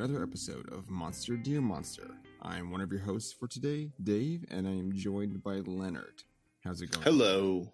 another 0.00 0.22
episode 0.22 0.66
of 0.72 0.88
Monster 0.88 1.36
Dear 1.36 1.60
Monster. 1.60 2.08
I'm 2.40 2.70
one 2.70 2.80
of 2.80 2.90
your 2.90 3.02
hosts 3.02 3.34
for 3.34 3.46
today, 3.46 3.90
Dave, 4.02 4.46
and 4.50 4.66
I 4.66 4.70
am 4.70 4.94
joined 4.94 5.42
by 5.42 5.56
Leonard. 5.56 6.22
How's 6.64 6.80
it 6.80 6.90
going? 6.90 7.04
Hello. 7.04 7.70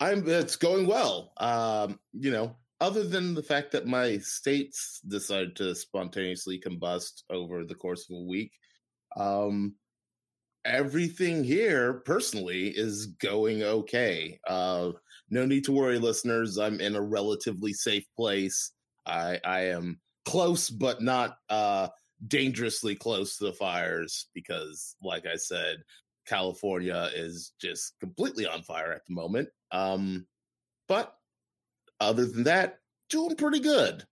I'm 0.00 0.28
it's 0.28 0.56
going 0.56 0.88
well. 0.88 1.32
Um, 1.36 2.00
you 2.12 2.32
know, 2.32 2.56
other 2.80 3.04
than 3.04 3.34
the 3.34 3.42
fact 3.42 3.70
that 3.70 3.86
my 3.86 4.18
states 4.18 5.00
decided 5.06 5.54
to 5.54 5.76
spontaneously 5.76 6.60
combust 6.60 7.22
over 7.30 7.64
the 7.64 7.76
course 7.76 8.10
of 8.10 8.16
a 8.16 8.24
week, 8.24 8.50
um, 9.16 9.76
everything 10.64 11.44
here 11.44 12.02
personally 12.04 12.70
is 12.70 13.06
going 13.06 13.62
okay. 13.62 14.40
Uh, 14.44 14.90
no 15.30 15.46
need 15.46 15.62
to 15.66 15.72
worry, 15.72 16.00
listeners. 16.00 16.58
I'm 16.58 16.80
in 16.80 16.96
a 16.96 17.00
relatively 17.00 17.72
safe 17.72 18.06
place. 18.16 18.72
I, 19.06 19.38
I 19.44 19.60
am 19.66 20.00
close, 20.24 20.70
but 20.70 21.02
not 21.02 21.38
uh, 21.48 21.88
dangerously 22.26 22.94
close 22.94 23.36
to 23.38 23.44
the 23.44 23.52
fires 23.52 24.26
because, 24.34 24.96
like 25.02 25.26
I 25.26 25.36
said, 25.36 25.78
California 26.26 27.10
is 27.14 27.52
just 27.60 27.98
completely 28.00 28.46
on 28.46 28.62
fire 28.62 28.92
at 28.92 29.04
the 29.06 29.14
moment. 29.14 29.48
Um, 29.72 30.26
but 30.88 31.14
other 32.00 32.24
than 32.26 32.44
that, 32.44 32.78
doing 33.10 33.36
pretty 33.36 33.60
good. 33.60 34.04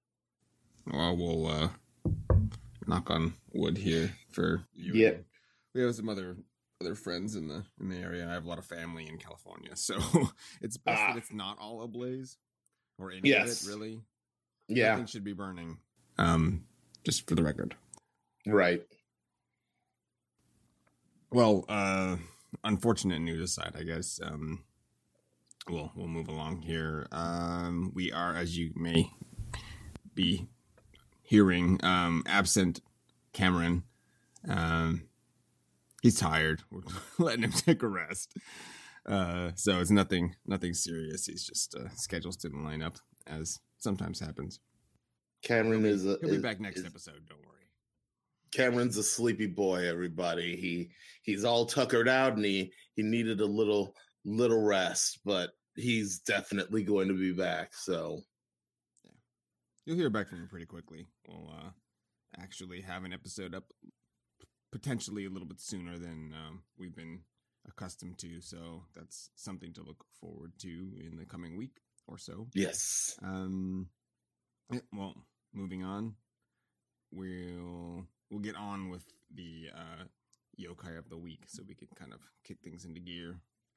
Well, 0.93 1.17
we'll 1.17 1.47
uh, 1.47 1.69
knock 2.87 3.11
on 3.11 3.35
wood 3.53 3.77
here 3.79 4.13
for 4.33 4.63
you. 4.75 4.93
Yeah. 4.95 5.15
We 5.75 5.83
have 5.83 5.95
some 5.95 6.09
other 6.09 6.37
other 6.83 6.95
friends 6.97 7.37
in 7.37 7.47
the 7.49 7.65
in 7.81 7.89
the 7.89 7.97
area. 7.99 8.29
I 8.29 8.33
have 8.33 8.45
a 8.45 8.49
lot 8.49 8.59
of 8.59 8.67
family 8.67 9.07
in 9.09 9.17
California, 9.17 9.71
so 9.77 9.97
it's 10.61 10.77
best 10.77 11.01
Ah. 11.01 11.13
that 11.13 11.19
it's 11.19 11.33
not 11.33 11.57
all 11.59 11.83
ablaze 11.83 12.37
or 12.99 13.11
any 13.13 13.29
Yes. 13.31 13.63
of 13.63 13.69
it 13.69 13.73
really. 13.73 14.01
Yeah, 14.69 14.91
Nothing 14.91 15.07
should 15.07 15.25
be 15.25 15.33
burning. 15.33 15.79
Um, 16.19 16.65
just 17.05 17.29
for 17.29 17.35
the 17.35 17.43
record. 17.43 17.75
right. 18.47 18.83
Well, 21.31 21.65
uh, 21.69 22.17
unfortunate 22.63 23.21
news 23.21 23.41
aside, 23.41 23.75
I 23.79 23.85
guess. 23.85 24.21
Um, 24.23 24.65
we'll 25.69 25.91
we'll 25.97 26.09
move 26.09 26.29
along 26.29 26.63
here. 26.63 27.07
Um, 27.11 27.91
we 27.95 28.13
are, 28.13 28.37
as 28.37 28.57
you 28.59 28.73
may 28.77 29.11
be 30.15 30.49
hearing, 31.23 31.81
um, 31.83 32.23
absent 32.27 32.81
Cameron. 33.33 33.85
Um, 34.47 35.05
he's 36.03 36.19
tired. 36.19 36.63
We're 36.71 36.83
letting 37.19 37.45
him 37.45 37.53
take 37.53 37.83
a 37.83 37.89
rest. 37.89 38.37
Uh, 39.07 39.51
so 39.55 39.81
it's 39.81 39.91
nothing 39.91 40.37
nothing 40.47 40.75
serious. 40.75 41.27
He's 41.27 41.45
just 41.45 41.75
uh, 41.75 41.89
schedules 41.97 42.37
didn't 42.37 42.65
line 42.65 42.83
up, 42.83 42.99
as 43.27 43.61
sometimes 43.79 44.21
happens. 44.21 44.61
Cameron 45.43 45.85
is 45.85 46.05
a, 46.07 46.19
He'll 46.21 46.31
be 46.31 46.37
is- 46.37 46.43
back 46.43 46.61
next 46.61 46.81
is- 46.81 46.87
episode. 46.87 47.27
Don't 47.29 47.39
worry. 47.41 47.49
Cameron's 48.53 48.97
a 48.99 49.03
sleepy 49.03 49.47
boy. 49.47 49.87
Everybody, 49.89 50.57
he 50.57 50.91
he's 51.23 51.45
all 51.45 51.65
tuckered 51.67 52.09
out, 52.09 52.35
and 52.37 52.45
he 52.45 52.73
he 52.95 53.03
needed 53.03 53.41
a 53.41 53.47
little 53.47 53.95
little 54.25 54.61
rest, 54.63 55.21
but 55.25 55.51
he's 55.75 56.19
definitely 56.21 56.83
going 56.85 57.09
to 57.09 57.15
be 57.15 57.33
back. 57.33 57.75
So 57.75 58.21
yeah, 59.05 59.11
You'll 59.87 59.97
hear 59.97 60.11
back 60.11 60.29
from 60.29 60.39
him 60.43 60.49
pretty 60.49 60.67
quickly. 60.67 61.07
We'll 61.27 61.51
uh, 61.51 61.71
actually 62.39 62.83
have 62.83 63.05
an 63.05 63.13
episode 63.13 63.55
up 63.55 63.65
potentially 64.71 65.25
a 65.27 65.31
little 65.31 65.49
bit 65.49 65.61
sooner 65.61 65.99
than 65.99 66.35
um, 66.35 66.63
we've 66.79 66.95
been 66.95 67.21
accustomed 67.67 68.19
to. 68.19 68.41
So 68.41 68.85
that's 68.95 69.31
something 69.35 69.73
to 69.75 69.83
look 69.83 70.05
forward 70.21 70.53
to 70.61 70.69
in 70.69 71.17
the 71.19 71.25
coming 71.25 71.57
week 71.57 71.79
or 72.07 72.19
so. 72.19 72.49
yes, 72.55 73.19
Um, 73.23 73.89
well, 74.93 75.15
moving 75.53 75.85
on, 75.85 76.15
we'll 77.11 78.07
we'll 78.31 78.41
get 78.41 78.57
on 78.57 78.89
with 78.91 79.05
the 79.35 79.69
uh, 79.75 80.05
yokai 80.59 80.99
of 80.99 81.09
the 81.09 81.19
week, 81.19 81.45
so 81.47 81.63
we 81.67 81.75
can 81.75 81.89
kind 81.95 82.13
of 82.13 82.21
kick 82.45 82.59
things 82.63 82.85
into 82.85 83.01
gear. 83.01 83.37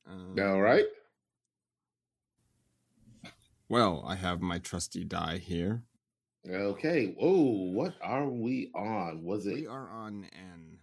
Um, 0.09 0.35
all 0.39 0.61
right. 0.61 0.85
Well, 3.67 4.03
I 4.07 4.15
have 4.15 4.41
my 4.41 4.59
trusty 4.59 5.03
die 5.03 5.37
here. 5.37 5.81
Okay. 6.47 7.15
Oh, 7.19 7.71
what 7.71 7.95
are 8.01 8.29
we 8.29 8.69
on? 8.75 9.23
Was 9.23 9.47
it? 9.47 9.55
We 9.55 9.67
are 9.67 9.89
on 9.89 10.27
N. 10.33 10.79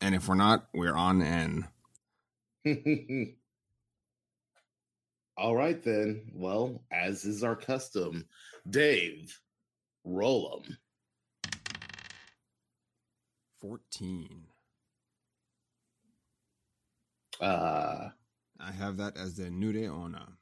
And 0.00 0.14
if 0.14 0.28
we're 0.28 0.34
not, 0.34 0.66
we're 0.74 0.94
on 0.94 1.22
N. 1.22 1.66
All 5.36 5.56
right 5.56 5.82
then. 5.82 6.30
Well, 6.34 6.82
as 6.92 7.24
is 7.24 7.42
our 7.42 7.56
custom, 7.56 8.26
Dave, 8.68 9.40
roll 10.04 10.62
them. 10.64 10.78
14. 13.60 14.46
Uh, 17.40 18.10
I 18.60 18.72
have 18.72 18.96
that 18.98 19.16
as 19.16 19.36
the 19.36 19.50
Nure 19.50 19.90
Ona. 19.90 20.38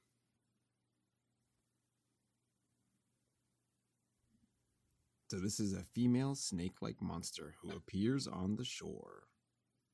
So 5.30 5.38
this 5.38 5.60
is 5.60 5.72
a 5.72 5.82
female 5.82 6.34
snake-like 6.34 7.00
monster 7.00 7.54
who 7.62 7.70
appears 7.74 8.26
on 8.26 8.56
the 8.56 8.64
shore. 8.64 9.22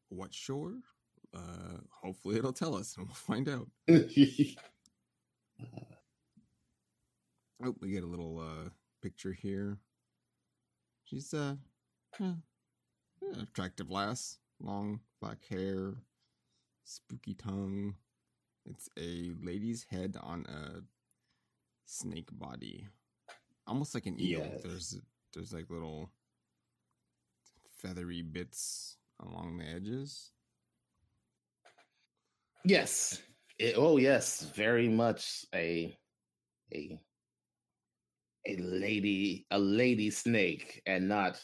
What 0.09 0.35
shore? 0.35 0.79
Uh, 1.33 1.79
hopefully 2.03 2.39
it'll 2.39 2.53
tell 2.53 2.75
us 2.75 2.97
and 2.97 3.07
we'll 3.07 3.15
find 3.15 3.49
out. 3.49 3.69
Oh, 7.61 7.75
we 7.81 7.91
get 7.91 8.05
a 8.05 8.07
little 8.07 8.39
uh 8.39 8.69
picture 9.03 9.33
here. 9.33 9.79
She's 11.05 11.33
uh, 11.33 11.55
yeah, 12.21 12.33
yeah, 13.23 13.43
attractive 13.43 13.91
lass, 13.91 14.39
long 14.61 15.01
black 15.21 15.45
hair, 15.49 15.95
spooky 16.85 17.35
tongue. 17.35 17.95
It's 18.67 18.89
a 18.99 19.33
lady's 19.43 19.85
head 19.91 20.17
on 20.21 20.45
a 20.47 20.83
snake 21.87 22.29
body, 22.33 22.87
almost 23.67 23.95
like 23.95 24.07
an 24.07 24.21
eel. 24.21 24.41
Yes. 24.41 24.63
There's 24.63 25.01
there's 25.35 25.53
like 25.53 25.71
little 25.71 26.11
feathery 27.79 28.23
bits 28.23 28.97
along 29.21 29.59
the 29.59 29.65
edges. 29.69 30.33
yes. 32.65 33.21
It- 33.59 33.75
oh, 33.77 33.97
yes. 33.97 34.43
Very 34.55 34.89
much 34.89 35.45
a 35.55 35.97
a 36.75 37.01
a 38.49 38.57
lady 38.57 39.47
a 39.51 39.59
lady 39.59 40.11
snake, 40.11 40.83
and 40.87 41.09
not 41.09 41.41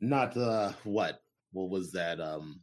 not 0.00 0.36
uh 0.36 0.72
what 0.84 1.20
what 1.52 1.68
was 1.70 1.92
that 1.92 2.20
um 2.20 2.60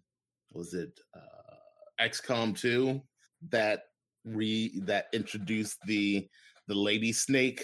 was 0.51 0.73
it 0.73 0.99
uh 1.15 1.55
XCOM 2.01 2.57
two 2.57 3.01
that 3.49 3.83
re 4.25 4.79
that 4.83 5.05
introduced 5.13 5.77
the 5.85 6.27
the 6.67 6.75
lady 6.75 7.11
snake 7.13 7.63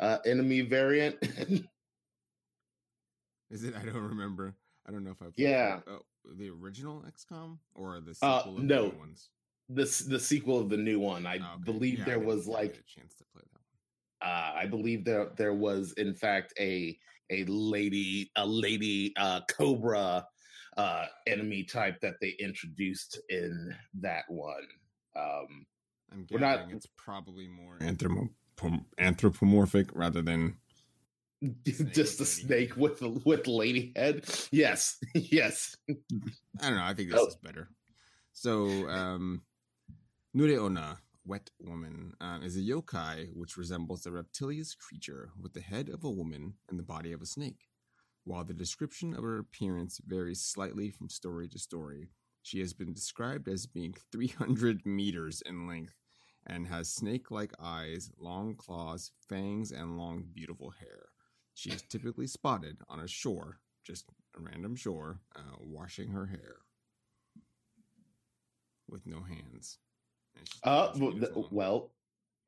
uh 0.00 0.18
enemy 0.26 0.60
variant. 0.62 1.16
Is 3.50 3.62
it? 3.62 3.74
I 3.76 3.84
don't 3.84 3.94
remember. 4.02 4.54
I 4.88 4.90
don't 4.90 5.04
know 5.04 5.10
if 5.12 5.20
I. 5.22 5.26
played 5.26 5.34
Yeah. 5.36 5.80
Oh, 5.86 6.00
the 6.36 6.50
original 6.50 7.04
XCOM 7.06 7.58
or 7.74 8.00
the 8.00 8.16
Uh, 8.22 8.38
sequel 8.40 8.56
of 8.56 8.56
the 8.56 8.62
no. 8.62 8.94
the 9.68 9.84
the 10.08 10.18
sequel 10.18 10.58
of 10.58 10.68
the 10.70 10.76
new 10.76 10.98
one. 10.98 11.26
I 11.26 11.38
Oh, 11.38 11.54
okay. 11.54 11.62
believe 11.64 11.98
Yeah, 12.00 12.04
there 12.06 12.14
didn't- 12.16 12.26
was 12.28 12.46
like 12.48 12.74
a 12.76 12.82
chance 12.82 13.14
to 13.16 13.24
play 13.32 13.42
that. 13.52 13.53
One. 14.24 14.30
uh, 14.32 14.52
I 14.56 14.66
believe 14.66 15.04
there 15.04 15.30
there 15.36 15.54
was 15.54 15.92
in 15.92 16.14
fact 16.14 16.52
a 16.58 16.98
a 17.30 17.44
lady 17.44 18.30
a 18.36 18.46
lady 18.46 19.12
uh, 19.16 19.40
cobra 19.48 20.26
uh, 20.76 21.06
enemy 21.26 21.62
type 21.64 22.00
that 22.00 22.14
they 22.20 22.30
introduced 22.40 23.20
in 23.28 23.74
that 24.00 24.24
one. 24.28 24.66
Um, 25.16 25.66
I'm 26.12 26.26
We're 26.30 26.40
not- 26.40 26.70
it's 26.72 26.86
probably 26.96 27.46
more 27.48 27.78
anthropo- 27.78 28.84
anthropomorphic 28.98 29.88
rather 29.94 30.20
than 30.22 30.56
just 31.64 32.20
a 32.20 32.24
snake 32.24 32.76
with 32.76 33.00
a 33.02 33.08
with 33.24 33.46
lady 33.46 33.92
head. 33.96 34.24
Yes, 34.50 34.98
yes. 35.14 35.76
I 35.88 35.94
don't 36.68 36.76
know. 36.76 36.82
I 36.84 36.94
think 36.94 37.10
this 37.10 37.20
Oh. 37.20 37.26
is 37.26 37.36
better. 37.36 37.68
So, 38.32 38.88
um, 38.88 39.42
Nure 40.34 40.58
Ona, 40.58 40.98
Wet 41.26 41.50
Woman, 41.60 42.14
uh, 42.20 42.40
is 42.42 42.56
a 42.56 42.60
yokai 42.60 43.28
which 43.34 43.56
resembles 43.56 44.06
a 44.06 44.12
reptilious 44.12 44.74
creature 44.74 45.30
with 45.40 45.52
the 45.54 45.60
head 45.60 45.88
of 45.88 46.04
a 46.04 46.10
woman 46.10 46.54
and 46.68 46.78
the 46.78 46.82
body 46.84 47.12
of 47.12 47.22
a 47.22 47.26
snake. 47.26 47.68
While 48.24 48.44
the 48.44 48.54
description 48.54 49.14
of 49.14 49.22
her 49.24 49.38
appearance 49.38 50.00
varies 50.04 50.42
slightly 50.42 50.90
from 50.90 51.08
story 51.08 51.48
to 51.48 51.58
story, 51.58 52.10
she 52.42 52.60
has 52.60 52.72
been 52.74 52.92
described 52.92 53.48
as 53.48 53.66
being 53.66 53.94
300 54.12 54.84
meters 54.86 55.42
in 55.46 55.66
length 55.66 55.94
and 56.46 56.66
has 56.66 56.90
snake 56.92 57.30
like 57.30 57.52
eyes, 57.60 58.10
long 58.18 58.54
claws, 58.54 59.12
fangs, 59.28 59.72
and 59.72 59.96
long, 59.98 60.26
beautiful 60.34 60.70
hair. 60.70 61.06
She 61.54 61.70
is 61.70 61.82
typically 61.82 62.26
spotted 62.26 62.78
on 62.88 63.00
a 63.00 63.08
shore, 63.08 63.60
just 63.84 64.06
a 64.36 64.40
random 64.40 64.76
shore, 64.76 65.20
uh, 65.36 65.56
washing 65.60 66.10
her 66.10 66.26
hair. 66.26 66.56
with 68.88 69.06
no 69.06 69.22
hands. 69.22 69.78
Uh, 70.62 70.92
well, 71.50 71.92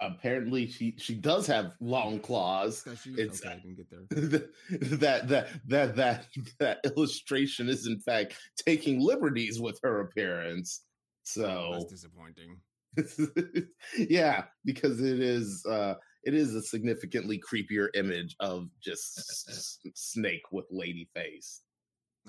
apparently 0.00 0.66
she 0.66 0.94
she 0.98 1.14
does 1.14 1.46
have 1.46 1.72
long 1.80 2.20
claws. 2.20 2.84
It's 3.16 3.44
okay, 3.44 3.54
I 3.54 3.58
didn't 3.58 3.76
get 3.76 3.90
there. 3.90 4.08
that 4.98 5.28
that 5.28 5.48
that 5.66 5.96
that 5.96 6.26
that 6.58 6.78
illustration 6.84 7.68
is 7.68 7.86
in 7.86 7.98
fact 8.00 8.36
taking 8.56 9.00
liberties 9.00 9.60
with 9.60 9.78
her 9.82 10.00
appearance. 10.00 10.82
So 11.22 11.44
oh, 11.44 11.72
that's 11.72 11.86
disappointing. 11.86 12.58
yeah, 13.98 14.44
because 14.64 15.00
it 15.00 15.20
is 15.20 15.64
uh 15.66 15.94
it 16.24 16.34
is 16.34 16.54
a 16.54 16.62
significantly 16.62 17.40
creepier 17.40 17.88
image 17.94 18.36
of 18.40 18.68
just 18.82 19.90
snake 19.94 20.52
with 20.52 20.66
lady 20.70 21.08
face. 21.14 21.62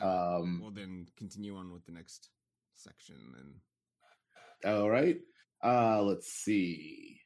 Um 0.02 0.60
well 0.62 0.72
then 0.72 1.08
continue 1.18 1.56
on 1.56 1.72
with 1.72 1.86
the 1.86 1.92
next 1.92 2.30
section 2.76 3.16
and 3.40 4.74
all 4.74 4.90
right. 4.90 5.20
Uh 5.68 6.02
let's 6.02 6.32
see. 6.32 7.20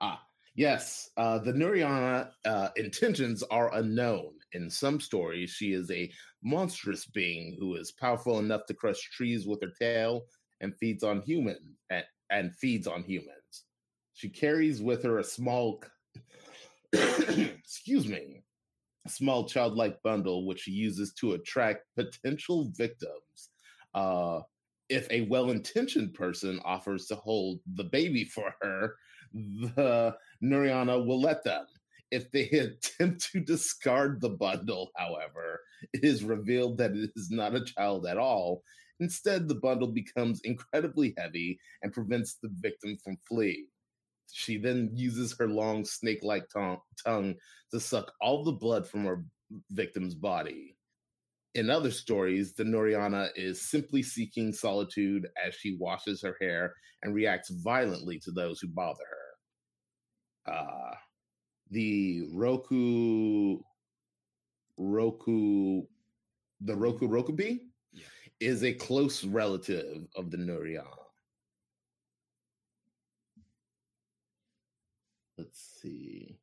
Ah, 0.00 0.22
yes. 0.54 1.10
Uh, 1.16 1.38
the 1.38 1.52
Nuriana 1.52 2.30
uh, 2.44 2.68
intentions 2.76 3.42
are 3.50 3.74
unknown. 3.74 4.34
In 4.52 4.70
some 4.70 5.00
stories, 5.00 5.50
she 5.50 5.72
is 5.72 5.90
a 5.90 6.10
monstrous 6.42 7.06
being 7.06 7.56
who 7.58 7.74
is 7.76 7.92
powerful 7.92 8.38
enough 8.38 8.62
to 8.66 8.74
crush 8.74 9.00
trees 9.10 9.46
with 9.46 9.60
her 9.62 9.72
tail 9.78 10.22
and 10.60 10.76
feeds 10.76 11.02
on 11.02 11.22
humans 11.22 11.76
and, 11.90 12.04
and 12.30 12.54
feeds 12.56 12.86
on 12.86 13.02
humans. 13.02 13.64
She 14.14 14.28
carries 14.28 14.80
with 14.80 15.02
her 15.04 15.18
a 15.18 15.24
small, 15.24 15.82
excuse 16.92 18.06
me, 18.08 18.42
a 19.06 19.10
small 19.10 19.44
childlike 19.48 20.02
bundle 20.02 20.46
which 20.46 20.60
she 20.60 20.72
uses 20.72 21.12
to 21.20 21.34
attract 21.34 21.84
potential 21.96 22.70
victims. 22.76 23.50
Uh, 23.94 24.40
if 24.88 25.10
a 25.10 25.22
well-intentioned 25.22 26.14
person 26.14 26.60
offers 26.64 27.06
to 27.06 27.16
hold 27.16 27.60
the 27.74 27.84
baby 27.84 28.24
for 28.24 28.54
her, 28.60 28.96
the 29.32 30.16
Nuriana 30.42 31.04
will 31.04 31.20
let 31.20 31.44
them. 31.44 31.66
If 32.10 32.30
they 32.30 32.48
attempt 32.50 33.30
to 33.32 33.40
discard 33.40 34.20
the 34.20 34.30
bundle, 34.30 34.90
however, 34.96 35.60
it 35.92 36.04
is 36.04 36.24
revealed 36.24 36.78
that 36.78 36.92
it 36.92 37.10
is 37.16 37.30
not 37.30 37.54
a 37.54 37.64
child 37.64 38.06
at 38.06 38.18
all. 38.18 38.62
Instead, 39.00 39.46
the 39.46 39.54
bundle 39.54 39.88
becomes 39.88 40.40
incredibly 40.40 41.14
heavy 41.16 41.58
and 41.82 41.92
prevents 41.92 42.36
the 42.42 42.50
victim 42.54 42.96
from 43.04 43.16
fleeing. 43.28 43.66
She 44.32 44.58
then 44.58 44.90
uses 44.92 45.36
her 45.38 45.48
long 45.48 45.84
snake 45.84 46.20
like 46.22 46.48
tongue 46.48 47.34
to 47.70 47.80
suck 47.80 48.12
all 48.20 48.44
the 48.44 48.52
blood 48.52 48.86
from 48.86 49.04
her 49.04 49.24
victim's 49.70 50.14
body. 50.14 50.77
In 51.54 51.70
other 51.70 51.90
stories, 51.90 52.52
the 52.52 52.64
Nuriana 52.64 53.30
is 53.34 53.70
simply 53.70 54.02
seeking 54.02 54.52
solitude 54.52 55.28
as 55.44 55.54
she 55.54 55.76
washes 55.76 56.22
her 56.22 56.36
hair 56.40 56.74
and 57.02 57.14
reacts 57.14 57.50
violently 57.50 58.18
to 58.20 58.30
those 58.30 58.60
who 58.60 58.68
bother 58.68 59.04
her. 60.46 60.52
Uh, 60.52 60.94
the 61.70 62.22
Roku, 62.32 63.58
Roku, 64.76 65.82
the 66.60 66.76
Roku 66.76 67.08
Rokubi 67.08 67.60
yeah. 67.92 68.04
is 68.40 68.62
a 68.62 68.72
close 68.72 69.24
relative 69.24 70.06
of 70.16 70.30
the 70.30 70.36
Nuriana. 70.36 70.84
Let's 75.36 75.80
see. 75.80 76.38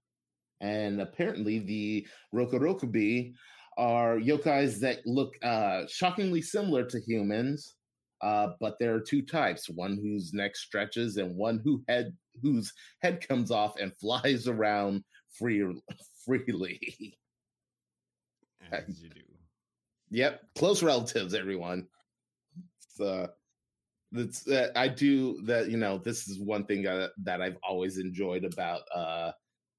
And 0.62 1.02
apparently, 1.02 1.60
the 1.60 2.08
Roku 2.32 2.60
Rokubi 2.60 3.34
are 3.78 4.18
yokais 4.18 4.80
that 4.80 5.06
look 5.06 5.34
uh, 5.44 5.84
shockingly 5.88 6.42
similar 6.42 6.86
to 6.86 7.00
humans, 7.00 7.76
uh, 8.22 8.50
but 8.60 8.78
there 8.80 8.96
are 8.96 9.02
two 9.02 9.22
types: 9.22 9.70
one 9.70 9.98
whose 9.98 10.34
neck 10.34 10.56
stretches 10.56 11.18
and 11.18 11.36
one 11.36 11.60
who 11.64 11.84
head 11.88 12.14
whose 12.42 12.74
head 13.02 13.26
comes 13.28 13.52
off 13.52 13.76
and 13.80 13.96
flies 14.02 14.48
around 14.48 15.04
free, 15.38 15.64
freely. 16.26 17.18
As 18.72 19.02
you 19.02 19.10
do. 19.10 19.22
Yep, 20.12 20.44
close 20.56 20.84
relatives, 20.84 21.34
everyone. 21.34 21.88
So 22.96 23.28
that's 24.12 24.48
uh, 24.48 24.70
I 24.76 24.88
do 24.88 25.42
that. 25.42 25.70
You 25.70 25.78
know, 25.78 25.98
this 25.98 26.28
is 26.28 26.40
one 26.40 26.64
thing 26.66 26.88
uh, 26.88 27.10
that 27.24 27.42
I've 27.42 27.58
always 27.68 27.98
enjoyed 27.98 28.46
about 28.46 28.82
uh, 28.94 29.32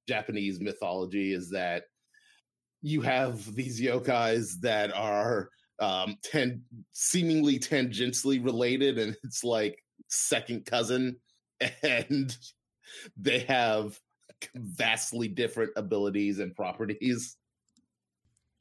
Japanese 0.09 0.61
mythology 0.61 1.33
is 1.33 1.49
that 1.51 1.85
you 2.83 3.01
have 3.01 3.55
these 3.55 3.81
yokais 3.81 4.61
that 4.61 4.95
are 4.95 5.51
um 5.79 6.17
ten 6.23 6.63
seemingly 6.93 7.59
tangentially 7.59 8.43
related 8.45 8.99
and 8.99 9.17
it's 9.25 9.45
like 9.45 9.83
second 10.09 10.65
cousin 10.65 11.17
and 11.83 12.37
they 13.17 13.41
have 13.41 13.99
vastly 14.55 15.29
different 15.29 15.71
abilities 15.77 16.39
and 16.39 16.55
properties. 16.55 17.37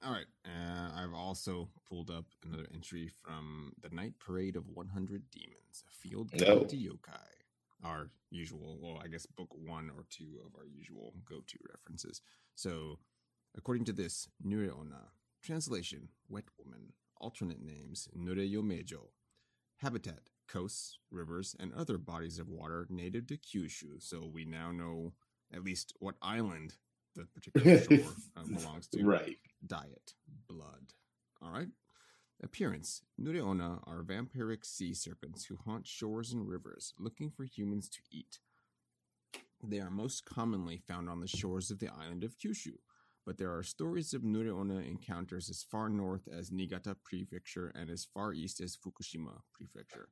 All 0.04 0.12
right 0.12 0.26
uh, 0.46 1.02
i've 1.02 1.14
also 1.14 1.68
pulled 1.90 2.12
up 2.12 2.26
another 2.46 2.68
entry 2.74 3.10
from 3.24 3.74
the 3.82 3.90
night 3.90 4.14
parade 4.20 4.56
of 4.56 4.68
100 4.70 5.24
demons 5.32 5.84
a 5.88 5.92
field 5.92 6.32
guide 6.32 6.48
oh. 6.48 6.64
to 6.64 6.76
yokai. 6.76 7.10
Our 7.84 8.10
usual 8.30 8.78
well 8.82 9.02
i 9.04 9.08
guess 9.08 9.26
book 9.26 9.50
one 9.56 9.90
or 9.96 10.06
two 10.10 10.40
of 10.46 10.56
our 10.58 10.66
usual 10.66 11.14
go-to 11.28 11.58
references. 11.70 12.22
So 12.56 13.00
According 13.58 13.86
to 13.86 13.94
this, 13.94 14.28
Nureona, 14.46 15.12
translation, 15.42 16.10
wet 16.30 16.46
woman, 16.58 16.94
alternate 17.22 17.62
names, 17.62 18.10
Nureyomejo, 18.18 19.10
habitat, 19.78 20.30
coasts, 20.48 21.00
rivers, 21.10 21.56
and 21.60 21.74
other 21.74 21.98
bodies 21.98 22.40
of 22.40 22.50
water 22.50 22.86
native 22.90 23.28
to 23.28 23.38
Kyushu. 23.38 24.00
So 24.02 24.30
we 24.32 24.46
now 24.46 24.72
know 24.72 25.14
at 25.54 25.64
least 25.64 25.94
what 26.00 26.16
island 26.22 26.76
the 27.16 27.26
particular 27.26 27.80
shore 27.84 28.12
uh, 28.36 28.44
belongs 28.44 28.88
to. 28.90 29.04
Right. 29.04 29.38
Diet, 29.66 30.14
blood. 30.48 30.94
All 31.42 31.52
right. 31.52 31.70
Appearance 32.44 33.02
Nureona 33.20 33.80
are 33.88 34.04
vampiric 34.04 34.66
sea 34.66 34.94
serpents 34.94 35.46
who 35.46 35.58
haunt 35.66 35.88
shores 35.88 36.34
and 36.34 36.48
rivers 36.48 36.94
looking 37.00 37.32
for 37.32 37.46
humans 37.46 37.88
to 37.90 38.00
eat. 38.12 38.40
They 39.64 39.80
are 39.80 39.90
most 39.90 40.26
commonly 40.26 40.82
found 40.86 41.10
on 41.10 41.22
the 41.22 41.28
shores 41.28 41.72
of 41.72 41.80
the 41.80 41.88
island 41.88 42.26
of 42.26 42.38
Kyushu 42.38 42.74
but 43.26 43.38
there 43.38 43.56
are 43.56 43.64
stories 43.64 44.14
of 44.14 44.22
Nureona 44.22 44.88
encounters 44.88 45.50
as 45.50 45.64
far 45.64 45.90
north 45.90 46.28
as 46.32 46.52
Niigata 46.52 46.96
Prefecture 47.04 47.72
and 47.76 47.90
as 47.90 48.06
far 48.06 48.34
east 48.34 48.62
as 48.62 48.78
Fukushima 48.78 49.42
Prefecture. 49.54 50.10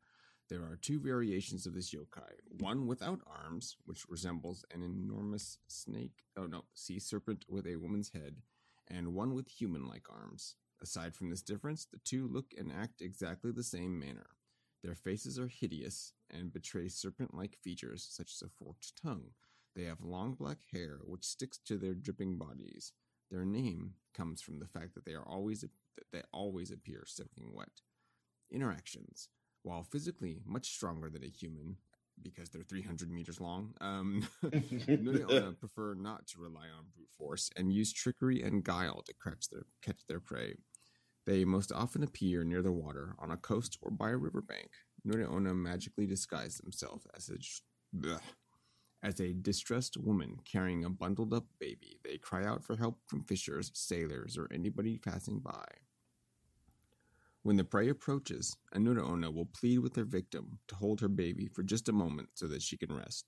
There 0.49 0.61
are 0.61 0.77
two 0.81 0.99
variations 0.99 1.65
of 1.65 1.73
this 1.73 1.93
yokai 1.93 2.31
one 2.59 2.85
without 2.85 3.21
arms, 3.25 3.77
which 3.85 4.05
resembles 4.09 4.65
an 4.73 4.83
enormous 4.83 5.57
snake, 5.67 6.23
oh 6.37 6.47
no, 6.47 6.65
sea 6.73 6.99
serpent 6.99 7.45
with 7.47 7.65
a 7.65 7.77
woman's 7.77 8.09
head, 8.09 8.37
and 8.87 9.13
one 9.13 9.33
with 9.33 9.47
human 9.47 9.87
like 9.87 10.07
arms. 10.09 10.55
Aside 10.81 11.15
from 11.15 11.29
this 11.29 11.41
difference, 11.41 11.85
the 11.85 11.99
two 12.03 12.27
look 12.27 12.53
and 12.57 12.71
act 12.71 13.01
exactly 13.01 13.51
the 13.51 13.63
same 13.63 13.97
manner. 13.97 14.27
Their 14.83 14.95
faces 14.95 15.39
are 15.39 15.47
hideous 15.47 16.11
and 16.29 16.51
betray 16.51 16.89
serpent 16.89 17.33
like 17.33 17.55
features 17.63 18.05
such 18.09 18.33
as 18.33 18.41
a 18.41 18.49
forked 18.49 19.01
tongue. 19.01 19.31
They 19.75 19.85
have 19.85 20.03
long 20.03 20.33
black 20.33 20.57
hair 20.71 20.99
which 21.05 21.23
sticks 21.23 21.57
to 21.65 21.77
their 21.77 21.93
dripping 21.93 22.37
bodies. 22.37 22.91
Their 23.33 23.45
name 23.45 23.95
comes 24.15 24.43
from 24.43 24.59
the 24.59 24.67
fact 24.67 24.93
that 24.93 25.05
they 25.05 25.13
are 25.13 25.27
always 25.27 25.61
that 25.61 26.05
they 26.11 26.21
always 26.31 26.69
appear 26.71 27.03
soaking 27.07 27.51
wet. 27.51 27.81
Interactions. 28.51 29.29
While 29.63 29.83
physically 29.83 30.41
much 30.45 30.69
stronger 30.69 31.09
than 31.09 31.23
a 31.23 31.27
human, 31.27 31.77
because 32.21 32.49
they're 32.49 32.61
300 32.61 33.09
meters 33.09 33.41
long, 33.41 33.73
um, 33.81 34.27
prefer 35.59 35.95
not 35.95 36.27
to 36.27 36.41
rely 36.41 36.65
on 36.77 36.85
brute 36.95 37.09
force 37.17 37.49
and 37.55 37.73
use 37.73 37.91
trickery 37.91 38.43
and 38.43 38.63
guile 38.63 39.01
to 39.01 39.13
catch 39.23 39.49
their, 39.49 39.65
catch 39.81 40.05
their 40.07 40.19
prey. 40.19 40.53
They 41.25 41.43
most 41.43 41.71
often 41.71 42.03
appear 42.03 42.43
near 42.43 42.61
the 42.61 42.71
water, 42.71 43.15
on 43.17 43.31
a 43.31 43.37
coast, 43.37 43.79
or 43.81 43.89
by 43.89 44.11
a 44.11 44.17
riverbank. 44.17 44.69
Nureona 45.07 45.55
magically 45.55 46.05
disguise 46.05 46.57
themselves 46.57 47.07
as 47.15 47.29
a, 47.29 47.37
bleh, 47.97 48.19
as 49.03 49.19
a 49.19 49.33
distressed 49.33 49.97
woman 49.97 50.39
carrying 50.45 50.85
a 50.85 50.89
bundled 50.89 51.33
up 51.33 51.45
baby, 51.59 51.99
they 52.05 52.17
cry 52.17 52.45
out 52.45 52.63
for 52.63 52.77
help 52.77 52.99
from 53.05 53.23
fishers, 53.23 53.69
sailors, 53.73 54.37
or 54.37 54.47
anybody 54.51 54.97
passing 54.97 55.39
by. 55.39 55.65
When 57.41 57.57
the 57.57 57.65
prey 57.65 57.89
approaches, 57.89 58.55
a 58.71 58.79
Anunaona 58.79 59.33
will 59.33 59.45
plead 59.45 59.79
with 59.79 59.93
their 59.93 60.05
victim 60.05 60.59
to 60.69 60.75
hold 60.75 61.01
her 61.01 61.09
baby 61.09 61.47
for 61.47 61.63
just 61.63 61.89
a 61.89 61.93
moment 61.93 62.29
so 62.35 62.47
that 62.47 62.61
she 62.61 62.77
can 62.77 62.95
rest. 62.95 63.25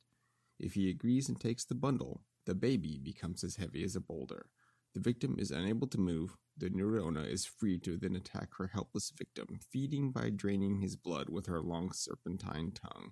If 0.58 0.76
he 0.76 0.90
agrees 0.90 1.28
and 1.28 1.38
takes 1.38 1.66
the 1.66 1.76
bundle, 1.76 2.22
the 2.46 2.56
baby 2.56 2.98
becomes 3.04 3.44
as 3.44 3.58
heavy 3.58 3.84
as 3.84 3.98
a 3.98 4.00
boulder. 4.00 4.46
The 4.94 5.02
victim 5.02 5.36
is 5.38 5.52
unable 5.52 5.88
to 5.88 6.00
move. 6.00 6.38
The 6.58 6.70
Neurona 6.70 7.30
is 7.30 7.46
free 7.46 7.78
to 7.80 7.98
then 7.98 8.16
attack 8.16 8.52
her 8.58 8.68
helpless 8.68 9.12
victim, 9.14 9.60
feeding 9.70 10.12
by 10.12 10.30
draining 10.30 10.80
his 10.80 10.96
blood 10.96 11.28
with 11.28 11.48
her 11.48 11.60
long 11.60 11.92
serpentine 11.92 12.72
tongue 12.72 13.12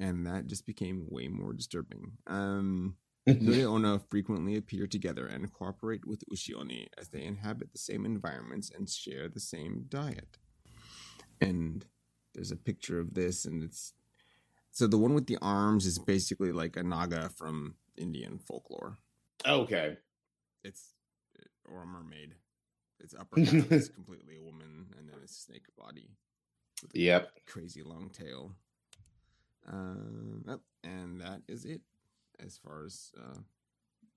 and 0.00 0.26
that 0.26 0.46
just 0.46 0.66
became 0.66 1.06
way 1.08 1.28
more 1.28 1.52
disturbing. 1.52 2.12
Um, 2.26 2.96
Nureona 3.26 4.00
frequently 4.08 4.56
appear 4.56 4.86
together 4.86 5.26
and 5.26 5.52
cooperate 5.52 6.06
with 6.06 6.24
Ushioni 6.32 6.86
as 6.96 7.08
they 7.08 7.22
inhabit 7.24 7.72
the 7.72 7.78
same 7.78 8.06
environments 8.06 8.70
and 8.74 8.88
share 8.88 9.28
the 9.28 9.40
same 9.40 9.84
diet. 9.88 10.38
and 11.40 11.84
there's 12.34 12.50
a 12.52 12.56
picture 12.56 12.98
of 13.00 13.14
this, 13.14 13.44
and 13.44 13.62
it's 13.64 13.94
so 14.70 14.86
the 14.86 14.98
one 14.98 15.14
with 15.14 15.26
the 15.26 15.38
arms 15.42 15.86
is 15.86 15.98
basically 15.98 16.52
like 16.52 16.76
a 16.76 16.82
naga 16.82 17.28
from 17.30 17.74
Indian 17.96 18.38
folklore. 18.38 18.98
Okay. 19.46 19.96
It's 20.62 20.94
or 21.68 21.82
a 21.82 21.86
mermaid. 21.86 22.34
Its 23.00 23.14
upper 23.18 23.40
half 23.40 23.72
is 23.72 23.88
completely 23.94 24.36
a 24.36 24.42
woman, 24.42 24.86
and 24.96 25.08
then 25.08 25.18
a 25.24 25.28
snake 25.28 25.66
body. 25.76 26.10
with 26.82 26.94
a 26.94 26.98
Yep. 26.98 27.30
Crazy 27.46 27.82
long 27.82 28.10
tail. 28.10 28.52
Um, 29.66 30.44
yep, 30.46 30.60
and 30.82 31.20
that 31.20 31.42
is 31.48 31.64
it 31.64 31.80
as 32.40 32.58
far 32.58 32.84
as 32.84 33.10
uh, 33.18 33.38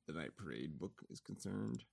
the 0.08 0.14
Night 0.14 0.36
Parade 0.38 0.80
book 0.80 1.04
is 1.10 1.20
concerned. 1.22 1.84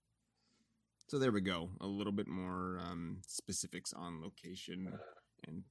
So 1.09 1.19
there 1.19 1.33
we 1.33 1.41
go. 1.41 1.71
A 1.81 1.87
little 1.87 2.13
bit 2.13 2.29
more 2.29 2.79
um, 2.81 3.21
specifics 3.27 3.93
on 3.93 4.21
location 4.23 4.99
and 5.47 5.65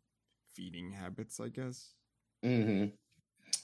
feeding 0.53 0.91
habits, 0.91 1.39
I 1.39 1.49
guess. 1.49 1.93
hmm 2.43 2.85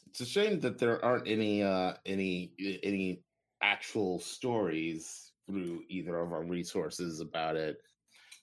It's 0.09 0.21
a 0.21 0.25
shame 0.25 0.59
that 0.61 0.77
there 0.77 1.03
aren't 1.03 1.27
any 1.27 1.63
uh 1.63 1.93
any 2.05 2.53
any 2.83 3.23
actual 3.61 4.19
stories 4.19 5.31
through 5.47 5.83
either 5.89 6.17
of 6.17 6.31
our 6.33 6.43
resources 6.43 7.19
about 7.19 7.55
it. 7.55 7.77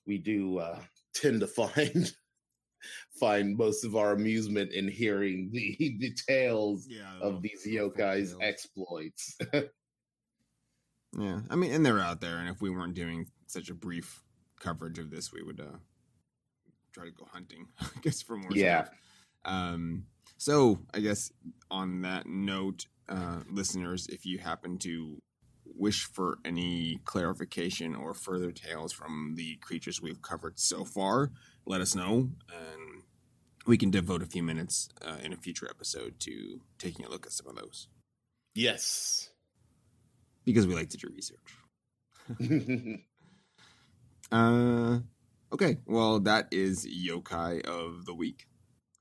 We 0.07 0.19
do 0.19 0.59
uh 0.59 0.81
tend 1.15 1.41
to 1.41 1.47
find 1.61 2.13
find 3.19 3.57
most 3.57 3.85
of 3.85 3.97
our 3.97 4.13
amusement 4.13 4.73
in 4.73 4.89
hearing 4.89 5.51
the 5.53 5.77
the 6.01 6.15
tales 6.29 6.87
Yeah, 6.89 7.19
of 7.21 7.43
these 7.43 7.67
yokai's 7.67 8.35
exploits. 8.41 9.37
Yeah, 11.19 11.41
I 11.51 11.57
mean, 11.57 11.73
and 11.73 11.85
they're 11.85 11.99
out 11.99 12.21
there, 12.21 12.39
and 12.39 12.49
if 12.49 12.61
we 12.61 12.71
weren't 12.71 12.95
doing 12.95 13.27
such 13.47 13.69
a 13.69 13.75
brief 13.75 14.23
coverage 14.61 14.99
of 14.99 15.11
this, 15.11 15.33
we 15.33 15.43
would 15.43 15.61
uh, 15.61 15.79
try 16.93 17.05
to 17.05 17.11
go 17.11 17.27
hunting, 17.33 17.67
I 17.81 17.87
guess, 18.03 18.23
for 18.23 18.37
more. 18.37 18.53
Yeah. 18.55 18.85
stuff. 18.85 18.95
Um. 19.45 20.07
So, 20.37 20.79
I 20.95 21.01
guess 21.01 21.33
on 21.71 22.03
that 22.03 22.27
note, 22.27 22.87
uh, 23.09 23.41
listeners, 23.51 24.07
if 24.09 24.25
you 24.25 24.39
happen 24.39 24.79
to 24.79 25.21
wish 25.67 26.05
for 26.05 26.39
any 26.45 26.99
clarification 27.05 27.95
or 27.95 28.15
further 28.15 28.51
tales 28.51 28.93
from 28.93 29.35
the 29.37 29.57
creatures 29.57 30.01
we've 30.01 30.23
covered 30.23 30.59
so 30.59 30.85
far, 30.85 31.31
let 31.71 31.81
us 31.81 31.95
know, 31.95 32.31
and 32.53 33.03
we 33.67 33.79
can 33.79 33.91
devote 33.91 34.23
a 34.23 34.27
few 34.27 34.43
minutes 34.43 34.89
uh, 35.07 35.17
in 35.23 35.33
a 35.33 35.37
future 35.37 35.69
episode 35.71 36.19
to 36.21 36.61
taking 36.79 37.07
a 37.07 37.09
look 37.09 37.25
at 37.27 37.33
some 37.33 37.47
of 37.47 37.55
those 37.57 37.89
yes. 38.55 39.31
because 40.45 40.67
we 40.67 40.75
like 40.75 40.91
to 40.91 40.97
do 40.97 41.09
research. 41.15 43.01
Uh, 44.33 45.01
okay. 45.53 45.79
Well, 45.87 46.21
that 46.21 46.47
is 46.53 46.87
yokai 46.87 47.65
of 47.67 48.05
the 48.07 48.15
week, 48.15 48.47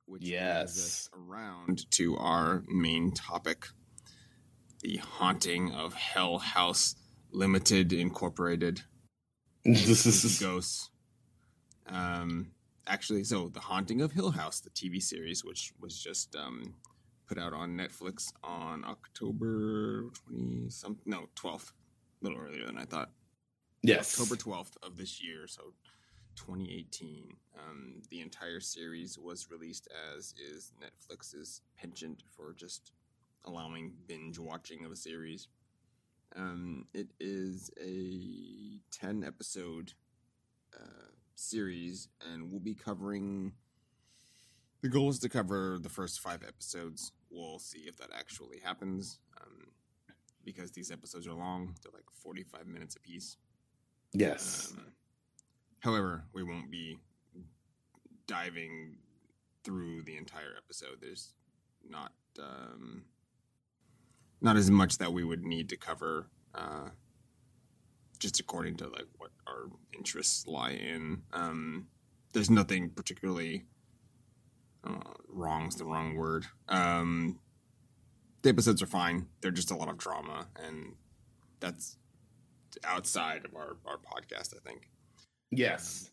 which 0.08 0.24
Yes. 0.24 0.76
us 0.78 1.10
around 1.14 1.86
to 1.92 2.18
our 2.18 2.64
main 2.68 3.12
topic: 3.12 3.68
the 4.82 4.98
haunting 4.98 5.72
of 5.72 5.94
Hell 5.94 6.40
House 6.40 6.96
Limited 7.32 7.94
Incorporated. 7.94 8.82
Spooky 9.76 10.44
Ghosts. 10.44 10.90
Um, 11.86 12.52
actually, 12.90 13.24
so 13.24 13.50
the 13.50 13.60
haunting 13.60 14.02
of 14.02 14.12
Hill 14.12 14.32
House, 14.32 14.60
the 14.60 14.70
TV 14.72 15.02
series, 15.02 15.46
which 15.46 15.74
was 15.80 15.98
just 16.02 16.36
um 16.36 16.74
put 17.28 17.38
out 17.38 17.54
on 17.54 17.78
Netflix 17.78 18.34
on 18.44 18.84
October 18.86 20.06
twenty 20.26 20.70
something, 20.70 21.04
no 21.06 21.30
twelfth, 21.36 21.74
a 22.22 22.26
little 22.28 22.42
earlier 22.42 22.66
than 22.66 22.78
I 22.78 22.86
thought. 22.86 23.12
yes. 23.84 24.20
October 24.20 24.36
12th 24.42 24.76
of 24.84 24.98
this 24.98 25.24
year, 25.24 25.48
so 25.48 25.74
2018. 26.36 27.36
Um, 27.58 28.02
the 28.10 28.22
entire 28.22 28.60
series 28.60 29.18
was 29.18 29.50
released 29.52 29.88
as 30.16 30.34
is 30.38 30.72
Netflix's 30.82 31.62
penchant 31.78 32.24
for 32.36 32.54
just 32.54 32.92
allowing 33.46 33.94
binge 34.08 34.40
watching 34.40 34.86
of 34.86 34.92
a 34.92 34.96
series. 34.96 35.48
Um, 36.36 36.86
it 36.94 37.08
is 37.20 37.72
a 37.82 38.82
10 38.92 39.24
episode 39.24 39.94
series, 41.40 42.10
and 42.22 42.52
we'll 42.52 42.60
be 42.60 42.76
covering. 42.76 43.54
The 44.82 44.90
goal 44.90 45.10
is 45.10 45.20
to 45.20 45.30
cover 45.30 45.78
the 45.82 45.90
first 45.90 46.20
five 46.20 46.44
episodes. 46.48 47.12
We'll 47.30 47.60
see 47.60 47.80
if 47.80 47.98
that 47.98 48.10
actually 48.18 48.60
happens. 48.60 49.20
Um, 49.40 49.72
because 50.46 50.72
these 50.72 50.90
episodes 50.90 51.28
are 51.28 51.34
long, 51.34 51.76
they're 51.84 51.92
like 51.94 52.10
45 52.24 52.66
minutes 52.66 52.96
apiece. 52.96 53.38
Yes. 54.14 54.74
Um, 54.78 54.86
however, 55.80 56.24
we 56.34 56.44
won't 56.44 56.72
be 56.72 56.98
diving 58.26 58.98
through 59.64 60.04
the 60.04 60.18
entire 60.18 60.54
episode. 60.58 61.00
There's 61.02 61.34
not 61.88 62.14
um, 62.40 63.04
not 64.42 64.56
as 64.56 64.72
much 64.72 64.98
that 65.00 65.12
we 65.12 65.24
would 65.24 65.44
need 65.44 65.70
to 65.70 65.78
cover, 65.78 66.28
uh, 66.56 66.90
just 68.20 68.40
according 68.40 68.76
to 68.78 68.88
like 68.88 69.08
what 69.18 69.32
our 69.48 69.70
interests 69.96 70.46
lie 70.48 70.72
in. 70.72 71.24
Um, 71.34 71.88
there's 72.34 72.50
nothing 72.50 72.90
particularly 72.90 73.66
uh, 74.84 75.14
wrong 75.28 75.68
is 75.68 75.76
the 75.76 75.86
wrong 75.86 76.16
word. 76.16 76.46
Um, 76.68 77.40
the 78.42 78.50
episodes 78.50 78.82
are 78.82 78.88
fine. 78.88 79.28
They're 79.42 79.52
just 79.52 79.72
a 79.72 79.76
lot 79.76 79.90
of 79.90 79.98
drama, 79.98 80.48
and 80.64 80.94
that's 81.60 81.98
outside 82.84 83.46
of 83.46 83.56
our, 83.56 83.78
our 83.86 83.98
podcast, 83.98 84.56
I 84.56 84.60
think. 84.68 84.90
Yes. 85.52 86.12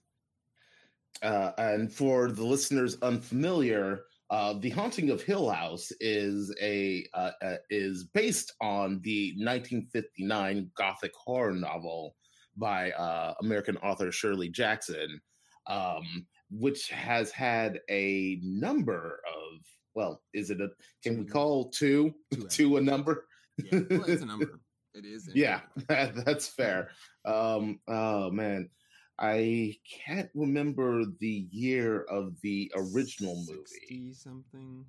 Uh, 1.22 1.52
and 1.58 1.92
for 1.92 2.30
the 2.30 2.44
listeners 2.44 2.96
unfamiliar, 3.02 4.00
uh, 4.30 4.54
the 4.60 4.70
Haunting 4.70 5.10
of 5.10 5.22
Hill 5.22 5.48
House 5.48 5.92
is 6.00 6.54
a 6.60 7.06
uh, 7.14 7.30
uh, 7.42 7.56
is 7.70 8.04
based 8.04 8.54
on 8.60 9.00
the 9.02 9.32
1959 9.36 10.70
Gothic 10.76 11.12
horror 11.14 11.52
novel 11.52 12.16
by 12.56 12.90
uh, 12.92 13.34
American 13.40 13.76
author 13.78 14.10
Shirley 14.10 14.48
Jackson, 14.48 15.20
um, 15.68 16.26
which 16.50 16.88
has 16.88 17.30
had 17.30 17.80
a 17.88 18.40
number 18.42 19.20
of 19.26 19.60
well, 19.94 20.20
is 20.34 20.50
it 20.50 20.60
a 20.60 20.68
can 21.02 21.18
we 21.18 21.24
call 21.24 21.70
two 21.70 22.12
Two 22.32 22.46
two 22.48 22.76
a 22.78 22.80
number? 22.80 23.26
Yeah, 23.58 23.80
well, 23.90 24.04
it's 24.04 24.22
a 24.22 24.26
number. 24.26 24.60
It 24.94 25.04
is. 25.04 25.28
Yeah, 25.34 25.60
number. 25.90 26.22
that's 26.24 26.48
fair. 26.48 26.88
Um, 27.26 27.80
oh 27.86 28.30
man, 28.30 28.70
I 29.18 29.76
can't 30.04 30.30
remember 30.34 31.04
the 31.20 31.46
year 31.50 32.02
of 32.02 32.38
the 32.42 32.70
original 32.76 33.36
movie. 33.36 33.62
60 33.66 34.12
something. 34.14 34.84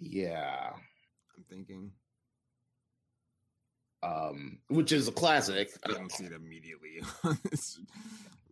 Yeah, 0.00 0.70
I'm 1.36 1.44
thinking. 1.50 1.92
um, 4.02 4.58
which 4.68 4.92
is 4.92 5.08
a 5.08 5.12
classic. 5.12 5.70
I 5.84 5.92
don't 5.92 6.12
see 6.12 6.24
it 6.24 6.32
immediately 6.32 7.00
on 7.24 7.38
this 7.50 7.78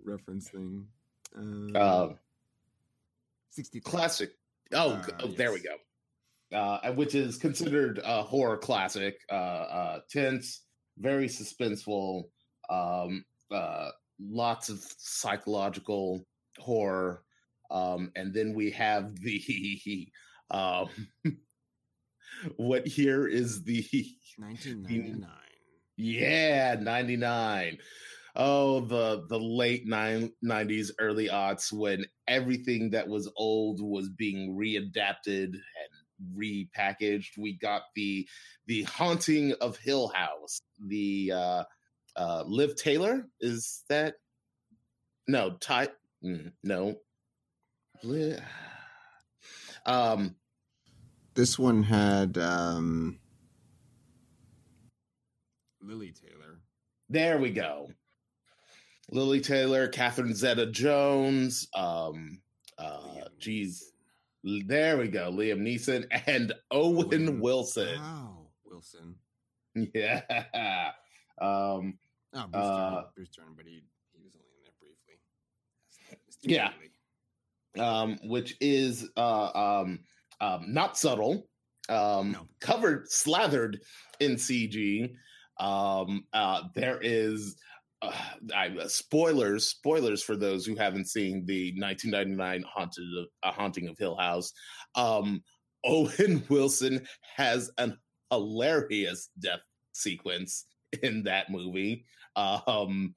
reference 0.04 0.48
thing. 0.48 0.86
Um, 1.36 1.72
Uh, 1.74 2.08
60 3.50 3.80
classic. 3.80 4.30
Oh, 4.72 4.92
Uh, 4.92 5.06
oh, 5.20 5.26
there 5.28 5.52
we 5.52 5.60
go. 5.60 5.76
Uh, 6.56 6.92
which 6.94 7.14
is 7.14 7.36
considered 7.38 8.00
a 8.04 8.22
horror 8.22 8.56
classic. 8.58 9.16
Uh, 9.30 9.34
uh, 9.34 10.00
tense, 10.10 10.62
very 10.98 11.26
suspenseful. 11.28 12.24
Um, 12.70 13.24
uh, 13.50 13.90
lots 14.30 14.68
of 14.68 14.84
psychological 14.98 16.24
horror. 16.58 17.22
Um, 17.70 18.10
and 18.16 18.34
then 18.34 18.54
we 18.54 18.70
have 18.72 19.14
the 19.20 20.08
um, 20.50 20.88
what 22.56 22.86
here 22.86 23.26
is 23.26 23.62
the 23.64 23.84
1999. 24.38 25.28
yeah 25.96 26.76
99 26.80 27.78
oh 28.36 28.80
the 28.80 29.24
the 29.28 29.38
late 29.38 29.86
nine, 29.86 30.32
90s 30.44 30.90
early 30.98 31.28
aughts 31.28 31.72
when 31.72 32.04
everything 32.28 32.90
that 32.90 33.06
was 33.06 33.30
old 33.36 33.80
was 33.80 34.08
being 34.10 34.56
readapted 34.56 35.52
and 35.52 36.36
repackaged 36.36 37.36
we 37.38 37.58
got 37.58 37.82
the 37.94 38.26
the 38.66 38.82
haunting 38.84 39.52
of 39.60 39.76
hill 39.76 40.08
house 40.14 40.60
the 40.86 41.32
uh 41.34 41.64
uh 42.16 42.44
liv 42.46 42.76
taylor 42.76 43.26
is 43.40 43.84
that 43.88 44.14
no 45.28 45.50
ty 45.60 45.88
mm, 46.24 46.52
no 46.62 46.94
Li- 48.02 48.36
um 49.86 50.34
This 51.34 51.58
one 51.58 51.82
had 51.82 52.36
um, 52.38 53.18
Lili 55.80 56.12
Taylor. 56.12 56.60
There 57.08 57.38
we 57.38 57.50
go. 57.50 57.88
Lili 59.10 59.40
Taylor, 59.40 59.88
Catherine 59.88 60.34
Zeta 60.34 60.66
Jones, 60.66 61.68
um, 61.74 62.40
uh, 62.78 63.00
Liam 63.16 63.28
geez, 63.38 63.92
there 64.44 64.96
we 64.98 65.08
go. 65.08 65.30
Liam 65.30 65.60
Neeson 65.60 66.06
and 66.26 66.52
Owen 66.70 67.06
Owen- 67.28 67.40
Wilson. 67.40 67.98
Wow, 68.00 68.46
Wilson. 68.64 69.14
Yeah. 69.94 70.92
Um, 71.42 71.98
Oh, 72.34 72.46
Bruce 72.46 72.64
Uh, 72.64 72.90
Turner. 72.90 73.04
Bruce 73.14 73.30
Turner, 73.30 73.50
but 73.54 73.66
he, 73.66 73.82
he 74.12 74.22
was 74.24 74.34
only 74.36 74.48
in 74.56 74.62
there 74.64 74.72
briefly. 74.80 75.18
Yeah. 76.42 76.70
Um, 77.78 78.18
which 78.24 78.56
is 78.60 79.10
uh, 79.16 79.50
um, 79.54 80.00
um, 80.40 80.72
not 80.72 80.96
subtle, 80.96 81.48
um, 81.90 82.32
No. 82.32 82.48
covered, 82.60 83.10
slathered 83.10 83.80
in 84.20 84.36
CG. 84.36 85.14
Um, 85.60 86.24
uh, 86.32 86.62
there 86.74 86.98
is 87.02 87.56
uh, 88.00 88.12
I, 88.54 88.68
uh, 88.68 88.88
spoilers, 88.88 89.66
spoilers 89.66 90.22
for 90.22 90.34
those 90.36 90.64
who 90.66 90.74
haven't 90.74 91.08
seen 91.08 91.44
the 91.46 91.72
1999 91.78 92.64
haunted 92.66 93.04
uh, 93.42 93.52
haunting 93.52 93.88
of 93.88 93.98
Hill 93.98 94.16
House. 94.16 94.52
Um, 94.94 95.42
Owen 95.84 96.42
Wilson 96.48 97.06
has 97.36 97.70
an 97.78 97.96
hilarious 98.30 99.28
death 99.38 99.60
sequence 99.92 100.64
in 101.02 101.22
that 101.24 101.50
movie. 101.50 102.04
Um, 102.36 103.14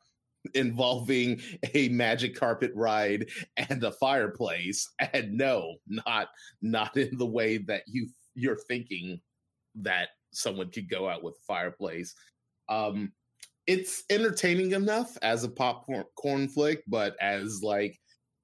involving 0.53 1.41
a 1.73 1.89
magic 1.89 2.35
carpet 2.35 2.71
ride 2.75 3.25
and 3.57 3.83
a 3.83 3.91
fireplace 3.91 4.87
and 5.13 5.35
no 5.35 5.75
not 5.87 6.27
not 6.61 6.95
in 6.97 7.17
the 7.17 7.25
way 7.25 7.57
that 7.57 7.81
you 7.87 8.07
you're 8.35 8.59
thinking 8.67 9.19
that 9.73 10.09
someone 10.31 10.69
could 10.69 10.87
go 10.87 11.09
out 11.09 11.23
with 11.23 11.33
a 11.33 11.45
fireplace 11.47 12.13
um 12.69 13.11
it's 13.65 14.03
entertaining 14.11 14.73
enough 14.73 15.17
as 15.23 15.43
a 15.43 15.49
popcorn 15.49 16.47
flick 16.47 16.83
but 16.87 17.15
as 17.19 17.63
like 17.63 17.99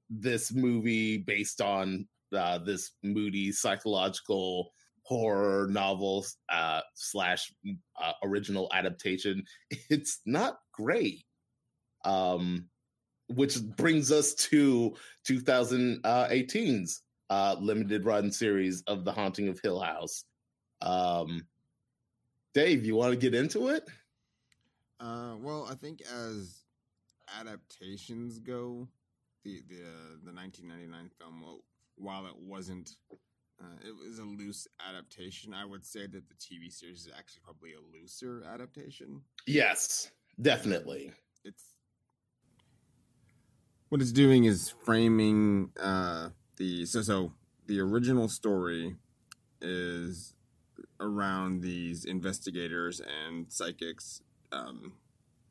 this 0.09 0.51
movie 0.51 1.17
based 1.17 1.61
on 1.61 2.07
uh, 2.35 2.57
this 2.57 2.91
moody 3.03 3.51
psychological 3.51 4.71
horror 5.17 5.67
novel 5.67 6.25
uh, 6.49 6.79
slash 6.95 7.51
uh, 8.01 8.13
original 8.23 8.69
adaptation 8.73 9.43
it's 9.89 10.21
not 10.25 10.59
great 10.73 11.25
um, 12.05 12.65
which 13.27 13.61
brings 13.61 14.11
us 14.11 14.33
to 14.33 14.95
2018's 15.27 17.01
uh, 17.29 17.55
limited 17.59 18.05
run 18.05 18.31
series 18.31 18.83
of 18.87 19.05
The 19.05 19.11
Haunting 19.11 19.47
of 19.47 19.59
Hill 19.61 19.79
House. 19.79 20.25
Um, 20.81 21.45
Dave, 22.53 22.85
you 22.85 22.95
want 22.95 23.11
to 23.11 23.17
get 23.17 23.33
into 23.33 23.69
it? 23.69 23.83
Uh, 24.99 25.35
well, 25.39 25.67
I 25.69 25.75
think 25.75 26.01
as 26.01 26.63
adaptations 27.39 28.39
go, 28.39 28.87
the 29.43 29.61
the 29.69 29.77
uh, 29.77 30.17
the 30.25 30.33
1999 30.33 31.09
film, 31.17 31.43
while 31.95 32.25
it 32.25 32.35
wasn't, 32.37 32.91
uh, 33.61 33.87
it 33.87 33.93
was 33.95 34.19
a 34.19 34.23
loose 34.23 34.67
adaptation. 34.87 35.53
I 35.53 35.65
would 35.65 35.85
say 35.85 36.07
that 36.07 36.27
the 36.27 36.35
TV 36.35 36.71
series 36.71 37.01
is 37.01 37.09
actually 37.15 37.41
probably 37.43 37.73
a 37.73 37.97
looser 37.97 38.43
adaptation. 38.51 39.21
Yes, 39.45 40.11
definitely. 40.41 41.11
It's 41.43 41.63
what 43.89 44.01
it's 44.01 44.11
doing 44.11 44.45
is 44.45 44.73
framing 44.83 45.71
uh, 45.79 46.29
the 46.57 46.85
so 46.85 47.01
so 47.01 47.33
the 47.67 47.79
original 47.79 48.27
story 48.27 48.95
is 49.61 50.33
around 50.99 51.61
these 51.61 52.05
investigators 52.05 53.01
and 53.01 53.51
psychics 53.51 54.21
um, 54.51 54.93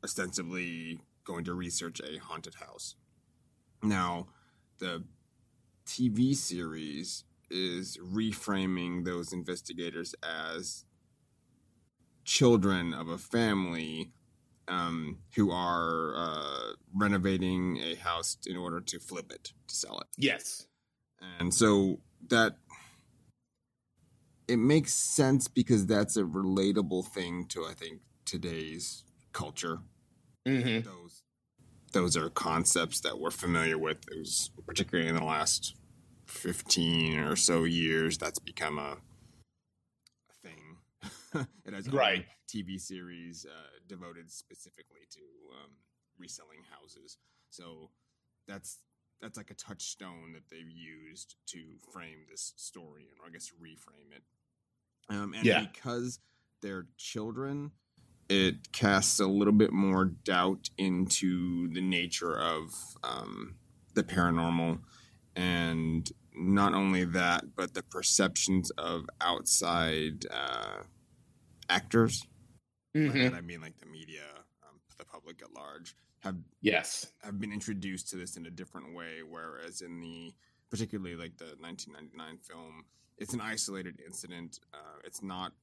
ostensibly 0.03 1.01
going 1.23 1.43
to 1.45 1.53
research 1.53 2.01
a 2.01 2.17
haunted 2.17 2.55
house. 2.55 2.95
Now, 3.83 4.27
the 4.79 5.03
TV 5.85 6.35
series 6.35 7.23
is 7.51 7.97
reframing 7.97 9.05
those 9.05 9.33
investigators 9.33 10.15
as 10.23 10.85
children 12.23 12.93
of 12.93 13.09
a 13.09 13.17
family 13.17 14.11
um, 14.67 15.19
who 15.35 15.51
are 15.51 16.13
uh, 16.15 16.73
renovating 16.95 17.77
a 17.77 17.95
house 17.95 18.37
in 18.45 18.55
order 18.55 18.79
to 18.79 18.99
flip 18.99 19.31
it 19.31 19.51
to 19.67 19.75
sell 19.75 19.99
it. 19.99 20.07
Yes. 20.17 20.67
And 21.39 21.53
so 21.53 21.99
that 22.29 22.57
it 24.47 24.57
makes 24.57 24.93
sense 24.93 25.47
because 25.47 25.85
that's 25.85 26.17
a 26.17 26.23
relatable 26.23 27.05
thing 27.05 27.45
to 27.49 27.65
I 27.65 27.73
think 27.73 28.01
today's 28.25 29.03
culture. 29.33 29.79
Mm-hmm. 30.47 30.87
Those 30.87 31.23
those 31.93 32.17
are 32.17 32.29
concepts 32.29 33.01
that 33.01 33.19
we're 33.19 33.31
familiar 33.31 33.77
with. 33.77 33.97
It 34.09 34.19
was 34.19 34.51
particularly 34.65 35.09
in 35.09 35.15
the 35.15 35.23
last 35.23 35.75
fifteen 36.31 37.19
or 37.19 37.35
so 37.35 37.63
years 37.63 38.17
that's 38.17 38.39
become 38.39 38.79
a, 38.79 38.97
a 40.29 40.33
thing. 40.47 40.77
it 41.65 41.73
has 41.73 41.87
a 41.87 41.91
Right. 41.91 42.25
TV 42.47 42.79
series 42.79 43.45
uh, 43.45 43.79
devoted 43.87 44.31
specifically 44.31 45.01
to 45.11 45.21
um, 45.63 45.71
reselling 46.17 46.63
houses. 46.69 47.17
So 47.49 47.89
that's 48.47 48.79
that's 49.21 49.37
like 49.37 49.51
a 49.51 49.55
touchstone 49.55 50.33
that 50.33 50.49
they've 50.49 50.69
used 50.69 51.35
to 51.47 51.59
frame 51.91 52.25
this 52.29 52.53
story, 52.57 53.07
and 53.11 53.19
I 53.25 53.29
guess 53.31 53.51
reframe 53.61 54.15
it. 54.15 54.23
Um, 55.09 55.33
and 55.33 55.45
Yeah. 55.45 55.59
because 55.59 56.19
they're 56.61 56.87
children, 56.97 57.71
it 58.29 58.71
casts 58.71 59.19
a 59.19 59.27
little 59.27 59.53
bit 59.53 59.71
more 59.73 60.05
doubt 60.05 60.69
into 60.77 61.67
the 61.73 61.81
nature 61.81 62.37
of 62.37 62.73
um, 63.03 63.55
the 63.93 64.03
paranormal, 64.03 64.79
and 65.35 66.11
not 66.35 66.73
only 66.73 67.05
that, 67.05 67.55
but 67.55 67.73
the 67.73 67.83
perceptions 67.83 68.71
of 68.71 69.05
outside 69.19 70.25
uh, 70.31 70.83
actors. 71.69 72.21
Mm-hmm. 72.95 73.35
I 73.35 73.41
mean 73.41 73.61
like 73.61 73.77
the 73.79 73.85
media, 73.85 74.23
um, 74.63 74.79
the 74.97 75.05
public 75.05 75.41
at 75.41 75.53
large, 75.53 75.95
have 76.19 76.35
Yes. 76.61 77.11
have 77.23 77.39
been 77.39 77.53
introduced 77.53 78.09
to 78.09 78.17
this 78.17 78.37
in 78.37 78.45
a 78.45 78.51
different 78.51 78.93
way. 78.95 79.19
Whereas 79.27 79.81
in 79.81 79.99
the 79.99 80.33
particularly 80.69 81.15
like 81.15 81.37
the 81.37 81.55
1999 81.59 82.37
film, 82.37 82.85
it's 83.17 83.33
an 83.33 83.41
isolated 83.41 83.99
incident. 84.05 84.59
Uh, 84.73 84.99
it's 85.03 85.21
not 85.21 85.53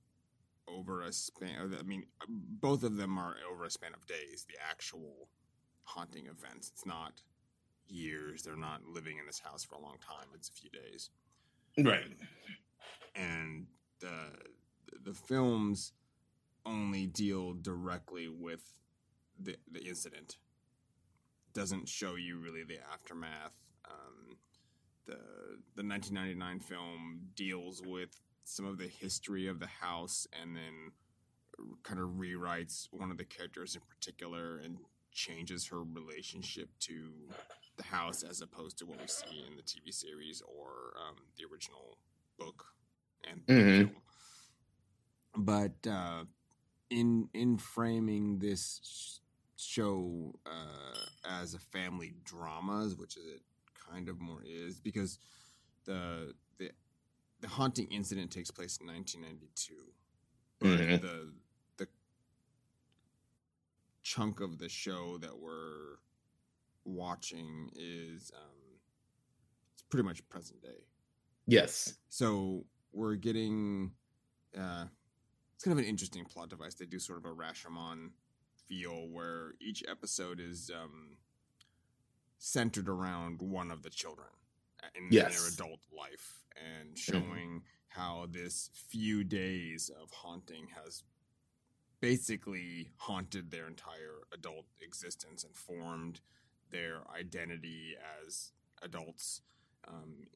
over 0.67 1.03
a 1.03 1.13
span. 1.13 1.75
I 1.79 1.83
mean, 1.83 2.05
both 2.29 2.83
of 2.83 2.97
them 2.97 3.19
are 3.19 3.37
over 3.51 3.65
a 3.65 3.71
span 3.71 3.95
of 3.95 4.07
days. 4.07 4.45
The 4.49 4.57
actual 4.71 5.29
haunting 5.85 6.27
events. 6.27 6.71
It's 6.75 6.85
not 6.87 7.23
years. 7.91 8.43
They're 8.43 8.57
not 8.57 8.85
living 8.87 9.19
in 9.19 9.27
this 9.27 9.39
house 9.41 9.65
for 9.65 9.75
a 9.77 9.81
long 9.81 9.97
time. 10.01 10.29
It's 10.35 10.49
a 10.49 10.53
few 10.53 10.71
days 10.71 11.11
Right. 11.79 12.17
and 13.15 13.67
the 14.01 14.31
the 15.05 15.15
films 15.15 15.93
only 16.67 17.07
deal 17.07 17.55
directly 17.55 18.29
with 18.29 18.63
the 19.39 19.57
the 19.71 19.83
incident. 19.85 20.39
Doesn't 21.55 21.89
show 21.89 22.15
you 22.17 22.39
really 22.39 22.63
the 22.65 22.79
aftermath. 22.93 23.57
Um, 23.89 24.37
the 25.07 25.17
the 25.77 25.83
1999 25.87 26.61
film 26.61 27.21
deals 27.35 27.83
with 27.85 28.21
some 28.45 28.67
of 28.67 28.79
the 28.79 28.89
history 28.89 29.47
of 29.47 29.61
the 29.61 29.67
house, 29.67 30.27
and 30.41 30.55
then 30.57 30.93
kind 31.83 31.99
of 32.01 32.11
rewrites 32.11 32.89
one 32.93 33.11
of 33.11 33.17
the 33.19 33.25
characters 33.25 33.75
in 33.75 33.81
particular 33.89 34.59
and 34.59 34.79
changes 35.19 35.67
her 35.69 35.83
relationship 35.83 36.69
to 36.81 37.13
the 37.77 37.83
house 37.85 38.23
as 38.23 38.41
opposed 38.41 38.79
to 38.79 38.87
what 38.87 39.01
we 39.01 39.07
see 39.09 39.45
in 39.49 39.57
the 39.57 39.63
TV 39.63 39.93
series 39.93 40.43
or 40.43 40.95
um, 41.07 41.17
the 41.37 41.45
original 41.53 41.99
book 42.39 42.65
and 43.31 43.43
Mhm. 43.47 43.79
film. 43.79 44.03
But 45.37 45.87
uh, 45.87 46.25
in 46.91 47.29
in 47.35 47.59
framing 47.59 48.39
this 48.39 48.81
sh- 48.85 49.19
show 49.57 50.35
uh, 50.47 51.07
as 51.25 51.55
a 51.55 51.59
family 51.59 52.15
drama, 52.25 52.89
which 52.97 53.17
it 53.17 53.43
kind 53.91 54.09
of 54.09 54.21
more 54.21 54.43
is, 54.45 54.81
because 54.81 55.19
the 55.85 56.35
the 56.59 56.71
the 57.41 57.49
haunting 57.49 57.89
incident 57.93 58.31
takes 58.33 58.51
place 58.51 58.79
in 58.81 58.87
1992. 58.87 59.75
But 60.61 60.69
Mhm. 60.79 61.01
the 61.03 61.07
the 61.07 61.33
chunk 64.09 64.41
of 64.41 64.59
the 64.59 64.69
show 64.71 65.19
that 65.19 65.39
we're 65.39 65.99
watching 66.87 67.69
is 67.77 68.33
um, 68.35 68.79
it's 69.75 69.83
pretty 69.83 70.03
much 70.05 70.27
present 70.31 70.63
day. 70.63 70.87
Yes. 71.47 71.95
So 72.09 72.65
we're 72.93 73.17
getting 73.17 73.93
uh, 74.59 74.85
it's 75.55 75.65
kind 75.65 75.79
of 75.79 75.85
an 75.85 75.89
interesting 75.91 76.25
plot 76.25 76.49
device. 76.49 76.75
They 76.75 76.87
do 76.87 76.99
sort 76.99 77.19
of 77.19 77.27
a 77.27 77.35
Rashomon 77.35 78.11
feel 78.67 79.09
where 79.11 79.53
each 79.61 79.83
episode 79.87 80.41
is 80.41 80.71
um, 80.75 81.17
centered 82.39 82.89
around 82.89 83.43
one 83.43 83.71
of 83.71 83.83
the 83.83 83.91
children 83.91 84.29
in, 84.97 85.05
in 85.05 85.09
Yes. 85.13 85.39
their 85.39 85.49
adult 85.53 85.81
life 85.97 86.39
and 86.57 86.97
showing 86.97 87.63
how 87.89 88.27
this 88.31 88.71
few 88.89 89.23
days 89.25 89.91
of 90.03 90.11
haunting 90.13 90.69
has 90.83 91.03
basically 92.01 92.91
haunted 92.97 93.51
their 93.51 93.67
entire 93.67 94.23
adult 94.33 94.67
existence 94.81 95.45
and 95.45 95.57
formed 95.57 96.21
their 96.71 97.01
identity 97.19 97.95
as 98.25 98.53
adults 98.83 99.43
um, 99.87 100.27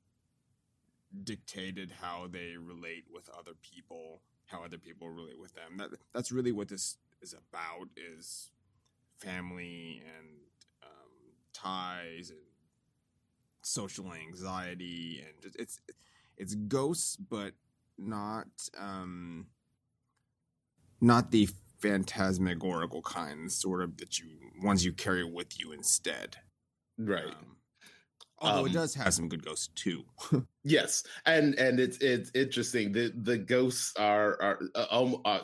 dictated 1.24 1.92
how 2.00 2.26
they 2.30 2.56
relate 2.56 3.04
with 3.12 3.28
other 3.38 3.52
people, 3.62 4.22
how 4.46 4.64
other 4.64 4.78
people 4.78 5.10
relate 5.10 5.38
with 5.38 5.54
them. 5.54 5.76
That 5.76 5.90
that's 6.14 6.32
really 6.32 6.52
what 6.52 6.68
this 6.68 6.96
is 7.20 7.34
about: 7.34 7.88
is 7.96 8.50
family 9.18 10.02
and 10.18 10.28
um, 10.82 11.34
ties 11.52 12.30
and 12.30 12.38
social 13.62 14.12
anxiety 14.12 15.24
and 15.24 15.54
it's 15.58 15.80
it's 16.36 16.54
ghosts, 16.54 17.16
but 17.16 17.52
not 17.98 18.48
um 18.78 19.46
not 21.02 21.32
the 21.32 21.48
phantasmagorical 21.80 23.02
kinds, 23.02 23.56
sort 23.60 23.82
of 23.82 23.98
that 23.98 24.18
you 24.18 24.30
ones 24.62 24.84
you 24.84 24.94
carry 24.94 25.24
with 25.24 25.58
you 25.60 25.72
instead. 25.72 26.36
Right. 26.98 27.34
Um, 27.34 27.56
although 28.40 28.60
Um, 28.60 28.66
it 28.66 28.72
does 28.72 28.94
have 28.94 29.14
some 29.14 29.28
good 29.28 29.44
ghosts 29.44 29.68
too. 29.74 30.04
Yes, 30.64 31.02
and 31.26 31.54
and 31.56 31.80
it's 31.80 31.98
it's 31.98 32.30
interesting. 32.36 32.92
The 32.92 33.12
the 33.22 33.36
ghosts 33.36 33.92
are 33.98 34.40
are 34.40 34.60
uh, 34.76 34.86
um, 34.92 35.16
uh, 35.24 35.40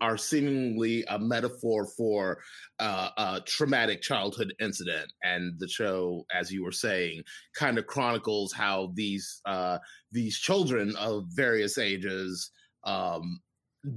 are 0.00 0.16
seemingly 0.16 1.04
a 1.08 1.18
metaphor 1.18 1.86
for 1.94 2.38
uh, 2.78 3.10
a 3.18 3.42
traumatic 3.46 4.00
childhood 4.00 4.54
incident, 4.60 5.12
and 5.22 5.58
the 5.58 5.68
show, 5.68 6.24
as 6.34 6.50
you 6.50 6.64
were 6.64 6.72
saying, 6.72 7.22
kind 7.54 7.76
of 7.76 7.86
chronicles 7.86 8.54
how 8.54 8.92
these 8.94 9.42
uh, 9.44 9.78
these 10.10 10.38
children 10.38 10.96
of 10.96 11.26
various 11.34 11.76
ages 11.76 12.50
um, 12.84 13.40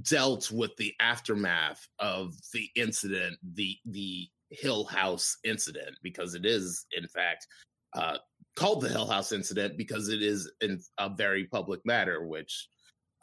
dealt 0.02 0.50
with 0.50 0.76
the 0.76 0.94
aftermath 1.00 1.86
of 1.98 2.34
the 2.52 2.68
incident, 2.76 3.36
the 3.54 3.76
the 3.86 4.28
Hill 4.50 4.84
House 4.84 5.38
incident, 5.44 5.96
because 6.02 6.34
it 6.34 6.46
is 6.46 6.86
in 6.96 7.06
fact 7.08 7.46
uh, 7.94 8.18
called 8.56 8.80
the 8.80 8.88
Hill 8.88 9.06
House 9.06 9.32
incident 9.32 9.76
because 9.76 10.08
it 10.08 10.22
is 10.22 10.50
in 10.60 10.80
a 10.98 11.08
very 11.08 11.44
public 11.44 11.80
matter, 11.84 12.26
which 12.26 12.68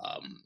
um, 0.03 0.41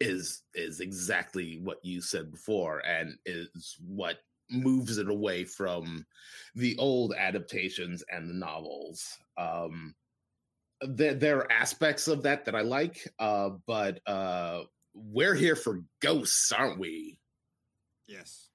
is 0.00 0.42
is 0.54 0.80
exactly 0.80 1.60
what 1.62 1.78
you 1.82 2.00
said 2.00 2.30
before, 2.30 2.84
and 2.86 3.16
is 3.26 3.76
what 3.86 4.18
moves 4.50 4.98
it 4.98 5.08
away 5.08 5.44
from 5.44 6.04
the 6.54 6.76
old 6.78 7.14
adaptations 7.16 8.04
and 8.10 8.28
the 8.28 8.34
novels. 8.34 9.18
Um, 9.36 9.94
there, 10.80 11.14
there 11.14 11.38
are 11.38 11.52
aspects 11.52 12.08
of 12.08 12.22
that 12.22 12.44
that 12.44 12.54
I 12.54 12.62
like, 12.62 13.08
uh, 13.18 13.50
but 13.66 14.00
uh, 14.06 14.62
we're 14.94 15.34
here 15.34 15.56
for 15.56 15.82
ghosts, 16.00 16.52
aren't 16.52 16.78
we? 16.78 17.18
Yes. 18.06 18.48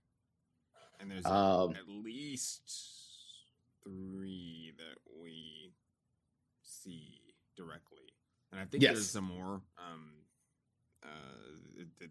And 1.00 1.10
there's 1.10 1.26
Um, 1.26 1.72
at 1.72 1.88
least 1.88 2.62
three 3.84 4.74
that 4.78 4.98
we 5.22 5.74
see 6.62 7.22
directly. 7.56 8.14
And 8.52 8.60
I 8.60 8.66
think 8.66 8.84
Yes. 8.84 8.94
there's 8.94 9.10
some 9.10 9.26
more. 9.26 9.62
Um, 9.78 10.12
uh, 11.04 11.08
the, 12.00 12.10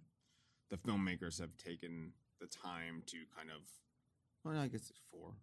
the 0.70 0.76
filmmakers 0.78 1.38
have 1.40 1.56
taken 1.56 2.12
the 2.40 2.46
time 2.46 3.02
to 3.06 3.18
kind 3.36 3.50
of, 3.50 3.62
well, 4.44 4.58
I 4.58 4.68
guess 4.68 4.88
it's 4.88 5.00
four. 5.10 5.34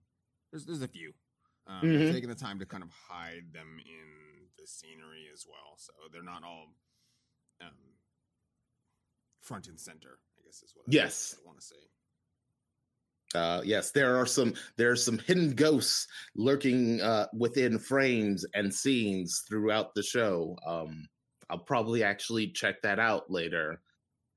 There's, 0.51 0.65
there's 0.65 0.81
a 0.81 0.87
few. 0.87 1.13
Um, 1.67 1.81
Mhm. 1.81 2.11
taken 2.11 2.29
the 2.29 2.35
time 2.35 2.59
to 2.59 2.65
kind 2.65 2.83
of 2.83 2.91
hide 2.91 3.51
them 3.51 3.79
in 3.79 4.49
the 4.57 4.67
scenery 4.67 5.29
as 5.33 5.45
well. 5.49 5.77
So 5.77 5.93
they're 6.11 6.21
not 6.21 6.43
all 6.43 6.75
um, 7.61 7.95
front 9.39 9.67
and 9.67 9.79
center, 9.79 10.19
I 10.37 10.41
guess 10.43 10.61
is 10.61 10.73
what 10.75 10.85
I, 10.87 10.91
Yes. 10.91 11.35
I 11.39 11.45
want 11.45 11.59
to 11.59 11.65
say. 11.65 11.75
Uh, 13.33 13.61
yes, 13.65 13.91
there 13.91 14.15
are 14.15 14.25
some 14.25 14.53
there 14.77 14.91
are 14.91 14.95
some 14.95 15.17
hidden 15.17 15.55
ghosts 15.55 16.07
lurking 16.35 17.01
uh, 17.01 17.27
within 17.33 17.79
frames 17.79 18.45
and 18.53 18.73
scenes 18.73 19.43
throughout 19.47 19.93
the 19.93 20.03
show. 20.03 20.57
Um, 20.65 21.07
I'll 21.49 21.59
probably 21.59 22.03
actually 22.03 22.51
check 22.51 22.81
that 22.83 22.99
out 22.99 23.29
later 23.29 23.81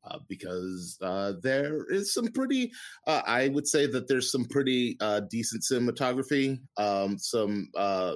uh, 0.04 0.18
because 0.28 0.96
uh, 1.02 1.32
there 1.42 1.84
is 1.90 2.12
some 2.12 2.28
pretty. 2.28 2.70
Uh, 3.06 3.22
I 3.26 3.48
would 3.48 3.66
say 3.66 3.86
that 3.86 4.08
there's 4.08 4.30
some 4.30 4.44
pretty 4.44 4.96
uh, 5.00 5.20
decent 5.20 5.62
cinematography, 5.62 6.60
um, 6.76 7.18
some 7.18 7.68
uh, 7.76 8.14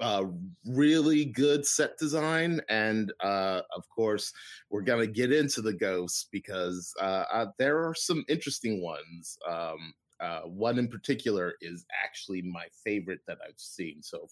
uh, 0.00 0.24
really 0.66 1.26
good 1.26 1.66
set 1.66 1.98
design, 1.98 2.60
and 2.68 3.12
of 3.20 3.88
course, 3.94 4.32
we're 4.70 4.82
gonna 4.82 5.06
get 5.06 5.32
into 5.32 5.60
the 5.60 5.74
ghosts 5.74 6.26
because 6.32 6.92
there 7.58 7.86
are 7.86 7.94
some 7.94 8.24
interesting 8.28 8.82
ones. 8.82 9.36
Um, 9.48 9.92
one 10.44 10.78
in 10.78 10.88
particular 10.88 11.54
is 11.60 11.84
actually 12.04 12.42
my 12.42 12.66
favorite 12.84 13.20
that 13.26 13.38
I've 13.46 13.58
seen 13.58 14.02
so 14.02 14.26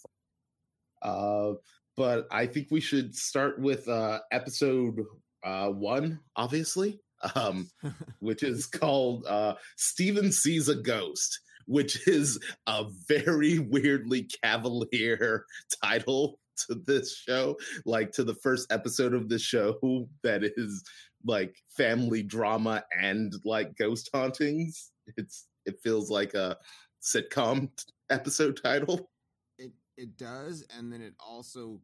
far. 1.03 1.57
But 1.97 2.29
I 2.31 2.47
think 2.47 2.69
we 2.71 2.81
should 2.81 3.15
start 3.15 3.61
with 3.61 3.89
episode 4.31 5.01
uh, 5.45 5.69
one, 5.69 6.21
obviously, 6.37 7.01
um, 7.35 7.69
which 8.21 8.43
is 8.43 8.67
called 8.67 9.25
uh, 9.27 9.55
Steven 9.77 10.33
Sees 10.33 10.69
a 10.69 10.75
Ghost, 10.75 11.41
which 11.67 12.07
is 12.09 12.39
a 12.67 12.87
very 13.07 13.59
weirdly 13.59 14.29
cavalier 14.43 15.45
title 15.83 16.39
to 16.67 16.75
this 16.87 17.17
show, 17.17 17.57
like 17.85 18.11
to 18.13 18.25
the 18.25 18.35
first 18.35 18.73
episode 18.73 19.15
of 19.15 19.29
the 19.29 19.39
show 19.39 19.79
that 20.23 20.43
is 20.57 20.85
like 21.25 21.57
family 21.77 22.23
drama 22.23 22.85
and 23.01 23.35
like 23.45 23.77
ghost 23.77 24.11
hauntings. 24.13 24.91
It's 25.17 25.47
it 25.67 25.77
feels 25.83 26.11
like 26.11 26.35
a 26.35 26.57
sitcom 27.03 27.71
episode 28.11 28.61
title. 28.63 29.11
It 29.59 29.73
it 29.97 30.17
does, 30.17 30.65
and 30.77 30.93
then 30.93 31.03
it 31.03 31.15
also 31.19 31.81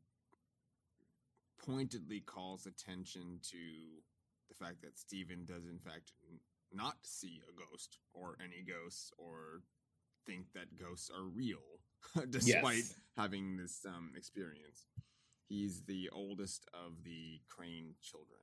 pointedly 1.64 2.20
calls 2.20 2.66
attention 2.66 3.38
to 3.50 3.59
the 4.48 4.55
fact 4.55 4.83
that 4.83 4.98
Steven 4.98 5.44
does 5.46 5.66
in 5.66 5.79
fact 5.79 6.12
n- 6.31 6.38
not 6.72 6.96
see 7.03 7.40
a 7.48 7.53
ghost 7.53 7.98
or 8.12 8.37
any 8.42 8.62
ghosts 8.62 9.11
or 9.18 9.62
think 10.27 10.46
that 10.55 10.77
ghosts 10.79 11.11
are 11.11 11.24
real, 11.24 11.81
despite 12.31 12.77
Yes. 12.77 12.94
having 13.16 13.57
this 13.57 13.85
um, 13.87 14.12
experience. 14.16 14.87
He's 15.48 15.83
the 15.85 16.09
oldest 16.12 16.64
of 16.74 17.03
the 17.05 17.40
Crane 17.48 17.94
children 18.03 18.40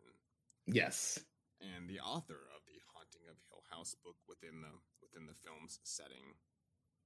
Yes. 0.67 1.19
and 1.59 1.89
the 1.89 1.99
author 1.99 2.47
of 2.55 2.61
the 2.67 2.79
Haunting 2.93 3.27
of 3.29 3.35
Hill 3.49 3.63
House 3.69 3.95
book 4.03 4.15
within 4.27 4.61
the 4.61 4.69
within 5.01 5.27
the 5.27 5.33
film's 5.33 5.79
setting 5.83 6.35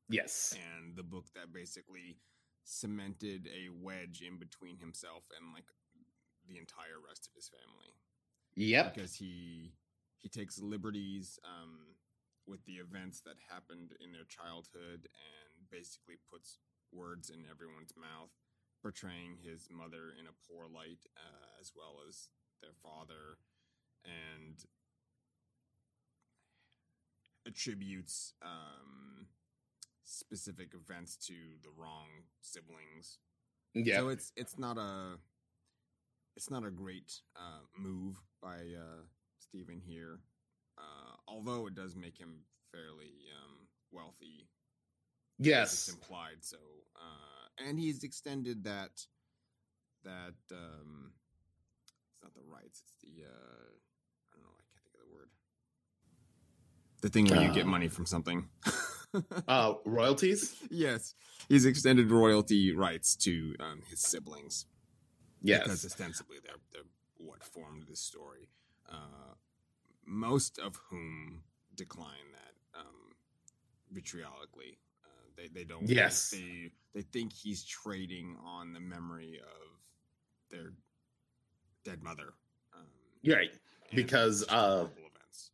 Yes. 0.09 0.53
and 0.75 0.95
the 0.95 1.03
book 1.03 1.25
that 1.33 1.51
basically 1.53 2.17
cemented 2.63 3.47
a 3.47 3.69
wedge 3.69 4.21
in 4.21 4.37
between 4.37 4.77
himself 4.77 5.23
and 5.35 5.53
like 5.53 5.65
the 6.47 6.57
entire 6.57 6.99
rest 7.05 7.27
of 7.27 7.33
his 7.35 7.49
family 7.49 7.93
Yep. 8.55 8.93
because 8.93 9.15
he 9.15 9.73
he 10.19 10.29
takes 10.29 10.59
liberties 10.59 11.37
um, 11.45 11.95
with 12.47 12.63
the 12.65 12.73
events 12.81 13.21
that 13.21 13.35
happened 13.49 13.93
in 14.03 14.11
their 14.11 14.25
childhood 14.25 15.07
and 15.11 15.69
basically 15.69 16.15
puts 16.31 16.57
words 16.91 17.29
in 17.29 17.45
everyone's 17.49 17.93
mouth 17.97 18.31
portraying 18.81 19.37
his 19.43 19.67
mother 19.71 20.13
in 20.19 20.25
a 20.27 20.35
poor 20.47 20.67
light 20.67 21.05
uh, 21.17 21.59
as 21.61 21.71
well 21.75 21.97
as 22.07 22.29
their 22.61 22.73
father 22.81 23.37
and 24.05 24.65
attributes 27.47 28.33
um, 28.41 29.27
specific 30.03 30.73
events 30.73 31.15
to 31.17 31.33
the 31.63 31.69
wrong 31.77 32.07
siblings 32.41 33.19
Yeah. 33.73 33.97
so 33.99 34.09
it's 34.09 34.31
it's 34.35 34.57
not 34.57 34.77
a 34.77 35.17
it's 36.35 36.49
not 36.51 36.65
a 36.65 36.71
great 36.71 37.13
uh, 37.35 37.61
move 37.77 38.15
by 38.41 38.57
uh, 38.57 39.01
Steven 39.39 39.79
here, 39.85 40.19
uh, 40.77 41.15
although 41.27 41.67
it 41.67 41.75
does 41.75 41.95
make 41.95 42.17
him 42.17 42.39
fairly 42.71 43.13
um, 43.43 43.67
wealthy. 43.91 44.47
as 45.39 45.47
It's 45.73 45.87
yes. 45.87 45.89
implied. 45.89 46.37
So, 46.41 46.57
uh, 46.95 47.67
and 47.67 47.79
he's 47.79 48.03
extended 48.03 48.63
that 48.65 48.91
that 50.03 50.35
um, 50.51 51.11
it's 52.11 52.21
not 52.23 52.33
the 52.35 52.41
rights. 52.51 52.81
It's 52.83 52.93
the 53.01 53.23
uh, 53.23 53.29
I 53.31 54.35
don't 54.35 54.43
know. 54.43 54.55
I 54.59 54.63
can't 54.71 54.83
think 54.83 54.95
of 54.95 55.07
the 55.09 55.13
word. 55.15 55.29
The 57.01 57.09
thing 57.09 57.25
where 57.27 57.41
you 57.47 57.53
get 57.53 57.65
Uh. 57.65 57.69
money 57.69 57.87
from 57.87 58.05
something. 58.05 58.49
Uh, 59.47 59.75
royalties. 59.85 60.53
yes, 60.69 61.13
he's 61.47 61.63
extended 61.63 62.11
royalty 62.11 62.73
rights 62.73 63.15
to 63.15 63.55
um, 63.61 63.81
his 63.89 64.01
siblings. 64.01 64.65
Because 65.45 65.83
Yes. 65.83 65.85
ostensibly 65.85 66.37
they're, 66.43 66.55
they're 66.73 66.89
what 67.17 67.43
formed 67.43 67.83
this 67.87 67.99
story. 67.99 68.49
Uh, 68.89 69.33
most 70.05 70.59
of 70.59 70.75
whom 70.89 71.43
decline 71.75 72.31
that 72.33 72.79
um, 72.79 73.13
vitriolically. 73.93 74.77
Uh, 75.03 75.07
they 75.35 75.47
they 75.47 75.63
don't. 75.63 75.87
Yes. 75.87 76.29
They 76.29 76.71
they 76.93 77.01
think 77.01 77.33
he's 77.33 77.63
trading 77.65 78.37
on 78.45 78.73
the 78.73 78.79
memory 78.79 79.39
of 79.41 79.81
their 80.49 80.73
dead 81.83 82.01
mother. 82.03 82.33
Um, 82.75 82.87
Right. 83.25 83.51
Because, 83.93 84.43
uh, 84.49 84.87
events. 84.97 85.51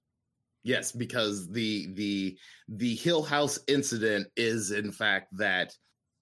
Yes, 0.63 0.91
because 0.91 1.49
the 1.49 1.87
the 1.93 2.37
the 2.67 2.95
Hill 2.95 3.23
House 3.23 3.59
incident 3.67 4.27
is 4.35 4.71
in 4.71 4.91
fact 4.91 5.35
that 5.37 5.75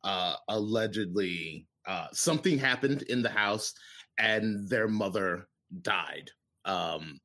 uh 0.03 0.35
allegedly 0.47 1.67
uh 1.89 2.07
something 2.13 2.57
happened 2.57 3.01
in 3.03 3.21
the 3.21 3.29
house 3.29 3.73
and 4.17 4.69
their 4.69 4.87
mother 4.87 5.47
died. 5.81 6.31
Um 6.65 7.19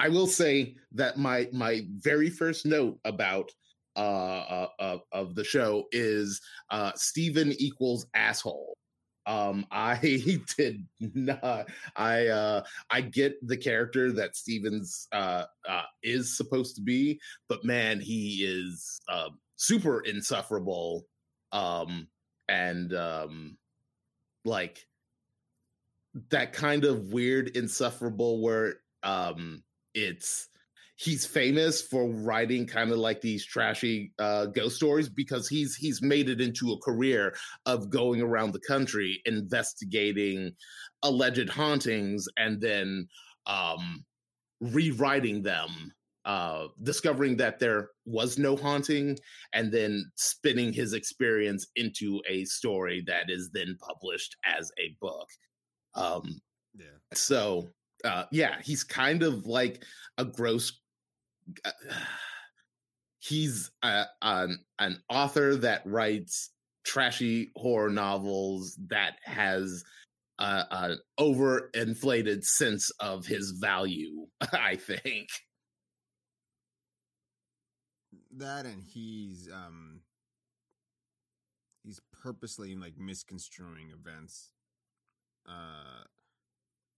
I 0.00 0.08
will 0.08 0.26
say 0.26 0.76
that 0.92 1.18
my 1.18 1.48
my 1.52 1.82
very 1.98 2.30
first 2.30 2.64
note 2.64 2.98
about 3.04 3.52
uh, 3.96 3.98
uh, 4.00 4.68
uh, 4.78 4.98
of 5.12 5.34
the 5.34 5.44
show 5.44 5.84
is 5.92 6.40
uh, 6.70 6.92
Steven 6.94 7.52
equals 7.58 8.06
asshole. 8.14 8.78
Um, 9.26 9.66
I 9.70 9.98
did 10.56 10.86
not. 11.00 11.68
I 11.96 12.28
uh, 12.28 12.62
I 12.90 13.02
get 13.02 13.46
the 13.46 13.58
character 13.58 14.10
that 14.12 14.36
Stevens 14.36 15.06
uh, 15.12 15.44
uh, 15.68 15.82
is 16.02 16.34
supposed 16.34 16.76
to 16.76 16.82
be, 16.82 17.20
but 17.48 17.64
man, 17.64 18.00
he 18.00 18.44
is 18.44 19.02
uh, 19.08 19.28
super 19.56 20.00
insufferable. 20.00 21.04
Um, 21.52 22.08
and 22.48 22.94
um, 22.94 23.58
like 24.44 24.86
that 26.30 26.52
kind 26.52 26.84
of 26.84 27.12
weird 27.12 27.48
insufferable 27.56 28.42
where 28.42 28.74
um, 29.02 29.62
it's 29.94 30.48
he's 30.96 31.24
famous 31.24 31.80
for 31.80 32.10
writing 32.10 32.66
kind 32.66 32.90
of 32.92 32.98
like 32.98 33.20
these 33.22 33.44
trashy 33.44 34.12
uh, 34.18 34.46
ghost 34.46 34.76
stories 34.76 35.08
because 35.08 35.48
he's 35.48 35.74
he's 35.74 36.02
made 36.02 36.28
it 36.28 36.40
into 36.40 36.72
a 36.72 36.80
career 36.80 37.34
of 37.64 37.90
going 37.90 38.20
around 38.20 38.52
the 38.52 38.60
country 38.60 39.20
investigating 39.24 40.52
alleged 41.02 41.48
hauntings 41.48 42.26
and 42.36 42.60
then 42.60 43.06
um, 43.46 44.04
rewriting 44.60 45.42
them 45.42 45.70
uh, 46.24 46.66
discovering 46.82 47.36
that 47.36 47.58
there 47.58 47.90
was 48.04 48.38
no 48.38 48.56
haunting 48.56 49.16
and 49.54 49.72
then 49.72 50.04
spinning 50.16 50.72
his 50.72 50.92
experience 50.92 51.66
into 51.76 52.20
a 52.28 52.44
story 52.44 53.02
that 53.06 53.30
is 53.30 53.50
then 53.52 53.76
published 53.80 54.36
as 54.44 54.70
a 54.78 54.94
book 55.00 55.28
um, 55.94 56.40
Yeah. 56.74 56.86
so 57.14 57.68
uh, 58.04 58.24
yeah 58.32 58.56
he's 58.62 58.84
kind 58.84 59.22
of 59.22 59.46
like 59.46 59.84
a 60.18 60.24
gross 60.24 60.78
uh, 61.64 61.70
he's 63.18 63.70
a, 63.82 64.04
an 64.22 64.58
an 64.78 65.02
author 65.10 65.56
that 65.56 65.82
writes 65.84 66.50
trashy 66.84 67.50
horror 67.56 67.90
novels 67.90 68.78
that 68.88 69.16
has 69.24 69.84
uh, 70.40 70.64
an 70.70 70.98
overinflated 71.18 72.42
sense 72.42 72.90
of 72.98 73.26
his 73.26 73.52
value. 73.60 74.26
I 74.52 74.76
think. 74.76 75.28
That 78.36 78.64
and 78.66 78.82
he's 78.82 79.48
um 79.52 80.00
he's 81.82 82.00
purposely 82.22 82.76
like 82.76 82.96
misconstruing 82.98 83.90
events 83.90 84.52
uh 85.48 86.04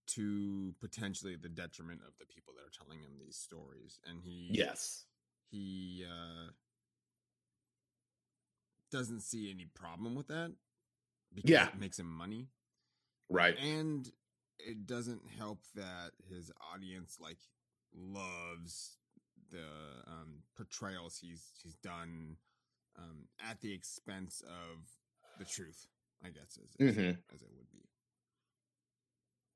to 0.05 0.75
potentially 0.81 1.35
the 1.35 1.49
detriment 1.49 2.01
of 2.05 2.13
the 2.19 2.25
people 2.25 2.53
that 2.55 2.61
are 2.61 2.83
telling 2.85 2.99
him 3.01 3.11
these 3.19 3.37
stories 3.37 3.99
and 4.07 4.19
he 4.21 4.49
Yes. 4.53 5.05
he 5.49 6.05
uh 6.07 6.51
doesn't 8.91 9.21
see 9.21 9.49
any 9.49 9.65
problem 9.65 10.13
with 10.13 10.27
that 10.27 10.51
because 11.33 11.49
Yeah. 11.49 11.67
it 11.69 11.79
makes 11.79 11.97
him 11.97 12.05
money 12.11 12.47
Right. 13.29 13.57
and 13.57 14.11
it 14.59 14.85
doesn't 14.85 15.23
help 15.37 15.63
that 15.73 16.11
his 16.29 16.51
audience 16.73 17.17
like 17.19 17.39
loves 17.95 18.97
the 19.53 20.11
um 20.11 20.43
portrayals 20.57 21.17
he's 21.21 21.51
he's 21.63 21.75
done 21.75 22.35
um 22.97 23.27
at 23.39 23.61
the 23.61 23.71
expense 23.73 24.41
of 24.45 24.79
the 25.39 25.45
truth 25.45 25.87
i 26.25 26.29
guess 26.29 26.57
as, 26.61 26.75
as, 26.89 26.95
Mhm. 26.95 27.17
as 27.33 27.41
it 27.41 27.49
would 27.55 27.69
be 27.71 27.85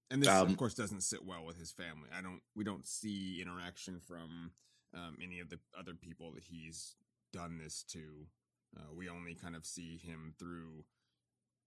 and 0.10 0.21
this 0.21 0.29
Um, 0.29 0.47
of 0.49 0.57
course 0.57 0.73
doesn't 0.73 1.01
sit 1.01 1.25
well 1.25 1.45
with 1.45 1.57
his 1.57 1.71
family 1.71 2.10
i 2.17 2.21
don't 2.21 2.41
we 2.55 2.63
don't 2.63 2.86
see 2.88 3.41
interaction 3.41 3.99
from 3.99 4.51
um 4.93 5.17
any 5.21 5.39
of 5.39 5.49
the 5.49 5.60
other 5.77 5.93
people 5.93 6.31
that 6.33 6.43
he's 6.43 6.95
done 7.33 7.57
this 7.57 7.83
to 7.89 8.27
uh, 8.77 8.93
we 8.93 9.10
only 9.10 9.33
kind 9.36 9.55
of 9.55 9.65
see 9.65 9.97
him 9.97 10.33
through 10.39 10.86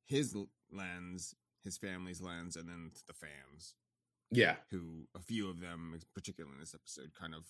his 0.07 0.35
lens 0.73 1.35
his 1.63 1.77
family's 1.77 2.21
lens 2.21 2.57
and 2.57 2.69
then 2.69 2.91
the 3.07 3.13
fans 3.13 3.75
Yeah. 4.31 4.57
who 4.71 5.07
a 5.15 5.21
few 5.21 5.49
of 5.51 5.61
them 5.61 5.95
particularly 6.15 6.55
in 6.55 6.61
this 6.61 6.75
episode 6.75 7.13
kind 7.15 7.35
of 7.35 7.45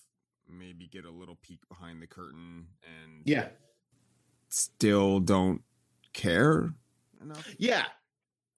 maybe 0.52 0.86
get 0.88 1.04
a 1.04 1.10
little 1.10 1.36
peek 1.42 1.60
behind 1.68 2.02
the 2.02 2.06
curtain 2.06 2.66
and 2.84 3.22
Yeah. 3.24 3.48
still 4.48 5.20
don't 5.20 5.62
care 6.12 6.74
enough 7.22 7.54
Yeah. 7.58 7.86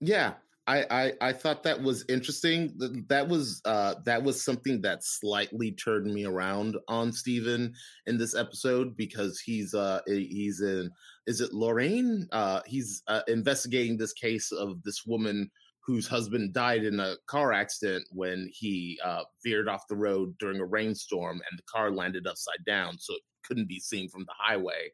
Yeah. 0.01 0.35
I, 0.69 0.87
I 0.91 1.13
I 1.21 1.33
thought 1.33 1.65
that 1.65 1.83
was 1.83 2.05
interesting. 2.09 2.73
That 3.09 3.27
was 3.27 3.61
uh 3.65 3.97
that 4.05 4.23
was 4.23 4.45
something 4.45 4.81
that 4.83 5.03
slightly 5.03 5.73
turned 5.73 6.07
me 6.15 6.25
around 6.25 6.77
on 6.87 7.13
Steven 7.13 7.75
in 8.07 8.17
this 8.17 8.37
episode 8.37 8.97
because 8.97 9.41
he's 9.41 9.75
uh 9.75 10.01
he's 10.07 10.61
in 10.61 10.89
is 11.27 11.41
it 11.41 11.53
Lorraine? 11.53 12.29
Uh 12.31 12.61
he's 12.65 13.03
uh, 13.09 13.23
investigating 13.27 13.97
this 13.97 14.13
case 14.13 14.53
of 14.53 14.81
this 14.85 15.05
woman 15.05 15.51
whose 15.85 16.07
husband 16.07 16.53
died 16.53 16.85
in 16.85 17.01
a 17.01 17.17
car 17.27 17.53
accident 17.53 18.05
when 18.11 18.49
he 18.53 18.99
uh 19.05 19.23
veered 19.45 19.69
off 19.69 19.89
the 19.89 19.97
road 19.97 20.37
during 20.39 20.61
a 20.61 20.65
rainstorm 20.65 21.41
and 21.51 21.59
the 21.59 21.65
car 21.65 21.91
landed 21.91 22.27
upside 22.27 22.65
down 22.65 22.99
so 22.99 23.15
it 23.15 23.23
couldn't 23.45 23.69
be 23.69 23.81
seen 23.81 24.09
from 24.09 24.25
the 24.25 24.35
highway 24.39 24.91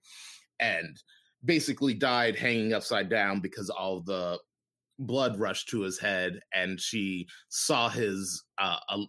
and 0.60 1.02
basically 1.44 1.94
died 1.94 2.36
hanging 2.36 2.72
upside 2.72 3.08
down 3.08 3.40
because 3.40 3.70
all 3.70 4.00
the 4.00 4.38
blood 5.00 5.38
rushed 5.38 5.68
to 5.68 5.80
his 5.80 5.98
head 5.98 6.40
and 6.52 6.80
she 6.80 7.26
saw 7.48 7.88
his 7.88 8.44
uh, 8.58 8.78
uh 8.88 9.04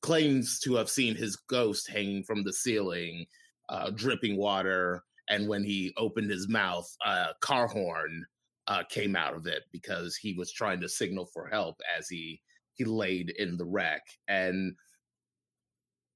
claims 0.00 0.58
to 0.60 0.74
have 0.74 0.88
seen 0.88 1.14
his 1.14 1.36
ghost 1.36 1.90
hanging 1.90 2.22
from 2.22 2.42
the 2.42 2.52
ceiling 2.52 3.26
uh 3.68 3.90
dripping 3.90 4.36
water 4.36 5.02
and 5.28 5.46
when 5.48 5.62
he 5.62 5.92
opened 5.98 6.30
his 6.30 6.48
mouth 6.48 6.88
a 7.04 7.26
car 7.40 7.66
horn 7.66 8.24
uh 8.68 8.82
came 8.88 9.16
out 9.16 9.34
of 9.34 9.46
it 9.46 9.64
because 9.72 10.16
he 10.16 10.34
was 10.34 10.52
trying 10.52 10.80
to 10.80 10.88
signal 10.88 11.26
for 11.26 11.46
help 11.46 11.80
as 11.96 12.08
he 12.08 12.40
he 12.74 12.84
laid 12.84 13.30
in 13.30 13.56
the 13.56 13.64
wreck 13.64 14.02
and 14.28 14.74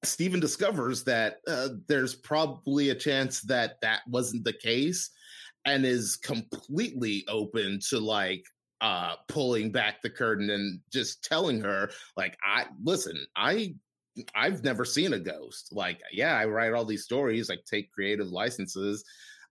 Steven 0.02 0.40
discovers 0.40 1.04
that 1.04 1.40
uh, 1.46 1.68
there's 1.86 2.14
probably 2.14 2.88
a 2.88 2.94
chance 2.94 3.42
that 3.42 3.80
that 3.82 4.00
wasn't 4.08 4.44
the 4.44 4.52
case 4.52 5.10
and 5.66 5.84
is 5.84 6.16
completely 6.16 7.24
open 7.28 7.78
to 7.90 7.98
like 7.98 8.44
uh 8.80 9.14
pulling 9.28 9.70
back 9.70 10.00
the 10.00 10.08
curtain 10.08 10.50
and 10.50 10.80
just 10.90 11.22
telling 11.22 11.60
her 11.60 11.90
like 12.16 12.36
I 12.42 12.66
listen, 12.82 13.26
I 13.36 13.74
I've 14.34 14.64
never 14.64 14.84
seen 14.84 15.12
a 15.12 15.18
ghost. 15.18 15.68
Like 15.72 16.00
yeah, 16.12 16.34
I 16.34 16.46
write 16.46 16.72
all 16.72 16.86
these 16.86 17.04
stories, 17.04 17.48
like 17.48 17.64
take 17.64 17.92
creative 17.92 18.28
licenses. 18.28 19.04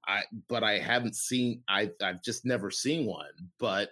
I 0.09 0.23
but 0.47 0.63
I 0.63 0.79
haven't 0.79 1.15
seen 1.15 1.61
I 1.69 1.91
I've 2.01 2.23
just 2.23 2.43
never 2.45 2.71
seen 2.71 3.05
one, 3.05 3.29
but 3.59 3.89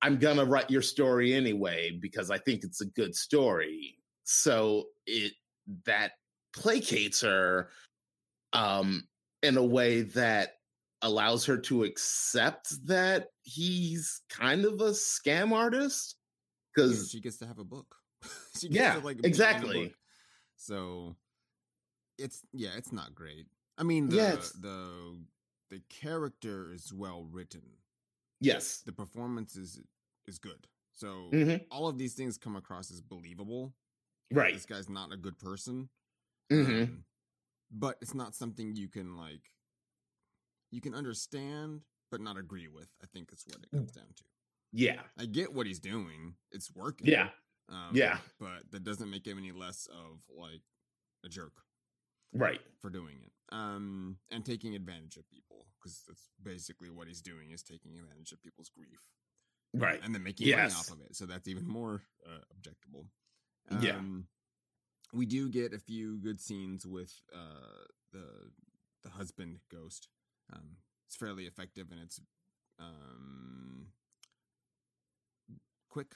I'm 0.00 0.18
to 0.36 0.44
write 0.44 0.70
your 0.70 0.82
story 0.82 1.34
anyway 1.34 1.98
because 2.00 2.30
I 2.30 2.38
think 2.38 2.62
it's 2.62 2.80
a 2.80 2.86
good 2.86 3.14
story. 3.16 3.98
So 4.24 4.84
it 5.06 5.32
that 5.84 6.12
placates 6.54 7.22
her 7.22 7.70
um 8.52 9.06
in 9.42 9.56
a 9.56 9.64
way 9.64 10.02
that 10.02 10.52
allows 11.02 11.44
her 11.44 11.58
to 11.58 11.84
accept 11.84 12.86
that 12.86 13.28
he's 13.42 14.22
kind 14.30 14.64
of 14.64 14.80
a 14.80 14.90
scam 14.92 15.52
artist 15.52 16.16
Yeah, 16.76 16.84
because 16.86 17.10
she 17.10 17.20
gets 17.20 17.36
to 17.38 17.46
have 17.46 17.58
a 17.58 17.64
book 17.64 17.94
she 18.58 18.68
gets 18.68 18.78
Yeah, 18.78 18.94
to, 18.94 19.00
like 19.00 19.16
be 19.16 19.24
in 19.24 19.26
a 19.26 19.28
exactly. 19.28 19.94
so 20.56 21.16
it's 22.18 22.40
yeah 22.54 22.70
it's 22.78 22.92
not 22.92 23.14
great 23.14 23.46
i 23.76 23.82
mean 23.82 24.08
the 24.08 24.16
Yeah, 24.16 24.36
the 24.60 25.18
the 25.70 25.80
character 25.88 26.72
is 26.72 26.92
well 26.92 27.24
written. 27.24 27.62
Yes. 28.40 28.82
The 28.82 28.92
performance 28.92 29.56
is 29.56 29.80
is 30.26 30.38
good. 30.38 30.68
So 30.92 31.30
Mhm. 31.32 31.66
all 31.70 31.86
of 31.88 31.98
these 31.98 32.14
things 32.14 32.38
come 32.38 32.56
across 32.56 32.90
as 32.90 33.00
believable. 33.00 33.74
Right. 34.30 34.54
This 34.54 34.66
guy's 34.66 34.88
not 34.88 35.12
a 35.12 35.16
good 35.16 35.38
person. 35.38 35.88
Hmm 36.50 36.82
um, 36.82 37.04
but 37.70 37.98
it's 38.00 38.14
not 38.14 38.34
something 38.34 38.76
you 38.76 38.88
can 38.88 39.16
like 39.16 39.52
you 40.70 40.80
can 40.80 40.94
understand 40.94 41.82
but 42.10 42.20
not 42.20 42.36
agree 42.36 42.68
with 42.68 42.88
i 43.02 43.06
think 43.06 43.32
is 43.32 43.44
what 43.46 43.56
it 43.64 43.70
Mm. 43.72 43.78
comes 43.78 43.92
down 43.92 44.12
to. 44.14 44.24
Yeah. 44.72 45.02
I 45.16 45.26
get 45.26 45.52
what 45.52 45.66
he's 45.66 45.80
doing. 45.80 46.36
It's 46.50 46.70
working. 46.74 47.06
Yeah. 47.08 47.32
Um, 47.68 47.96
Yeah. 47.96 48.20
but 48.38 48.70
that 48.70 48.84
doesn't 48.84 49.08
make 49.10 49.26
him 49.26 49.38
any 49.38 49.52
less 49.52 49.86
of 49.86 50.20
like 50.28 50.62
a 51.24 51.28
jerk 51.28 51.65
right. 52.32 52.60
for 52.80 52.90
doing 52.90 53.16
it 53.22 53.32
um 53.52 54.16
and 54.30 54.44
taking 54.44 54.74
advantage 54.74 55.16
of 55.16 55.28
people 55.30 55.66
because 55.78 56.02
that's 56.08 56.28
basically 56.42 56.90
what 56.90 57.06
he's 57.06 57.20
doing 57.20 57.50
is 57.50 57.62
taking 57.62 57.92
advantage 57.96 58.32
of 58.32 58.42
people's 58.42 58.70
grief. 58.70 59.00
Right. 59.74 60.00
And 60.02 60.14
then 60.14 60.22
making 60.22 60.50
money 60.50 60.62
off 60.62 60.90
of 60.90 61.00
it 61.00 61.14
so 61.14 61.26
that's 61.26 61.48
even 61.48 61.66
more 61.66 62.02
uh, 62.26 62.40
objectable. 62.54 63.06
Yeah. 63.80 63.96
um, 63.96 64.26
we 65.12 65.26
do 65.26 65.48
get 65.48 65.72
a 65.72 65.78
few 65.78 66.18
good 66.18 66.40
scenes 66.40 66.86
with 66.86 67.12
uh 67.34 67.84
the 68.12 68.26
the 69.04 69.10
husband 69.10 69.58
ghost. 69.70 70.08
Um 70.52 70.76
it's 71.06 71.16
fairly 71.16 71.44
effective 71.44 71.88
and 71.92 72.00
it's 72.00 72.20
um 72.80 73.86
quick. 75.88 76.14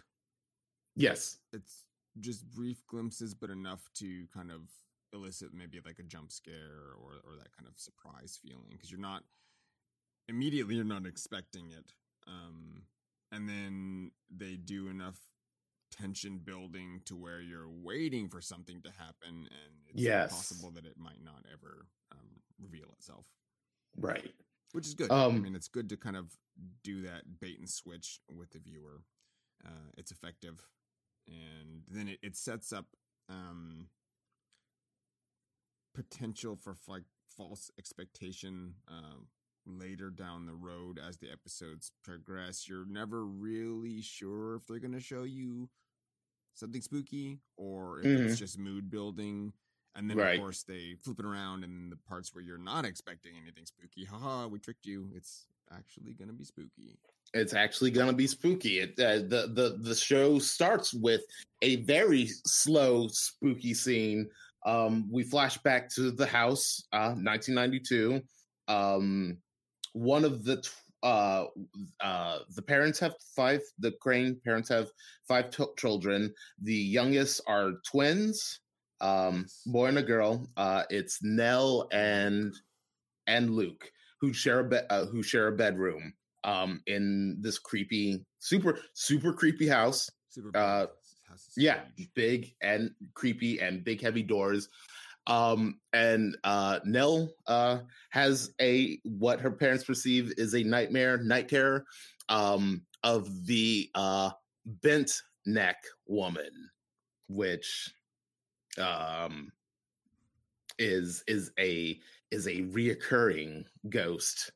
Yes. 0.96 1.38
It's 1.52 1.84
just 2.18 2.50
brief 2.50 2.84
glimpses 2.88 3.34
but 3.34 3.50
enough 3.50 3.88
to 3.94 4.26
kind 4.34 4.50
of 4.50 4.62
elicit 5.12 5.52
maybe 5.52 5.80
like 5.84 5.98
a 5.98 6.02
jump 6.04 6.30
scare 6.32 6.92
or 7.00 7.20
or 7.24 7.36
that 7.36 7.52
kind 7.56 7.68
of 7.68 7.78
surprise 7.78 8.38
feeling 8.42 8.68
because 8.70 8.90
you're 8.90 9.00
not 9.00 9.24
immediately 10.28 10.74
you're 10.76 10.84
not 10.84 11.06
expecting 11.06 11.70
it 11.70 11.92
um 12.26 12.82
and 13.32 13.48
then 13.48 14.10
they 14.30 14.56
do 14.56 14.88
enough 14.88 15.18
tension 15.90 16.38
building 16.38 17.00
to 17.04 17.16
where 17.16 17.40
you're 17.40 17.68
waiting 17.68 18.28
for 18.28 18.40
something 18.40 18.80
to 18.82 18.90
happen 18.90 19.48
and 19.50 19.74
it's 19.88 20.02
Yes. 20.02 20.30
possible 20.30 20.70
that 20.70 20.84
it 20.86 20.96
might 20.96 21.22
not 21.22 21.44
ever 21.52 21.86
um, 22.12 22.40
reveal 22.60 22.88
itself 22.92 23.26
Right. 23.96 24.32
which 24.72 24.86
is 24.86 24.94
good 24.94 25.10
i 25.10 25.14
Um, 25.14 25.42
mean 25.42 25.54
it's 25.56 25.68
good 25.68 25.88
to 25.88 25.96
kind 25.96 26.16
of 26.16 26.36
do 26.84 27.02
that 27.02 27.40
bait 27.40 27.58
and 27.58 27.68
switch 27.68 28.20
with 28.30 28.50
the 28.52 28.58
viewer 28.60 29.02
uh, 29.64 29.90
it's 29.98 30.10
effective 30.12 30.66
and 31.28 31.82
then 31.88 32.08
it, 32.08 32.18
it 32.22 32.36
sets 32.36 32.72
up 32.72 32.86
um, 33.28 33.88
potential 35.94 36.56
for 36.56 36.76
like 36.86 37.02
false 37.36 37.70
expectation 37.78 38.74
um, 38.88 39.26
later 39.66 40.10
down 40.10 40.46
the 40.46 40.54
road 40.54 40.98
as 40.98 41.16
the 41.18 41.30
episodes 41.30 41.92
progress 42.02 42.68
you're 42.68 42.86
never 42.86 43.24
really 43.26 44.00
sure 44.00 44.56
if 44.56 44.66
they're 44.66 44.78
going 44.78 44.92
to 44.92 45.00
show 45.00 45.22
you 45.22 45.68
something 46.54 46.80
spooky 46.80 47.38
or 47.56 48.00
if 48.00 48.06
it's 48.06 48.38
just 48.38 48.58
mood 48.58 48.90
building 48.90 49.52
and 49.96 50.08
then 50.08 50.16
Right. 50.16 50.34
of 50.34 50.40
course 50.40 50.62
they 50.62 50.94
flip 51.02 51.18
it 51.18 51.24
around 51.24 51.64
and 51.64 51.90
the 51.90 51.96
parts 51.96 52.34
where 52.34 52.42
you're 52.42 52.58
not 52.58 52.84
expecting 52.84 53.32
anything 53.40 53.64
spooky 53.66 54.04
haha 54.04 54.46
we 54.46 54.58
tricked 54.58 54.86
you 54.86 55.08
it's 55.14 55.46
actually 55.72 56.12
going 56.14 56.28
to 56.28 56.34
be 56.34 56.44
spooky 56.44 56.98
it's 57.32 57.54
actually 57.54 57.90
going 57.90 58.08
to 58.08 58.12
be 58.12 58.26
spooky. 58.26 58.80
It, 58.80 58.98
uh, 58.98 59.18
the 59.28 59.50
the 59.54 59.78
the 59.80 59.94
show 59.94 60.38
starts 60.38 60.92
with 60.92 61.22
a 61.62 61.76
very 61.76 62.26
slow, 62.26 63.08
spooky 63.08 63.74
scene. 63.74 64.28
Um, 64.66 65.08
we 65.10 65.22
flash 65.22 65.58
back 65.58 65.88
to 65.94 66.10
the 66.10 66.26
house, 66.26 66.82
uh, 66.92 67.14
1992. 67.14 68.20
Um, 68.68 69.38
one 69.92 70.24
of 70.24 70.44
the 70.44 70.56
tw- 70.60 70.74
uh, 71.02 71.46
uh, 72.00 72.38
the 72.54 72.62
parents 72.62 72.98
have 72.98 73.14
five. 73.34 73.60
The 73.78 73.92
Crane 74.02 74.38
parents 74.44 74.68
have 74.68 74.90
five 75.26 75.50
t- 75.50 75.64
children. 75.78 76.32
The 76.62 76.74
youngest 76.74 77.40
are 77.46 77.72
twins, 77.90 78.60
um, 79.00 79.46
boy 79.66 79.86
and 79.86 79.98
a 79.98 80.02
girl. 80.02 80.46
Uh, 80.56 80.84
it's 80.90 81.22
Nell 81.22 81.88
and 81.92 82.54
and 83.26 83.50
Luke 83.50 83.90
who 84.20 84.32
share 84.32 84.60
a 84.60 84.64
be- 84.68 84.86
uh, 84.90 85.06
who 85.06 85.22
share 85.22 85.48
a 85.48 85.52
bedroom 85.56 86.12
um 86.44 86.80
in 86.86 87.36
this 87.40 87.58
creepy 87.58 88.18
super 88.38 88.78
super 88.94 89.32
creepy 89.32 89.68
house 89.68 90.08
super 90.30 90.50
Uh, 90.56 90.86
house 91.30 91.50
yeah 91.56 91.80
huge. 91.96 92.10
big 92.14 92.54
and 92.60 92.90
creepy 93.14 93.60
and 93.60 93.84
big 93.84 94.00
heavy 94.00 94.22
doors 94.22 94.68
um 95.26 95.78
and 95.92 96.36
uh 96.44 96.80
nell 96.84 97.30
uh 97.46 97.78
has 98.10 98.52
a 98.60 98.98
what 99.04 99.40
her 99.40 99.50
parents 99.50 99.84
perceive 99.84 100.32
is 100.36 100.54
a 100.54 100.62
nightmare 100.62 101.18
night 101.18 101.48
terror 101.48 101.84
um 102.28 102.82
of 103.02 103.46
the 103.46 103.88
uh 103.94 104.30
bent 104.82 105.22
neck 105.46 105.82
woman 106.06 106.50
which 107.28 107.92
um 108.78 109.50
is 110.78 111.22
is 111.26 111.50
a 111.58 111.98
is 112.30 112.46
a 112.46 112.62
reoccurring 112.62 113.64
ghost 113.88 114.52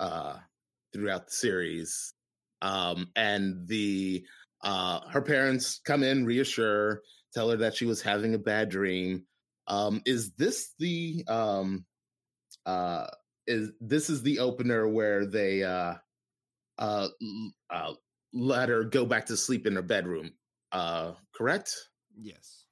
uh 0.00 0.36
throughout 0.92 1.26
the 1.26 1.32
series 1.32 2.14
um 2.62 3.08
and 3.16 3.66
the 3.68 4.24
uh 4.62 5.00
her 5.08 5.22
parents 5.22 5.80
come 5.84 6.02
in 6.02 6.24
reassure 6.24 7.02
tell 7.32 7.50
her 7.50 7.56
that 7.56 7.74
she 7.74 7.86
was 7.86 8.02
having 8.02 8.34
a 8.34 8.38
bad 8.38 8.68
dream. 8.68 9.24
Um 9.66 10.02
is 10.04 10.32
this 10.32 10.74
the 10.78 11.24
um 11.28 11.84
uh 12.66 13.06
is 13.46 13.70
this 13.80 14.10
is 14.10 14.22
the 14.22 14.40
opener 14.40 14.88
where 14.88 15.26
they 15.26 15.62
uh 15.62 15.94
uh, 16.78 17.08
uh 17.68 17.92
let 18.32 18.68
her 18.68 18.84
go 18.84 19.04
back 19.04 19.26
to 19.26 19.36
sleep 19.36 19.66
in 19.66 19.74
her 19.74 19.82
bedroom 19.82 20.32
uh 20.72 21.12
correct? 21.34 21.74
Yes. 22.20 22.64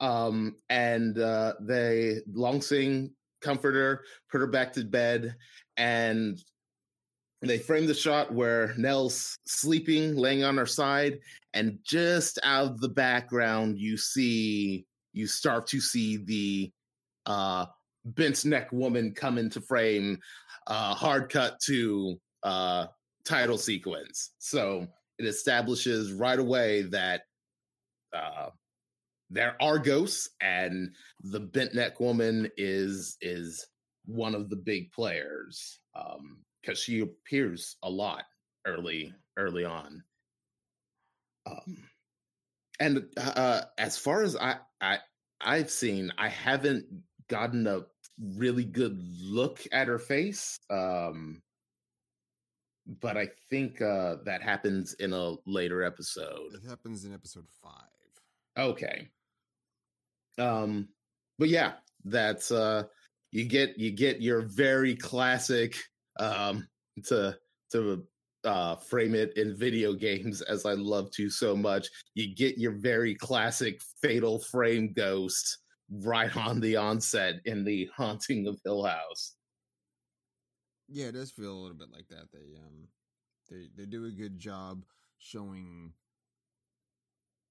Um 0.00 0.56
and 0.68 1.18
uh 1.18 1.54
they 1.60 2.20
long 2.32 2.60
sing 2.60 3.12
comfort 3.40 3.74
her 3.74 4.04
put 4.30 4.40
her 4.40 4.46
back 4.46 4.72
to 4.74 4.84
bed 4.84 5.34
and 5.76 6.38
they 7.42 7.58
frame 7.58 7.86
the 7.86 7.94
shot 7.94 8.32
where 8.32 8.74
nell's 8.76 9.38
sleeping 9.46 10.16
laying 10.16 10.44
on 10.44 10.56
her 10.56 10.66
side 10.66 11.18
and 11.54 11.78
just 11.84 12.38
out 12.44 12.66
of 12.66 12.80
the 12.80 12.88
background 12.88 13.78
you 13.78 13.96
see 13.96 14.84
you 15.12 15.26
start 15.26 15.66
to 15.66 15.80
see 15.80 16.18
the 16.18 16.70
uh 17.26 17.66
bent 18.04 18.44
neck 18.44 18.70
woman 18.72 19.12
come 19.12 19.38
into 19.38 19.60
frame 19.60 20.18
uh 20.66 20.94
hard 20.94 21.30
cut 21.30 21.58
to 21.60 22.18
uh 22.42 22.86
title 23.24 23.58
sequence. 23.58 24.32
So 24.38 24.86
it 25.18 25.24
establishes 25.26 26.12
right 26.12 26.38
away 26.38 26.82
that 26.82 27.22
uh 28.12 28.50
there 29.30 29.54
are 29.60 29.78
ghosts 29.78 30.30
and 30.40 30.90
the 31.22 31.40
bent 31.40 31.74
neck 31.74 32.00
woman 32.00 32.50
is 32.56 33.16
is 33.20 33.66
one 34.06 34.34
of 34.34 34.50
the 34.50 34.56
big 34.56 34.90
players. 34.92 35.78
Um 35.94 36.38
because 36.60 36.78
she 36.78 37.00
appears 37.00 37.76
a 37.82 37.90
lot 37.90 38.24
early 38.66 39.14
early 39.36 39.64
on. 39.64 40.02
Um 41.46 41.90
and 42.80 43.04
uh 43.16 43.62
as 43.78 43.96
far 43.96 44.22
as 44.22 44.34
i 44.36 44.56
i 44.80 44.98
i've 45.40 45.70
seen 45.70 46.10
i 46.18 46.28
haven't 46.28 46.86
gotten 47.28 47.66
a 47.66 47.82
really 48.34 48.64
good 48.64 48.98
look 49.20 49.60
at 49.70 49.86
her 49.86 49.98
face 49.98 50.58
um 50.70 51.40
but 53.00 53.16
i 53.16 53.28
think 53.48 53.80
uh 53.80 54.16
that 54.24 54.42
happens 54.42 54.94
in 54.94 55.12
a 55.12 55.34
later 55.46 55.84
episode. 55.84 56.54
It 56.54 56.68
happens 56.68 57.04
in 57.04 57.14
episode 57.14 57.46
five. 57.62 57.72
Okay. 58.58 59.08
Um 60.38 60.88
but 61.38 61.48
yeah, 61.48 61.74
that's 62.04 62.50
uh 62.50 62.84
you 63.30 63.44
get 63.44 63.78
you 63.78 63.92
get 63.92 64.20
your 64.20 64.40
very 64.40 64.96
classic 64.96 65.76
um 66.18 66.68
to 67.04 67.38
to 67.72 68.06
uh 68.44 68.76
frame 68.76 69.14
it 69.14 69.36
in 69.36 69.56
video 69.56 69.92
games 69.92 70.40
as 70.48 70.64
I 70.66 70.72
love 70.74 71.10
to 71.12 71.30
so 71.30 71.56
much. 71.56 71.88
You 72.14 72.34
get 72.34 72.58
your 72.58 72.72
very 72.72 73.14
classic 73.14 73.80
fatal 74.00 74.38
frame 74.38 74.92
ghost 74.92 75.58
right 75.90 76.34
on 76.36 76.60
the 76.60 76.76
onset 76.76 77.36
in 77.44 77.64
the 77.64 77.88
haunting 77.96 78.46
of 78.46 78.60
Hill 78.64 78.84
House. 78.84 79.36
Yeah, 80.88 81.06
it 81.06 81.12
does 81.12 81.30
feel 81.30 81.52
a 81.52 81.60
little 81.60 81.76
bit 81.76 81.92
like 81.92 82.08
that. 82.08 82.30
They 82.32 82.56
um 82.56 82.88
they 83.48 83.68
they 83.76 83.86
do 83.86 84.06
a 84.06 84.10
good 84.10 84.38
job 84.38 84.84
showing 85.18 85.92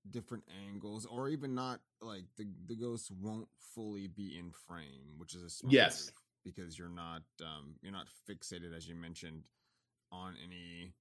different 0.10 0.44
angles 0.68 1.06
or 1.06 1.30
even 1.30 1.54
not 1.54 1.82
like 2.02 2.26
the 2.38 2.48
the 2.68 2.76
ghost 2.76 3.12
won't 3.12 3.48
fully 3.60 4.08
be 4.08 4.38
in 4.38 4.52
frame, 4.52 5.18
which 5.18 5.36
is 5.36 5.44
a 5.44 5.50
smart 5.50 5.74
Yes. 5.74 6.06
move 6.06 6.14
because 6.56 6.78
you're 6.78 6.90
not 6.90 7.24
um 7.44 7.76
you're 7.82 7.92
not 7.92 8.08
fixated 8.30 8.76
as 8.76 8.88
you 8.88 8.96
mentioned 8.96 9.46
on 10.12 10.36
any 10.44 10.96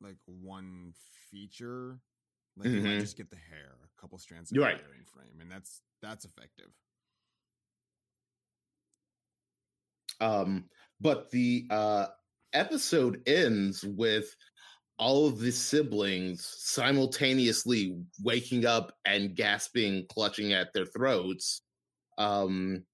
like 0.00 0.18
one 0.26 0.94
feature. 1.30 2.00
Like 2.56 2.76
you 2.76 2.82
might 2.82 2.98
Mhm. 2.98 3.00
just 3.00 3.16
get 3.16 3.30
the 3.30 3.36
hair, 3.36 3.78
a 3.84 4.00
couple 4.00 4.18
strands 4.18 4.52
of 4.52 4.58
right. 4.58 4.80
hair 4.80 4.94
in 4.98 5.04
frame, 5.04 5.40
and 5.40 5.50
that's 5.50 5.82
that's 6.02 6.24
effective. 6.24 6.72
Um, 10.20 10.68
but 11.00 11.30
the 11.30 11.66
uh, 11.70 12.06
episode 12.52 13.22
ends 13.26 13.84
with 13.84 14.34
all 14.98 15.28
of 15.28 15.40
the 15.40 15.52
siblings 15.52 16.46
simultaneously 16.46 17.96
waking 18.22 18.66
up 18.66 18.92
and 19.04 19.36
gasping, 19.36 20.06
clutching 20.08 20.52
at 20.52 20.72
their 20.74 20.86
throats, 20.86 21.62
um, 22.18 22.84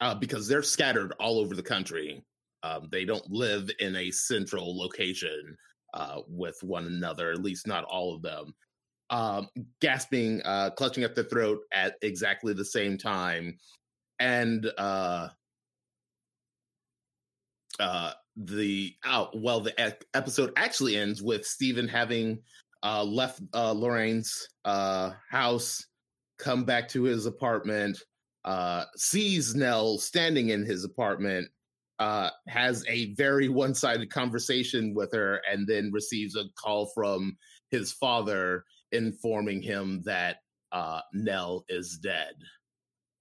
uh, 0.00 0.14
because 0.14 0.48
they're 0.48 0.62
scattered 0.62 1.12
all 1.20 1.38
over 1.38 1.54
the 1.54 1.62
country. 1.62 2.22
Um, 2.62 2.88
they 2.90 3.04
don't 3.04 3.28
live 3.30 3.70
in 3.78 3.96
a 3.96 4.10
central 4.10 4.76
location 4.76 5.56
uh, 5.94 6.20
with 6.28 6.62
one 6.62 6.86
another, 6.86 7.30
at 7.30 7.42
least 7.42 7.66
not 7.66 7.84
all 7.84 8.14
of 8.14 8.22
them. 8.22 8.54
Um, 9.10 9.48
gasping, 9.80 10.40
uh, 10.44 10.70
clutching 10.70 11.04
at 11.04 11.14
their 11.14 11.24
throat 11.24 11.58
at 11.72 11.94
exactly 12.02 12.52
the 12.52 12.64
same 12.64 12.96
time. 12.96 13.58
And 14.18 14.70
uh, 14.78 15.28
uh 17.78 18.12
the 18.36 18.94
oh 19.06 19.30
well 19.34 19.60
the 19.60 19.74
ec- 19.78 20.04
episode 20.14 20.52
actually 20.56 20.96
ends 20.96 21.22
with 21.22 21.46
Steven 21.46 21.88
having 21.88 22.38
uh 22.82 23.02
left 23.02 23.40
uh 23.54 23.72
Lorraine's 23.72 24.48
uh 24.64 25.12
house 25.30 25.84
come 26.38 26.64
back 26.64 26.88
to 26.88 27.02
his 27.02 27.26
apartment 27.26 27.98
uh 28.44 28.84
sees 28.96 29.54
Nell 29.54 29.98
standing 29.98 30.48
in 30.50 30.64
his 30.64 30.84
apartment 30.84 31.48
uh 31.98 32.30
has 32.48 32.84
a 32.88 33.14
very 33.14 33.48
one-sided 33.62 34.10
conversation 34.10 34.94
with 34.94 35.12
her 35.12 35.42
and 35.50 35.66
then 35.66 35.90
receives 35.92 36.36
a 36.36 36.44
call 36.58 36.86
from 36.94 37.36
his 37.70 37.92
father 37.92 38.64
informing 38.92 39.60
him 39.62 40.00
that 40.04 40.38
uh 40.72 41.00
Nell 41.12 41.64
is 41.68 41.98
dead 41.98 42.34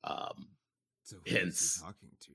Um, 0.03 0.47
So 1.03 1.17
Hence- 1.28 1.76
he 1.78 1.82
talking 1.82 2.09
to? 2.22 2.32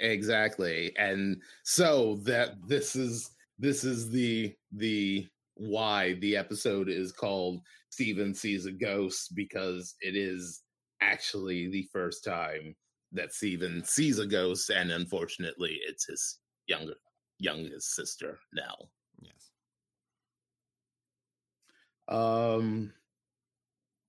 exactly, 0.00 0.94
and 0.96 1.40
so 1.64 2.16
that 2.22 2.54
this 2.66 2.94
is 2.94 3.30
this 3.58 3.82
is 3.84 4.10
the 4.10 4.54
the 4.72 5.26
why 5.54 6.12
the 6.20 6.36
episode 6.36 6.88
is 6.88 7.10
called 7.10 7.60
Steven 7.90 8.32
sees 8.34 8.66
a 8.66 8.72
ghost 8.72 9.34
because 9.34 9.96
it 10.00 10.14
is 10.14 10.62
actually 11.00 11.68
the 11.68 11.88
first 11.92 12.24
time 12.24 12.74
that 13.12 13.32
Steven 13.32 13.82
sees 13.84 14.18
a 14.18 14.26
ghost, 14.26 14.70
and 14.70 14.90
unfortunately, 14.90 15.78
it's 15.86 16.06
his 16.06 16.38
younger 16.66 16.94
youngest 17.38 17.94
sister 17.94 18.38
Nell. 18.52 18.90
Yes. 19.20 19.50
Um, 22.08 22.92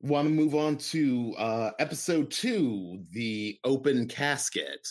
want 0.02 0.28
to 0.28 0.34
move 0.34 0.56
on 0.56 0.78
to 0.78 1.36
uh, 1.38 1.72
episode 1.80 2.32
two, 2.32 3.04
the 3.12 3.60
open 3.64 4.08
casket. 4.08 4.88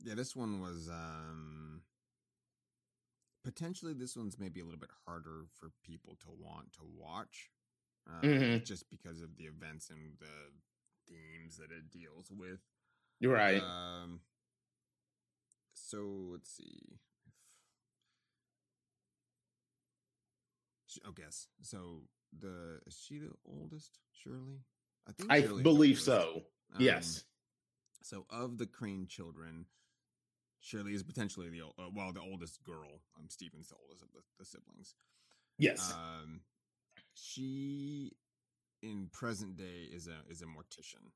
Yeah, 0.00 0.14
this 0.14 0.34
one 0.36 0.60
was 0.60 0.88
um 0.88 1.82
potentially 3.44 3.94
this 3.94 4.16
one's 4.16 4.38
maybe 4.38 4.60
a 4.60 4.64
little 4.64 4.78
bit 4.78 4.90
harder 5.06 5.46
for 5.58 5.70
people 5.84 6.16
to 6.20 6.28
want 6.38 6.72
to 6.74 6.82
watch. 6.96 7.50
Uh, 8.08 8.20
Mhm. 8.22 8.64
just 8.64 8.88
because 8.90 9.20
of 9.20 9.36
the 9.36 9.44
events 9.44 9.90
and 9.90 10.18
the 10.18 10.52
themes 11.06 11.58
that 11.58 11.70
it 11.70 11.90
deals 11.90 12.30
with. 12.30 12.60
You're 13.20 13.34
right. 13.34 13.62
Um 13.62 14.20
so 15.74 16.30
let's 16.32 16.50
see. 16.50 16.98
Oh, 21.04 21.12
guess. 21.12 21.46
So 21.62 22.02
the 22.38 22.80
is 22.86 22.98
she 22.98 23.18
the 23.18 23.30
oldest, 23.46 23.98
Surely, 24.12 24.60
I 25.06 25.12
think 25.12 25.30
I 25.30 25.42
believe 25.42 26.00
so. 26.00 26.42
Um, 26.74 26.80
yes. 26.82 27.24
So 28.02 28.26
of 28.30 28.58
the 28.58 28.66
Crane 28.66 29.06
children, 29.06 29.66
Shirley 30.60 30.94
is 30.94 31.02
potentially 31.02 31.48
the 31.50 31.62
uh, 31.62 31.90
well 31.92 32.12
the 32.12 32.20
oldest 32.20 32.62
girl. 32.64 33.02
Um, 33.16 33.28
Steven's 33.28 33.68
the 33.68 33.76
oldest 33.76 34.02
of 34.02 34.12
the, 34.12 34.20
the 34.38 34.44
siblings. 34.44 34.94
Yes. 35.58 35.92
Um, 35.92 36.40
she 37.20 38.12
in 38.82 39.08
present 39.12 39.56
day 39.56 39.88
is 39.92 40.06
a 40.06 40.30
is 40.30 40.42
a 40.42 40.46
mortician, 40.46 41.10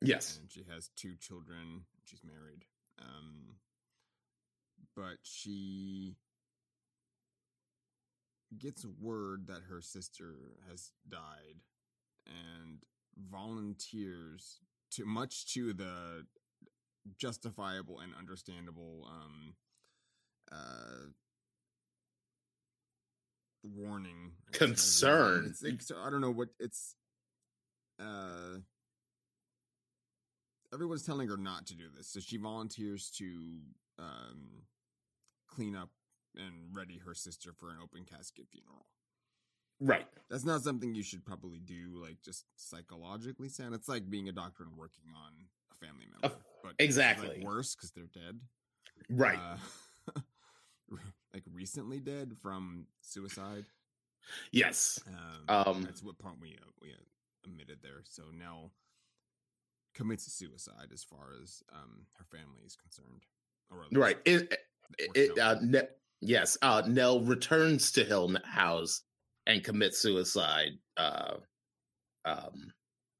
yes. 0.00 0.38
and 0.40 0.50
she 0.50 0.64
has 0.72 0.90
two 0.96 1.16
children. 1.16 1.84
She's 2.04 2.22
married. 2.24 2.64
Um, 3.00 3.56
but 4.94 5.18
she 5.22 6.16
gets 8.58 8.84
word 8.84 9.46
that 9.46 9.62
her 9.68 9.80
sister 9.80 10.34
has 10.68 10.90
died 11.08 11.62
and 12.26 12.78
volunteers 13.30 14.60
to 14.90 15.04
much 15.04 15.52
to 15.54 15.72
the 15.72 16.26
justifiable 17.18 17.98
and 18.00 18.12
understandable 18.16 19.08
um 19.10 19.54
uh 20.52 21.08
warning 23.62 24.32
I 24.48 24.50
guess, 24.52 24.60
not 24.60 24.66
Concern. 24.66 25.46
It's, 25.48 25.62
it's, 25.62 25.92
i 26.04 26.10
don't 26.10 26.20
know 26.20 26.30
what 26.32 26.48
it's 26.58 26.96
uh 28.00 28.58
everyone's 30.72 31.04
telling 31.04 31.28
her 31.28 31.36
not 31.36 31.66
to 31.66 31.74
do 31.74 31.84
this 31.96 32.08
so 32.08 32.20
she 32.20 32.36
volunteers 32.38 33.10
to 33.18 33.60
um 33.98 34.62
clean 35.48 35.76
up 35.76 35.90
and 36.36 36.54
ready 36.74 36.98
her 37.04 37.14
sister 37.14 37.52
for 37.52 37.70
an 37.70 37.76
open 37.82 38.04
casket 38.04 38.46
funeral 38.50 38.86
Right. 39.80 40.06
that's 40.30 40.44
not 40.44 40.62
something 40.62 40.94
you 40.94 41.02
should 41.02 41.24
probably 41.24 41.58
do 41.58 42.00
like 42.00 42.16
just 42.24 42.44
psychologically 42.56 43.48
sound 43.48 43.74
it's 43.74 43.88
like 43.88 44.08
being 44.08 44.28
a 44.28 44.32
doctor 44.32 44.62
and 44.64 44.76
working 44.76 45.04
on 45.14 45.32
a 45.72 45.74
family 45.84 46.06
member 46.10 46.34
Uh, 46.36 46.38
but 46.62 46.74
it's, 46.78 46.96
like, 46.96 47.08
exactly. 47.18 47.42
worse 47.44 47.74
because 47.74 47.90
they're 47.92 48.04
dead 48.12 48.38
Right. 49.08 49.38
uh, 49.38 50.20
like 51.34 51.44
recently 51.52 52.00
dead 52.00 52.36
from 52.40 52.86
suicide 53.00 53.66
yes. 54.52 55.00
um, 55.48 55.66
Um, 55.66 55.82
that's 55.82 56.02
what 56.02 56.18
part 56.18 56.36
we 56.40 56.50
uh, 56.50 56.70
we 56.80 56.90
uh, 56.90 57.48
omitted 57.48 57.78
there 57.82 58.02
so 58.04 58.24
nell 58.32 58.72
commits 59.94 60.32
suicide 60.32 60.90
as 60.92 61.04
far 61.04 61.30
as 61.42 61.62
um 61.72 62.06
her 62.18 62.24
family 62.24 62.62
is 62.64 62.76
concerned 62.76 63.22
or 63.72 63.86
Right. 63.92 64.18
It, 64.24 64.54
it, 64.98 65.38
uh, 65.38 65.56
ne- 65.62 65.88
yes. 66.20 66.56
Uh, 66.62 66.82
Nell 66.86 67.20
returns 67.20 67.90
to 67.92 68.04
Hill 68.04 68.36
House 68.44 69.02
and 69.46 69.64
commits 69.64 69.98
suicide. 69.98 70.72
Uh, 70.96 71.36
um, 72.24 72.72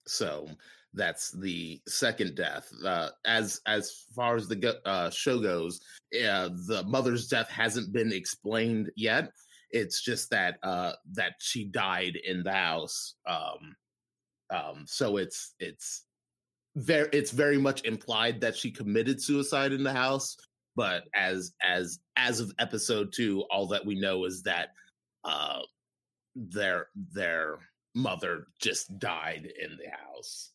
so 0.07 0.49
that's 0.95 1.31
the 1.31 1.81
second 1.87 2.35
death. 2.35 2.71
Uh, 2.85 3.11
as 3.27 3.61
as 3.67 4.05
far 4.15 4.37
as 4.37 4.49
the 4.49 4.57
go- 4.57 4.81
uh, 4.85 5.11
show 5.11 5.41
goes, 5.41 5.81
uh, 6.15 6.51
the 6.67 6.85
mother's 6.87 7.29
death 7.29 7.49
hasn't 7.49 7.93
been 7.93 8.13
explained 8.13 8.91
yet. 8.97 9.31
It's 9.71 10.03
just 10.03 10.31
that 10.31 10.59
uh, 10.63 10.93
that 11.13 11.35
she 11.39 11.65
died 11.65 12.17
in 12.17 12.43
the 12.43 12.53
house. 12.53 13.15
Um, 13.27 13.77
um, 14.51 14.85
so 14.87 15.17
it's 15.17 15.55
it's 15.59 16.05
very 16.77 17.09
it's 17.13 17.31
very 17.31 17.59
much 17.59 17.85
implied 17.85 18.41
that 18.41 18.57
she 18.57 18.71
committed 18.71 19.23
suicide 19.23 19.73
in 19.73 19.83
the 19.83 19.93
house 19.93 20.37
but 20.75 21.05
as 21.15 21.53
as 21.63 21.99
as 22.17 22.41
of 22.41 22.53
episode 22.59 23.13
two 23.13 23.45
all 23.51 23.67
that 23.67 23.85
we 23.85 23.95
know 23.95 24.25
is 24.25 24.43
that 24.43 24.69
uh 25.25 25.61
their 26.35 26.87
their 27.13 27.59
mother 27.95 28.47
just 28.61 28.99
died 28.99 29.53
in 29.61 29.77
the 29.77 29.91
house 29.91 30.52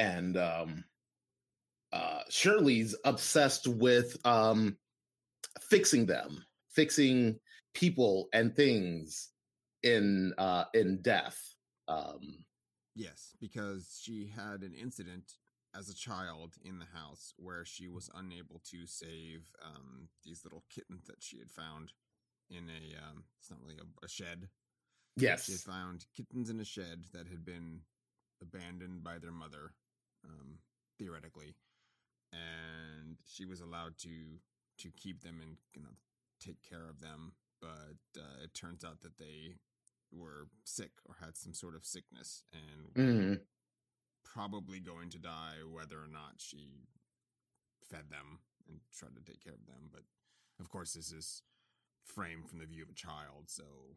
and 0.00 0.36
um 0.36 0.84
uh 1.92 2.22
shirley's 2.28 2.96
obsessed 3.04 3.68
with 3.68 4.16
um 4.24 4.76
fixing 5.60 6.06
them 6.06 6.44
fixing 6.70 7.38
people 7.74 8.28
and 8.32 8.56
things 8.56 9.30
in 9.82 10.32
uh 10.38 10.64
in 10.74 11.00
death 11.02 11.38
um 11.88 12.44
Yes, 12.94 13.34
because 13.40 14.00
she 14.02 14.30
had 14.34 14.62
an 14.62 14.74
incident 14.74 15.34
as 15.74 15.88
a 15.88 15.94
child 15.94 16.56
in 16.64 16.78
the 16.78 16.98
house 16.98 17.32
where 17.38 17.64
she 17.64 17.88
was 17.88 18.10
unable 18.14 18.60
to 18.70 18.86
save 18.86 19.50
um, 19.64 20.08
these 20.24 20.42
little 20.44 20.64
kittens 20.68 21.06
that 21.06 21.22
she 21.22 21.38
had 21.38 21.50
found 21.50 21.92
in 22.50 22.68
a 22.68 22.98
um, 22.98 23.24
it's 23.38 23.50
not 23.50 23.60
really 23.62 23.78
a, 23.78 24.04
a 24.04 24.08
shed. 24.08 24.48
Yes, 25.16 25.44
she 25.44 25.52
had 25.52 25.60
found 25.60 26.06
kittens 26.16 26.50
in 26.50 26.60
a 26.60 26.64
shed 26.64 27.04
that 27.12 27.28
had 27.28 27.44
been 27.44 27.80
abandoned 28.42 29.04
by 29.04 29.18
their 29.18 29.32
mother, 29.32 29.72
um, 30.24 30.58
theoretically, 30.98 31.54
and 32.32 33.16
she 33.26 33.44
was 33.44 33.60
allowed 33.60 33.96
to 33.98 34.38
to 34.78 34.90
keep 34.96 35.22
them 35.22 35.40
and 35.42 35.56
you 35.74 35.82
know 35.82 35.94
take 36.40 36.62
care 36.62 36.88
of 36.88 37.00
them. 37.00 37.32
But 37.60 37.98
uh, 38.18 38.42
it 38.44 38.54
turns 38.54 38.84
out 38.84 39.00
that 39.02 39.18
they 39.18 39.56
were 40.12 40.48
sick 40.64 40.92
or 41.06 41.16
had 41.20 41.36
some 41.36 41.54
sort 41.54 41.74
of 41.74 41.84
sickness 41.84 42.44
and 42.52 42.96
Mhm. 42.96 43.46
probably 44.24 44.80
going 44.80 45.10
to 45.10 45.18
die 45.18 45.62
whether 45.64 45.96
or 46.02 46.08
not 46.08 46.34
she 46.38 46.88
fed 47.90 48.10
them 48.10 48.40
and 48.68 48.80
tried 48.92 49.14
to 49.16 49.22
take 49.22 49.42
care 49.42 49.54
of 49.54 49.66
them. 49.66 49.88
But 49.92 50.02
of 50.60 50.68
course, 50.68 50.92
this 50.94 51.12
is 51.12 51.42
framed 52.04 52.48
from 52.48 52.58
the 52.58 52.66
view 52.66 52.82
of 52.82 52.90
a 52.90 52.94
child, 52.94 53.48
so 53.48 53.96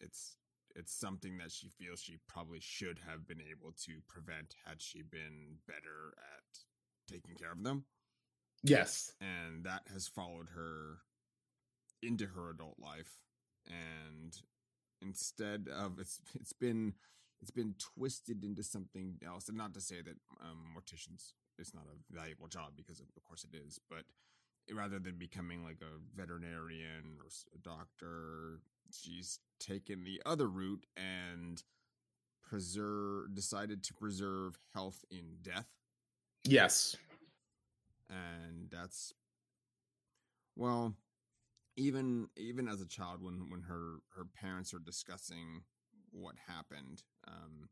it's 0.00 0.36
it's 0.76 0.92
something 0.94 1.38
that 1.38 1.50
she 1.50 1.68
feels 1.68 2.00
she 2.00 2.18
probably 2.28 2.60
should 2.60 3.00
have 3.06 3.26
been 3.26 3.40
able 3.40 3.72
to 3.84 4.00
prevent 4.08 4.54
had 4.66 4.80
she 4.80 5.02
been 5.02 5.58
better 5.66 6.14
at 6.16 7.12
taking 7.12 7.34
care 7.34 7.52
of 7.52 7.62
them. 7.62 7.84
yes 8.62 9.12
And 9.20 9.64
that 9.64 9.82
has 9.92 10.08
followed 10.08 10.48
her 10.54 10.98
into 12.02 12.26
her 12.26 12.50
adult 12.50 12.76
life. 12.78 13.20
And 13.66 14.36
instead 15.00 15.68
of 15.68 15.98
it's 15.98 16.20
it's 16.34 16.52
been 16.52 16.94
it's 17.40 17.50
been 17.50 17.74
twisted 17.78 18.44
into 18.44 18.62
something 18.62 19.18
else. 19.26 19.48
And 19.48 19.58
not 19.58 19.74
to 19.74 19.80
say 19.80 19.96
that 20.02 20.16
um, 20.40 20.74
morticians 20.76 21.32
is 21.58 21.74
not 21.74 21.84
a 21.84 22.14
valuable 22.14 22.46
job 22.48 22.72
because 22.76 23.00
of, 23.00 23.06
of 23.16 23.24
course 23.24 23.44
it 23.44 23.56
is, 23.56 23.80
but 23.90 24.04
rather 24.72 24.98
than 24.98 25.16
becoming 25.18 25.64
like 25.64 25.78
a 25.82 26.18
veterinarian 26.18 27.16
or 27.18 27.26
a 27.54 27.58
doctor, 27.58 28.60
she's 28.92 29.38
taken 29.58 30.04
the 30.04 30.20
other 30.26 30.48
route 30.48 30.84
and 30.96 31.62
preserve 32.42 33.34
decided 33.34 33.82
to 33.84 33.94
preserve 33.94 34.58
health 34.74 35.04
in 35.10 35.36
death. 35.42 35.68
Yes. 36.44 36.96
And 38.10 38.68
that's 38.70 39.12
well 40.56 40.94
even 41.76 42.28
even 42.36 42.68
as 42.68 42.80
a 42.80 42.86
child 42.86 43.22
when 43.22 43.48
when 43.48 43.62
her 43.62 43.96
her 44.14 44.24
parents 44.24 44.74
are 44.74 44.78
discussing 44.78 45.62
what 46.10 46.34
happened 46.46 47.02
um 47.26 47.68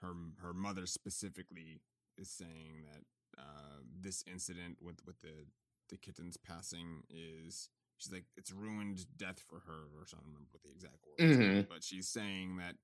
her 0.00 0.14
her 0.42 0.52
mother 0.52 0.86
specifically 0.86 1.80
is 2.18 2.28
saying 2.28 2.82
that 2.90 3.02
uh 3.38 3.78
this 4.00 4.24
incident 4.26 4.76
with 4.82 4.96
with 5.06 5.20
the 5.22 5.46
the 5.90 5.96
kittens 5.96 6.36
passing 6.36 7.02
is 7.10 7.70
she's 7.98 8.12
like 8.12 8.24
it's 8.36 8.50
ruined 8.52 9.06
death 9.16 9.38
for 9.40 9.60
her 9.60 9.84
or 10.00 10.06
something 10.06 10.26
I 10.28 10.30
don't 10.30 10.34
remember 10.34 10.48
what 10.52 10.62
the 10.62 10.70
exact 10.70 11.04
words 11.06 11.38
are, 11.38 11.42
Mhm. 11.62 11.68
but 11.68 11.84
she's 11.84 12.08
saying 12.08 12.56
that 12.56 12.76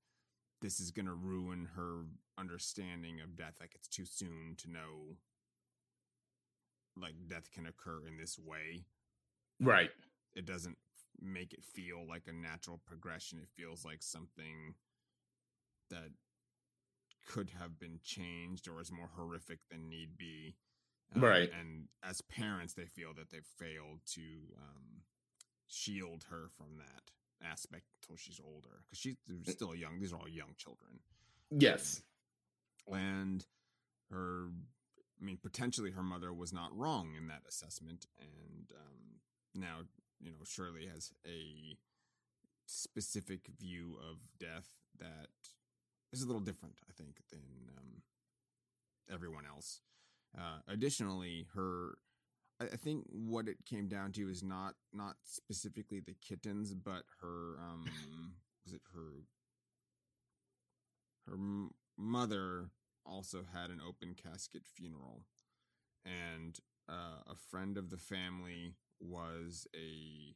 this 0.61 0.79
is 0.79 0.91
going 0.91 1.07
to 1.07 1.13
ruin 1.13 1.65
her 1.75 2.05
understanding 2.37 3.19
of 3.19 3.35
death 3.35 3.57
like 3.59 3.73
it's 3.75 3.87
too 3.87 4.05
soon 4.05 4.55
to 4.57 4.69
know 4.69 5.17
like 6.95 7.15
death 7.27 7.49
can 7.51 7.65
occur 7.65 8.05
in 8.07 8.17
this 8.17 8.37
way. 8.37 8.85
Right. 9.59 9.91
It 10.35 10.45
doesn't 10.45 10.77
make 11.19 11.53
it 11.53 11.63
feel 11.63 12.05
like 12.07 12.27
a 12.27 12.33
natural 12.33 12.77
progression 12.79 13.39
it 13.39 13.49
feels 13.49 13.85
like 13.85 14.01
something 14.01 14.75
that 15.89 16.09
could 17.27 17.49
have 17.51 17.77
been 17.79 17.99
changed 18.03 18.67
or 18.67 18.79
is 18.81 18.91
more 18.91 19.09
horrific 19.15 19.59
than 19.69 19.87
need 19.89 20.17
be 20.17 20.55
um, 21.15 21.23
right 21.23 21.49
and 21.59 21.87
as 22.03 22.21
parents 22.21 22.73
they 22.73 22.85
feel 22.85 23.13
that 23.13 23.29
they've 23.31 23.45
failed 23.57 23.99
to 24.05 24.21
um, 24.57 25.01
shield 25.67 26.25
her 26.29 26.49
from 26.57 26.77
that 26.77 27.11
aspect 27.47 27.85
until 28.01 28.15
she's 28.17 28.39
older 28.43 28.83
because 28.83 28.99
she's 28.99 29.15
Mm. 29.29 29.49
still 29.49 29.73
young 29.75 29.99
these 29.99 30.13
are 30.13 30.17
all 30.19 30.27
young 30.29 30.53
children 30.57 30.99
yes 31.49 32.01
and 32.91 33.45
her 34.11 34.47
i 35.19 35.23
mean 35.23 35.37
potentially 35.41 35.91
her 35.91 36.03
mother 36.03 36.33
was 36.33 36.51
not 36.53 36.75
wrong 36.77 37.13
in 37.17 37.27
that 37.27 37.43
assessment 37.47 38.05
and 38.19 38.71
um, 38.75 39.19
now 39.55 39.77
you 40.19 40.31
know 40.31 40.43
shirley 40.45 40.85
has 40.87 41.11
a 41.25 41.77
specific 42.65 43.47
view 43.59 43.97
of 44.09 44.17
death 44.39 44.67
that 44.99 45.29
is 46.13 46.21
a 46.21 46.25
little 46.25 46.41
different 46.41 46.75
i 46.89 46.93
think 46.93 47.21
than 47.31 47.69
um, 47.77 48.01
everyone 49.11 49.45
else 49.45 49.81
uh, 50.37 50.59
additionally 50.67 51.47
her 51.53 51.97
I, 52.59 52.75
think 52.77 53.05
what 53.09 53.47
it 53.47 53.57
came 53.65 53.87
down 53.87 54.11
to 54.13 54.29
is 54.29 54.43
not 54.43 54.75
not 54.93 55.15
specifically 55.23 55.99
the 55.99 56.15
kittens 56.21 56.73
but 56.73 57.03
her 57.21 57.57
um 57.59 57.85
was 58.65 58.73
it 58.73 58.81
her 58.93 59.23
her 61.27 61.33
m- 61.33 61.71
mother 61.97 62.69
also 63.05 63.43
had 63.53 63.69
an 63.69 63.81
open 63.87 64.15
casket 64.15 64.63
funeral. 64.65 65.23
And 66.05 66.57
uh, 66.89 67.21
a 67.27 67.35
friend 67.35 67.77
of 67.77 67.89
the 67.89 67.97
family 67.97 68.75
was 68.99 69.67
a 69.75 70.35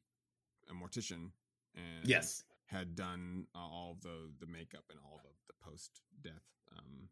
a 0.68 0.74
mortician 0.74 1.30
and 1.76 2.08
yes. 2.08 2.44
had 2.66 2.96
done 2.96 3.46
uh, 3.56 3.60
all 3.60 3.98
the 4.02 4.32
the 4.40 4.48
makeup 4.48 4.86
and 4.90 5.00
all 5.04 5.22
the 5.24 5.30
the 5.48 5.70
post 5.70 6.02
death 6.24 6.48
um 6.76 7.10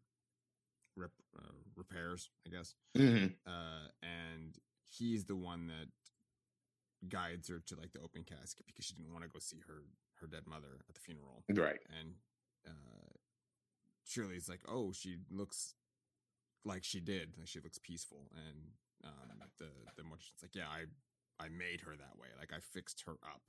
rep, 0.96 1.10
uh, 1.38 1.52
repairs 1.76 2.30
i 2.46 2.50
guess 2.50 2.74
hmm 2.96 3.26
uh 3.46 3.88
and 4.02 4.58
he's 4.86 5.24
the 5.24 5.36
one 5.36 5.66
that 5.66 5.88
guides 7.08 7.48
her 7.48 7.60
to 7.66 7.76
like 7.76 7.92
the 7.92 8.00
open 8.00 8.24
casket 8.24 8.66
because 8.66 8.84
she 8.84 8.94
didn't 8.94 9.12
want 9.12 9.24
to 9.24 9.30
go 9.30 9.38
see 9.38 9.60
her 9.66 9.82
her 10.20 10.26
dead 10.26 10.46
mother 10.46 10.80
at 10.88 10.94
the 10.94 11.00
funeral. 11.00 11.44
Right. 11.52 11.80
And 11.98 12.14
uh 12.66 13.12
Shirley's 14.06 14.48
like, 14.48 14.60
oh, 14.68 14.92
she 14.92 15.16
looks 15.30 15.74
like 16.64 16.84
she 16.84 17.00
did, 17.00 17.34
like 17.38 17.48
she 17.48 17.60
looks 17.60 17.78
peaceful, 17.78 18.30
and 18.34 18.58
um, 19.04 19.40
the 19.58 19.66
the 19.96 20.02
mortician's 20.02 20.42
like, 20.42 20.54
yeah, 20.54 20.68
I 20.68 20.84
I 21.44 21.48
made 21.48 21.80
her 21.82 21.92
that 21.96 22.18
way, 22.18 22.28
like 22.38 22.52
I 22.52 22.60
fixed 22.60 23.04
her 23.06 23.12
up, 23.24 23.42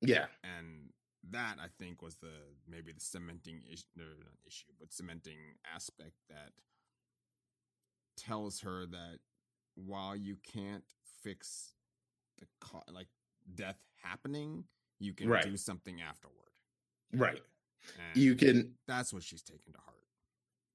yeah. 0.00 0.26
And 0.42 0.90
that 1.30 1.56
I 1.58 1.68
think 1.78 2.02
was 2.02 2.16
the 2.16 2.34
maybe 2.68 2.92
the 2.92 3.00
cementing 3.00 3.62
issue, 3.72 3.84
no, 3.96 4.04
not 4.04 4.38
issue, 4.46 4.72
but 4.78 4.92
cementing 4.92 5.38
aspect 5.74 6.14
that 6.28 6.52
tells 8.16 8.60
her 8.60 8.86
that 8.86 9.20
while 9.74 10.16
you 10.16 10.36
can't 10.36 10.84
fix 11.22 11.74
the 12.38 12.46
co- 12.60 12.84
like 12.90 13.08
death 13.54 13.80
happening, 14.02 14.66
you 15.00 15.14
can 15.14 15.28
Right. 15.28 15.44
do 15.44 15.56
something 15.56 16.00
afterward. 16.00 16.60
right 17.12 17.40
And 17.96 18.16
you 18.16 18.34
can 18.34 18.76
that's 18.86 19.12
what 19.12 19.22
she's 19.22 19.42
taken 19.42 19.72
to 19.72 19.78
heart. 19.80 20.06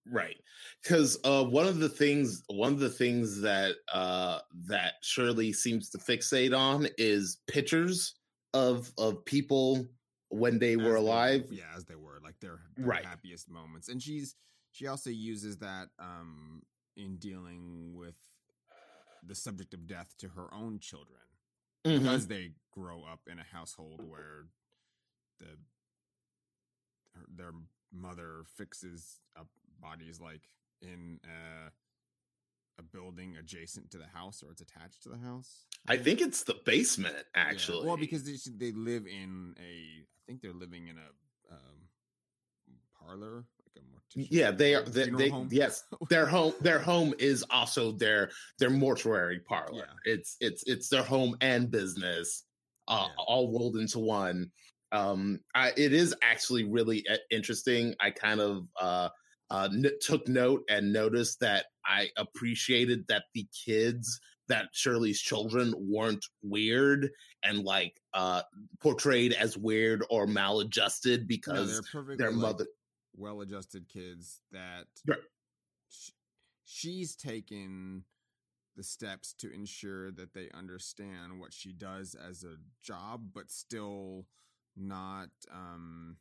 right 0.06 0.38
because 0.82 1.20
uh 1.24 1.44
one 1.44 1.68
of 1.68 1.80
the 1.80 1.90
things 1.90 2.42
one 2.48 2.74
of 2.74 2.80
the 2.80 2.90
things 2.90 3.42
that 3.42 3.76
uh 3.94 4.40
that 4.54 4.94
shirley 5.04 5.54
seems 5.54 5.90
to 5.90 5.98
fixate 5.98 6.58
on 6.58 6.88
is 6.98 7.42
pictures 7.48 8.16
of 8.54 8.92
of 8.98 9.24
people 9.26 9.88
when 10.30 10.58
they 10.60 10.76
As 10.78 10.84
were 10.84 10.96
alive 10.96 11.46
yeah, 11.52 11.74
as 11.76 11.86
they 11.86 11.96
were, 11.96 12.20
like 12.22 12.40
their, 12.40 12.62
their 12.78 12.88
Right. 12.88 13.04
happiest 13.04 13.50
moments. 13.50 13.90
And 13.90 14.02
she's 14.02 14.36
she 14.72 14.88
also 14.88 15.10
uses 15.10 15.58
that 15.58 15.90
um 16.00 16.64
in 17.00 17.18
dealing 17.18 17.93
with 17.95 18.16
the 19.24 19.36
subject 19.36 19.74
of 19.74 19.88
death 19.88 20.16
to 20.18 20.30
her 20.30 20.54
own 20.54 20.80
children 20.80 21.22
Mhm. 21.86 22.00
because 22.00 22.28
they 22.28 22.54
grow 22.72 23.04
up 23.04 23.22
in 23.28 23.39
a 23.39 23.43
household 23.43 24.02
where 24.04 24.47
the 25.39 25.58
her, 27.16 27.26
their 27.28 27.52
mother 27.91 28.43
fixes 28.56 29.22
up 29.36 29.47
bodies 29.80 30.20
like 30.20 30.41
in 30.82 31.20
a, 31.24 31.72
a 32.80 32.84
building 32.84 33.36
adjacent 33.38 33.89
to 33.91 33.97
the 33.97 34.08
house 34.08 34.43
or 34.43 34.52
it's 34.52 34.62
attached 34.62 35.02
to 35.04 35.10
the 35.10 35.18
house. 35.18 35.66
i 35.88 35.97
think 35.97 36.22
it's 36.22 36.43
the 36.43 36.54
basement 36.66 37.16
Yeah, 37.16 37.24
actually 37.50 37.88
Well, 37.88 37.97
because 37.97 38.24
they, 38.24 38.38
they 38.58 38.72
live 38.72 39.06
in 39.08 39.56
a, 39.60 40.04
I 40.04 40.22
think 40.28 40.41
they're 40.41 40.54
living 40.54 40.88
in 40.88 40.97
a 40.97 41.10
um, 41.54 41.89
parlor, 43.00 43.45
a 43.80 44.19
mortician. 44.19 44.27
yeah 44.32 44.51
they 44.51 44.75
are 44.75 44.84
they, 44.84 45.09
they 45.09 45.30
home. 45.30 45.47
yes 45.51 45.84
their 46.09 46.25
home 46.25 46.53
their 46.61 46.80
home 46.80 47.13
is 47.19 47.43
also 47.49 47.91
their 47.91 48.30
their 48.57 48.69
mortuary 48.69 49.39
parlor 49.39 49.84
Yeah. 49.86 50.11
it's 50.13 50.38
it's 50.39 50.63
it's 50.67 50.89
their 50.89 51.03
home 51.03 51.36
and 51.41 51.69
business 51.71 52.43
uh, 52.88 53.05
Yeah. 53.07 53.23
all 53.27 53.51
rolled 53.51 53.77
into 53.77 53.99
one 53.99 54.51
um 54.91 55.39
I, 55.53 55.71
it 55.77 55.93
is 55.93 56.15
actually 56.23 56.63
really 56.63 57.05
uh, 57.07 57.17
interesting 57.30 57.93
i 57.99 58.09
kind 58.09 58.39
of 58.41 58.67
uh 58.82 59.09
uh 59.51 59.69
n- 59.71 59.91
took 60.01 60.27
note 60.27 60.63
and 60.69 60.91
noticed 60.91 61.39
that 61.41 61.65
i 61.86 62.09
appreciated 62.17 63.05
that 63.07 63.25
the 63.36 63.47
kids 63.65 64.19
that 64.47 64.69
shirley's 64.73 65.21
children 65.21 65.75
weren't 65.77 66.25
weird 66.41 67.11
and 67.43 67.63
like 67.63 68.01
uh 68.15 68.41
portrayed 68.82 69.34
as 69.34 69.55
weird 69.55 70.03
or 70.09 70.25
maladjusted 70.25 71.27
because 71.27 71.80
perfectly 71.91 72.15
their 72.17 72.32
like, 72.32 72.41
mother 72.41 72.65
well-adjusted 73.20 73.89
kids 73.89 74.41
that 74.51 74.88
Right. 75.05 75.20
sh- 75.89 76.11
she's 76.65 77.15
taken 77.15 78.05
the 78.76 78.84
steps 78.84 79.34
to 79.34 79.51
ensure 79.51 80.11
that 80.11 80.34
they 80.34 80.49
understand 80.51 81.39
what 81.39 81.53
she 81.53 81.74
does 81.74 82.15
as 82.15 82.43
a 82.43 82.57
job, 82.82 83.32
but 83.34 83.51
still 83.51 84.28
not 84.76 85.30
um 85.51 86.17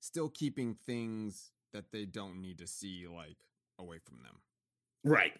still 0.00 0.28
keeping 0.28 0.74
things 0.74 1.52
that 1.72 1.92
they 1.92 2.04
don't 2.04 2.40
need 2.40 2.58
to 2.58 2.66
see 2.66 3.06
like 3.06 3.38
away 3.78 3.98
from 3.98 4.18
them. 4.22 4.40
right 5.04 5.32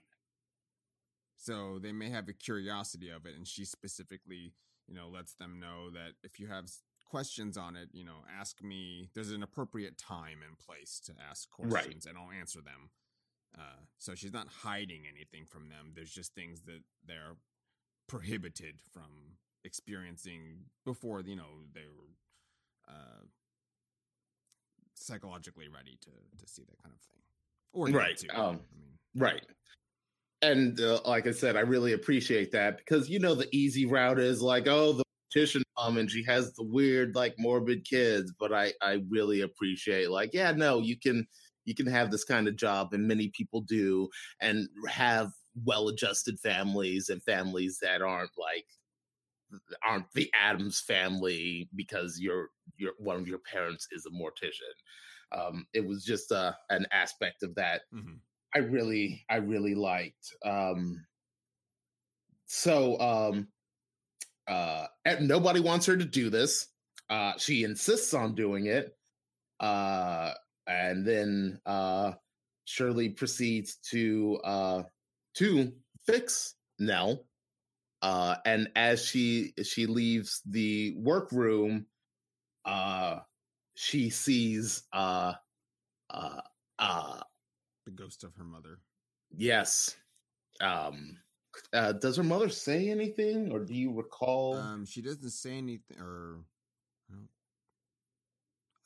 So 1.37 1.79
they 1.79 1.93
may 1.93 2.11
have 2.11 2.29
a 2.29 2.33
curiosity 2.33 3.09
of 3.11 3.27
it, 3.27 3.35
and 3.35 3.47
she 3.47 3.65
specifically, 3.65 4.55
you 4.87 4.95
know, 4.95 5.09
lets 5.09 5.35
them 5.35 5.59
know 5.59 5.91
that 5.91 6.13
if 6.23 6.39
you 6.39 6.47
have 6.49 6.69
questions 7.11 7.57
on 7.59 7.75
it, 7.77 7.89
you 7.93 8.05
know, 8.05 8.25
ask 8.41 8.63
me. 8.63 9.11
There's 9.15 9.33
an 9.33 9.43
appropriate 9.43 9.99
time 9.99 10.39
and 10.47 10.57
place 10.59 11.01
to 11.07 11.13
ask 11.29 11.49
Right. 11.59 11.71
questions, 11.71 12.07
and 12.07 12.17
I'll 12.17 12.31
answer 12.31 12.61
them. 12.61 12.91
Uh, 13.59 13.83
so 13.99 14.15
she's 14.15 14.33
not 14.33 14.47
hiding 14.63 15.03
anything 15.13 15.45
from 15.45 15.69
them. 15.69 15.93
There's 15.95 16.13
just 16.13 16.35
things 16.35 16.63
that 16.63 16.83
they're 17.05 17.37
prohibited 18.09 18.77
from 18.93 19.39
experiencing 19.65 20.67
before, 20.85 21.21
you 21.21 21.37
know, 21.37 21.65
they 21.75 21.89
were 21.97 22.15
uh, 22.89 23.25
psychologically 24.95 25.69
ready 25.69 25.99
to 26.03 26.11
to 26.39 26.47
see 26.49 26.63
that 26.63 26.83
kind 26.83 26.95
of 26.95 27.01
thing, 27.03 27.23
or 27.73 27.89
Right, 27.89 28.17
to. 28.19 28.29
um, 28.29 28.61
I 28.73 28.79
mean, 28.79 28.99
Right. 29.17 29.45
And 30.43 30.81
uh, 30.81 31.01
like 31.05 31.27
I 31.27 31.33
said, 31.33 31.57
I 31.57 31.61
really 31.61 31.93
appreciate 31.93 32.51
that 32.53 32.79
because 32.79 33.11
you 33.11 33.19
know 33.19 33.35
the 33.35 33.49
easy 33.55 33.85
route 33.85 34.19
is 34.19 34.41
like, 34.41 34.67
oh, 34.69 34.93
the 34.93 35.05
petition 35.31 35.63
mom 35.77 35.97
and 35.99 36.11
she 36.11 36.25
has 36.25 36.53
the 36.55 36.65
weird, 36.65 37.15
like 37.15 37.35
morbid 37.39 37.85
kids. 37.85 38.33
But 38.39 38.53
I, 38.53 38.73
I 38.83 39.03
really 39.09 39.41
appreciate 39.41 40.11
like, 40.11 40.31
yeah, 40.33 40.53
no, 40.53 40.81
you 40.81 40.99
can, 40.99 41.27
you 41.65 41.75
can 41.75 41.87
have 41.87 42.11
this 42.11 42.25
kind 42.25 42.49
of 42.49 42.57
job, 42.57 42.93
and 42.93 43.07
many 43.07 43.29
people 43.29 43.61
do, 43.61 44.09
and 44.41 44.69
have 44.89 45.33
well-adjusted 45.65 46.39
families 46.41 47.09
and 47.09 47.23
families 47.23 47.79
that 47.83 48.03
aren't 48.03 48.31
like 48.39 48.67
aren't 49.85 50.11
the 50.13 50.31
Addams 50.35 50.81
family 50.81 51.69
because 51.75 52.19
your 52.21 52.49
your 52.77 52.93
one 52.99 53.17
of 53.17 53.29
your 53.29 53.39
parents 53.39 53.89
is 53.93 54.07
a 54.07 54.11
mortician. 54.11 54.75
Um, 55.33 55.67
it 55.73 55.87
was 55.87 56.05
just 56.05 56.33
uh, 56.33 56.55
an 56.71 56.87
aspect 56.93 57.43
of 57.43 57.55
that 57.57 57.83
mhm. 57.95 58.21
I 58.55 58.59
really, 58.61 59.25
I 59.29 59.37
really 59.37 59.75
liked. 59.75 60.35
Um, 60.45 61.07
so, 62.47 62.99
um, 63.01 63.49
uh, 64.51 64.87
and 65.05 65.29
nobody 65.29 65.61
wants 65.61 65.87
her 65.87 65.97
to 65.97 66.05
do 66.05 66.29
this. 66.29 66.67
Uh, 67.09 67.33
she 67.39 67.65
insists 67.65 68.13
on 68.15 68.35
doing 68.35 68.67
it. 68.67 68.97
Uh, 69.61 70.33
and 70.67 71.07
then 71.07 71.61
uh, 71.67 72.13
Shirley 72.65 73.11
proceeds 73.11 73.77
to 73.91 74.41
uh, 74.45 74.83
to 75.35 75.73
fix 76.07 76.55
Nell. 76.79 77.25
Uh, 78.03 78.37
and 78.45 78.71
as 78.77 79.05
she 79.05 79.53
she 79.63 79.87
leaves 79.87 80.43
the 80.47 80.95
workroom, 80.97 81.87
uh, 82.65 83.21
she 83.75 84.11
sees 84.11 84.83
uh 84.93 85.33
uh 86.11 86.41
uh 86.79 87.21
The 87.87 87.93
ghost 87.93 88.25
of 88.25 88.35
her 88.37 88.45
mother. 88.45 88.79
yes. 89.35 89.97
Um 90.61 91.17
uh 91.73 91.93
does 91.93 92.17
her 92.17 92.23
mother 92.23 92.49
say 92.49 92.89
anything 92.89 93.51
or 93.53 93.61
do 93.61 93.75
you 93.75 93.93
recall 93.93 94.57
Um, 94.57 94.85
she 94.87 95.03
doesn't 95.03 95.31
say 95.31 95.57
anything, 95.59 95.99
or 96.01 96.45
I 97.11 97.15
don't. 97.15 97.29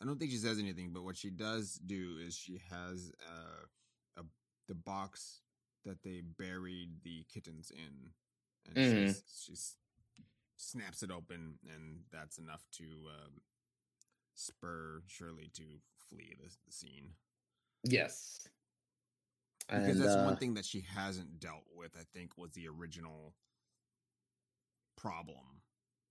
I 0.02 0.06
don't 0.06 0.18
think 0.18 0.30
she 0.32 0.36
says 0.38 0.58
anything. 0.58 0.92
But 0.92 1.04
what 1.04 1.16
she 1.16 1.30
does 1.30 1.74
do 1.86 2.18
is 2.24 2.34
she 2.36 2.60
has 2.70 3.12
uh, 3.26 4.20
a 4.20 4.24
the 4.68 4.74
box 4.74 5.40
that 5.84 6.02
they 6.02 6.20
buried 6.38 7.02
the 7.02 7.24
kittens 7.32 7.70
in, 7.70 8.10
and 8.66 8.76
Mhm. 8.76 9.06
she's, 9.08 9.22
she's 9.44 9.76
snaps 10.56 11.02
it 11.02 11.10
open, 11.10 11.58
and 11.68 12.04
that's 12.10 12.38
enough 12.38 12.64
to 12.72 12.84
um, 12.84 13.40
spur 14.34 15.02
Shirley 15.06 15.48
to 15.54 15.62
flee 16.08 16.34
the, 16.40 16.48
the 16.66 16.72
scene. 16.72 17.14
Yes. 17.84 18.48
Because 19.68 19.88
And, 19.96 20.00
that's 20.00 20.14
uh, 20.16 20.24
one 20.24 20.36
thing 20.36 20.54
that 20.54 20.64
she 20.64 20.80
hasn't 20.94 21.40
dealt 21.40 21.64
with. 21.74 21.96
I 21.96 22.02
think 22.12 22.36
was 22.36 22.52
the 22.52 22.68
original 22.68 23.34
problem, 24.96 25.62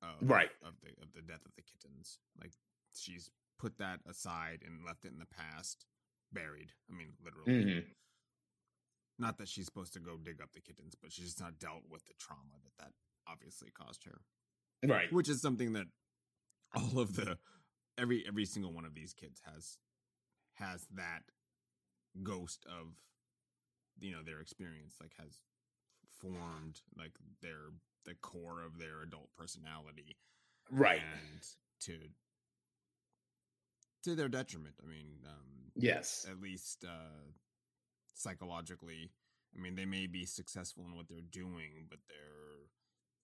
of, 0.01 0.27
Right. 0.29 0.49
Of 0.63 0.73
the 0.81 0.89
of 1.01 1.13
the 1.13 1.21
death 1.21 1.45
of 1.45 1.53
the 1.55 1.61
kittens. 1.61 2.19
Like 2.39 2.51
she's 2.95 3.29
put 3.59 3.77
that 3.77 3.99
aside 4.07 4.61
and 4.65 4.85
left 4.85 5.05
it 5.05 5.11
in 5.13 5.19
the 5.19 5.25
past, 5.25 5.85
buried. 6.31 6.71
I 6.91 6.93
mean, 6.97 7.13
literally. 7.23 7.63
mhm. 7.63 7.85
Not 9.19 9.37
that 9.37 9.47
she's 9.47 9.65
supposed 9.65 9.93
to 9.93 9.99
go 9.99 10.17
dig 10.17 10.41
up 10.41 10.51
the 10.53 10.59
kittens, 10.61 10.95
but 10.99 11.11
she's 11.11 11.25
just 11.25 11.39
not 11.39 11.59
dealt 11.59 11.83
with 11.89 12.03
the 12.05 12.13
trauma 12.19 12.55
that 12.63 12.83
that 12.83 12.91
obviously 13.27 13.69
caused 13.71 14.03
her. 14.05 14.21
Right. 14.85 15.11
Which 15.13 15.29
is 15.29 15.41
something 15.41 15.73
that 15.73 15.85
all 16.75 16.99
of 16.99 17.15
the 17.15 17.37
every 17.97 18.25
every 18.27 18.45
single 18.45 18.73
one 18.73 18.85
of 18.85 18.95
these 18.95 19.13
kids 19.13 19.41
has 19.45 19.77
has 20.55 20.87
that 20.95 21.21
ghost 22.23 22.65
of 22.65 22.95
you 23.99 24.11
know 24.11 24.21
their 24.23 24.39
experience 24.41 24.95
like 25.01 25.13
has 25.19 25.39
formed 26.19 26.81
like 26.97 27.11
their 27.41 27.71
the 28.05 28.15
core 28.15 28.61
of 28.65 28.77
their 28.79 29.01
adult 29.03 29.29
personality 29.37 30.17
Right. 30.71 31.01
and 31.01 31.41
to 31.81 31.97
to 34.03 34.15
their 34.15 34.29
detriment 34.29 34.75
i 34.83 34.87
mean 34.87 35.07
um 35.25 35.71
Yes. 35.75 36.25
at 36.29 36.39
least 36.39 36.83
uh 36.85 37.31
psychologically 38.13 39.11
i 39.57 39.59
mean 39.61 39.75
they 39.75 39.85
may 39.85 40.07
be 40.07 40.25
successful 40.25 40.83
in 40.85 40.95
what 40.95 41.07
they're 41.07 41.21
doing 41.31 41.87
but 41.89 41.99
they're 42.07 42.67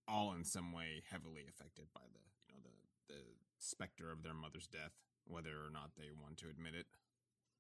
all 0.08 0.34
in 0.34 0.44
some 0.44 0.72
way 0.72 1.04
heavily 1.12 1.44
affected 1.48 1.86
by 1.94 2.02
the 2.14 2.20
you 2.48 2.54
know 2.54 2.62
the 3.08 3.14
the 3.14 3.22
specter 3.60 4.12
of 4.12 4.24
their 4.24 4.34
mother's 4.34 4.68
death 4.68 4.94
whether 5.28 5.50
or 5.52 5.70
not 5.72 5.92
they 5.98 6.10
want 6.24 6.38
to 6.38 6.50
admit 6.50 6.74
it 6.76 6.88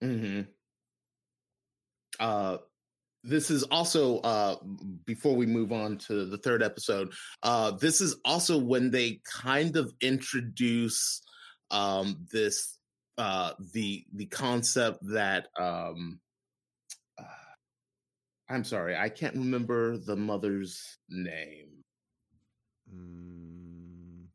mm-hmm 0.03 0.41
Uh, 2.19 2.57
this 3.23 3.51
is 3.51 3.63
also 3.63 4.19
uh, 4.19 4.55
before 5.05 5.35
we 5.35 5.45
move 5.45 5.71
on 5.71 5.97
to 5.97 6.25
the 6.25 6.37
third 6.37 6.63
episode. 6.63 7.13
Uh, 7.43 7.71
this 7.71 8.01
is 8.01 8.15
also 8.25 8.57
when 8.57 8.91
they 8.91 9.19
kind 9.25 9.75
of 9.77 9.91
introduce 10.01 11.21
um, 11.71 12.25
this 12.31 12.77
uh, 13.17 13.53
the 13.73 14.05
the 14.13 14.25
concept 14.27 14.99
that 15.11 15.47
um, 15.59 16.19
uh, 17.17 17.23
I'm 18.49 18.63
sorry, 18.63 18.95
I 18.95 19.09
can't 19.09 19.35
remember 19.35 19.97
the 19.97 20.15
mother's 20.15 20.97
name. 21.09 21.83
mm, 22.91 24.25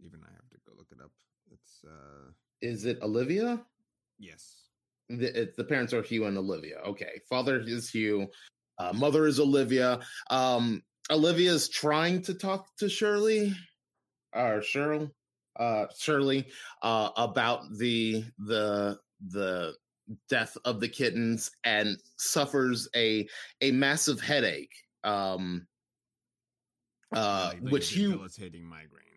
even 0.00 0.20
i 0.24 0.30
have 0.32 0.48
to 0.50 0.58
go 0.66 0.72
look 0.76 0.88
it 0.90 0.98
up 1.04 1.12
it's 1.52 1.84
uh 1.84 2.30
Is 2.60 2.84
it 2.84 2.98
Olivia? 3.02 3.64
yes 4.18 4.59
the, 5.18 5.42
it's 5.42 5.56
the 5.56 5.64
parents 5.64 5.92
are 5.92 6.02
Hugh 6.02 6.26
and 6.26 6.38
Olivia. 6.38 6.78
Okay, 6.86 7.20
father 7.28 7.60
is 7.60 7.90
Hugh, 7.90 8.28
uh, 8.78 8.92
mother 8.92 9.26
is 9.26 9.40
Olivia. 9.40 10.00
Um, 10.30 10.82
Olivia 11.10 11.52
is 11.52 11.68
trying 11.68 12.22
to 12.22 12.34
talk 12.34 12.66
to 12.78 12.88
Shirley, 12.88 13.52
or 14.32 14.60
Cheryl, 14.60 15.10
uh, 15.58 15.86
Shirley, 15.98 16.46
uh, 16.82 17.10
about 17.16 17.62
the 17.76 18.24
the 18.38 18.98
the 19.28 19.74
death 20.28 20.56
of 20.64 20.80
the 20.80 20.88
kittens, 20.88 21.50
and 21.64 21.96
suffers 22.16 22.88
a 22.94 23.28
a 23.60 23.72
massive 23.72 24.20
headache. 24.20 24.74
Um, 25.02 25.66
uh, 27.14 27.52
like- 27.60 27.72
which 27.72 27.90
Hugh 27.90 28.12
debilitating 28.12 28.62
migraines 28.62 29.09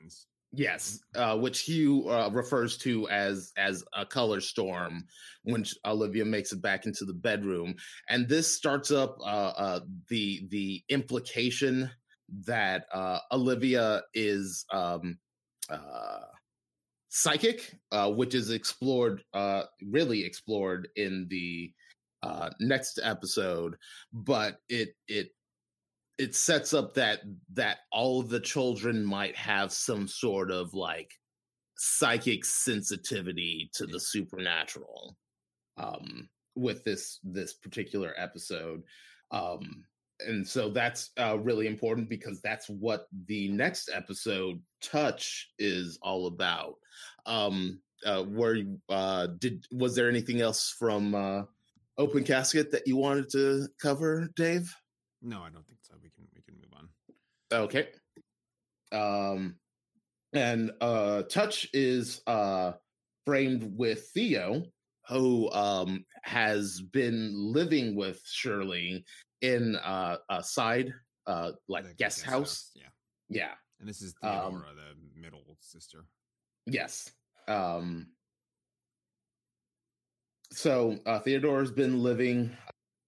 Yes, 0.56 1.00
uh, 1.16 1.36
which 1.36 1.62
Hugh 1.62 2.08
uh, 2.08 2.30
refers 2.32 2.78
to 2.80 3.10
as 3.10 3.52
as 3.58 3.84
a 3.98 4.06
color 4.06 4.40
storm 4.40 5.04
when 5.44 5.66
Olivia 5.84 6.26
makes 6.26 6.52
it 6.52 6.62
back 6.62 6.86
into 6.86 7.06
the 7.06 7.14
bedroom, 7.14 7.74
and 8.08 8.30
this 8.30 8.56
starts 8.56 8.92
up 8.92 9.18
uh, 9.20 9.54
uh, 9.58 9.80
the 10.10 10.46
the 10.50 10.84
implication 10.90 11.90
that 12.46 12.86
uh, 12.94 13.18
Olivia 13.32 14.04
is 14.14 14.64
um, 14.72 15.18
uh, 15.72 16.20
psychic, 17.10 17.76
which 18.10 18.36
is 18.36 18.52
explored 18.52 19.24
uh, 19.34 19.64
really 19.90 20.24
explored 20.24 20.88
in 20.96 21.26
the 21.32 21.72
uh, 22.22 22.52
next 22.60 23.00
episode, 23.04 23.76
but 24.14 24.58
it 24.70 24.90
it 25.08 25.30
it 26.18 26.36
sets 26.36 26.74
up 26.74 26.94
that 26.94 27.22
that 27.54 27.80
all 27.92 28.20
of 28.20 28.30
the 28.30 28.40
children 28.40 29.04
might 29.04 29.36
have 29.36 29.72
some 29.72 30.08
sort 30.08 30.52
of 30.52 30.74
like 30.74 31.12
psychic 31.78 32.46
sensitivity 32.46 33.70
to 33.74 33.86
the 33.86 34.00
supernatural 34.00 35.18
um 35.78 36.30
with 36.56 36.84
this 36.84 37.20
this 37.24 37.54
particular 37.54 38.14
episode 38.18 38.84
um 39.32 39.84
and 40.20 40.48
so 40.48 40.70
that's 40.70 41.10
uh 41.20 41.38
really 41.40 41.68
important 41.68 42.08
because 42.08 42.40
that's 42.42 42.70
what 42.70 43.08
the 43.28 43.50
next 43.50 43.90
episode 43.92 44.62
touch 44.82 45.50
is 45.58 45.98
all 46.02 46.28
about 46.28 46.76
um 47.26 47.80
uh 48.06 48.24
where 48.24 48.58
uh 48.90 49.28
did 49.40 49.66
was 49.72 49.96
there 49.96 50.10
anything 50.10 50.42
else 50.42 50.76
from 50.78 51.16
uh 51.16 51.42
open 51.98 52.24
casket 52.24 52.72
that 52.72 52.88
you 52.88 52.98
wanted 52.98 53.30
to 53.30 53.68
cover 53.82 54.30
dave? 54.36 54.74
No 55.22 55.42
i 55.42 55.50
don't 55.50 55.66
think 55.66 55.80
so 55.82 55.96
we 56.02 56.10
can 56.10 56.28
we 56.36 56.42
can 56.42 56.56
move 56.56 56.74
on 56.78 56.90
Okay. 57.54 57.88
Um 58.92 59.56
and 60.34 60.72
uh 60.82 61.24
touch 61.24 61.70
is 61.74 62.22
uh 62.28 62.74
framed 63.26 63.78
with 63.78 64.08
Theo 64.14 64.64
who 65.08 65.52
um 65.52 66.06
has 66.24 66.82
been 66.82 67.32
living 67.54 67.96
with 67.96 68.22
Shirley 68.26 69.06
in 69.42 69.76
uh 69.76 70.18
a 70.30 70.44
side 70.44 70.94
uh 71.28 71.52
like 71.68 71.86
The 71.86 71.94
guest, 71.94 72.24
house. 72.24 72.72
yeah 72.76 72.88
Yeah. 73.30 73.52
and 73.80 73.88
this 73.88 74.02
is 74.02 74.14
Um, 74.24 74.32
theodora 74.32 74.74
the 74.76 75.20
middle 75.22 75.58
sister 75.60 76.06
Yes. 76.66 77.12
Um 77.48 78.08
so 80.52 80.98
uh 81.06 81.20
Theodora's 81.20 81.72
been 81.72 82.02
living 82.02 82.56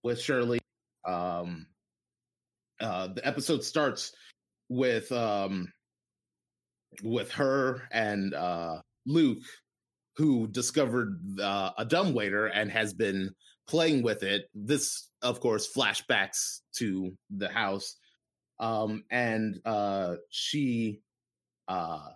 with 0.04 0.20
Shirley. 0.20 0.60
Um 1.08 1.68
uh 2.82 3.08
the 3.08 3.26
episode 3.26 3.64
starts 3.64 4.12
with 4.70 5.11
um 5.11 5.72
with 7.03 7.32
her 7.32 7.84
and 7.91 8.34
uh 8.34 8.82
Luke 9.05 9.43
who 10.18 10.47
discovered 10.47 11.20
uh, 11.41 11.72
a 11.78 11.84
dumbwaiter 11.84 12.47
and 12.47 12.72
has 12.72 12.93
been 12.93 13.30
playing 13.68 14.01
with 14.01 14.24
it. 14.24 14.45
This 14.53 15.09
of 15.22 15.39
course 15.39 15.68
flashbacks 15.76 16.61
to 16.78 17.11
the 17.30 17.49
house. 17.49 17.97
Um 18.59 19.03
and 19.11 19.59
uh 19.66 20.16
she 20.30 21.01
uh 21.68 22.07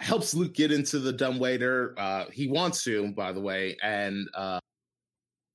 helps 0.00 0.34
Luke 0.34 0.54
get 0.54 0.72
into 0.72 0.98
the 0.98 1.12
dumbwaiter. 1.12 1.94
Uh 1.96 2.24
he 2.32 2.48
wants 2.48 2.82
to, 2.84 3.12
by 3.12 3.32
the 3.32 3.40
way, 3.40 3.76
and 3.82 4.26
uh 4.34 4.58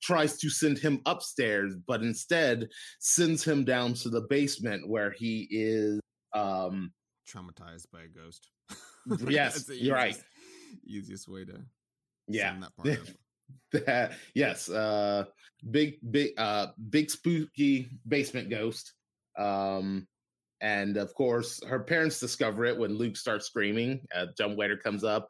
tries 0.04 0.38
to 0.40 0.50
send 0.50 0.78
him 0.78 1.02
upstairs, 1.06 1.76
but 1.88 2.02
instead 2.02 2.68
sends 3.00 3.44
him 3.44 3.64
down 3.64 3.94
to 3.94 4.10
the 4.10 4.22
basement 4.30 4.88
where 4.88 5.12
he 5.12 5.48
is 5.50 6.00
um 6.34 6.92
traumatized 7.28 7.90
by 7.92 8.02
a 8.04 8.08
ghost. 8.08 8.50
Yes, 9.28 9.70
you're 9.70 9.96
right. 9.96 10.18
easiest- 10.86 11.28
way 11.28 11.44
to 11.46 11.62
yeah. 12.28 12.56
that 12.60 12.76
part 12.78 13.00
that 13.86 14.14
yes 14.34 14.70
uh 14.70 15.26
big 15.70 15.96
big 16.10 16.32
uh 16.38 16.68
big 16.90 17.10
spooky 17.10 17.90
basement 18.08 18.50
ghost. 18.50 18.94
Um 19.38 20.08
and 20.64 20.98
of 20.98 21.14
course 21.14 21.62
her 21.66 21.82
parents 21.82 22.20
discover 22.20 22.66
it 22.66 22.76
when 22.78 22.98
luke 22.98 23.18
starts 23.18 23.46
screaming 23.46 24.00
uh 24.16 24.26
dumbwaiter 24.38 24.78
comes 24.78 25.04
up 25.04 25.28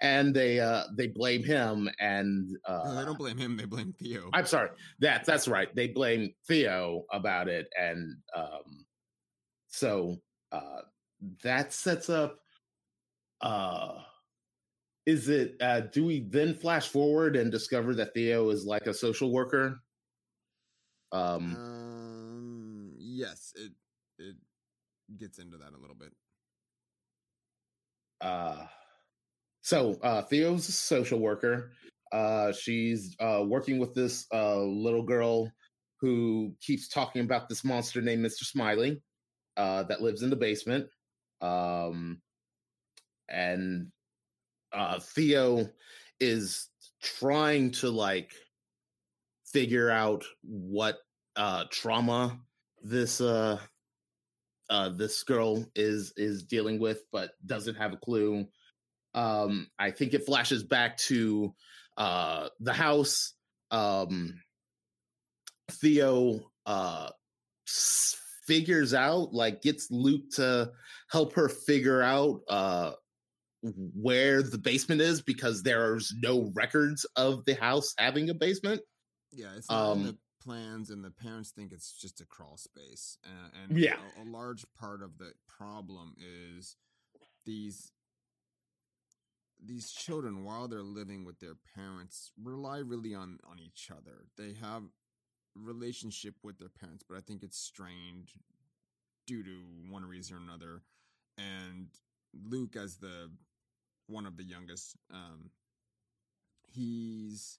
and 0.00 0.32
they 0.34 0.60
uh 0.60 0.84
they 0.96 1.08
blame 1.08 1.42
him 1.42 1.90
and 2.00 2.56
uh 2.66 2.82
No, 2.84 2.94
they 2.94 3.04
don't 3.04 3.18
blame 3.18 3.36
him 3.36 3.56
they 3.56 3.64
blame 3.64 3.92
theo. 3.98 4.30
I'm 4.32 4.46
sorry. 4.46 4.70
That 5.00 5.24
that's 5.24 5.48
right. 5.48 5.74
They 5.74 5.88
blame 5.88 6.32
theo 6.46 7.04
about 7.12 7.48
it 7.48 7.66
and 7.78 8.16
um 8.34 8.86
so 9.68 10.16
uh 10.52 10.82
that 11.42 11.72
sets 11.72 12.08
up 12.08 12.38
uh 13.40 13.94
is 15.06 15.28
it 15.28 15.56
uh 15.60 15.80
do 15.80 16.04
we 16.04 16.20
then 16.28 16.54
flash 16.54 16.88
forward 16.88 17.36
and 17.36 17.50
discover 17.50 17.94
that 17.94 18.12
Theo 18.14 18.50
is 18.50 18.64
like 18.66 18.86
a 18.86 18.94
social 18.94 19.32
worker? 19.32 19.80
Um, 21.12 21.56
Um, 21.56 22.92
yes, 22.98 23.52
it 23.56 23.72
it 24.18 24.36
gets 25.18 25.38
into 25.38 25.56
that 25.58 25.72
a 25.76 25.80
little 25.80 25.96
bit. 25.96 26.12
uh 28.20 28.66
so 29.62 29.98
uh 30.02 30.22
Theo's 30.22 30.68
a 30.68 30.72
social 30.72 31.18
worker. 31.18 31.72
Uh 32.12 32.52
she's 32.52 33.16
uh 33.20 33.42
working 33.46 33.78
with 33.78 33.94
this 33.94 34.26
uh 34.32 34.60
little 34.60 35.02
girl 35.02 35.50
who 36.00 36.54
keeps 36.60 36.88
talking 36.88 37.22
about 37.22 37.48
this 37.48 37.64
monster 37.64 38.00
named 38.00 38.24
Mr. 38.24 38.44
Smiley 38.44 39.02
uh 39.56 39.82
that 39.84 40.02
lives 40.02 40.22
in 40.22 40.30
the 40.30 40.36
basement. 40.36 40.86
Um 41.40 42.20
and 43.28 43.88
uh 44.72 45.00
Theo 45.00 45.68
is 46.20 46.68
trying 47.02 47.70
to 47.72 47.90
like 47.90 48.32
figure 49.52 49.90
out 49.90 50.24
what 50.42 50.98
uh 51.36 51.64
trauma 51.70 52.38
this 52.82 53.20
uh 53.20 53.58
uh 54.70 54.88
this 54.90 55.22
girl 55.22 55.64
is 55.74 56.12
is 56.16 56.42
dealing 56.42 56.78
with 56.78 57.02
but 57.12 57.32
doesn't 57.46 57.76
have 57.76 57.92
a 57.92 57.98
clue. 57.98 58.46
Um 59.14 59.68
i 59.78 59.90
think 59.90 60.14
it 60.14 60.26
flashes 60.26 60.62
back 60.62 60.96
to 60.98 61.54
uh 61.96 62.48
the 62.60 62.72
house. 62.72 63.34
Um 63.70 64.40
theo 65.70 66.40
uh 66.66 67.10
figures 68.46 68.94
out 68.94 69.32
like 69.32 69.60
gets 69.62 69.90
luke 69.90 70.30
to 70.32 70.70
help 71.10 71.32
her 71.34 71.48
figure 71.48 72.00
out 72.02 72.40
uh 72.48 72.92
where 73.94 74.42
the 74.42 74.58
basement 74.58 75.00
is 75.00 75.20
because 75.22 75.62
there's 75.62 76.14
no 76.22 76.52
records 76.54 77.04
of 77.16 77.44
the 77.46 77.54
house 77.54 77.94
having 77.98 78.30
a 78.30 78.34
basement. 78.34 78.80
Yeah, 79.32 79.48
it's 79.56 79.68
not 79.68 79.92
in 79.92 79.98
Um, 79.98 80.06
the 80.06 80.18
plans, 80.46 80.90
and 80.90 81.04
the 81.04 81.10
parents 81.10 81.50
think 81.50 81.72
it's 81.72 81.92
just 81.92 82.20
a 82.20 82.24
crawl 82.26 82.56
space. 82.56 83.18
Uh, 83.24 83.48
and 83.62 83.78
Yeah. 83.78 83.98
a, 84.18 84.22
a 84.22 84.24
large 84.24 84.64
part 84.78 85.02
of 85.02 85.18
the 85.18 85.32
problem 85.48 86.14
is 86.18 86.76
these 87.44 87.92
these 89.64 89.90
children, 89.90 90.44
while 90.44 90.68
they're 90.68 90.82
living 90.82 91.24
with 91.24 91.40
their 91.40 91.56
parents, 91.74 92.30
rely 92.42 92.78
really 92.78 93.14
on 93.14 93.38
on 93.50 93.58
each 93.58 93.90
other. 93.90 94.26
They 94.36 94.52
have 94.60 94.82
relationship 95.54 96.34
with 96.42 96.58
their 96.58 96.68
parents, 96.68 97.04
but 97.08 97.16
I 97.16 97.20
think 97.20 97.42
it's 97.42 97.58
strained 97.58 98.30
due 99.26 99.42
to 99.42 99.62
one 99.90 100.04
reason 100.04 100.36
or 100.36 100.40
another. 100.40 100.82
And 101.38 101.88
Luke, 102.34 102.76
as 102.76 102.96
the 102.98 103.30
one 104.06 104.26
of 104.26 104.36
the 104.36 104.44
youngest, 104.44 104.96
um, 105.12 105.50
he's 106.68 107.58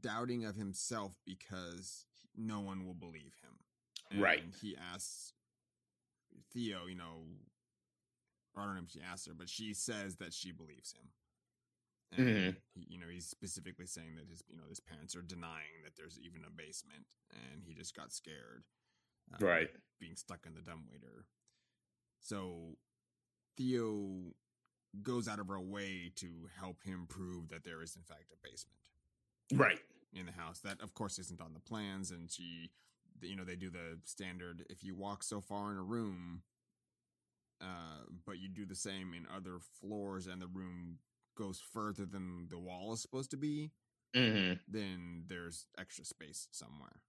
doubting 0.00 0.44
of 0.44 0.56
himself 0.56 1.12
because 1.24 2.06
no 2.36 2.60
one 2.60 2.86
will 2.86 2.94
believe 2.94 3.34
him. 3.42 4.20
Right. 4.20 4.42
And 4.42 4.54
he 4.60 4.76
asks 4.76 5.32
Theo, 6.52 6.86
you 6.86 6.96
know, 6.96 7.24
I 8.56 8.64
don't 8.64 8.74
know 8.74 8.82
if 8.84 8.90
she 8.90 9.00
asked 9.00 9.26
her, 9.26 9.34
but 9.34 9.48
she 9.48 9.72
says 9.74 10.16
that 10.16 10.32
she 10.32 10.52
believes 10.52 10.92
him. 10.92 11.12
And 12.12 12.28
Mhm. 12.56 12.62
he, 12.74 12.86
you 12.90 12.98
know, 12.98 13.06
he's 13.08 13.28
specifically 13.28 13.86
saying 13.86 14.16
that 14.16 14.26
his, 14.26 14.42
you 14.48 14.56
know, 14.56 14.66
his 14.68 14.80
parents 14.80 15.14
are 15.14 15.22
denying 15.22 15.82
that 15.84 15.94
there's 15.96 16.18
even 16.18 16.44
a 16.44 16.50
basement, 16.50 17.06
and 17.30 17.62
he 17.62 17.72
just 17.72 17.94
got 17.94 18.12
scared, 18.12 18.64
uh, 19.32 19.36
Right. 19.40 19.70
Being 20.00 20.16
stuck 20.16 20.44
in 20.46 20.54
the 20.54 20.62
dumbwaiter. 20.62 21.26
So 22.20 22.76
Theo 23.56 24.34
goes 25.02 25.28
out 25.28 25.38
of 25.38 25.46
her 25.48 25.60
way 25.60 26.10
to 26.16 26.46
help 26.56 26.82
him 26.82 27.06
prove 27.06 27.48
that 27.50 27.62
there 27.62 27.80
is 27.80 27.94
in 27.94 28.02
fact 28.02 28.32
a 28.32 28.36
basement 28.36 28.79
right 29.52 29.78
in 30.12 30.26
the 30.26 30.32
house. 30.32 30.60
That 30.60 30.80
of 30.80 30.94
course 30.94 31.18
isn't 31.18 31.40
on 31.40 31.54
the 31.54 31.60
plans, 31.60 32.10
and 32.10 32.30
she, 32.30 32.70
you 33.22 33.36
know, 33.36 33.44
they 33.44 33.56
do 33.56 33.70
the 33.70 33.98
standard. 34.04 34.64
If 34.70 34.82
you 34.84 34.94
walk 34.94 35.22
so 35.22 35.40
far 35.40 35.72
in 35.72 35.78
a 35.78 35.82
room, 35.82 36.42
uh, 37.60 38.04
but 38.26 38.38
you 38.38 38.48
do 38.48 38.66
the 38.66 38.74
same 38.74 39.14
in 39.14 39.26
other 39.34 39.58
floors, 39.80 40.26
and 40.26 40.40
the 40.40 40.46
room 40.46 40.98
goes 41.36 41.62
further 41.72 42.04
than 42.04 42.48
the 42.50 42.58
wall 42.58 42.92
is 42.92 43.02
supposed 43.02 43.30
to 43.30 43.36
be, 43.36 43.70
hmm 44.14 44.52
then 44.68 45.24
there's 45.26 45.66
extra 45.78 46.04
space 46.04 46.48
somewhere. 46.50 47.00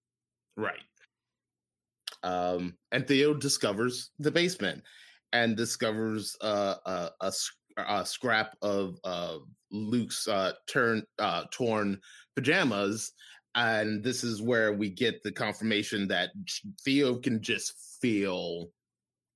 Right. 0.56 0.80
Um, 2.24 2.78
and 2.92 3.08
Theo 3.08 3.34
discovers 3.34 4.12
the 4.20 4.32
basement 4.32 4.84
and 5.34 5.58
discovers 5.58 6.36
uh, 6.42 6.76
a, 6.86 7.10
a, 7.22 7.32
a 7.78 8.06
scrap 8.06 8.56
of 8.62 8.98
uh, 9.04 9.38
Luke's 9.72 10.28
uh, 10.28 10.54
turn, 10.68 11.04
uh, 11.20 11.46
torn 11.52 12.00
pajamas. 12.36 13.12
And 13.56 14.04
this 14.04 14.24
is 14.24 14.42
where 14.42 14.74
we 14.74 14.90
get 14.90 15.24
the 15.24 15.32
confirmation 15.32 16.08
that 16.08 16.30
Theo 16.84 17.18
can 17.18 17.42
just 17.42 17.74
feel 18.02 18.70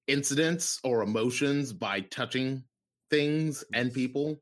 incidents 0.07 0.79
or 0.83 1.01
emotions 1.01 1.73
by 1.73 2.01
touching 2.01 2.63
things 3.09 3.63
and 3.73 3.93
people, 3.93 4.37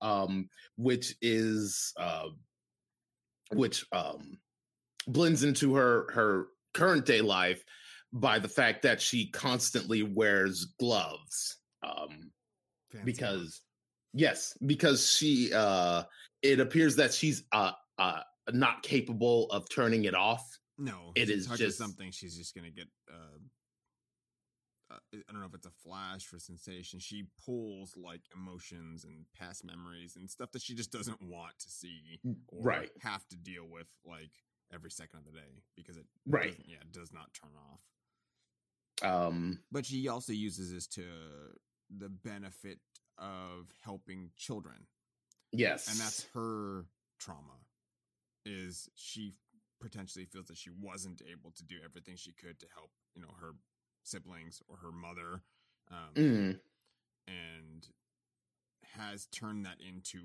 um, 0.00 0.48
which 0.76 1.14
is 1.20 1.92
uh, 1.98 2.28
which 3.52 3.84
um, 3.92 4.38
blends 5.08 5.42
into 5.42 5.74
her 5.74 6.06
her 6.12 6.46
current 6.74 7.04
day 7.04 7.20
life 7.20 7.64
by 8.12 8.38
the 8.38 8.48
fact 8.48 8.82
that 8.82 9.00
she 9.00 9.30
constantly 9.30 10.02
wears 10.02 10.66
gloves 10.78 11.58
um 11.82 12.30
Fancy 12.90 13.04
because 13.12 13.62
yes 14.12 14.56
because 14.66 15.08
she 15.10 15.52
uh 15.54 16.02
it 16.42 16.58
appears 16.60 16.96
that 16.96 17.12
she's 17.14 17.44
uh 17.52 17.72
uh 17.98 18.20
not 18.52 18.82
capable 18.82 19.46
of 19.50 19.68
turning 19.70 20.04
it 20.04 20.14
off 20.14 20.42
no, 20.78 21.12
it 21.14 21.28
is 21.28 21.46
just- 21.46 21.76
something. 21.76 22.10
She's 22.10 22.34
just 22.36 22.54
gonna 22.54 22.70
get. 22.70 22.88
Uh, 23.12 23.38
uh, 24.90 24.98
I 25.12 25.30
don't 25.30 25.40
know 25.42 25.46
if 25.46 25.54
it's 25.54 25.66
a 25.66 25.70
flash 25.86 26.24
for 26.24 26.38
sensation. 26.38 26.98
She 26.98 27.26
pulls 27.44 27.94
like 27.98 28.22
emotions 28.34 29.04
and 29.04 29.26
past 29.38 29.62
memories 29.62 30.16
and 30.16 30.28
stuff 30.28 30.50
that 30.52 30.62
she 30.62 30.74
just 30.74 30.90
doesn't 30.90 31.20
want 31.22 31.52
to 31.60 31.68
see 31.70 32.18
or 32.48 32.62
Right. 32.62 32.90
have 33.02 33.28
to 33.28 33.36
deal 33.36 33.66
with 33.70 33.86
like 34.06 34.30
every 34.72 34.90
second 34.90 35.18
of 35.20 35.26
the 35.26 35.32
day 35.38 35.62
because 35.76 35.96
it 35.98 36.06
Right. 36.26 36.56
yeah 36.64 36.78
it 36.80 36.92
does 36.92 37.12
not 37.12 37.28
turn 37.34 37.50
off 37.70 39.20
um 39.26 39.58
but 39.70 39.84
she 39.86 40.08
also 40.08 40.32
uses 40.32 40.72
this 40.72 40.86
to 40.88 41.04
the 41.98 42.08
benefit 42.08 42.78
of 43.18 43.72
helping 43.84 44.30
children. 44.36 44.86
Yes. 45.52 45.88
And 45.88 45.98
that's 45.98 46.26
her 46.34 46.86
trauma 47.18 47.58
is 48.46 48.88
she 48.94 49.34
potentially 49.80 50.24
feels 50.24 50.46
that 50.46 50.56
she 50.56 50.70
wasn't 50.70 51.22
able 51.30 51.50
to 51.52 51.64
do 51.64 51.76
everything 51.84 52.16
she 52.16 52.32
could 52.32 52.58
to 52.60 52.66
help 52.74 52.90
you 53.14 53.20
know 53.20 53.34
her 53.40 53.52
siblings 54.02 54.62
or 54.68 54.76
her 54.76 54.92
mother 54.92 55.42
um, 55.90 56.14
Mm, 56.14 56.58
and 57.26 57.88
has 58.96 59.26
turned 59.26 59.64
that 59.64 59.76
into 59.80 60.22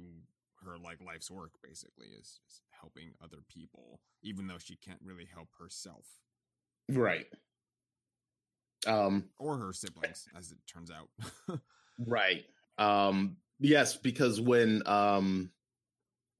her 0.63 0.78
like 0.78 0.99
life's 1.05 1.30
work 1.30 1.51
basically 1.63 2.07
is, 2.07 2.39
is 2.49 2.61
helping 2.80 3.11
other 3.24 3.39
people 3.49 3.99
even 4.24 4.47
though 4.47 4.57
she 4.57 4.76
can't 4.76 4.99
really 5.03 5.28
help 5.32 5.49
herself. 5.59 6.05
Right 6.89 7.26
um 8.88 9.24
or 9.40 9.58
her 9.58 9.74
siblings 9.74 10.28
as 10.38 10.52
it 10.52 10.58
turns 10.68 10.92
out 10.92 11.10
Right. 12.00 12.44
Um 12.78 13.38
yes, 13.60 13.96
because 13.96 14.42
when 14.42 14.82
um 14.86 15.52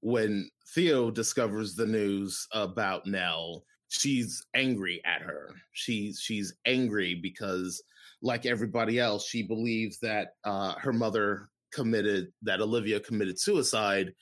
when 0.00 0.50
Theo 0.74 1.10
discovers 1.10 1.74
the 1.74 1.86
news 1.86 2.46
about 2.52 3.06
Nell, 3.06 3.64
she's 3.88 4.44
angry 4.54 5.00
at 5.04 5.22
her. 5.22 5.54
She's 5.72 6.20
she's 6.20 6.54
angry 6.66 7.14
because 7.14 7.82
like 8.22 8.46
everybody 8.46 8.98
else, 8.98 9.26
she 9.26 9.42
believes 9.42 9.98
that 10.00 10.34
uh 10.44 10.74
her 10.74 10.92
mother 10.92 11.48
committed 11.72 12.32
that 12.42 12.60
Olivia 12.60 13.00
committed 13.00 13.38
suicide 13.38 14.12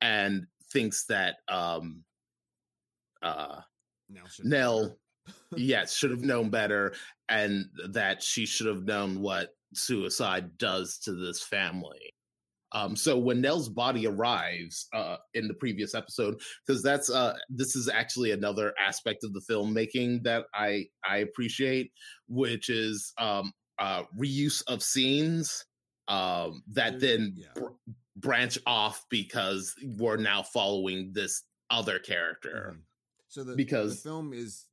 and 0.00 0.46
thinks 0.72 1.04
that 1.06 1.36
um 1.48 2.02
uh 3.22 3.60
Nell 4.08 4.26
Nell 4.42 4.96
yes 5.56 5.92
should 5.92 6.10
have 6.10 6.22
known 6.22 6.50
better 6.50 6.94
and 7.30 7.64
that 7.90 8.22
she 8.22 8.44
should 8.46 8.66
have 8.66 8.84
known 8.84 9.20
what 9.20 9.50
suicide 9.74 10.58
does 10.58 10.98
to 10.98 11.12
this 11.12 11.42
family 11.42 12.12
um 12.72 12.94
so 12.96 13.16
when 13.16 13.40
nell's 13.40 13.68
body 13.68 14.06
arrives 14.06 14.86
uh 14.92 15.16
in 15.34 15.46
the 15.48 15.54
previous 15.54 15.94
episode 15.94 16.34
because 16.66 16.82
that's 16.82 17.08
uh 17.08 17.34
this 17.48 17.74
is 17.76 17.88
actually 17.88 18.32
another 18.32 18.74
aspect 18.84 19.22
of 19.24 19.32
the 19.32 19.40
filmmaking 19.48 20.22
that 20.24 20.44
i 20.54 20.84
i 21.04 21.18
appreciate 21.18 21.92
which 22.28 22.68
is 22.68 23.12
um 23.18 23.52
uh 23.78 24.02
reuse 24.18 24.62
of 24.66 24.82
scenes 24.82 25.64
um 26.08 26.62
that 26.68 26.98
then 27.00 27.32
yeah. 27.36 27.46
br- 27.54 27.92
branch 28.16 28.58
off 28.66 29.04
because 29.08 29.74
we're 29.96 30.16
now 30.16 30.42
following 30.42 31.12
this 31.12 31.44
other 31.70 31.98
character 32.00 32.74
Mhm. 32.76 32.80
So 33.28 33.44
the 33.44 33.54
Because- 33.54 34.02
the 34.02 34.08
film 34.08 34.32
is 34.32 34.66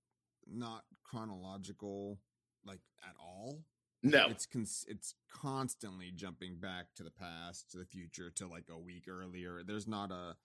not 0.48 0.84
chronological 1.04 2.20
like 2.68 2.82
at 3.04 3.16
all. 3.20 3.64
No. 4.04 4.28
It's 4.30 4.46
cons- 4.46 4.86
it's 4.88 5.16
constantly 5.32 6.12
jumping 6.14 6.58
back 6.60 6.94
to 6.96 7.04
the 7.04 7.12
past, 7.12 7.72
to 7.72 7.78
the 7.78 7.86
future, 7.86 8.30
to 8.36 8.48
like 8.48 8.68
a 8.70 8.78
week 8.78 9.06
earlier. 9.08 9.62
There's 9.66 9.88
not 9.88 10.12
a 10.12 10.36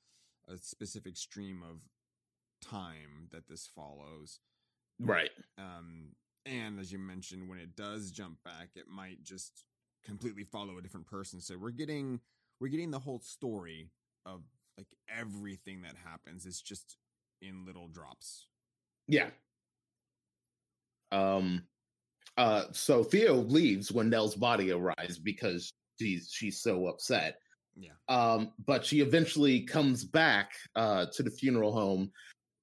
a 0.49 0.57
specific 0.57 1.17
stream 1.17 1.63
of 1.63 1.83
time 2.69 3.29
that 3.31 3.49
this 3.49 3.67
follows. 3.67 4.41
Right. 4.99 5.31
Um, 5.59 6.15
and 6.47 6.81
as 6.81 6.91
you 6.93 6.99
mentioned, 6.99 7.49
when 7.49 7.59
it 7.59 7.77
does 7.77 8.11
jump 8.11 8.43
back, 8.45 8.71
it 8.75 8.89
might 8.89 9.23
just 9.23 9.65
completely 10.05 10.45
follow 10.45 10.79
a 10.79 10.83
different 10.83 11.07
person. 11.07 11.41
So 11.41 11.57
we're 11.57 11.71
getting 11.71 12.21
we're 12.61 12.69
getting 12.69 12.91
the 12.91 12.99
whole 12.99 13.21
story 13.21 13.91
of 14.27 14.43
like 14.77 14.89
everything 15.09 15.83
that 15.83 15.95
happens. 16.05 16.47
It's 16.47 16.61
just 16.61 16.97
in 17.41 17.65
little 17.65 17.89
drops. 17.89 18.47
Yeah. 19.07 19.31
Um 21.11 21.63
uh 22.39 22.65
so 22.73 23.03
Theo 23.05 23.35
leaves 23.35 23.93
when 23.93 24.09
Nell's 24.11 24.35
body 24.35 24.71
arrives 24.73 25.19
because 25.19 25.71
she's 26.01 26.31
she's 26.33 26.61
so 26.63 26.87
upset. 26.87 27.37
Yeah. 27.77 27.93
Um 28.09 28.53
but 28.67 28.85
she 28.85 29.01
eventually 29.01 29.63
comes 29.63 30.05
back 30.05 30.53
uh 30.77 31.07
to 31.13 31.23
the 31.23 31.31
funeral 31.31 31.73
home 31.73 32.11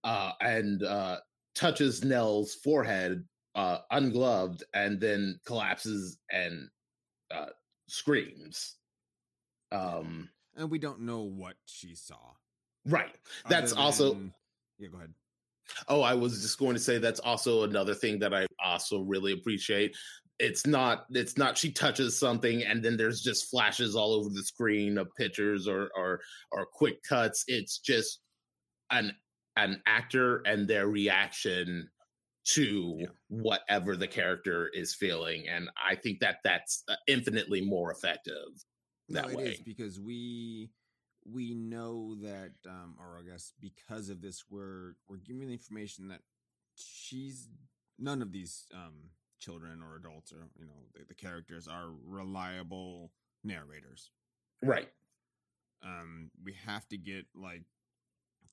uh 0.04 0.32
and 0.42 0.84
uh 0.84 1.18
touches 1.56 2.04
Nell's 2.04 2.56
forehead 2.56 3.24
uh 3.56 3.80
ungloved 3.92 4.64
and 4.74 5.00
then 5.00 5.40
collapses 5.46 6.18
and 6.32 6.70
uh 7.32 7.48
screams. 7.88 8.76
Um 9.72 10.30
And 10.56 10.70
we 10.72 10.80
don't 10.80 11.02
know 11.02 11.22
what 11.22 11.56
she 11.66 11.96
saw. 11.96 12.18
right. 12.86 13.16
That's 13.48 13.72
also 13.74 14.14
than- 14.14 14.34
yeah. 14.80 14.88
Go 14.90 14.98
ahead. 14.98 15.14
Oh, 15.88 16.02
I 16.02 16.14
was 16.14 16.42
just 16.42 16.58
going 16.60 16.74
to 16.76 16.80
say 16.80 16.98
that's 16.98 17.20
also 17.20 17.64
another 17.64 17.94
thing 17.94 18.20
that 18.20 18.34
I 18.34 18.46
also 18.64 19.02
really 19.02 19.32
appreciate. 19.34 19.96
It's 20.40 20.66
not 20.66 21.06
it's 21.12 21.38
not 21.38 21.58
she 21.58 21.72
touches 21.72 22.18
something 22.18 22.64
and 22.64 22.84
then 22.84 22.96
there's 22.98 23.22
just 23.22 23.50
flashes 23.50 23.96
all 23.96 24.14
over 24.14 24.30
the 24.30 24.44
screen 24.44 24.98
of 24.98 25.10
pictures 25.18 25.68
or 25.68 25.90
or 25.96 26.22
or 26.52 26.66
quick 26.66 27.04
cuts. 27.04 27.44
It's 27.48 27.78
just 27.80 28.22
an 28.92 29.14
an 29.58 29.82
actor 29.86 30.38
and 30.46 30.68
their 30.68 30.88
reaction 30.88 31.90
to 32.46 33.06
Yeah. 33.06 33.12
whatever 33.30 33.96
the 33.98 34.08
character 34.08 34.70
is 34.74 34.96
feeling 34.96 35.48
and 35.48 35.70
I 35.84 35.96
think 35.96 36.20
that 36.22 36.40
that's 36.44 36.84
uh, 36.90 36.96
infinitely 37.08 37.62
more 37.62 37.92
effective 37.92 38.50
No, 39.08 39.22
that 39.22 39.30
it 39.30 39.40
way. 39.40 39.56
is 39.56 39.60
because 39.60 40.00
we 40.00 40.72
we 41.32 41.54
know 41.54 42.16
that, 42.22 42.52
um, 42.68 42.96
or 43.00 43.20
I 43.20 43.30
guess 43.30 43.54
because 43.60 44.10
of 44.10 44.22
this, 44.22 44.46
we're 44.50 44.94
we're 45.08 45.18
giving 45.18 45.48
the 45.48 45.54
information 45.54 46.08
that 46.10 46.22
she's 46.76 47.48
none 47.98 48.22
of 48.22 48.32
these 48.32 48.66
um, 48.74 49.10
children 49.40 49.82
or 49.84 49.96
adults 49.96 50.32
or 50.32 50.50
you 50.58 50.66
know 50.66 50.74
the, 50.94 51.06
the 51.08 51.14
characters 51.14 51.68
are 51.68 51.90
reliable 52.06 53.12
narrators. 53.44 54.12
Right. 54.62 54.90
Um, 55.84 56.30
we 56.44 56.54
have 56.66 56.88
to 56.90 56.98
get 56.98 57.26
like 57.36 57.64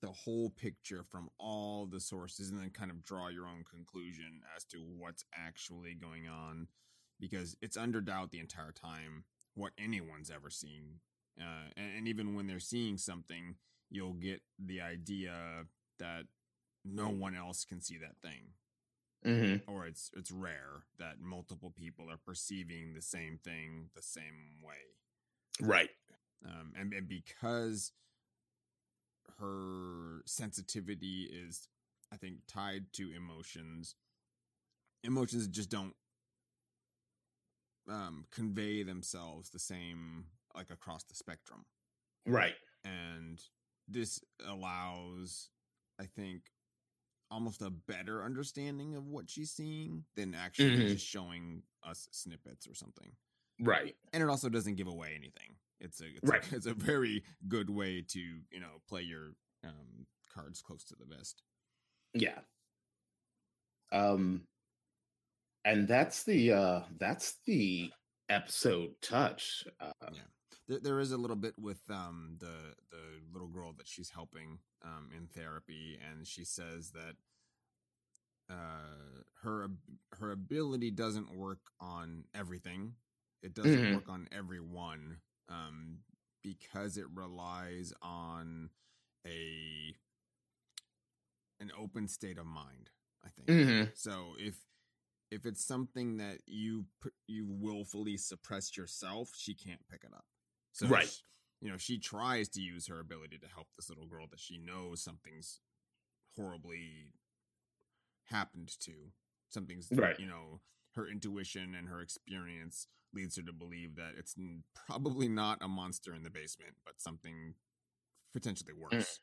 the 0.00 0.08
whole 0.08 0.50
picture 0.50 1.04
from 1.10 1.28
all 1.38 1.86
the 1.86 2.00
sources 2.00 2.50
and 2.50 2.60
then 2.60 2.70
kind 2.70 2.90
of 2.90 3.04
draw 3.04 3.28
your 3.28 3.46
own 3.46 3.64
conclusion 3.68 4.40
as 4.54 4.64
to 4.64 4.78
what's 4.78 5.24
actually 5.34 5.94
going 5.94 6.28
on 6.28 6.68
because 7.18 7.56
it's 7.62 7.76
under 7.76 8.00
doubt 8.00 8.30
the 8.30 8.38
entire 8.38 8.72
time 8.72 9.24
what 9.54 9.72
anyone's 9.78 10.30
ever 10.30 10.50
seen 10.50 11.00
uh, 11.40 11.68
and, 11.76 11.98
and 11.98 12.08
even 12.08 12.34
when 12.34 12.46
they're 12.46 12.58
seeing 12.60 12.96
something 12.96 13.56
you'll 13.90 14.14
get 14.14 14.40
the 14.58 14.80
idea 14.80 15.64
that 15.98 16.24
no 16.84 17.08
one 17.08 17.34
else 17.36 17.64
can 17.64 17.80
see 17.80 17.96
that 17.98 18.16
thing 18.22 18.52
Mhm. 19.24 19.62
or 19.66 19.86
it's 19.86 20.10
it's 20.16 20.30
rare 20.30 20.84
that 20.98 21.20
multiple 21.20 21.70
people 21.74 22.10
are 22.10 22.18
perceiving 22.18 22.94
the 22.94 23.02
same 23.02 23.38
thing 23.42 23.90
the 23.94 24.02
same 24.02 24.60
way 24.62 24.96
Right. 25.60 25.90
um, 26.44 26.72
and, 26.78 26.92
and 26.92 27.08
because 27.08 27.92
her 29.38 30.22
sensitivity 30.26 31.24
is 31.32 31.68
i 32.12 32.16
think 32.16 32.36
tied 32.46 32.92
to 32.92 33.10
emotions 33.12 33.94
emotions 35.02 35.48
just 35.48 35.70
don't 35.70 35.94
um, 37.88 38.24
convey 38.32 38.82
themselves 38.82 39.50
the 39.50 39.58
same 39.58 40.26
like 40.56 40.70
across 40.70 41.04
the 41.04 41.14
spectrum 41.14 41.64
Right. 42.26 42.54
and 42.84 43.40
this 43.88 44.20
allows 44.46 45.50
i 46.00 46.04
think 46.06 46.42
almost 47.30 47.60
a 47.62 47.70
better 47.70 48.22
understanding 48.24 48.94
of 48.96 49.06
what 49.06 49.28
she's 49.28 49.50
seeing 49.52 50.04
than 50.16 50.34
actually 50.34 50.76
Mhm. 50.76 50.88
just 50.88 51.06
showing 51.06 51.62
us 51.82 52.08
snippets 52.12 52.66
or 52.66 52.74
something 52.74 53.12
Right. 53.60 53.96
and 54.12 54.22
it 54.22 54.28
also 54.28 54.48
doesn't 54.48 54.76
give 54.76 54.86
away 54.88 55.14
anything. 55.14 55.56
It's 55.80 56.00
a 56.00 56.06
it's, 56.08 56.20
Right. 56.30 56.52
a 56.52 56.56
it's 56.56 56.66
a 56.66 56.74
very 56.74 57.24
good 57.48 57.68
way 57.70 58.02
to 58.02 58.18
you 58.50 58.60
know 58.60 58.80
play 58.88 59.02
your 59.02 59.34
um, 59.64 60.06
cards 60.28 60.62
close 60.62 60.84
to 60.84 60.94
the 60.96 61.04
vest. 61.06 61.42
Yeah. 62.14 62.38
Um 63.92 64.46
and 65.64 65.88
that's 65.88 66.22
the 66.24 66.52
uh 66.52 66.82
that's 66.98 67.36
the 67.46 67.92
episode 68.28 69.00
touch. 69.02 69.66
Uh 69.80 69.92
Yeah. 70.12 70.20
There, 70.68 70.80
there 70.80 71.00
is 71.00 71.12
a 71.12 71.16
little 71.16 71.36
bit 71.36 71.58
with 71.58 71.80
um, 71.90 72.36
the 72.38 72.74
the 72.90 73.20
little 73.32 73.48
girl 73.48 73.72
that 73.78 73.88
she's 73.88 74.10
helping 74.10 74.58
um, 74.84 75.10
in 75.16 75.26
therapy, 75.26 75.98
and 76.10 76.26
she 76.26 76.44
says 76.44 76.90
that 76.92 77.14
uh, 78.50 79.22
her 79.42 79.68
her 80.12 80.32
ability 80.32 80.90
doesn't 80.90 81.34
work 81.34 81.60
on 81.80 82.24
everything. 82.34 82.94
It 83.42 83.54
doesn't 83.54 83.86
Mhm. 83.86 83.90
work 83.90 84.08
on 84.08 84.28
everyone 84.32 85.18
um, 85.48 85.98
because 86.42 86.96
it 86.96 87.06
relies 87.14 87.92
on 88.02 88.70
a 89.26 89.94
an 91.60 91.72
open 91.78 92.08
state 92.08 92.38
of 92.38 92.46
mind. 92.46 92.90
I 93.24 93.28
think. 93.28 93.48
mhm, 93.48 93.92
So 93.94 94.34
if 94.38 94.56
if 95.30 95.46
it's 95.46 95.64
something 95.64 96.18
that 96.18 96.40
you 96.46 96.86
you 97.26 97.46
willfully 97.48 98.16
suppress 98.16 98.76
yourself, 98.76 99.30
she 99.36 99.54
can't 99.54 99.86
pick 99.88 100.04
it 100.04 100.12
up. 100.14 100.26
So 100.76 100.88
Right. 100.88 101.08
sh- 101.08 101.22
you 101.62 101.70
know, 101.70 101.78
she 101.78 101.98
tries 101.98 102.50
to 102.50 102.60
use 102.60 102.86
her 102.88 103.00
ability 103.00 103.38
to 103.38 103.48
help 103.48 103.68
this 103.76 103.88
little 103.88 104.06
girl 104.06 104.26
that 104.30 104.38
she 104.40 104.58
knows 104.58 105.02
something's 105.02 105.60
horribly 106.36 107.12
happened 108.24 108.70
to. 108.80 108.92
Something's 109.48 109.90
Right. 109.90 110.18
you 110.20 110.26
know, 110.26 110.60
her 110.94 111.08
intuition 111.08 111.74
and 111.74 111.88
her 111.88 112.02
experience 112.02 112.88
leads 113.14 113.36
her 113.36 113.42
to 113.42 113.52
believe 113.52 113.96
that 113.96 114.12
it's 114.18 114.34
probably 114.74 115.28
not 115.28 115.62
a 115.62 115.68
monster 115.68 116.14
in 116.14 116.22
the 116.22 116.30
basement, 116.30 116.74
but 116.84 117.00
something 117.00 117.54
potentially 118.34 118.74
worse. 118.74 119.20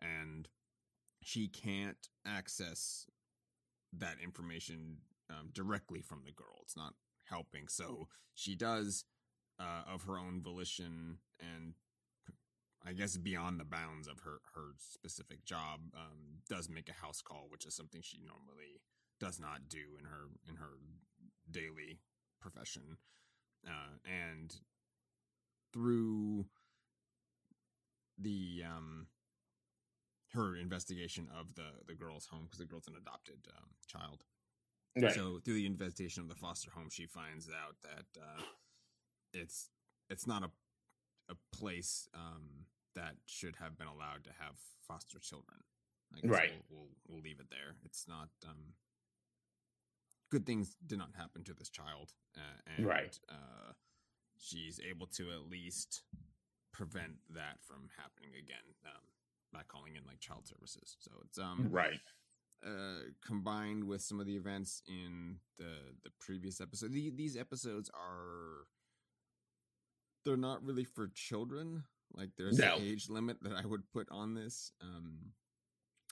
And 0.00 0.48
she 1.20 1.48
can't 1.48 2.08
access 2.24 3.08
that 3.92 4.20
information 4.22 4.98
um, 5.30 5.50
directly 5.52 6.00
from 6.00 6.22
the 6.24 6.32
girl. 6.32 6.60
It's 6.62 6.76
not 6.76 6.94
helping. 7.24 7.66
So 7.68 8.08
she 8.34 8.54
does, 8.54 9.04
uh, 9.58 9.92
of 9.92 10.02
her 10.04 10.18
own 10.18 10.42
volition 10.42 11.18
and 11.40 11.74
I 12.84 12.92
guess 12.92 13.16
beyond 13.16 13.60
the 13.60 13.64
bounds 13.64 14.08
of 14.08 14.20
her, 14.20 14.40
her 14.54 14.72
specific 14.76 15.44
job, 15.44 15.80
um, 15.94 16.40
does 16.48 16.68
make 16.68 16.88
a 16.88 17.04
house 17.04 17.22
call, 17.22 17.46
which 17.48 17.64
is 17.64 17.74
something 17.74 18.00
she 18.02 18.18
normally 18.18 18.80
does 19.20 19.38
not 19.38 19.68
do 19.68 19.96
in 19.98 20.04
her 20.04 20.26
in 20.48 20.56
her 20.56 20.78
daily 21.50 22.00
profession. 22.40 22.96
Uh, 23.66 23.98
and 24.04 24.56
through 25.72 26.46
the 28.18 28.62
um, 28.66 29.06
her 30.34 30.56
investigation 30.56 31.28
of 31.38 31.54
the 31.54 31.70
the 31.86 31.94
girl's 31.94 32.26
home 32.26 32.44
because 32.44 32.58
the 32.58 32.66
girl's 32.66 32.88
an 32.88 32.94
adopted 33.00 33.46
um, 33.56 33.68
child. 33.86 34.24
Right. 34.96 35.12
So 35.12 35.38
through 35.44 35.54
the 35.54 35.66
investigation 35.66 36.22
of 36.22 36.28
the 36.28 36.34
foster 36.34 36.70
home, 36.70 36.88
she 36.90 37.06
finds 37.06 37.48
out 37.48 37.76
that 37.82 38.20
uh, 38.20 38.42
it's 39.32 39.68
it's 40.10 40.26
not 40.26 40.42
a 40.42 40.50
a 41.30 41.36
place 41.56 42.08
um, 42.14 42.66
that 42.94 43.14
should 43.26 43.56
have 43.56 43.78
been 43.78 43.86
allowed 43.86 44.24
to 44.24 44.30
have 44.38 44.56
foster 44.86 45.18
children. 45.18 45.60
I 46.14 46.20
guess 46.20 46.30
Right. 46.30 46.52
We'll, 46.68 46.80
we'll 46.80 46.88
we'll 47.08 47.22
leave 47.22 47.40
it 47.40 47.48
there. 47.50 47.76
It's 47.84 48.06
not. 48.08 48.28
Um, 48.46 48.74
good 50.30 50.46
things 50.46 50.76
did 50.86 50.98
not 50.98 51.10
happen 51.16 51.44
to 51.44 51.52
this 51.54 51.68
child, 51.68 52.12
uh, 52.36 52.60
and 52.76 52.86
Right. 52.86 53.18
uh, 53.28 53.72
she's 54.38 54.80
able 54.80 55.06
to 55.08 55.30
at 55.30 55.48
least 55.50 56.02
prevent 56.72 57.16
that 57.30 57.58
from 57.62 57.88
happening 57.98 58.30
again 58.34 58.74
um, 58.86 59.02
by 59.52 59.60
calling 59.68 59.94
in 59.96 60.04
like 60.06 60.20
child 60.20 60.46
services. 60.46 60.96
So 61.00 61.10
it's 61.24 61.38
um 61.38 61.68
right. 61.70 62.00
uh, 62.66 63.10
combined 63.26 63.84
with 63.84 64.00
some 64.02 64.20
of 64.20 64.26
the 64.26 64.36
events 64.36 64.82
in 64.88 65.36
the 65.58 65.94
the 66.02 66.10
previous 66.18 66.60
episode. 66.60 66.92
The, 66.92 67.10
these 67.10 67.36
episodes 67.36 67.90
are 67.94 68.66
they're 70.24 70.36
not 70.36 70.62
really 70.64 70.84
for 70.84 71.08
children. 71.14 71.82
Like 72.14 72.30
there's 72.36 72.58
No. 72.58 72.76
an 72.76 72.82
age 72.82 73.08
limit 73.08 73.38
that 73.42 73.54
I 73.56 73.64
would 73.66 73.82
put 73.92 74.08
on 74.10 74.34
this. 74.34 74.72
Um, 74.80 75.32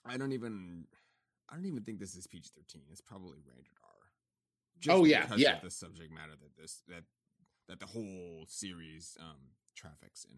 I 0.05 0.17
don't 0.17 0.33
even 0.33 0.87
I 1.49 1.57
don't 1.57 1.67
even 1.67 1.83
think 1.83 1.99
this 1.99 2.15
is 2.15 2.27
PG 2.27 2.51
thirteen. 2.57 2.83
It's 2.91 3.01
probably 3.01 3.39
rated 3.45 3.73
R. 3.83 3.91
just 4.79 4.97
Oh, 4.97 5.05
yeah, 5.05 5.23
because 5.23 5.41
yeah. 5.41 5.57
of 5.57 5.63
the 5.63 5.71
subject 5.71 6.13
matter 6.13 6.33
that 6.41 6.57
this 6.57 6.83
that 6.89 7.05
that 7.69 7.81
the 7.81 7.87
whole 7.87 8.45
series 8.49 9.17
um 9.21 9.37
traffics 9.75 10.25
in. 10.25 10.37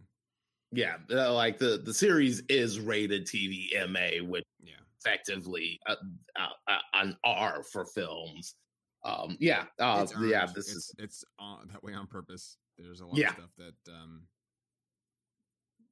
Yeah, 0.72 0.96
uh, 1.10 1.32
like 1.34 1.58
the 1.58 1.78
the 1.84 1.92
series 1.94 2.40
is 2.48 2.80
rated 2.80 3.26
TV 3.26 3.68
MA, 3.88 4.26
which 4.26 4.44
Yeah. 4.62 4.74
effectively 4.98 5.78
uh, 5.86 5.96
uh, 6.36 6.48
uh, 6.66 6.78
an 6.94 7.16
R 7.24 7.62
for 7.62 7.84
films. 7.84 8.56
Um, 9.04 9.36
yeah, 9.38 9.66
uh, 9.78 10.06
yeah. 10.20 10.46
This 10.46 10.68
it's, 10.68 10.76
is 10.76 10.94
it's 10.98 11.24
on 11.38 11.68
that 11.72 11.82
way 11.84 11.92
on 11.92 12.06
purpose. 12.06 12.56
There's 12.78 13.00
a 13.00 13.06
lot 13.06 13.16
Yeah. 13.18 13.28
of 13.28 13.34
stuff 13.34 13.50
that 13.58 13.92
um 13.92 14.22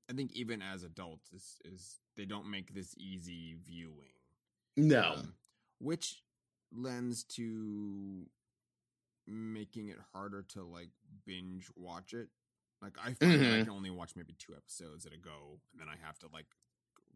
I 0.09 0.13
think 0.13 0.33
even 0.33 0.61
as 0.63 0.83
adults 0.83 1.33
is 1.33 1.59
is 1.65 2.01
they 2.17 2.25
don't 2.25 2.51
make 2.51 2.75
this 2.75 2.95
easy 2.99 3.57
viewing. 3.65 4.13
no, 4.77 5.15
um, 5.19 5.35
which 5.79 6.23
lends 6.73 7.25
to 7.25 8.27
making 9.27 9.89
it 9.89 9.99
harder 10.13 10.43
to 10.43 10.63
like 10.65 10.91
binge 11.27 11.69
watch 11.77 12.13
it. 12.15 12.29
Like 12.83 12.97
I 12.99 13.13
find 13.15 13.41
that 13.41 13.55
I 13.61 13.61
can 13.63 13.71
only 13.71 13.91
watch 13.91 14.17
maybe 14.17 14.33
two 14.39 14.55
episodes 14.57 15.07
at 15.07 15.13
a 15.13 15.17
go, 15.19 15.61
and 15.73 15.81
then 15.81 15.89
I 15.89 15.97
have 16.05 16.19
to 16.21 16.27
like 16.33 16.47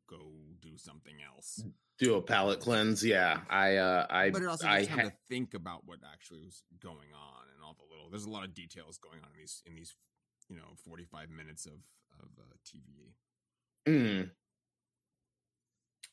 go 0.08 0.18
do 0.60 0.76
something 0.76 1.14
else. 1.34 1.62
do 1.98 2.14
a 2.14 2.22
palate 2.22 2.60
cleanse. 2.60 3.04
Yeah, 3.04 3.40
I, 3.50 3.76
uh, 3.76 4.06
I, 4.10 4.30
But 4.30 4.42
it 4.42 4.48
also 4.48 4.68
I 4.68 4.84
time 4.84 5.10
to 5.10 5.12
think 5.28 5.54
about 5.54 5.82
what 5.86 5.98
actually 6.12 6.40
was 6.40 6.62
going 6.80 7.12
on 7.14 7.44
and 7.54 7.64
all 7.64 7.74
the 7.74 7.94
little. 7.94 8.10
There's 8.10 8.24
a 8.24 8.30
lot 8.30 8.44
of 8.44 8.54
details 8.54 8.98
going 8.98 9.20
on 9.20 9.30
in 9.34 9.40
these 9.40 9.62
in 9.66 9.74
these 9.74 9.94
you 10.48 10.56
know 10.56 10.76
45 10.88 11.30
minutes 11.30 11.66
of 11.66 11.72
of 12.20 12.28
uh, 12.38 12.54
TV. 12.66 13.12
Mm. 13.86 14.30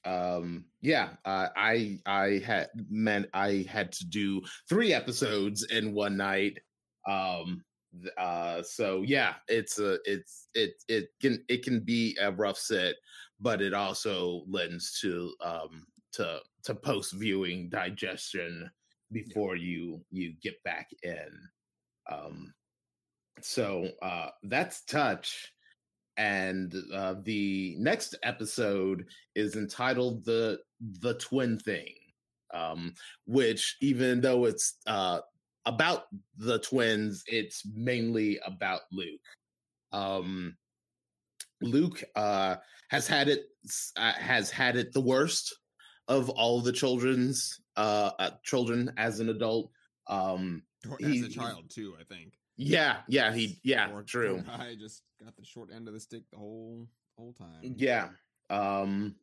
Um. 0.04 0.66
Yeah. 0.82 1.10
Uh, 1.26 1.48
I 1.56 2.00
I 2.06 2.42
had 2.46 2.70
meant 2.90 3.28
I 3.34 3.66
had 3.70 3.92
to 3.94 4.06
do 4.06 4.42
three 4.68 4.94
episodes 4.94 5.64
in 5.72 5.94
one 5.94 6.18
night. 6.18 6.60
Um. 7.08 7.64
Uh. 8.18 8.62
So 8.64 9.02
yeah, 9.02 9.36
it's 9.48 9.80
a 9.80 9.98
it's 10.06 10.48
it 10.54 10.84
it 10.88 11.10
can 11.22 11.44
it 11.50 11.64
can 11.64 11.82
be 11.82 12.18
a 12.22 12.32
rough 12.32 12.58
set, 12.58 12.96
but 13.40 13.62
it 13.62 13.74
also 13.74 14.44
lends 14.48 15.00
to 15.02 15.34
um 15.44 15.86
to 16.14 16.40
to 16.64 16.76
post 16.76 17.14
viewing 17.14 17.70
digestion 17.70 18.70
before 19.12 19.56
you 19.56 20.02
you 20.12 20.34
get 20.42 20.62
back 20.64 20.90
in. 21.04 21.30
Um. 22.10 22.54
So 23.42 23.90
uh, 24.02 24.30
that's 24.44 24.86
touch 24.86 25.54
and 26.18 26.76
uh, 26.94 27.16
the 27.24 27.76
next 27.80 28.16
episode 28.24 29.06
is 29.36 29.56
entitled 29.56 30.26
the 30.26 30.60
the 31.00 31.14
twin 31.16 31.58
thing 31.58 31.94
um 32.54 32.94
which 33.26 33.78
even 33.82 34.20
though 34.20 34.46
it's 34.46 34.76
uh 34.88 35.20
about 35.66 36.04
the 36.38 36.60
twins 36.60 37.24
it's 37.28 37.64
mainly 37.74 38.40
about 38.46 38.82
luke 38.92 39.22
um 39.92 40.56
luke 41.62 42.04
uh 42.16 42.56
has 42.90 43.08
had 43.08 43.28
it 43.30 43.42
uh, 43.98 44.12
has 44.14 44.50
had 44.50 44.76
it 44.76 44.92
the 44.94 45.02
worst 45.02 45.56
of 46.08 46.30
all 46.30 46.62
the 46.62 46.72
children's 46.74 47.60
uh, 47.78 48.12
uh 48.20 48.32
children 48.44 48.92
as 48.98 49.20
an 49.20 49.30
adult 49.30 49.72
um 50.08 50.64
Or 50.90 50.98
He- 51.00 51.20
as 51.20 51.26
a 51.26 51.30
child 51.30 51.70
too, 51.70 51.96
I 52.00 52.04
think. 52.04 52.34
yeah 52.58 52.98
yeah 53.08 53.32
he 53.34 53.60
yeah 53.64 53.88
Poor- 53.88 54.04
true 54.04 54.44
I 54.50 54.76
just 54.80 55.04
got 55.24 55.36
the 55.38 55.46
short 55.46 55.70
end 55.74 55.88
of 55.88 55.94
the 55.94 56.00
stick 56.00 56.24
the 56.32 56.38
whole 56.38 56.88
whole 57.18 57.34
time. 57.34 57.76
Yeah. 57.78 58.10
Um 58.50 59.16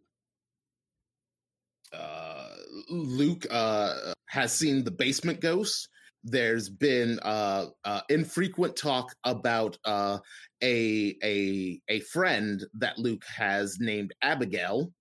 uh 1.93 2.55
Luke 2.91 3.47
uh 3.51 4.12
has 4.26 4.53
seen 4.53 4.84
the 4.84 4.91
basement 4.91 5.41
ghost. 5.41 5.89
There's 6.25 6.69
been 6.69 7.19
uh, 7.21 7.66
uh 7.85 8.01
infrequent 8.09 8.77
talk 8.77 9.14
about 9.25 9.79
uh 9.85 10.19
a 10.62 11.16
a 11.23 11.81
a 11.89 12.01
friend 12.01 12.64
that 12.75 12.99
Luke 12.99 13.25
has 13.37 13.79
named 13.81 14.12
Abigail, 14.23 14.93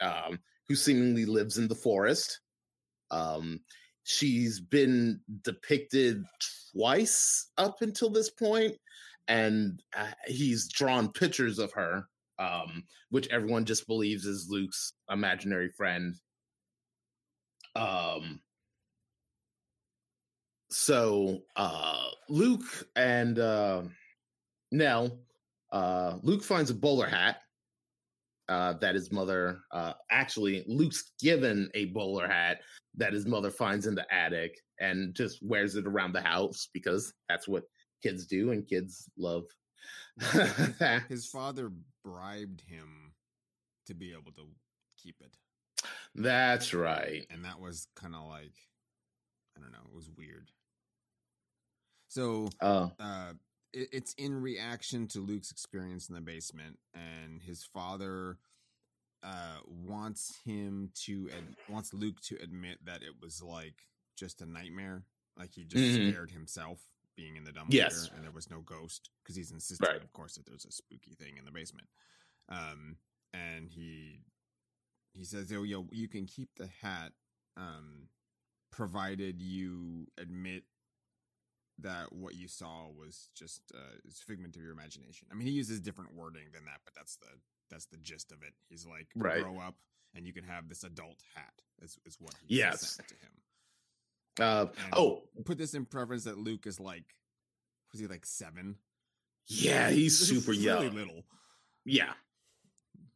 um, 0.00 0.38
who 0.68 0.74
seemingly 0.74 1.24
lives 1.24 1.58
in 1.58 1.68
the 1.68 1.74
forest. 1.74 2.40
Um 3.10 3.60
she's 4.04 4.58
been 4.58 5.20
depicted 5.42 6.24
twice 6.72 7.50
up 7.56 7.82
until 7.82 8.10
this 8.10 8.30
point 8.30 8.74
and 9.28 9.80
uh, 9.96 10.10
he's 10.26 10.66
drawn 10.66 11.08
pictures 11.12 11.60
of 11.60 11.70
her 11.72 12.04
um, 12.42 12.84
which 13.10 13.28
everyone 13.28 13.64
just 13.64 13.86
believes 13.86 14.24
is 14.24 14.48
Luke's 14.50 14.94
imaginary 15.10 15.70
friend. 15.76 16.14
Um, 17.76 18.40
so 20.72 21.42
uh, 21.56 22.08
Luke 22.28 22.88
and 22.96 23.38
uh, 23.38 23.82
Nell, 24.70 25.18
uh, 25.70 26.16
Luke 26.22 26.42
finds 26.42 26.70
a 26.70 26.74
bowler 26.74 27.06
hat 27.06 27.40
uh, 28.48 28.74
that 28.74 28.94
his 28.94 29.12
mother, 29.12 29.60
uh, 29.70 29.92
actually, 30.10 30.64
Luke's 30.66 31.12
given 31.20 31.70
a 31.74 31.86
bowler 31.86 32.26
hat 32.26 32.60
that 32.96 33.12
his 33.12 33.26
mother 33.26 33.50
finds 33.50 33.86
in 33.86 33.94
the 33.94 34.06
attic 34.12 34.58
and 34.80 35.14
just 35.14 35.38
wears 35.42 35.76
it 35.76 35.86
around 35.86 36.12
the 36.12 36.20
house 36.20 36.68
because 36.72 37.12
that's 37.28 37.46
what 37.46 37.64
kids 38.02 38.26
do 38.26 38.50
and 38.50 38.66
kids 38.66 39.08
love. 39.16 39.44
His 41.08 41.26
father 41.26 41.70
bribed 42.04 42.62
him 42.62 43.12
to 43.86 43.94
be 43.94 44.12
able 44.12 44.32
to 44.32 44.46
keep 45.02 45.16
it. 45.20 45.34
That's 46.14 46.74
right. 46.74 47.26
and 47.30 47.44
that 47.44 47.60
was 47.60 47.86
kind 47.96 48.14
of 48.14 48.28
like 48.28 48.52
I 49.56 49.60
don't 49.60 49.72
know, 49.72 49.78
it 49.88 49.94
was 49.94 50.10
weird. 50.16 50.50
So 52.12 52.50
Uh, 52.60 52.90
uh, 53.00 53.32
it, 53.72 53.88
it's 53.90 54.12
in 54.18 54.34
reaction 54.42 55.08
to 55.08 55.20
Luke's 55.20 55.50
experience 55.50 56.10
in 56.10 56.14
the 56.14 56.20
basement, 56.20 56.78
and 56.92 57.40
his 57.40 57.64
father 57.64 58.36
uh, 59.22 59.60
wants 59.66 60.36
him 60.44 60.90
to 61.06 61.30
ad- 61.34 61.56
wants 61.70 61.94
Luke 61.94 62.20
to 62.22 62.36
admit 62.42 62.84
that 62.84 63.02
it 63.02 63.14
was 63.22 63.42
like 63.42 63.86
just 64.14 64.42
a 64.42 64.46
nightmare, 64.46 65.04
like 65.38 65.54
he 65.54 65.64
just 65.64 65.84
Mhm. 65.84 66.10
scared 66.10 66.30
himself 66.30 66.80
being 67.16 67.36
in 67.36 67.44
the 67.44 67.52
dumbwaiter, 67.52 67.78
Yes. 67.78 68.10
and 68.14 68.22
there 68.22 68.30
was 68.30 68.50
no 68.50 68.60
ghost 68.60 69.08
because 69.22 69.34
he's 69.36 69.50
insisting, 69.52 69.86
Right. 69.88 70.02
of 70.02 70.12
course, 70.12 70.34
that 70.34 70.44
there's 70.44 70.66
a 70.66 70.70
spooky 70.72 71.14
thing 71.14 71.38
in 71.38 71.46
the 71.46 71.50
basement. 71.50 71.88
Um, 72.50 72.98
and 73.32 73.70
he 73.70 74.20
he 75.14 75.24
says, 75.24 75.50
"Oh, 75.52 75.62
yo, 75.62 75.88
you 75.92 76.08
can 76.08 76.26
keep 76.26 76.50
the 76.56 76.66
hat, 76.66 77.14
um, 77.56 78.10
provided 78.70 79.40
you 79.40 80.08
admit 80.18 80.64
that 81.78 82.12
what 82.12 82.34
you 82.34 82.48
saw 82.48 82.88
was 82.88 83.28
just 83.34 83.60
uh, 83.74 83.78
figment 84.26 84.56
of 84.56 84.62
your 84.62 84.72
imagination." 84.72 85.26
I 85.30 85.34
mean, 85.34 85.46
he 85.46 85.52
uses 85.52 85.80
different 85.80 86.14
wording 86.14 86.46
than 86.52 86.64
that, 86.66 86.80
but 86.84 86.94
that's 86.94 87.16
the 87.16 87.28
that's 87.70 87.86
the 87.86 87.96
gist 87.98 88.32
of 88.32 88.42
it. 88.42 88.54
He's 88.68 88.86
like, 88.86 89.08
Right. 89.16 89.42
"Grow 89.42 89.58
up, 89.58 89.76
and 90.14 90.26
you 90.26 90.32
can 90.32 90.44
have 90.44 90.68
this 90.68 90.84
adult 90.84 91.22
hat." 91.34 91.54
Is 91.80 91.98
is 92.04 92.16
what 92.20 92.34
he 92.46 92.56
Yes. 92.56 92.90
sent 92.96 93.08
to 93.08 93.14
him. 93.16 93.32
uh, 94.40 94.66
And 94.84 94.94
oh, 94.94 95.22
put 95.44 95.58
this 95.58 95.74
in 95.74 95.84
preference 95.86 96.24
that 96.24 96.38
Luke 96.38 96.66
is 96.66 96.78
like, 96.80 97.04
was 97.92 98.00
he 98.00 98.06
like 98.06 98.24
seven? 98.26 98.76
yeah, 99.48 99.90
he's 99.90 100.16
super 100.18 100.52
really 100.52 100.62
young. 100.62 100.94
little. 100.94 101.24
Yeah. 101.84 102.12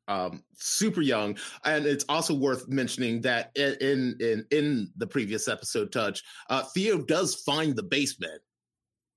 Um, 0.08 0.44
super 0.56 1.00
young, 1.02 1.36
and 1.64 1.84
it's 1.84 2.04
also 2.08 2.32
worth 2.32 2.68
mentioning 2.68 3.20
that 3.22 3.50
in 3.56 4.16
in 4.20 4.46
in 4.52 4.90
the 4.96 5.06
previous 5.06 5.48
episode, 5.48 5.90
touch 5.90 6.22
uh, 6.48 6.62
Theo 6.74 6.98
does 6.98 7.34
find 7.42 7.74
the 7.74 7.82
basement, 7.82 8.40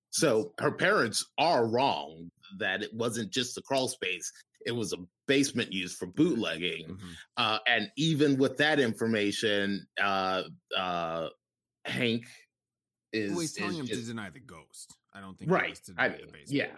so 0.10 0.54
her 0.60 0.72
parents 0.72 1.26
are 1.38 1.68
wrong 1.68 2.32
that 2.58 2.82
it 2.82 2.92
wasn't 2.94 3.32
just 3.32 3.54
the 3.54 3.62
crawl 3.62 3.88
space; 3.88 4.32
it 4.66 4.72
was 4.72 4.92
a 4.94 4.98
basement 5.28 5.72
used 5.72 5.96
for 5.98 6.08
bootlegging. 6.08 6.88
Mhm. 6.88 7.14
Uh, 7.38 7.60
and 7.68 7.92
even 7.96 8.38
with 8.38 8.58
that 8.58 8.80
information, 8.80 9.86
uh, 10.02 10.42
uh, 10.76 11.30
Hank 11.86 12.26
is, 13.14 13.30
Well, 13.32 13.42
he's 13.42 13.54
telling 13.54 13.74
is 13.76 13.80
him 13.82 13.86
just- 13.86 14.02
to 14.02 14.08
deny 14.08 14.32
the 14.32 14.40
ghost. 14.40 14.98
I 15.14 15.22
don't 15.22 15.38
think 15.38 15.52
right. 15.52 15.80
I 16.00 16.10
mean, 16.10 16.18
basement. 16.32 16.50
yeah, 16.50 16.78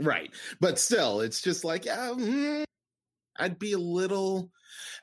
right. 0.00 0.30
But 0.60 0.80
still, 0.80 1.20
it's 1.20 1.40
just 1.40 1.62
like 1.64 1.88
um, 1.88 2.64
I'd 3.38 3.58
be 3.58 3.72
a 3.72 3.78
little. 3.78 4.50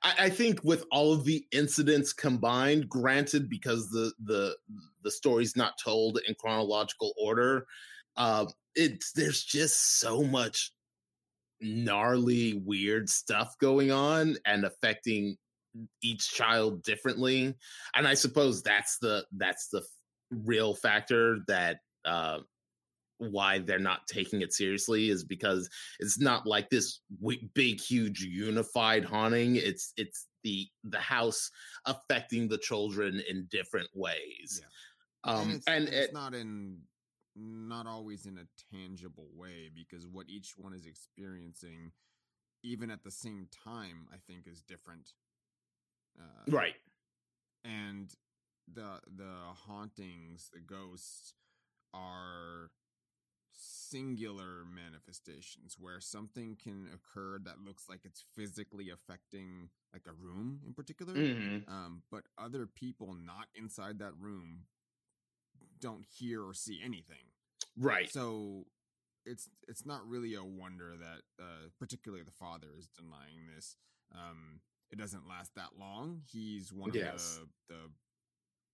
I, 0.04 0.14
I 0.20 0.30
think 0.30 0.64
with 0.64 0.86
all 0.92 1.14
of 1.14 1.26
the 1.26 1.46
incidents 1.52 2.14
combined, 2.14 2.90
granted, 2.90 3.50
because 3.50 3.90
the 3.90 4.14
the 4.24 4.56
the 5.04 5.12
story's 5.12 5.56
not 5.56 5.80
told 5.84 6.20
in 6.28 6.36
chronological 6.36 7.14
order, 7.22 7.66
uh, 8.18 8.46
it's 8.76 9.12
there's 9.12 9.44
just 9.44 10.00
so 10.00 10.24
much 10.24 10.72
gnarly, 11.62 12.62
weird 12.66 13.10
stuff 13.10 13.58
going 13.60 13.92
on 13.92 14.38
and 14.46 14.64
affecting 14.64 15.38
each 16.02 16.32
child 16.32 16.84
differently. 16.84 17.56
And 17.96 18.08
I 18.08 18.14
suppose 18.14 18.64
that's 18.64 18.98
the 19.00 19.26
that's 19.38 19.68
the 19.70 19.84
real 20.32 20.76
factor 20.76 21.40
that 21.48 21.78
uh 22.06 22.40
why 23.20 23.60
they're 23.60 23.80
not 23.80 24.08
taking 24.08 24.42
it 24.42 24.54
seriously 24.54 25.10
is 25.10 25.24
because 25.24 25.70
it's 26.00 26.20
not 26.20 26.46
like 26.48 26.70
this 26.70 27.02
w- 27.22 27.48
big 27.54 27.80
huge 27.80 28.22
unified 28.22 29.06
haunting. 29.06 29.56
It's 29.56 29.94
it's 29.98 30.28
the 30.44 30.68
the 30.84 31.00
house 31.00 31.52
affecting 31.86 32.48
the 32.48 32.58
children 32.58 33.22
in 33.30 33.48
different 33.52 33.90
ways. 33.94 34.62
And 35.26 35.36
Um, 35.36 35.52
it's, 35.52 35.68
and 35.68 35.86
and 35.86 35.94
it's 35.94 36.08
it, 36.08 36.14
not 36.14 36.34
in 36.34 36.80
not 37.36 37.88
always 37.88 38.26
in 38.26 38.38
a 38.38 38.76
tangible 38.76 39.30
way 39.36 39.70
because 39.74 40.06
what 40.08 40.28
each 40.30 40.54
one 40.58 40.74
is 40.74 40.86
experiencing 40.86 41.92
even 42.64 42.92
at 42.92 43.04
the 43.04 43.12
same 43.12 43.48
time 43.66 44.08
i 44.12 44.18
think 44.28 44.46
is 44.48 44.62
different 44.62 45.14
uh, 46.20 46.52
right, 46.52 46.74
and 47.64 48.14
the 48.74 49.00
the 49.16 49.32
hauntings 49.68 50.50
the 50.54 50.60
ghosts 50.60 51.34
are 51.94 52.72
singular 53.60 54.64
manifestations 54.66 55.76
where 55.80 56.00
something 56.00 56.56
can 56.56 56.88
occur 56.94 57.40
that 57.44 57.60
looks 57.60 57.90
like 57.90 58.02
it's 58.06 58.24
physically 58.36 58.90
affecting 58.90 59.70
like 59.94 60.04
a 60.08 60.14
room 60.14 60.62
in 60.66 60.74
particular 60.74 61.14
Mhm. 61.16 61.68
um, 61.68 62.04
but 62.10 62.24
other 62.38 62.66
people 62.66 63.14
not 63.14 63.48
inside 63.56 64.00
that 64.00 64.16
room 64.18 64.66
don't 65.80 66.06
hear 66.06 66.44
or 66.44 66.54
see 66.54 66.82
anything 66.84 67.32
right, 67.78 68.10
so 68.12 68.66
it's 69.26 69.50
it's 69.68 69.86
not 69.86 70.08
really 70.08 70.36
a 70.36 70.44
wonder 70.44 70.96
that 70.98 71.22
uh, 71.44 71.70
particularly 71.80 72.24
the 72.24 72.32
father 72.32 72.68
is 72.78 72.88
denying 72.88 73.48
this 73.56 73.76
um, 74.14 74.62
it 74.92 74.98
doesn't 74.98 75.28
last 75.28 75.54
that 75.56 75.78
long 75.78 76.22
he's 76.32 76.72
one 76.74 76.94
Yes. 76.94 77.40
of 77.40 77.50
the, 77.68 77.74
the 77.76 77.92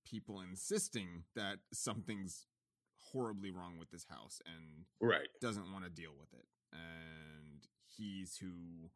people 0.05 0.41
insisting 0.41 1.23
that 1.36 1.57
something's 1.73 2.45
horribly 3.12 3.51
wrong 3.51 3.78
with 3.80 3.89
this 3.91 4.06
house 4.10 4.41
and 4.45 4.86
right, 5.01 5.28
doesn't 5.41 5.72
want 5.72 5.84
to 5.84 5.89
deal 5.89 6.12
with 6.20 6.34
it 6.34 6.45
and 6.74 7.62
he's 7.97 8.38
who 8.38 8.89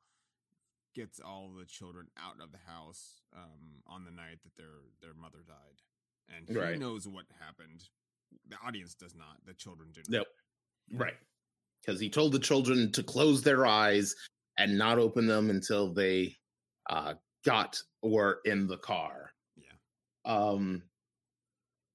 gets 0.96 1.20
all 1.20 1.52
the 1.58 1.66
children 1.66 2.08
out 2.18 2.42
of 2.44 2.52
the 2.52 2.58
house 2.72 3.22
um, 3.36 3.82
on 3.88 4.04
the 4.06 4.12
night 4.12 4.40
that 4.44 4.56
their 4.56 4.82
their 5.02 5.14
mother 5.14 5.40
died 5.48 5.82
and 6.36 6.48
he 6.50 6.56
Right. 6.58 6.80
knows 6.80 7.08
what 7.08 7.26
happened 7.40 7.84
the 8.48 8.58
audience 8.66 8.96
does 8.96 9.16
not 9.16 9.38
the 9.46 9.54
children 9.54 9.90
do 9.94 10.02
not 10.08 10.20
Nope. 10.20 10.28
right. 11.00 11.18
Because 11.82 12.00
he 12.02 12.10
told 12.10 12.34
the 12.34 12.40
children 12.40 12.92
to 12.92 13.04
close 13.04 13.42
their 13.42 13.66
eyes 13.66 14.14
and 14.58 14.78
not 14.78 15.00
open 15.00 15.26
them 15.28 15.50
until 15.50 15.94
they 15.94 16.36
uh, 16.90 17.14
got 17.46 17.78
or 18.02 18.40
in 18.44 18.68
the 18.68 18.78
car. 18.78 19.32
Yeah. 19.56 19.72
Um. 20.26 20.84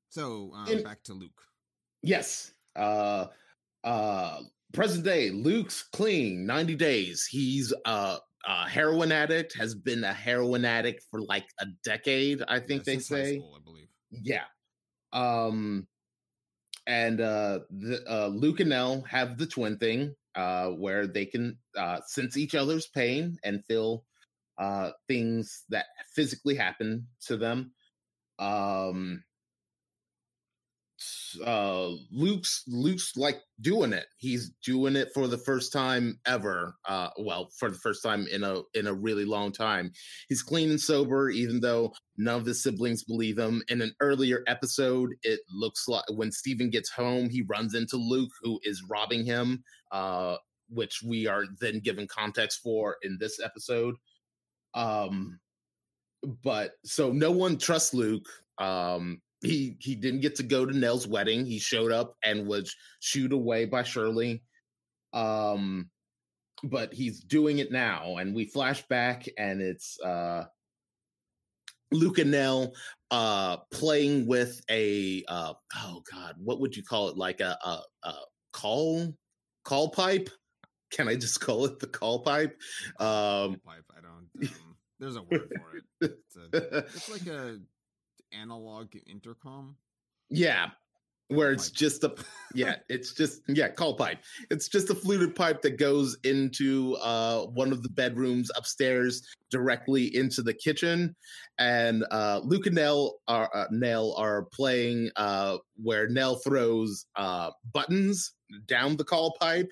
so 0.08 0.52
um, 0.54 0.68
In- 0.68 0.82
back 0.82 1.02
to 1.04 1.12
luke 1.12 1.42
Yes. 2.04 2.52
Uh. 2.76 3.26
Uh. 3.82 4.42
Present 4.72 5.04
day, 5.04 5.30
Luke's 5.30 5.84
clean, 5.84 6.46
90 6.46 6.74
days. 6.74 7.26
He's 7.26 7.72
uh, 7.84 8.18
a 8.44 8.68
heroin 8.68 9.12
addict, 9.12 9.56
has 9.56 9.72
been 9.74 10.02
a 10.02 10.12
heroin 10.12 10.64
addict 10.64 11.04
for 11.10 11.22
like 11.22 11.46
a 11.60 11.66
decade, 11.84 12.42
I 12.48 12.58
think 12.58 12.84
Yeah, 12.86 12.94
they 12.94 12.98
say. 12.98 13.36
school, 13.36 13.56
i 13.56 13.62
believe 13.62 13.88
Yeah. 14.10 14.44
Um 15.12 15.86
and 16.86 17.20
uh 17.20 17.60
the 17.70 18.02
uh 18.10 18.26
Luke 18.28 18.60
and 18.60 18.70
Nell 18.70 19.02
have 19.02 19.38
the 19.38 19.46
twin 19.46 19.78
thing 19.78 20.14
uh 20.34 20.70
where 20.70 21.06
they 21.06 21.24
can 21.26 21.58
uh 21.76 22.00
sense 22.06 22.36
each 22.36 22.54
other's 22.56 22.88
pain 22.88 23.38
and 23.44 23.64
feel 23.66 24.04
uh 24.58 24.90
things 25.08 25.64
that 25.70 25.86
physically 26.14 26.56
happen 26.56 27.06
to 27.26 27.36
them. 27.36 27.72
Um 28.40 29.24
uh 31.40 31.90
Luke's 32.10 32.62
Luke's 32.66 33.16
like 33.16 33.40
doing 33.60 33.92
it. 33.92 34.06
He's 34.18 34.50
doing 34.64 34.96
it 34.96 35.10
for 35.14 35.26
the 35.26 35.38
first 35.38 35.72
time 35.72 36.18
ever. 36.26 36.74
Uh 36.86 37.10
well, 37.18 37.50
for 37.58 37.70
the 37.70 37.78
first 37.78 38.02
time 38.02 38.26
in 38.30 38.44
a 38.44 38.62
in 38.74 38.86
a 38.86 38.94
really 38.94 39.24
long 39.24 39.52
time. 39.52 39.92
He's 40.28 40.42
clean 40.42 40.70
and 40.70 40.80
sober 40.80 41.30
even 41.30 41.60
though 41.60 41.92
none 42.16 42.40
of 42.40 42.46
his 42.46 42.62
siblings 42.62 43.04
believe 43.04 43.38
him. 43.38 43.62
In 43.68 43.82
an 43.82 43.94
earlier 44.00 44.42
episode, 44.46 45.14
it 45.22 45.40
looks 45.52 45.88
like 45.88 46.04
when 46.10 46.32
Steven 46.32 46.70
gets 46.70 46.90
home, 46.90 47.28
he 47.28 47.42
runs 47.42 47.74
into 47.74 47.96
Luke 47.96 48.32
who 48.42 48.60
is 48.62 48.82
robbing 48.88 49.24
him, 49.24 49.64
uh 49.92 50.36
which 50.68 51.02
we 51.04 51.26
are 51.26 51.44
then 51.60 51.80
given 51.80 52.06
context 52.08 52.60
for 52.62 52.96
in 53.02 53.18
this 53.20 53.40
episode. 53.40 53.94
Um 54.74 55.38
but 56.42 56.72
so 56.84 57.12
no 57.12 57.30
one 57.30 57.58
trusts 57.58 57.94
Luke. 57.94 58.26
Um 58.58 59.20
he 59.44 59.76
he 59.80 59.94
didn't 59.94 60.20
get 60.20 60.36
to 60.36 60.42
go 60.42 60.64
to 60.66 60.76
Nell's 60.76 61.06
wedding. 61.06 61.44
He 61.44 61.58
showed 61.58 61.92
up 61.92 62.16
and 62.24 62.46
was 62.46 62.74
shooed 63.00 63.32
away 63.32 63.66
by 63.66 63.82
Shirley. 63.82 64.42
Um 65.12 65.90
but 66.62 66.94
he's 66.94 67.20
doing 67.20 67.58
it 67.58 67.70
now 67.70 68.16
and 68.16 68.34
we 68.34 68.46
flash 68.46 68.86
back 68.88 69.26
and 69.36 69.60
it's 69.60 70.00
uh 70.00 70.44
Luke 71.92 72.18
and 72.18 72.30
Nell 72.30 72.72
uh 73.10 73.58
playing 73.70 74.26
with 74.26 74.60
a 74.70 75.24
uh 75.28 75.54
oh 75.76 76.02
god, 76.10 76.36
what 76.38 76.60
would 76.60 76.76
you 76.76 76.82
call 76.82 77.08
it? 77.08 77.16
Like 77.16 77.40
a 77.40 77.56
a, 77.64 77.80
a 78.08 78.14
call 78.52 79.14
call 79.64 79.90
pipe? 79.90 80.30
Can 80.90 81.08
I 81.08 81.16
just 81.16 81.40
call 81.40 81.64
it 81.66 81.78
the 81.80 81.86
call 81.86 82.20
pipe? 82.20 82.56
Um 82.98 83.60
pipe 83.64 83.84
i 83.96 84.00
don't 84.00 84.50
um, 84.50 84.76
there's 85.00 85.16
a 85.16 85.22
word 85.22 85.50
for 85.56 85.76
it 85.76 85.84
it's, 86.00 86.36
a, 86.36 86.78
it's 86.78 87.10
like 87.10 87.26
a 87.26 87.58
analog 88.40 88.88
intercom 89.06 89.76
yeah, 90.30 90.70
where 91.28 91.52
it's 91.52 91.68
Pipe. 91.70 91.76
just 91.76 92.04
a 92.04 92.14
yeah, 92.54 92.76
it's 92.88 93.14
just 93.14 93.42
yeah, 93.48 93.68
call 93.68 93.94
pipe. 93.94 94.18
It's 94.50 94.68
just 94.68 94.90
a 94.90 94.94
fluted 94.94 95.34
pipe 95.34 95.62
that 95.62 95.78
goes 95.78 96.16
into 96.24 96.96
uh 96.96 97.46
one 97.46 97.72
of 97.72 97.82
the 97.82 97.88
bedrooms 97.88 98.50
upstairs 98.56 99.22
directly 99.50 100.14
into 100.16 100.42
the 100.42 100.54
kitchen. 100.54 101.14
And 101.58 102.04
uh 102.10 102.40
Luke 102.44 102.66
and 102.66 102.74
Nell 102.74 103.20
are 103.28 103.50
uh, 103.54 103.66
Nell 103.70 104.14
are 104.16 104.46
playing 104.52 105.10
uh 105.16 105.58
where 105.82 106.08
Nell 106.08 106.36
throws 106.36 107.06
uh 107.16 107.50
buttons 107.72 108.32
down 108.66 108.96
the 108.96 109.04
call 109.04 109.36
pipe 109.40 109.70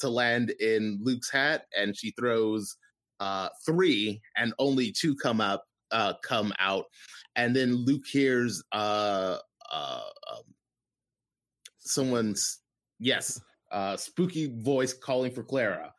to 0.00 0.08
land 0.08 0.50
in 0.60 0.98
Luke's 1.02 1.30
hat 1.30 1.66
and 1.76 1.96
she 1.96 2.12
throws 2.12 2.76
uh 3.20 3.48
three 3.64 4.20
and 4.36 4.52
only 4.58 4.90
two 4.90 5.14
come 5.14 5.40
up 5.40 5.64
uh 5.90 6.14
come 6.22 6.52
out. 6.58 6.86
And 7.36 7.54
then 7.54 7.74
Luke 7.74 8.06
hears 8.06 8.62
uh 8.72 9.38
uh 9.72 10.00
um, 10.32 10.42
someone's 11.78 12.60
yes 12.98 13.40
uh 13.72 13.96
spooky 13.96 14.54
voice 14.58 14.92
calling 14.92 15.32
for 15.32 15.42
clara. 15.42 15.92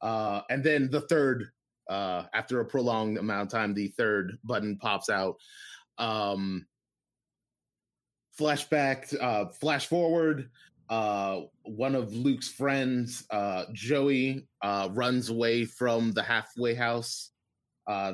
Uh 0.00 0.42
and 0.50 0.64
then 0.64 0.90
the 0.90 1.02
third 1.02 1.46
uh 1.88 2.24
after 2.34 2.60
a 2.60 2.64
prolonged 2.64 3.18
amount 3.18 3.42
of 3.42 3.58
time 3.58 3.74
the 3.74 3.88
third 3.96 4.38
button 4.44 4.76
pops 4.76 5.10
out. 5.10 5.36
Um 5.98 6.66
flashback 8.38 9.14
uh 9.20 9.46
flash 9.60 9.86
forward 9.86 10.48
uh 10.88 11.40
one 11.64 11.94
of 11.94 12.14
luke's 12.14 12.48
friends 12.48 13.24
uh 13.30 13.64
joey 13.72 14.46
uh 14.62 14.88
runs 14.92 15.28
away 15.28 15.64
from 15.64 16.12
the 16.12 16.22
halfway 16.22 16.74
house 16.74 17.29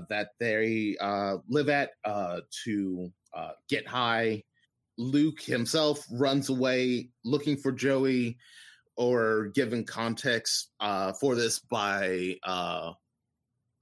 that 0.08 0.30
they 0.40 0.96
uh 1.00 1.36
live 1.48 1.68
at 1.68 1.90
uh 2.04 2.40
to 2.64 3.12
uh 3.34 3.52
get 3.68 3.86
high 3.86 4.42
Luke 4.98 5.40
himself 5.40 6.04
runs 6.10 6.48
away 6.48 7.10
looking 7.24 7.56
for 7.56 7.72
Joey, 7.72 8.38
or 8.96 9.48
given 9.54 9.84
context 9.84 10.70
uh, 10.80 11.12
for 11.20 11.34
this 11.34 11.58
by 11.58 12.36
uh, 12.44 12.92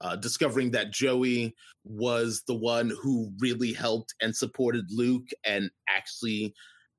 uh, 0.01 0.15
discovering 0.17 0.71
that 0.71 0.91
Joey 0.91 1.55
was 1.85 2.43
the 2.47 2.55
one 2.55 2.91
who 3.01 3.31
really 3.39 3.71
helped 3.71 4.13
and 4.21 4.35
supported 4.35 4.85
Luke 4.89 5.27
and 5.45 5.69
actually 5.89 6.53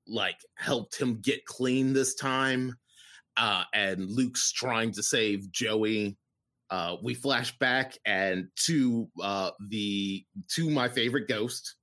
like 0.08 0.38
helped 0.56 0.98
him 0.98 1.20
get 1.20 1.44
clean 1.44 1.92
this 1.92 2.14
time. 2.14 2.74
Uh, 3.36 3.64
and 3.74 4.10
Luke's 4.10 4.50
trying 4.50 4.92
to 4.92 5.02
save 5.02 5.50
Joey. 5.52 6.16
Uh, 6.70 6.96
we 7.02 7.14
flash 7.14 7.56
back 7.58 7.96
and 8.04 8.48
to 8.56 9.08
uh, 9.22 9.50
the 9.68 10.24
to 10.48 10.68
my 10.70 10.88
favorite 10.88 11.28
ghost, 11.28 11.76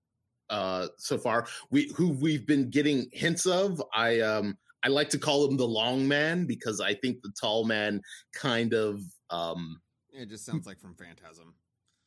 uh 0.49 0.87
so 0.97 1.17
far 1.17 1.47
we 1.71 1.89
who 1.95 2.09
we've 2.09 2.45
been 2.45 2.69
getting 2.69 3.07
hints 3.11 3.45
of. 3.45 3.81
I 3.95 4.19
um 4.19 4.57
i 4.83 4.89
like 4.89 5.09
to 5.09 5.17
call 5.17 5.47
him 5.47 5.55
the 5.57 5.65
long 5.67 6.05
man 6.07 6.45
because 6.45 6.81
i 6.81 6.93
think 6.93 7.21
the 7.23 7.31
tall 7.39 7.63
man 7.63 8.01
kind 8.35 8.73
of 8.73 8.99
um 9.29 9.79
it 10.11 10.29
just 10.29 10.45
sounds 10.45 10.67
like 10.67 10.79
from 10.79 10.95
phantasm. 10.95 11.55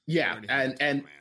Yeah 0.07 0.37
and 0.49 0.77
and 0.81 1.03
man. 1.03 1.13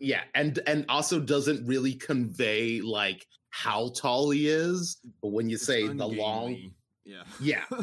yeah 0.00 0.22
and 0.34 0.60
and 0.66 0.86
also 0.88 1.20
doesn't 1.20 1.66
really 1.66 1.94
convey 1.94 2.80
like 2.80 3.26
how 3.50 3.90
tall 3.90 4.30
he 4.30 4.48
is 4.48 4.98
but 5.20 5.32
when 5.32 5.48
you 5.48 5.56
It's 5.56 5.66
say 5.66 5.86
the 5.86 6.06
long 6.06 6.72
yeah. 7.04 7.24
Yeah. 7.40 7.64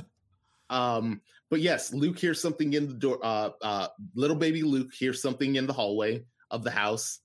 Um 0.69 1.19
but 1.51 1.59
yes 1.59 1.93
luke 1.93 2.17
hears 2.17 2.41
something 2.41 2.73
in 2.73 2.87
the 2.87 2.95
door 2.95 3.19
uh 3.21 3.49
uh 3.61 3.87
little 4.15 4.35
baby 4.35 4.63
luke 4.63 4.91
hears 4.97 5.21
something 5.21 5.55
in 5.55 5.67
the 5.67 5.73
hallway 5.73 6.23
of 6.49 6.63
the 6.63 6.71
house 6.71 7.19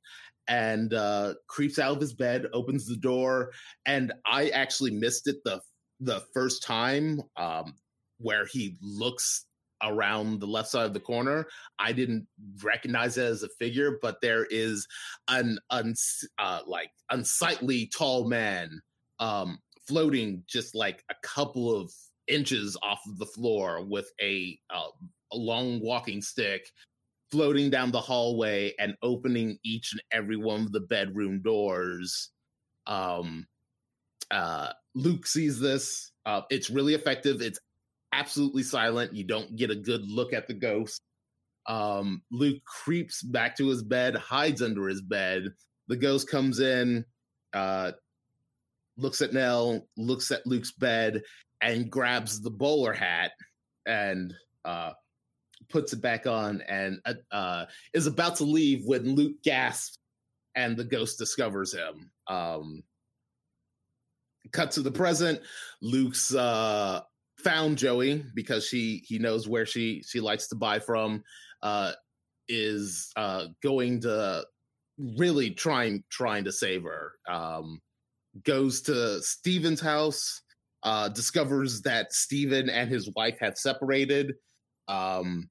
and 0.48 0.92
uh 0.92 1.32
creeps 1.46 1.78
out 1.78 1.94
of 1.94 2.00
his 2.00 2.12
bed 2.12 2.46
opens 2.52 2.86
the 2.86 2.96
door 2.96 3.50
and 3.86 4.12
i 4.26 4.48
actually 4.50 4.90
missed 4.90 5.26
it 5.26 5.36
the 5.44 5.60
the 6.00 6.22
first 6.34 6.62
time 6.62 7.22
um 7.38 7.72
where 8.18 8.44
he 8.44 8.76
looks 8.82 9.46
around 9.82 10.40
the 10.40 10.46
left 10.46 10.70
side 10.70 10.86
of 10.86 10.94
the 10.94 11.00
corner. 11.00 11.46
I 11.78 11.92
didn't 11.92 12.26
recognize 12.62 13.18
it 13.18 13.24
as 13.24 13.42
a 13.42 13.48
figure 13.58 13.98
but 14.00 14.20
there 14.20 14.46
is 14.46 14.86
an 15.28 15.58
uh 15.70 16.60
like 16.66 16.90
unsightly 17.10 17.90
tall 17.94 18.28
man 18.28 18.80
um, 19.18 19.58
floating 19.86 20.42
just 20.46 20.74
like 20.74 21.02
a 21.10 21.14
couple 21.22 21.74
of 21.74 21.90
inches 22.28 22.76
off 22.82 23.00
of 23.08 23.18
the 23.18 23.26
floor 23.26 23.84
with 23.84 24.10
a, 24.20 24.58
uh, 24.70 24.88
a 25.32 25.36
long 25.36 25.80
walking 25.80 26.20
stick 26.20 26.70
floating 27.30 27.70
down 27.70 27.90
the 27.90 28.00
hallway 28.00 28.72
and 28.78 28.94
opening 29.02 29.58
each 29.64 29.92
and 29.92 30.02
every 30.12 30.36
one 30.36 30.60
of 30.60 30.72
the 30.72 30.80
bedroom 30.80 31.40
doors. 31.42 32.30
Um, 32.86 33.46
uh, 34.30 34.72
Luke 34.94 35.26
sees 35.26 35.58
this. 35.58 36.12
Uh, 36.24 36.42
it's 36.50 36.70
really 36.70 36.94
effective. 36.94 37.40
It's 37.40 37.58
absolutely 38.12 38.62
silent. 38.62 39.14
You 39.14 39.24
don't 39.24 39.56
get 39.56 39.70
a 39.70 39.76
good 39.76 40.08
look 40.08 40.32
at 40.32 40.46
the 40.46 40.54
ghost. 40.54 41.02
Um, 41.66 42.22
Luke 42.30 42.62
creeps 42.64 43.22
back 43.22 43.56
to 43.56 43.68
his 43.68 43.82
bed, 43.82 44.14
hides 44.16 44.62
under 44.62 44.88
his 44.88 45.02
bed. 45.02 45.48
The 45.88 45.96
ghost 45.96 46.30
comes 46.30 46.60
in, 46.60 47.04
uh, 47.52 47.92
looks 48.96 49.20
at 49.20 49.32
Nell, 49.32 49.88
looks 49.96 50.30
at 50.30 50.46
Luke's 50.46 50.72
bed, 50.72 51.22
and 51.60 51.90
grabs 51.90 52.40
the 52.40 52.50
bowler 52.50 52.92
hat 52.92 53.32
and 53.86 54.34
uh, 54.64 54.92
puts 55.68 55.92
it 55.92 56.00
back 56.00 56.26
on 56.26 56.60
and 56.68 57.00
uh, 57.04 57.14
uh, 57.32 57.66
is 57.94 58.06
about 58.06 58.36
to 58.36 58.44
leave 58.44 58.84
when 58.84 59.14
Luke 59.14 59.42
gasps 59.42 59.98
and 60.54 60.76
the 60.76 60.84
ghost 60.84 61.18
discovers 61.18 61.72
him. 61.72 62.10
Um, 62.28 62.82
cut 64.52 64.72
to 64.72 64.82
the 64.82 64.90
present. 64.90 65.40
Luke's 65.82 66.34
uh, 66.34 67.00
found 67.38 67.78
Joey 67.78 68.24
because 68.34 68.66
she 68.66 69.02
he 69.06 69.18
knows 69.18 69.48
where 69.48 69.66
she 69.66 70.02
she 70.06 70.20
likes 70.20 70.48
to 70.48 70.56
buy 70.56 70.78
from. 70.78 71.22
Uh, 71.62 71.92
is 72.48 73.10
uh, 73.16 73.46
going 73.62 74.00
to 74.00 74.44
really 74.98 75.50
trying 75.50 76.04
trying 76.10 76.44
to 76.44 76.52
save 76.52 76.84
her. 76.84 77.12
Um, 77.28 77.80
goes 78.44 78.82
to 78.82 79.22
Steven's 79.22 79.80
house. 79.80 80.42
Uh, 80.82 81.08
discovers 81.08 81.82
that 81.82 82.12
Steven 82.12 82.70
and 82.70 82.88
his 82.88 83.10
wife 83.16 83.38
have 83.40 83.56
separated. 83.58 84.34
Um, 84.88 85.48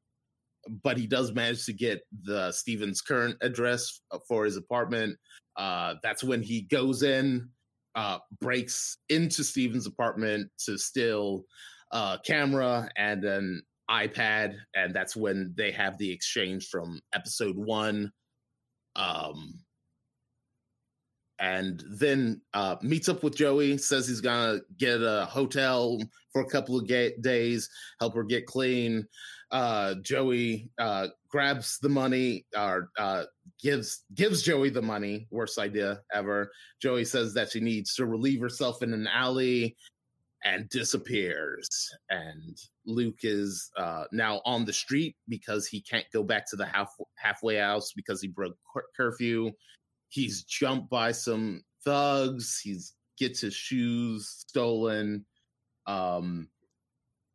but 0.84 0.98
he 0.98 1.08
does 1.08 1.34
manage 1.34 1.66
to 1.66 1.74
get 1.74 2.02
the 2.24 2.52
Steven's 2.52 3.02
current 3.02 3.36
address 3.42 4.02
for 4.28 4.46
his 4.46 4.58
apartment. 4.58 5.18
Uh, 5.58 5.96
that's 6.04 6.24
when 6.24 6.42
he 6.42 6.62
goes 6.62 7.04
in, 7.04 7.50
uh, 7.96 8.20
breaks 8.42 8.98
into 9.10 9.44
Steven's 9.44 9.88
apartment 9.88 10.50
to 10.66 10.78
steal 10.78 11.44
a 11.92 12.20
camera 12.26 12.90
and 12.98 13.24
an 13.24 13.62
iPad, 13.90 14.56
and 14.76 14.94
that's 14.94 15.16
when 15.16 15.54
they 15.56 15.72
have 15.72 15.98
the 15.98 16.12
exchange 16.12 16.68
from 16.70 17.00
episode 17.14 17.56
one. 17.56 18.12
Um, 18.96 19.60
and 21.40 21.84
then 21.90 22.42
uh, 22.54 22.76
meets 22.82 23.10
up 23.10 23.24
with 23.24 23.36
Joey. 23.36 23.78
Says 23.78 24.08
he's 24.08 24.22
gonna 24.22 24.60
get 24.78 25.02
a 25.02 25.26
hotel 25.26 26.00
for 26.32 26.42
a 26.42 26.50
couple 26.50 26.78
of 26.78 26.88
ga- 26.88 27.18
days, 27.22 27.70
help 28.00 28.16
her 28.16 28.24
get 28.24 28.46
clean. 28.46 29.06
Uh, 29.52 29.96
Joey 30.02 30.70
uh, 30.80 31.08
grabs 31.30 31.78
the 31.80 31.90
money 31.90 32.46
or 32.58 32.90
uh, 32.98 33.24
gives 33.62 34.04
gives 34.14 34.42
Joey 34.42 34.70
the 34.70 34.82
money. 34.82 35.28
Worst 35.32 35.60
idea 35.60 36.02
ever. 36.14 36.52
Joey 36.82 37.06
says 37.06 37.34
that 37.34 37.52
she 37.52 37.60
needs 37.60 37.96
to 37.96 38.06
relieve 38.06 38.42
herself 38.42 38.82
in 38.82 38.94
an 38.94 39.08
alley 39.08 39.76
and 40.46 40.70
disappears. 40.70 41.90
And 42.10 42.58
Luke 42.86 43.20
is 43.24 43.72
uh, 43.78 44.06
now 44.12 44.42
on 44.46 44.64
the 44.64 44.74
street 44.74 45.16
because 45.28 45.68
he 45.68 45.82
can't 45.82 46.06
go 46.14 46.24
back 46.24 46.50
to 46.50 46.56
the 46.56 46.66
half 46.66 46.94
halfway 47.18 47.58
house 47.58 47.92
because 47.96 48.22
he 48.22 48.28
broke 48.28 48.56
cur- 48.74 48.86
curfew. 48.96 49.52
He's 50.16 50.44
jumped 50.44 50.90
by 50.90 51.12
some 51.12 51.62
thugs. 51.84 52.62
He's 52.64 52.94
gets 53.18 53.42
his 53.42 53.54
shoes 53.54 54.46
stolen. 54.48 55.26
Um, 55.88 56.48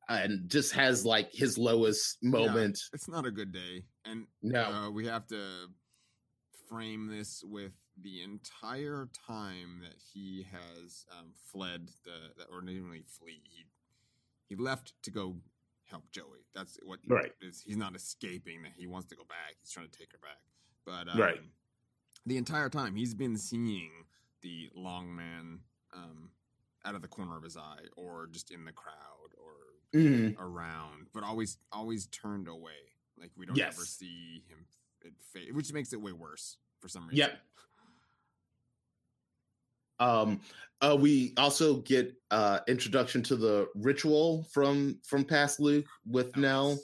and 0.08 0.48
just 0.48 0.72
has 0.72 1.04
like 1.04 1.30
his 1.32 1.56
lowest 1.56 2.16
moment. 2.22 2.80
Yeah, 2.82 2.94
it's 2.94 3.08
not 3.08 3.26
a 3.26 3.30
good 3.30 3.52
day, 3.52 3.84
and 4.04 4.26
no, 4.42 4.62
uh, 4.62 4.90
we 4.90 5.06
have 5.06 5.26
to 5.28 5.68
frame 6.68 7.06
this 7.06 7.44
with 7.46 7.72
the 8.02 8.22
entire 8.22 9.08
time 9.26 9.80
that 9.82 9.94
he 10.12 10.46
has 10.50 11.04
um, 11.16 11.26
fled 11.52 11.90
the, 12.04 12.44
or 12.52 12.60
didn't 12.60 12.86
really 12.86 13.04
flee. 13.06 13.42
He 13.44 13.66
he 14.48 14.56
left 14.56 14.94
to 15.04 15.12
go 15.12 15.36
help 15.84 16.10
Joey. 16.10 16.44
That's 16.56 16.76
what 16.82 16.98
right. 17.06 17.32
Is, 17.40 17.62
he's 17.64 17.76
not 17.76 17.94
escaping. 17.94 18.62
That 18.62 18.72
he 18.76 18.88
wants 18.88 19.08
to 19.10 19.14
go 19.14 19.24
back. 19.28 19.56
He's 19.60 19.70
trying 19.70 19.88
to 19.88 19.96
take 19.96 20.10
her 20.10 20.18
back. 20.18 20.40
But 20.84 21.12
um, 21.14 21.20
right, 21.20 21.40
the 22.26 22.36
entire 22.36 22.68
time 22.68 22.94
he's 22.94 23.14
been 23.14 23.36
seeing 23.36 23.90
the 24.42 24.70
long 24.74 25.14
man 25.14 25.60
um, 25.94 26.30
out 26.84 26.94
of 26.94 27.02
the 27.02 27.08
corner 27.08 27.36
of 27.36 27.42
his 27.42 27.56
eye, 27.56 27.84
or 27.96 28.28
just 28.30 28.50
in 28.50 28.64
the 28.64 28.72
crowd, 28.72 28.94
or 29.36 29.98
mm-hmm. 29.98 30.40
around, 30.42 31.06
but 31.12 31.22
always 31.22 31.58
always 31.72 32.06
turned 32.06 32.48
away. 32.48 32.72
Like 33.18 33.30
we 33.36 33.46
don't 33.46 33.56
yes. 33.56 33.74
ever 33.74 33.84
see 33.84 34.44
him 34.48 34.64
it 35.02 35.12
fade, 35.32 35.54
which 35.54 35.72
makes 35.72 35.92
it 35.92 36.00
way 36.00 36.12
worse 36.12 36.56
for 36.80 36.88
some 36.88 37.06
reason. 37.06 37.18
Yep. 37.18 37.38
Um, 39.98 40.40
uh, 40.80 40.96
we 40.98 41.34
also 41.36 41.76
get 41.76 42.14
uh, 42.30 42.60
introduction 42.66 43.22
to 43.24 43.36
the 43.36 43.68
ritual 43.74 44.44
from 44.50 44.98
from 45.04 45.24
past 45.24 45.60
Luke 45.60 45.84
with 46.06 46.32
oh, 46.36 46.40
Nell 46.40 46.78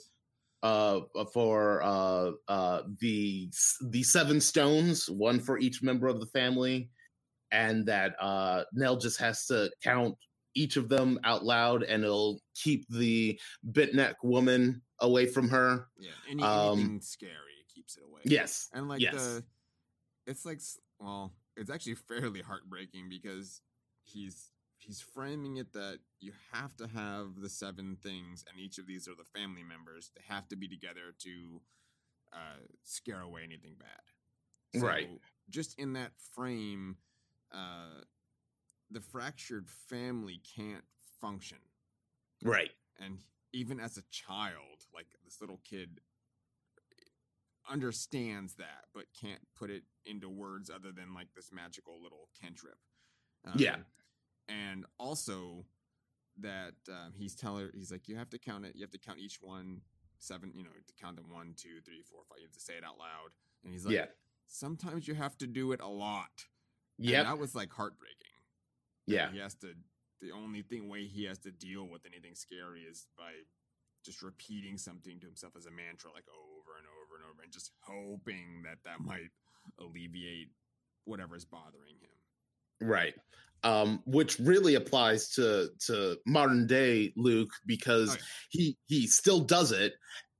uh, 0.67 1.25
for 1.33 1.81
uh, 1.83 2.31
uh, 2.47 2.81
the 2.99 3.49
the 3.81 4.03
seven 4.03 4.41
stones, 4.41 5.09
one 5.09 5.39
for 5.39 5.57
each 5.57 5.81
member 5.81 6.07
of 6.07 6.19
the 6.19 6.25
family, 6.27 6.89
and 7.51 7.85
that 7.85 8.15
uh, 8.19 8.63
Nell 8.73 8.97
just 8.97 9.19
has 9.19 9.45
to 9.45 9.69
count 9.81 10.15
each 10.55 10.75
of 10.75 10.89
them 10.89 11.19
out 11.23 11.45
loud 11.45 11.83
and 11.83 12.03
it'll 12.03 12.41
keep 12.55 12.87
the 12.89 13.39
bent 13.63 13.93
neck 13.93 14.15
woman 14.23 14.81
away 15.01 15.27
from 15.27 15.47
her. 15.47 15.87
Yeah, 15.99 16.09
Any, 16.29 16.43
anything 16.43 16.95
um, 16.95 17.01
scary 17.01 17.31
keeps 17.73 17.95
it 17.95 18.03
away. 18.09 18.21
Yes, 18.25 18.67
and 18.73 18.89
like 18.89 18.99
yes. 18.99 19.13
the, 19.13 19.43
it's 20.25 20.45
like 20.45 20.59
well, 20.99 21.31
it's 21.55 21.69
actually 21.69 21.95
fairly 22.09 22.41
heartbreaking 22.41 23.07
because 23.09 23.61
he's 24.03 24.51
he's 24.87 25.01
framing 25.01 25.57
it 25.57 25.73
that 25.73 25.99
you 26.19 26.31
have 26.53 26.75
to 26.77 26.87
have 26.87 27.41
the 27.41 27.49
seven 27.49 27.97
things, 28.01 28.43
and 28.49 28.59
each 28.59 28.77
of 28.77 28.87
these 28.87 29.07
are 29.07 29.15
the 29.15 29.39
family 29.39 29.63
members. 29.63 30.11
They 30.15 30.23
have 30.33 30.47
to 30.47 30.55
be 30.55 30.67
together 30.67 31.13
to 31.19 31.61
uh, 32.33 32.63
scare 32.83 33.21
away 33.21 33.41
anything 33.43 33.75
bad. 33.77 34.79
So 34.79 34.87
right. 34.87 35.09
Just 35.49 35.77
in 35.79 35.93
that 35.93 36.11
frame, 36.33 36.97
uh, 37.53 38.01
the 38.89 39.01
fractured 39.01 39.69
family 39.89 40.41
can't 40.55 40.83
function. 41.21 41.59
Right. 42.43 42.71
And 42.99 43.19
even 43.53 43.79
as 43.79 43.97
a 43.97 44.03
child, 44.09 44.85
like 44.93 45.07
this 45.23 45.39
little 45.41 45.59
kid 45.69 45.99
understands 47.69 48.55
that, 48.55 48.85
but 48.93 49.05
can't 49.19 49.41
put 49.57 49.69
it 49.69 49.83
into 50.05 50.29
words 50.29 50.69
other 50.69 50.91
than 50.91 51.13
like 51.13 51.27
this 51.35 51.51
magical 51.51 52.01
little 52.01 52.29
cantrip. 52.41 52.77
Um, 53.45 53.53
yeah. 53.57 53.77
And 54.49 54.85
also 54.99 55.65
that 56.39 56.75
um, 56.89 57.13
he's 57.15 57.35
telling 57.35 57.65
her, 57.65 57.71
he's 57.73 57.91
like, 57.91 58.07
you 58.07 58.15
have 58.15 58.29
to 58.29 58.37
count 58.37 58.65
it. 58.65 58.73
You 58.75 58.81
have 58.81 58.91
to 58.91 58.99
count 58.99 59.19
each 59.19 59.39
one 59.41 59.81
seven, 60.19 60.51
you 60.55 60.63
know, 60.63 60.69
to 60.69 60.93
count 61.01 61.15
them 61.15 61.25
one, 61.31 61.53
two, 61.55 61.81
three, 61.85 62.01
four, 62.01 62.21
five. 62.29 62.39
You 62.39 62.45
have 62.45 62.53
to 62.53 62.59
say 62.59 62.73
it 62.73 62.83
out 62.83 62.97
loud. 62.97 63.31
And 63.63 63.73
he's 63.73 63.85
like, 63.85 63.95
yeah. 63.95 64.05
sometimes 64.47 65.07
you 65.07 65.15
have 65.15 65.37
to 65.39 65.47
do 65.47 65.71
it 65.71 65.81
a 65.81 65.87
lot. 65.87 66.45
Yeah. 66.97 67.23
That 67.23 67.37
was 67.37 67.55
like 67.55 67.71
heartbreaking. 67.71 68.15
Yeah. 69.05 69.31
He 69.31 69.39
has 69.39 69.55
to 69.55 69.73
the 70.21 70.31
only 70.31 70.63
thing 70.63 70.89
way 70.89 71.05
he 71.05 71.25
has 71.25 71.37
to 71.39 71.51
deal 71.51 71.87
with 71.87 72.01
anything 72.05 72.33
scary 72.33 72.81
is 72.81 73.05
by 73.17 73.31
just 74.03 74.23
repeating 74.23 74.77
something 74.77 75.19
to 75.19 75.27
himself 75.27 75.53
as 75.55 75.65
a 75.65 75.71
mantra 75.71 76.11
like 76.11 76.25
over 76.33 76.77
and 76.77 76.87
over 76.87 77.15
and 77.15 77.25
over 77.31 77.43
and 77.43 77.51
just 77.51 77.71
hoping 77.81 78.63
that 78.63 78.77
that 78.83 78.99
might 78.99 79.29
alleviate 79.79 80.49
whatever's 81.05 81.45
bothering 81.45 81.95
him. 82.01 82.87
Right. 82.87 83.15
Um, 83.63 84.03
which 84.05 84.37
really 84.39 84.75
applies 84.75 85.29
to 85.31 85.69
to 85.87 86.17
modern 86.25 86.67
day 86.67 87.11
Luke 87.17 87.49
because 87.65 88.15
he 88.49 88.77
he 88.85 89.07
still 89.07 89.39
does 89.41 89.71
it 89.71 89.93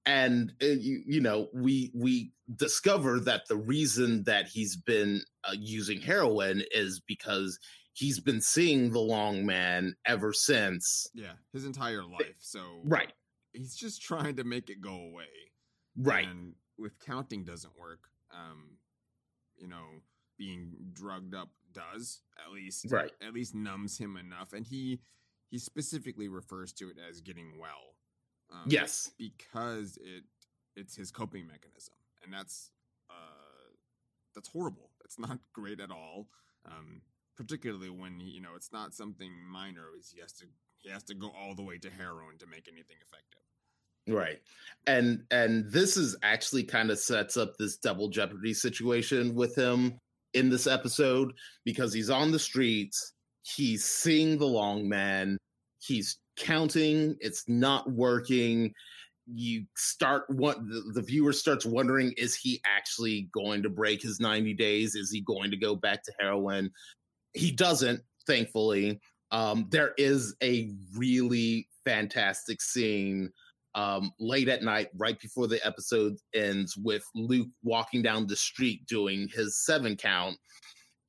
and 0.08 0.54
uh, 0.64 0.68
you, 0.68 1.04
you 1.06 1.22
know 1.22 1.50
we 1.54 1.92
we 1.94 2.32
discover 2.56 3.20
that 3.20 3.44
the 3.48 3.58
reason 3.58 4.24
that 4.24 4.48
he's 4.48 4.76
been 4.78 5.22
uh, 5.44 5.54
using 5.60 6.00
heroin 6.02 6.64
is 6.72 7.02
because 7.06 7.60
he's 7.94 8.20
been 8.20 8.42
seeing 8.42 8.92
the 8.92 9.00
long 9.00 9.46
man 9.46 9.96
ever 10.06 10.32
since. 10.32 11.08
Yeah, 11.14 11.34
his 11.52 11.66
entire 11.66 12.04
life. 12.04 12.38
So 12.40 12.62
right, 12.86 13.12
he's 13.54 13.76
just 13.76 14.02
trying 14.02 14.38
to 14.38 14.46
make 14.46 14.70
it 14.70 14.82
go 14.82 14.94
away. 14.94 15.26
Right, 15.98 16.28
and 16.28 16.54
with 16.80 16.98
counting 17.00 17.44
doesn't 17.44 17.78
work. 17.78 18.08
Um, 18.32 18.78
you 19.58 19.68
know, 19.68 19.86
being 20.38 20.74
drugged 20.94 21.36
up 21.36 21.50
does 21.74 22.22
at 22.44 22.52
least 22.52 22.86
right 22.90 23.12
at 23.26 23.34
least 23.34 23.56
numbs 23.56 23.98
him 23.98 24.18
enough, 24.18 24.54
and 24.54 24.66
he 24.66 25.00
he 25.50 25.58
specifically 25.58 26.28
refers 26.28 26.74
to 26.74 26.90
it 26.90 26.98
as 27.10 27.22
getting 27.22 27.58
well. 27.60 27.96
Um, 28.52 28.64
yes, 28.68 29.12
because 29.18 29.98
it 29.98 30.24
it's 30.76 30.96
his 30.96 31.12
coping 31.12 31.48
mechanism, 31.48 31.96
and 32.24 32.34
that's 32.34 32.72
uh 33.10 33.74
that's 34.34 34.50
horrible. 34.50 34.92
It's 35.04 35.20
not 35.20 35.40
great 35.54 35.80
at 35.80 35.92
all. 35.92 36.28
Um, 36.66 37.02
particularly 37.36 37.90
when 37.90 38.20
you 38.20 38.42
know 38.42 38.56
it's 38.56 38.72
not 38.72 38.94
something 38.94 39.32
minor. 39.50 39.86
He 40.14 40.20
has 40.22 40.34
to 40.34 40.46
he 40.80 40.90
has 40.90 41.04
to 41.04 41.16
go 41.16 41.32
all 41.40 41.56
the 41.56 41.64
way 41.64 41.78
to 41.80 41.90
heroin 41.90 42.38
to 42.40 42.48
make 42.48 42.68
anything 42.68 42.98
effective. 43.02 43.42
Right. 44.08 44.40
And 44.86 45.26
and 45.32 45.70
this 45.72 45.98
is 45.98 46.16
actually 46.24 46.64
kind 46.64 46.92
of 46.92 47.00
sets 47.00 47.38
up 47.38 47.58
this 47.58 47.78
double 47.78 48.10
jeopardy 48.10 48.54
situation 48.54 49.36
with 49.36 49.56
him 49.56 50.00
in 50.38 50.50
this 50.50 50.68
episode 50.68 51.34
because 51.66 51.92
he's 51.92 52.10
on 52.10 52.32
the 52.32 52.40
streets, 52.40 53.14
he's 53.42 53.84
seeing 53.84 54.38
the 54.38 54.46
long 54.46 54.88
man, 54.88 55.38
he's 55.80 56.18
counting, 56.38 57.18
it's 57.20 57.44
not 57.48 57.92
working. 57.92 58.74
You 59.26 59.66
start 59.76 60.24
what 60.30 60.58
the, 60.68 60.92
the 60.94 61.02
viewer 61.02 61.34
starts 61.34 61.66
wondering 61.66 62.14
is 62.18 62.36
he 62.36 62.62
actually 62.66 63.30
going 63.34 63.64
to 63.64 63.70
break 63.70 64.02
his 64.02 64.20
90 64.20 64.54
days? 64.54 64.96
Is 64.96 65.12
he 65.12 65.22
going 65.22 65.52
to 65.52 65.58
go 65.58 65.76
back 65.76 66.04
to 66.04 66.14
heroin? 66.20 66.72
He 67.34 67.52
doesn't, 67.52 68.02
thankfully. 68.26 69.02
Um, 69.32 69.68
there 69.70 69.94
is 69.98 70.36
a 70.42 70.72
really 70.96 71.68
fantastic 71.84 72.62
scene 72.62 73.32
um, 73.78 74.12
late 74.20 74.50
at 74.50 74.64
night, 74.64 74.90
right 74.98 75.20
before 75.20 75.48
the 75.48 75.66
episode 75.66 76.18
ends, 76.34 76.76
with 76.76 77.04
Luke 77.14 77.48
walking 77.64 78.02
down 78.02 78.26
the 78.26 78.36
street 78.36 78.86
doing 78.88 79.30
his 79.34 79.64
seven 79.64 79.96
count. 79.96 80.36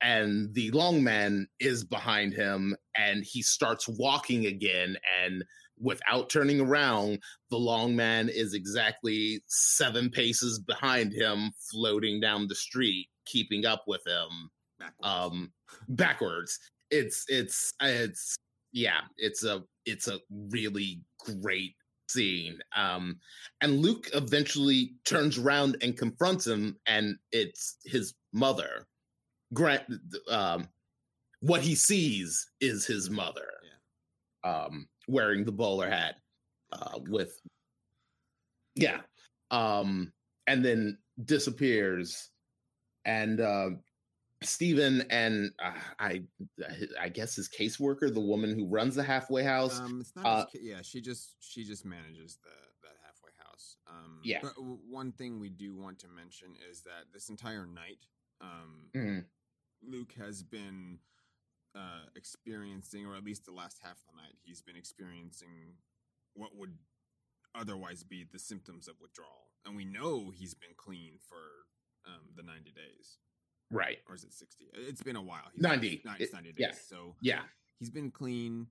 And 0.01 0.53
the 0.53 0.69
long 0.71 1.03
man 1.03 1.47
is 1.59 1.83
behind 1.83 2.33
him, 2.33 2.75
and 2.95 3.25
he 3.25 3.41
starts 3.41 3.89
walking 3.89 4.45
again. 4.45 4.95
And 5.21 5.43
without 5.79 6.29
turning 6.29 6.61
around, 6.61 7.19
the 7.49 7.57
long 7.57 7.95
man 7.95 8.29
is 8.29 8.53
exactly 8.53 9.43
seven 9.47 10.11
paces 10.11 10.59
behind 10.59 11.11
him, 11.11 11.51
floating 11.71 12.21
down 12.21 12.47
the 12.47 12.55
street, 12.55 13.07
keeping 13.25 13.65
up 13.65 13.83
with 13.87 14.05
him 14.07 14.49
backwards. 14.79 15.03
um 15.03 15.51
backwards 15.89 16.59
it's 16.89 17.25
it's 17.27 17.73
it's 17.81 18.37
yeah 18.71 19.01
it's 19.17 19.43
a 19.43 19.61
it's 19.85 20.07
a 20.07 20.19
really 20.49 21.01
great 21.19 21.75
scene. 22.09 22.59
Um, 22.75 23.19
and 23.61 23.79
Luke 23.79 24.09
eventually 24.13 24.93
turns 25.05 25.37
around 25.37 25.77
and 25.81 25.97
confronts 25.97 26.45
him, 26.47 26.77
and 26.85 27.17
it's 27.31 27.77
his 27.85 28.13
mother. 28.33 28.87
Grant, 29.53 29.83
um, 30.29 30.67
what 31.41 31.61
he 31.61 31.75
sees 31.75 32.47
is 32.59 32.85
his 32.85 33.09
mother, 33.09 33.49
yeah. 34.43 34.51
um, 34.51 34.87
wearing 35.07 35.45
the 35.45 35.51
bowler 35.51 35.89
hat, 35.89 36.15
uh, 36.71 36.99
with, 37.07 37.39
yeah, 38.75 38.99
um, 39.51 40.11
and 40.47 40.63
then 40.63 40.97
disappears, 41.25 42.29
and 43.05 43.41
uh, 43.41 43.69
Steven 44.41 45.03
and 45.09 45.51
uh, 45.59 45.73
I, 45.99 46.21
I 46.99 47.09
guess 47.09 47.35
his 47.35 47.49
caseworker, 47.49 48.13
the 48.13 48.21
woman 48.21 48.57
who 48.57 48.65
runs 48.67 48.95
the 48.95 49.03
halfway 49.03 49.43
house. 49.43 49.79
Um, 49.79 49.99
it's 49.99 50.15
not. 50.15 50.25
Uh, 50.25 50.45
yeah, 50.53 50.81
she 50.81 51.01
just 51.01 51.35
she 51.39 51.65
just 51.65 51.85
manages 51.85 52.37
the 52.43 52.49
that 52.83 52.95
halfway 53.03 53.31
house. 53.37 53.77
Um, 53.87 54.19
yeah. 54.23 54.39
But 54.41 54.53
one 54.89 55.11
thing 55.11 55.39
we 55.39 55.49
do 55.49 55.75
want 55.75 55.99
to 55.99 56.07
mention 56.07 56.49
is 56.69 56.81
that 56.83 57.11
this 57.13 57.29
entire 57.29 57.65
night, 57.65 58.05
um, 58.39 58.89
mm-hmm. 58.95 59.19
Luke 59.91 60.13
has 60.17 60.41
been 60.41 60.99
uh, 61.75 62.05
experiencing, 62.15 63.05
or 63.05 63.15
at 63.15 63.25
least 63.25 63.45
the 63.45 63.51
last 63.51 63.79
half 63.83 63.97
of 63.97 64.05
the 64.11 64.21
night, 64.21 64.35
he's 64.41 64.61
been 64.61 64.77
experiencing 64.77 65.75
what 66.33 66.55
would 66.55 66.77
otherwise 67.55 68.03
be 68.03 68.25
the 68.31 68.39
symptoms 68.39 68.87
of 68.87 68.95
withdrawal, 69.01 69.51
and 69.65 69.75
we 69.75 69.83
know 69.83 70.31
he's 70.33 70.53
been 70.53 70.75
clean 70.77 71.19
for 71.27 71.35
um, 72.07 72.21
the 72.37 72.43
ninety 72.43 72.71
days. 72.71 73.17
Right. 73.71 73.97
Or 74.07 74.15
is 74.15 74.23
it 74.23 74.33
60? 74.33 74.65
It's 74.73 75.03
been 75.03 75.15
a 75.15 75.21
while. 75.21 75.43
He's 75.53 75.61
90. 75.61 76.01
90, 76.05 76.23
it, 76.23 76.33
90 76.33 76.49
days. 76.49 76.55
Yeah. 76.57 76.71
So 76.87 77.15
yeah, 77.21 77.41
he's 77.77 77.89
been 77.89 78.11
clean. 78.11 78.67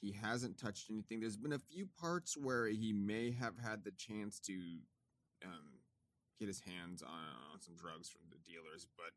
He 0.00 0.12
hasn't 0.12 0.58
touched 0.58 0.90
anything. 0.90 1.20
There's 1.20 1.36
been 1.36 1.52
a 1.52 1.58
few 1.58 1.88
parts 2.00 2.36
where 2.36 2.66
he 2.68 2.92
may 2.92 3.32
have 3.32 3.58
had 3.58 3.84
the 3.84 3.90
chance 3.90 4.38
to 4.40 4.52
um, 5.44 5.80
get 6.38 6.48
his 6.48 6.60
hands 6.60 7.02
on, 7.02 7.10
on 7.52 7.60
some 7.60 7.74
drugs 7.74 8.08
from 8.08 8.22
the 8.30 8.38
dealers, 8.48 8.86
but 8.96 9.12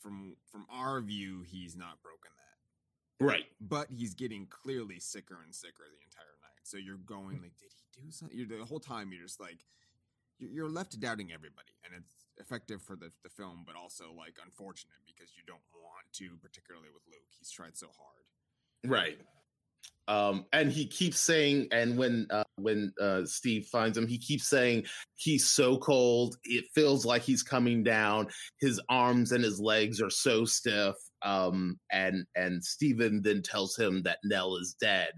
from 0.00 0.36
from 0.50 0.66
our 0.70 1.00
view, 1.00 1.42
he's 1.46 1.76
not 1.76 2.02
broken 2.02 2.30
that. 2.36 3.24
Right. 3.24 3.44
But 3.60 3.88
he's 3.90 4.14
getting 4.14 4.46
clearly 4.46 4.98
sicker 5.00 5.38
and 5.44 5.54
sicker 5.54 5.84
the 5.90 6.02
entire 6.04 6.36
night. 6.42 6.60
So 6.64 6.76
you're 6.76 6.96
going 6.96 7.40
like, 7.42 7.56
did 7.58 7.70
he 7.72 8.02
do 8.02 8.10
something? 8.10 8.36
You're, 8.36 8.58
the 8.58 8.64
whole 8.64 8.80
time 8.80 9.10
you're 9.12 9.22
just 9.22 9.40
like, 9.40 9.58
you're 10.38 10.68
left 10.68 10.98
doubting 11.00 11.32
everybody, 11.32 11.72
and 11.84 11.94
it's 11.96 12.25
effective 12.38 12.82
for 12.82 12.96
the, 12.96 13.10
the 13.22 13.30
film, 13.30 13.64
but 13.66 13.76
also 13.76 14.12
like 14.16 14.36
unfortunate 14.44 15.00
because 15.06 15.32
you 15.36 15.42
don't 15.46 15.64
want 15.74 16.06
to, 16.14 16.36
particularly 16.42 16.88
with 16.92 17.02
Luke. 17.06 17.30
He's 17.38 17.50
tried 17.50 17.76
so 17.76 17.86
hard. 17.86 18.90
Right. 18.90 19.18
Um, 20.08 20.46
and 20.52 20.70
he 20.70 20.86
keeps 20.86 21.18
saying, 21.18 21.68
and 21.72 21.98
when 21.98 22.28
uh, 22.30 22.44
when 22.56 22.92
uh, 23.00 23.22
Steve 23.24 23.66
finds 23.66 23.98
him, 23.98 24.06
he 24.06 24.18
keeps 24.18 24.48
saying 24.48 24.84
he's 25.16 25.46
so 25.46 25.78
cold. 25.78 26.36
It 26.44 26.66
feels 26.74 27.04
like 27.04 27.22
he's 27.22 27.42
coming 27.42 27.82
down. 27.82 28.28
His 28.60 28.80
arms 28.88 29.32
and 29.32 29.42
his 29.42 29.58
legs 29.58 30.00
are 30.00 30.10
so 30.10 30.44
stiff. 30.44 30.94
Um, 31.22 31.80
and 31.90 32.24
and 32.36 32.64
Steven 32.64 33.20
then 33.20 33.42
tells 33.42 33.76
him 33.76 34.02
that 34.04 34.18
Nell 34.22 34.56
is 34.56 34.76
dead, 34.80 35.10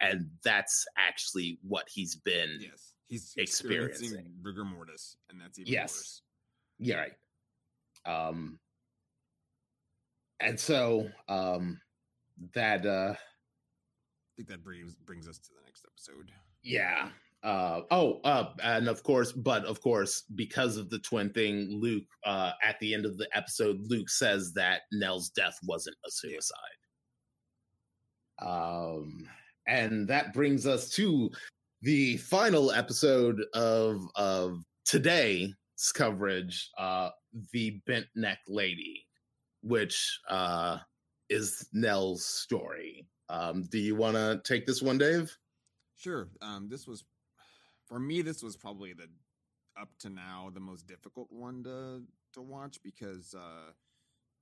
and 0.00 0.28
that's 0.44 0.84
actually 0.98 1.58
what 1.62 1.88
he's 1.88 2.16
been. 2.16 2.58
Yes, 2.60 2.92
he's 3.08 3.32
experiencing, 3.38 4.06
experiencing 4.06 4.34
rigor 4.42 4.64
mortis, 4.64 5.16
and 5.30 5.40
that's 5.40 5.58
even 5.58 5.72
yes. 5.72 5.92
worse. 5.92 6.22
Yeah, 6.78 6.96
right. 6.96 7.12
Um, 8.06 8.58
and 10.40 10.58
so 10.58 11.08
um, 11.28 11.80
that 12.54 12.84
uh, 12.84 13.14
I 13.14 13.16
think 14.36 14.48
that 14.48 14.64
brings 14.64 14.94
brings 14.94 15.28
us 15.28 15.38
to 15.38 15.50
the 15.50 15.64
next 15.64 15.84
episode. 15.86 16.30
Yeah. 16.62 17.10
Uh, 17.42 17.82
oh, 17.90 18.20
uh, 18.24 18.54
and 18.62 18.88
of 18.88 19.02
course, 19.02 19.30
but 19.30 19.66
of 19.66 19.78
course, 19.82 20.22
because 20.34 20.78
of 20.78 20.88
the 20.88 20.98
twin 21.00 21.28
thing, 21.30 21.68
Luke, 21.70 22.06
uh, 22.24 22.52
at 22.62 22.80
the 22.80 22.94
end 22.94 23.04
of 23.04 23.18
the 23.18 23.28
episode, 23.34 23.76
Luke 23.82 24.08
says 24.08 24.54
that 24.54 24.82
Nell's 24.92 25.28
death 25.28 25.58
wasn't 25.62 25.96
a 26.06 26.10
suicide. 26.10 26.56
Um, 28.40 29.28
and 29.66 30.08
that 30.08 30.32
brings 30.32 30.66
us 30.66 30.88
to 30.92 31.30
the 31.82 32.16
final 32.16 32.72
episode 32.72 33.42
of 33.52 34.00
of 34.16 34.62
today, 34.86 35.52
coverage, 35.92 36.70
uh, 36.78 37.10
the 37.52 37.82
bent 37.86 38.06
neck 38.14 38.38
lady, 38.48 39.06
which 39.62 40.18
uh, 40.28 40.78
is 41.28 41.68
Nell's 41.72 42.24
story. 42.24 43.06
Um, 43.28 43.62
do 43.64 43.78
you 43.78 43.96
want 43.96 44.16
to 44.16 44.40
take 44.44 44.66
this 44.66 44.82
one, 44.82 44.98
Dave? 44.98 45.36
Sure. 45.96 46.28
Um, 46.42 46.68
this 46.68 46.86
was 46.86 47.04
for 47.86 47.98
me. 47.98 48.22
This 48.22 48.42
was 48.42 48.56
probably 48.56 48.92
the 48.92 49.08
up 49.80 49.88
to 50.00 50.08
now 50.08 50.50
the 50.52 50.60
most 50.60 50.86
difficult 50.86 51.28
one 51.30 51.64
to 51.64 52.02
to 52.34 52.42
watch 52.42 52.78
because 52.82 53.34
uh, 53.34 53.72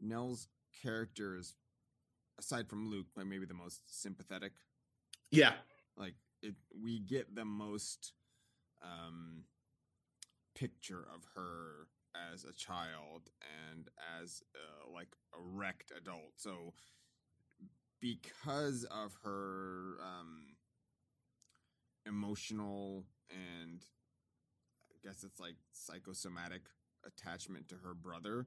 Nell's 0.01 0.49
character 0.83 1.37
is, 1.37 1.55
aside 2.39 2.69
from 2.69 2.91
Luke, 2.91 3.07
maybe 3.17 3.47
the 3.47 3.55
most 3.55 4.03
sympathetic. 4.03 4.53
Yeah, 5.31 5.53
like 5.97 6.15
it. 6.43 6.55
We 6.83 6.99
get 7.01 7.35
the 7.35 7.45
most 7.45 8.13
um, 8.83 9.45
picture 10.63 11.05
of 11.13 11.25
her 11.35 11.89
as 12.33 12.45
a 12.45 12.53
child 12.53 13.31
and 13.73 13.89
as 14.21 14.43
uh, 14.55 14.93
like 14.93 15.09
a 15.35 15.39
wrecked 15.41 15.93
adult. 15.97 16.35
So 16.37 16.73
because 18.01 18.85
of 18.85 19.17
her 19.25 19.97
um, 20.01 20.55
emotional 22.07 23.05
and 23.31 23.85
I 24.91 25.09
guess 25.09 25.25
it's 25.25 25.41
like 25.41 25.57
psychosomatic 25.73 26.63
attachment 27.05 27.69
to 27.69 27.77
her 27.85 27.95
brother, 27.95 28.47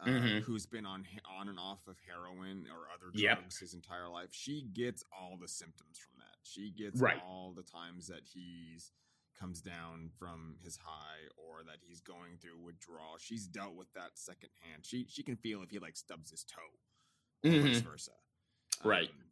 uh, 0.00 0.08
mm-hmm. 0.08 0.38
who's 0.40 0.66
been 0.66 0.86
on 0.86 1.04
on 1.40 1.48
and 1.48 1.58
off 1.58 1.88
of 1.88 1.96
heroin 2.06 2.66
or 2.70 2.86
other 2.94 3.10
drugs 3.10 3.20
yep. 3.20 3.60
his 3.60 3.74
entire 3.74 4.08
life. 4.08 4.28
She 4.30 4.62
gets 4.72 5.02
all 5.18 5.36
the 5.40 5.48
symptoms 5.48 5.98
from 5.98 6.18
that. 6.18 6.36
She 6.42 6.70
gets 6.70 7.00
right. 7.00 7.20
all 7.26 7.52
the 7.56 7.64
times 7.64 8.06
that 8.06 8.22
he's 8.32 8.92
comes 9.38 9.60
down 9.60 10.10
from 10.18 10.56
his 10.62 10.76
high 10.76 11.28
or 11.36 11.62
that 11.64 11.78
he's 11.80 12.00
going 12.00 12.38
through 12.40 12.58
withdrawal. 12.64 13.16
She's 13.18 13.46
dealt 13.46 13.74
with 13.74 13.92
that 13.94 14.10
secondhand. 14.14 14.84
She 14.84 15.06
she 15.08 15.22
can 15.22 15.36
feel 15.36 15.62
if 15.62 15.70
he 15.70 15.78
like 15.78 15.96
stubs 15.96 16.30
his 16.30 16.44
toe, 16.44 17.48
mm-hmm. 17.48 17.66
vice 17.66 17.80
versa. 17.80 18.12
Right. 18.84 19.08
Um, 19.08 19.24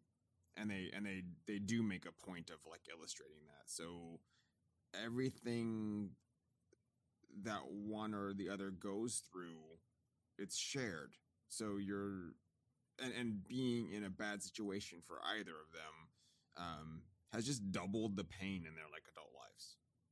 and 0.58 0.70
they 0.70 0.90
and 0.94 1.04
they 1.04 1.22
they 1.46 1.58
do 1.58 1.82
make 1.82 2.06
a 2.06 2.26
point 2.26 2.50
of 2.50 2.58
like 2.68 2.82
illustrating 2.90 3.46
that. 3.46 3.66
So 3.66 4.20
everything 5.04 6.10
that 7.42 7.70
one 7.70 8.14
or 8.14 8.32
the 8.32 8.48
other 8.48 8.70
goes 8.70 9.22
through, 9.30 9.78
it's 10.38 10.56
shared. 10.56 11.14
So 11.48 11.76
you're 11.76 12.32
and, 13.02 13.12
and 13.18 13.46
being 13.46 13.92
in 13.92 14.04
a 14.04 14.10
bad 14.10 14.42
situation 14.42 14.98
for 15.06 15.18
either 15.36 15.52
of 15.52 15.72
them 15.72 16.64
um, 16.64 17.02
has 17.32 17.44
just 17.44 17.70
doubled 17.70 18.16
the 18.16 18.24
pain 18.24 18.64
in 18.66 18.74
their 18.74 18.88
like 18.90 19.04
adult. 19.12 19.26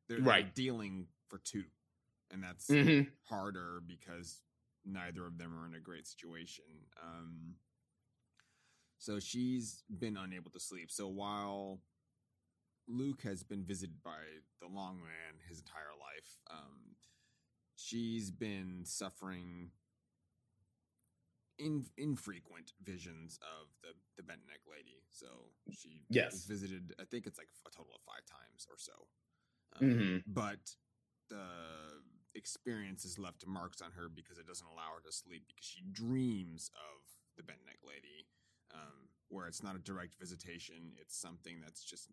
They're, 0.09 0.21
right. 0.21 0.45
They're 0.45 0.65
dealing 0.65 1.07
for 1.29 1.39
two, 1.39 1.65
and 2.31 2.43
that's 2.43 2.69
mm-hmm. 2.69 3.09
harder 3.29 3.81
because 3.87 4.41
neither 4.85 5.27
of 5.27 5.39
them 5.39 5.55
are 5.59 5.67
in 5.67 5.75
a 5.75 5.81
great 5.81 6.07
situation. 6.07 6.65
Um, 7.03 7.57
So 8.99 9.19
she's 9.21 9.83
been 9.89 10.17
unable 10.17 10.51
to 10.53 10.61
sleep. 10.61 10.91
So 10.91 11.09
while 11.09 11.81
Luke 12.87 13.23
has 13.23 13.43
been 13.43 13.63
visited 13.65 14.03
by 14.03 14.21
the 14.61 14.67
Long 14.67 14.97
Man 14.97 15.41
his 15.49 15.59
entire 15.59 15.93
life, 16.01 16.39
um, 16.51 16.97
she's 17.77 18.31
been 18.31 18.85
suffering 18.85 19.71
in, 21.59 21.85
infrequent 21.97 22.73
visions 22.83 23.39
of 23.43 23.69
the 23.83 23.95
the 24.17 24.23
bent 24.23 24.41
neck 24.49 24.61
lady. 24.71 25.03
So 25.11 25.27
she 25.71 26.05
Yes. 26.09 26.47
visited. 26.47 26.95
I 26.99 27.05
think 27.05 27.27
it's 27.27 27.39
like 27.39 27.49
a 27.67 27.71
total 27.71 27.95
of 27.95 28.01
five 28.03 28.25
times 28.25 28.67
or 28.71 28.79
so. 28.79 29.09
Mhm. 29.81 30.23
But 30.27 30.77
the 31.29 32.03
experience 32.35 33.03
has 33.05 33.19
left 33.19 33.47
marks 33.47 33.81
on 33.81 33.93
her 33.93 34.09
because 34.09 34.39
it 34.39 34.47
doesn't 34.47 34.67
allow 34.67 34.95
her 34.95 35.01
to 35.05 35.13
sleep 35.13 35.45
because 35.49 35.65
she 35.65 35.83
dreams 35.93 36.71
of 36.75 37.03
the 37.37 37.43
bent 37.43 37.65
neck 37.67 37.79
lady, 37.87 38.27
um, 38.73 39.09
where 39.29 39.47
it's 39.47 39.63
not 39.63 39.77
a 39.77 39.79
direct 39.79 40.15
visitation. 40.19 40.95
It's 41.01 41.17
something 41.17 41.61
that's 41.61 41.85
just 41.85 42.09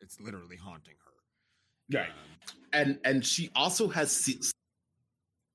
it's 0.00 0.20
literally 0.20 0.56
haunting 0.56 0.96
her. 1.04 1.98
Right. 1.98 2.10
Um, 2.10 2.38
And 2.72 3.00
and 3.04 3.24
she 3.24 3.50
also 3.54 3.88
has 3.88 4.10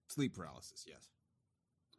sleep 0.09 0.33
paralysis. 0.33 0.85
Yes. 0.87 1.09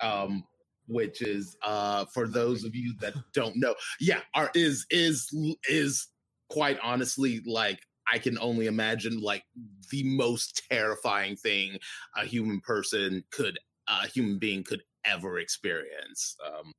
um 0.00 0.44
which 0.88 1.22
is 1.22 1.56
uh 1.62 2.04
for 2.06 2.26
those 2.26 2.64
of 2.64 2.74
you 2.74 2.94
that 3.00 3.14
don't 3.34 3.56
know 3.56 3.74
yeah 4.00 4.20
are 4.34 4.50
is 4.54 4.84
is 4.90 5.28
is 5.68 6.08
quite 6.50 6.78
honestly 6.82 7.40
like 7.46 7.78
i 8.12 8.18
can 8.18 8.38
only 8.38 8.66
imagine 8.66 9.20
like 9.20 9.44
the 9.90 10.02
most 10.04 10.62
terrifying 10.70 11.36
thing 11.36 11.76
a 12.16 12.24
human 12.24 12.60
person 12.60 13.22
could 13.30 13.58
a 13.88 14.06
human 14.06 14.38
being 14.38 14.62
could 14.64 14.82
ever 15.04 15.38
experience 15.38 16.36
um. 16.46 16.72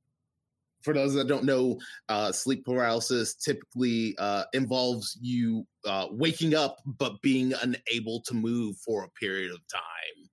For 0.82 0.92
those 0.92 1.14
that 1.14 1.28
don't 1.28 1.44
know 1.44 1.80
uh 2.10 2.30
sleep 2.30 2.64
paralysis 2.66 3.34
typically 3.34 4.14
uh 4.18 4.44
involves 4.52 5.16
you 5.20 5.66
uh 5.86 6.08
waking 6.10 6.54
up 6.54 6.76
but 6.84 7.22
being 7.22 7.54
unable 7.62 8.20
to 8.20 8.34
move 8.34 8.76
for 8.84 9.04
a 9.04 9.10
period 9.18 9.50
of 9.50 9.60
time 9.66 10.28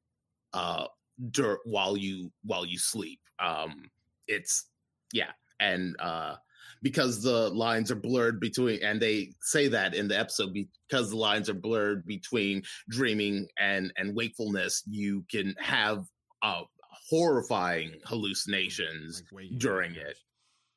uh 0.53 0.88
dur- 1.31 1.61
while 1.63 1.95
you 1.95 2.31
while 2.43 2.65
you 2.65 2.77
sleep 2.77 3.19
um 3.39 3.89
it's 4.27 4.65
yeah 5.13 5.31
and 5.61 5.95
uh 5.99 6.35
because 6.82 7.22
the 7.22 7.49
lines 7.49 7.91
are 7.91 7.95
blurred 7.95 8.40
between 8.40 8.82
and 8.84 9.02
they 9.02 9.34
say 9.41 9.68
that 9.68 9.94
in 9.94 10.08
the 10.08 10.18
episode 10.20 10.53
because 10.53 11.10
the 11.10 11.18
lines 11.18 11.49
are 11.49 11.53
blurred 11.53 12.06
between 12.06 12.64
dreaming 12.90 13.48
and 13.60 13.94
and 13.98 14.16
wakefulness 14.16 14.84
you 14.88 15.24
can 15.30 15.56
have 15.60 16.06
uh 16.44 16.62
horrifying 17.10 17.94
hallucinations 18.06 19.24
Like 19.32 19.45
during 19.58 19.95
it 19.95 20.18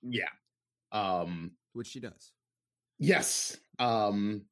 yeah 0.03 0.29
um 0.93 1.51
which 1.75 1.89
she 1.89 2.01
does. 2.01 2.33
Yes. 2.99 3.59
Um 3.79 4.43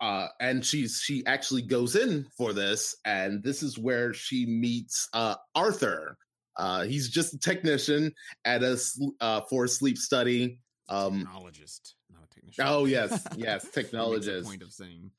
uh 0.00 0.28
and 0.40 0.64
she's 0.64 1.00
she 1.04 1.24
actually 1.26 1.62
goes 1.62 1.96
in 1.96 2.26
for 2.36 2.52
this 2.52 2.96
and 3.04 3.42
this 3.42 3.62
is 3.62 3.78
where 3.78 4.12
she 4.12 4.46
meets 4.46 5.08
uh 5.12 5.36
Arthur. 5.54 6.16
Uh 6.56 6.84
he's 6.84 7.08
just 7.10 7.34
a 7.34 7.38
technician 7.38 8.12
at 8.44 8.62
a 8.62 8.78
uh 9.20 9.42
for 9.48 9.64
a 9.64 9.68
sleep 9.68 9.98
study. 9.98 10.58
Um 10.88 11.24
technologist, 11.26 11.94
not 12.10 12.24
a 12.24 12.28
technician. 12.34 12.64
oh 12.66 12.84
yes, 12.86 13.26
yes, 13.36 13.62
He 13.74 13.76
makes 13.76 13.76
a 13.76 13.82
technologist. 13.82 14.44
point 14.44 14.62
of 14.62 14.72
saying 14.72 15.10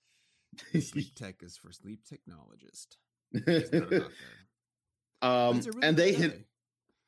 sleep 0.81 1.15
tech 1.15 1.41
is 1.43 1.57
for 1.57 1.71
sleep 1.71 2.01
technologist. 2.11 2.97
He's 3.31 3.71
not 3.71 3.91
a 3.93 3.99
doctor. 3.99 4.13
um 5.21 5.59
really 5.59 5.79
and 5.83 5.97
they 5.97 6.13
hit 6.13 6.45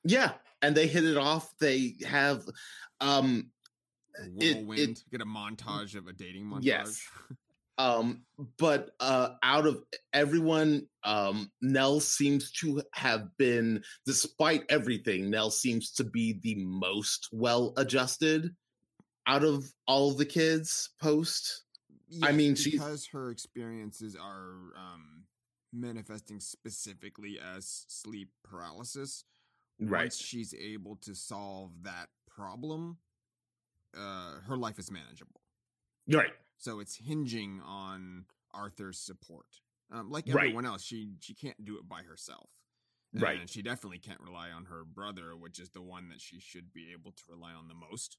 yeah, 0.04 0.34
and 0.62 0.76
they 0.76 0.88
hit 0.88 1.04
it 1.06 1.18
off. 1.18 1.54
They 1.60 1.96
have 2.08 2.44
um 3.00 3.52
A 4.20 4.26
it- 4.44 4.58
whirlwind. 4.66 5.04
Get 5.12 5.22
a 5.22 5.26
montage 5.26 5.96
of 5.96 6.08
a 6.08 6.14
dating 6.14 6.46
montage. 6.46 6.64
Yes. 6.66 7.02
Um 7.82 8.24
but 8.60 8.92
uh 9.00 9.30
out 9.44 9.66
of 9.66 9.84
everyone 10.14 10.88
um 11.04 11.50
nell 11.62 12.00
seems 12.00 12.52
to 12.52 12.82
have 12.94 13.24
been 13.38 13.82
despite 14.06 14.64
everything 14.70 15.30
nell 15.30 15.50
seems 15.50 15.92
to 15.92 16.04
be 16.04 16.40
the 16.44 16.56
most 16.66 17.28
well 17.32 17.74
adjusted 17.78 18.50
out 19.28 19.44
of 19.44 19.64
all 19.88 20.12
the 20.14 20.26
kids 20.26 20.90
post 21.02 21.64
I 22.22 22.28
Yes, 22.32 22.36
mean, 22.36 22.56
she's- 22.56 22.74
because 22.74 23.06
her 23.14 23.32
experiences 23.32 24.18
are 24.18 24.74
um, 24.76 25.24
manifesting 25.72 26.42
specifically 26.42 27.40
as 27.40 27.86
sleep 27.88 28.30
paralysis. 28.44 29.24
Right. 29.80 30.02
Once 30.12 30.18
she's 30.18 30.54
able 30.54 30.98
to 31.08 31.16
solve 31.16 31.72
that 31.84 32.10
problem, 32.30 32.98
uh, 33.98 34.42
her 34.46 34.58
life 34.58 34.78
is 34.78 34.92
manageable. 34.92 35.40
right 36.12 36.34
So 36.62 36.80
it's 36.80 36.96
hinging 36.98 37.62
on 37.62 38.28
Arthur's 38.54 39.00
support. 39.00 39.48
Um, 39.92 40.12
like 40.12 40.28
Right. 40.28 40.52
everyone 40.52 40.66
else, 40.66 40.84
she 40.84 41.16
she 41.20 41.34
can't 41.34 41.66
do 41.66 41.78
it 41.78 41.90
by 41.90 42.04
herself. 42.04 42.52
Right. 43.14 43.40
And 43.42 43.50
she 43.50 43.62
definitely 43.62 44.00
can't 44.00 44.22
rely 44.22 44.52
on 44.52 44.66
her 44.66 44.86
brother, 44.86 45.36
which 45.36 45.60
is 45.60 45.72
the 45.72 45.82
one 45.82 46.10
that 46.10 46.22
she 46.22 46.40
should 46.40 46.72
be 46.74 46.92
able 46.94 47.12
to 47.14 47.24
rely 47.28 47.54
on 47.54 47.68
the 47.68 47.74
most. 47.74 48.18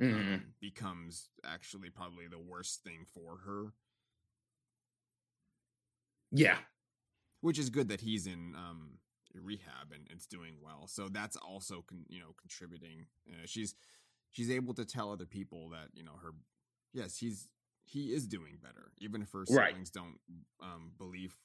Mhm. 0.00 0.40
Um, 0.42 0.54
becomes 0.60 1.30
actually 1.44 1.90
probably 1.90 2.26
the 2.28 2.38
worst 2.40 2.82
thing 2.82 3.06
for 3.06 3.38
her. 3.38 3.74
yeah 6.32 6.58
Which 7.40 7.58
is 7.58 7.70
good 7.70 7.88
that 7.88 8.00
he's 8.02 8.26
in 8.26 8.54
um, 8.54 8.98
rehab 9.34 9.92
and 9.92 10.06
it's 10.10 10.26
doing 10.26 10.56
well. 10.60 10.86
So 10.86 11.08
that's 11.08 11.36
also 11.36 11.82
con- 11.82 12.04
you 12.08 12.20
know 12.20 12.34
contributing. 12.38 13.06
Uh, 13.28 13.46
she's 13.46 13.74
she's 14.30 14.50
able 14.50 14.74
to 14.74 14.84
tell 14.84 15.10
other 15.12 15.26
people 15.26 15.70
that 15.70 15.88
you 15.94 16.02
know 16.02 16.16
her. 16.22 16.32
Yes, 16.92 17.16
he's 17.18 17.48
he 17.90 18.12
is 18.12 18.26
doing 18.26 18.58
better, 18.62 18.92
even 18.98 19.22
if 19.22 19.32
her 19.32 19.44
Right. 19.48 19.74
siblings 19.74 19.90
don't 19.90 20.18
um, 20.62 20.92
believe 20.98 21.36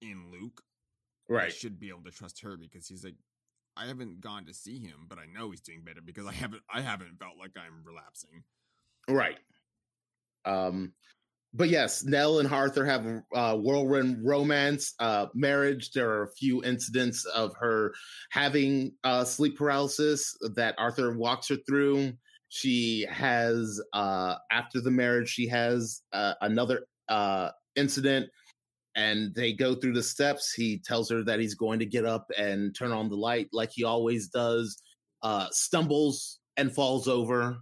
in 0.00 0.30
Luke. 0.30 0.62
right 1.28 1.52
should 1.52 1.78
be 1.78 1.88
able 1.88 2.04
to 2.04 2.10
trust 2.10 2.40
her 2.42 2.56
because 2.56 2.88
he's 2.88 3.04
like, 3.04 3.16
I 3.76 3.86
haven't 3.86 4.20
gone 4.20 4.46
to 4.46 4.54
see 4.54 4.78
him, 4.78 5.06
but 5.08 5.18
I 5.18 5.26
know 5.26 5.50
he's 5.50 5.60
doing 5.60 5.84
better 5.84 6.00
because 6.02 6.26
I 6.26 6.32
haven't 6.32 6.62
I 6.72 6.80
haven't 6.80 7.18
felt 7.18 7.38
like 7.38 7.52
I'm 7.56 7.84
relapsing. 7.84 8.44
right 9.08 9.38
um 10.44 10.92
but 11.54 11.68
yes 11.70 12.04
nell 12.04 12.38
and 12.40 12.48
arthur 12.52 12.84
have 12.84 13.06
a 13.06 13.22
uh, 13.34 13.56
whirlwind 13.56 14.18
romance 14.24 14.94
uh 15.00 15.26
marriage 15.34 15.92
there 15.92 16.10
are 16.10 16.24
a 16.24 16.32
few 16.32 16.62
incidents 16.64 17.24
of 17.26 17.54
her 17.58 17.94
having 18.30 18.92
uh 19.04 19.24
sleep 19.24 19.56
paralysis 19.56 20.36
that 20.54 20.74
arthur 20.78 21.16
walks 21.16 21.48
her 21.48 21.56
through 21.68 22.12
she 22.48 23.06
has 23.10 23.80
uh 23.92 24.36
after 24.50 24.80
the 24.80 24.90
marriage 24.90 25.28
she 25.28 25.48
has 25.48 26.02
uh, 26.12 26.34
another 26.40 26.86
uh 27.08 27.50
incident 27.76 28.28
and 28.96 29.34
they 29.34 29.52
go 29.52 29.74
through 29.74 29.94
the 29.94 30.02
steps. 30.02 30.52
He 30.52 30.78
tells 30.78 31.10
her 31.10 31.22
that 31.24 31.40
he's 31.40 31.54
going 31.54 31.80
to 31.80 31.86
get 31.86 32.04
up 32.04 32.30
and 32.38 32.74
turn 32.74 32.92
on 32.92 33.08
the 33.08 33.16
light 33.16 33.48
like 33.52 33.70
he 33.72 33.84
always 33.84 34.28
does 34.28 34.80
uh 35.22 35.48
stumbles 35.50 36.38
and 36.56 36.74
falls 36.74 37.08
over 37.08 37.56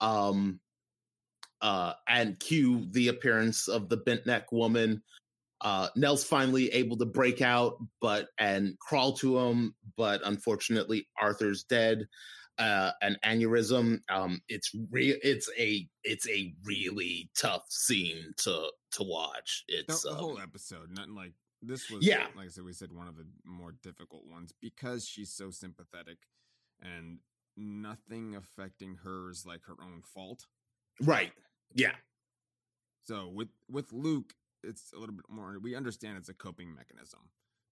um 0.00 0.58
uh 1.60 1.92
and 2.08 2.38
cue 2.40 2.86
the 2.90 3.08
appearance 3.08 3.68
of 3.68 3.88
the 3.88 3.98
bent 3.98 4.26
neck 4.26 4.50
woman. 4.52 5.02
Uh 5.60 5.88
nell's 5.96 6.24
finally 6.24 6.68
able 6.72 6.96
to 6.96 7.06
break 7.06 7.40
out 7.40 7.76
but 8.00 8.28
and 8.38 8.76
crawl 8.80 9.12
to 9.12 9.38
him 9.38 9.74
but 9.96 10.20
unfortunately 10.24 11.06
arthur's 11.20 11.64
dead 11.64 12.06
uh 12.58 12.92
an 13.02 13.16
aneurysm 13.24 13.98
um 14.08 14.40
it's 14.48 14.70
real 14.90 15.16
it's 15.22 15.50
a 15.58 15.88
it's 16.04 16.28
a 16.28 16.54
really 16.64 17.28
tough 17.36 17.64
scene 17.68 18.32
to 18.36 18.70
to 18.92 19.02
watch 19.02 19.64
it's 19.68 20.02
the 20.02 20.10
um, 20.10 20.16
whole 20.16 20.38
episode, 20.40 20.88
nothing 20.90 21.14
like 21.16 21.32
this 21.66 21.88
was. 21.90 22.06
Yeah. 22.06 22.26
like 22.36 22.46
I 22.46 22.48
said, 22.50 22.62
we 22.64 22.72
said 22.74 22.92
one 22.92 23.08
of 23.08 23.16
the 23.16 23.26
more 23.44 23.72
difficult 23.82 24.26
ones 24.30 24.52
because 24.60 25.08
she's 25.08 25.32
so 25.32 25.50
sympathetic, 25.50 26.18
and 26.82 27.18
nothing 27.56 28.36
affecting 28.36 28.96
her 29.02 29.30
is 29.30 29.44
like 29.46 29.62
her 29.66 29.74
own 29.82 30.02
fault. 30.02 30.46
right 31.00 31.32
yeah 31.74 31.94
So 33.04 33.28
with 33.34 33.48
with 33.68 33.92
Luke, 33.92 34.34
it's 34.62 34.92
a 34.92 34.98
little 34.98 35.14
bit 35.14 35.26
more. 35.28 35.58
We 35.60 35.74
understand 35.74 36.18
it's 36.18 36.28
a 36.28 36.34
coping 36.34 36.74
mechanism, 36.74 37.20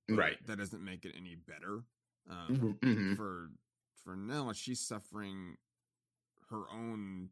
right 0.09 0.38
That 0.46 0.59
doesn't 0.59 0.84
make 0.84 1.04
it 1.04 1.14
any 1.16 1.36
better. 1.36 1.84
Um, 2.30 2.78
Mhm. 2.82 3.16
for 3.16 3.50
for 4.05 4.16
Nella, 4.16 4.55
she's 4.55 4.81
suffering 4.81 5.57
her 6.51 6.65
own 6.73 7.31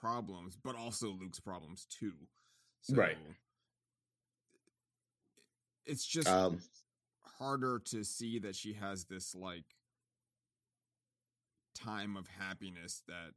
problems, 0.00 0.56
but 0.62 0.76
also 0.76 1.08
Luke's 1.08 1.40
problems 1.40 1.86
too. 1.86 2.14
So 2.80 2.96
Right. 2.96 3.16
It's 5.86 6.04
just 6.06 6.28
um 6.28 6.60
harder 7.38 7.80
to 7.86 8.04
see 8.04 8.38
that 8.40 8.54
she 8.54 8.74
has 8.74 9.04
this 9.04 9.34
like 9.34 9.64
time 11.74 12.16
of 12.16 12.26
happiness 12.28 13.02
that 13.08 13.32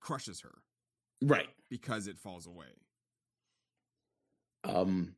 crushes 0.00 0.40
her 0.42 0.58
right 1.22 1.48
because 1.70 2.06
it 2.06 2.18
falls 2.18 2.46
away. 2.46 2.66
um 4.64 5.14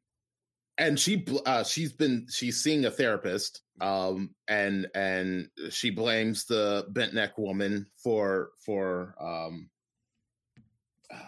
and 0.78 0.98
she 0.98 1.24
uh, 1.46 1.64
she's 1.64 1.92
been 1.92 2.26
she's 2.30 2.60
seeing 2.62 2.84
a 2.84 2.90
therapist 2.90 3.62
um 3.80 4.30
and 4.48 4.86
and 4.94 5.48
she 5.70 5.90
blames 5.90 6.44
the 6.44 6.86
bent 6.90 7.14
neck 7.14 7.36
woman 7.38 7.86
for 7.96 8.50
for 8.64 9.14
um 9.20 9.68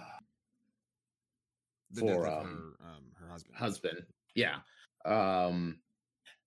The 1.91 2.01
For, 2.03 2.27
um, 2.29 2.77
her, 2.81 2.87
um, 2.87 3.03
her 3.15 3.29
husband. 3.29 3.55
husband 3.57 4.03
yeah. 4.35 4.57
Um 5.07 5.79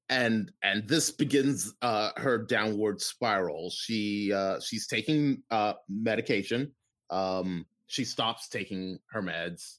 and 0.10 0.52
and 0.62 0.88
this 0.88 1.10
begins 1.10 1.74
uh 1.82 2.12
her 2.18 2.38
downward 2.38 3.02
spiral. 3.02 3.72
She 3.72 4.32
uh 4.34 4.60
she's 4.60 4.86
taking 4.88 5.42
uh 5.50 5.74
medication. 5.90 6.72
Um 7.10 7.66
she 7.88 8.06
stops 8.06 8.50
taking 8.50 9.00
her 9.12 9.22
meds. 9.22 9.78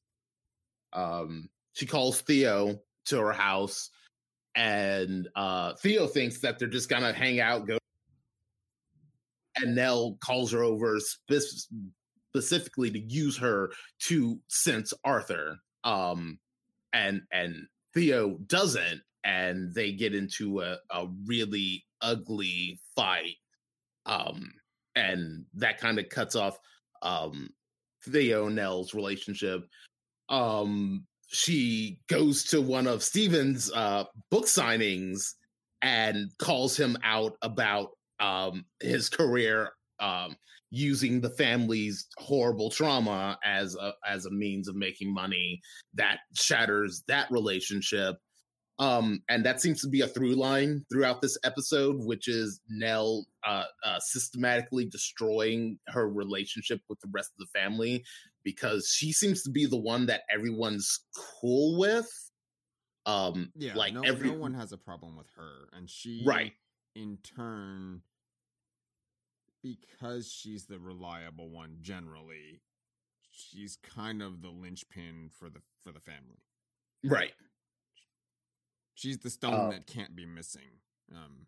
Um 0.93 1.49
she 1.75 1.87
calls 1.87 2.21
theo 2.23 2.81
to 3.07 3.19
her 3.19 3.33
house 3.33 3.91
and 4.55 5.29
uh 5.35 5.73
theo 5.75 6.07
thinks 6.07 6.41
that 6.41 6.59
they're 6.59 6.69
just 6.69 6.89
gonna 6.89 7.13
hang 7.13 7.41
out 7.41 7.67
go 7.67 7.79
and 9.57 9.75
nell 9.75 10.19
calls 10.21 10.53
her 10.53 10.63
over 10.63 10.99
spe- 11.01 11.69
specifically 12.35 12.91
to 12.91 13.01
use 13.01 13.37
her 13.37 13.71
to 13.99 14.39
sense 14.49 14.93
arthur 15.05 15.57
um 15.85 16.39
and 16.93 17.23
and 17.33 17.67
Theo 17.95 18.39
doesn't, 18.47 19.03
and 19.25 19.75
they 19.75 19.93
get 19.93 20.15
into 20.15 20.61
a, 20.61 20.79
a 20.91 21.07
really 21.27 21.85
ugly 22.01 22.81
fight. 22.97 23.37
Um, 24.07 24.53
and 24.97 25.45
that 25.55 25.79
kind 25.79 25.99
of 25.99 26.09
cuts 26.09 26.35
off 26.35 26.59
um 27.03 27.51
Theo 28.05 28.47
and 28.47 28.57
Nell's 28.57 28.95
relationship. 28.95 29.67
Um, 30.29 31.07
she 31.33 31.99
goes 32.09 32.45
to 32.45 32.61
one 32.61 32.87
of 32.87 33.03
Steven's 33.03 33.73
uh 33.73 34.05
book 34.31 34.45
signings 34.45 35.33
and 35.81 36.31
calls 36.39 36.77
him 36.77 36.97
out 37.03 37.37
about 37.43 37.91
um 38.21 38.65
his 38.81 39.09
career 39.09 39.71
um 39.99 40.37
using 40.71 41.21
the 41.21 41.31
family's 41.31 42.07
horrible 42.19 42.71
trauma 42.71 43.39
as 43.45 43.75
a 43.77 43.93
as 44.07 44.27
a 44.27 44.31
means 44.31 44.69
of 44.69 44.77
making 44.77 45.13
money 45.13 45.61
that 45.95 46.19
shatters 46.35 47.03
that 47.09 47.31
relationship. 47.31 48.17
Um 48.79 49.23
and 49.29 49.45
that 49.47 49.61
seems 49.61 49.81
to 49.83 49.89
be 49.89 50.03
a 50.03 50.09
through 50.09 50.35
line 50.35 50.85
throughout 50.93 51.23
this 51.23 51.39
episode 51.45 51.97
which 51.99 52.29
is 52.29 52.61
nell 52.69 53.27
uh, 53.47 53.65
uh 53.85 53.99
systematically 54.01 54.87
destroying 54.87 55.79
her 55.89 56.09
relationship 56.09 56.81
with 56.89 56.99
the 57.01 57.11
rest 57.13 57.33
of 57.39 57.47
the 57.47 57.59
family 57.59 58.05
because 58.45 58.89
she 58.89 59.13
seems 59.13 59.43
to 59.43 59.51
be 59.51 59.67
the 59.67 59.77
one 59.81 60.07
that 60.07 60.23
everyone's 60.35 60.99
cool 61.41 61.79
with 61.79 62.09
um 63.07 63.53
Yeah, 63.55 63.75
like 63.75 63.93
no, 63.93 64.03
every 64.05 64.31
no 64.31 64.33
one 64.35 64.55
has 64.55 64.73
a 64.73 64.79
problem 64.79 65.17
with 65.17 65.29
her, 65.37 65.69
and 65.73 65.89
she, 65.89 66.25
Right. 66.25 66.53
in 66.95 67.19
turn, 67.19 68.03
because 69.63 70.31
she's 70.31 70.67
the 70.67 70.79
reliable 70.79 71.51
one 71.51 71.79
generally, 71.81 72.63
she's 73.31 73.77
kind 73.77 74.23
of 74.23 74.43
the 74.43 74.51
linchpin 74.51 75.31
for 75.31 75.51
the 75.51 75.63
for 75.83 75.93
the 75.93 76.01
family. 76.01 76.45
right 77.05 77.33
She's 78.95 79.19
the 79.19 79.31
stone 79.31 79.55
Uh, 79.57 79.69
that 79.69 79.87
can't 79.87 80.15
be 80.15 80.27
missing. 80.27 80.81
Um, 81.15 81.47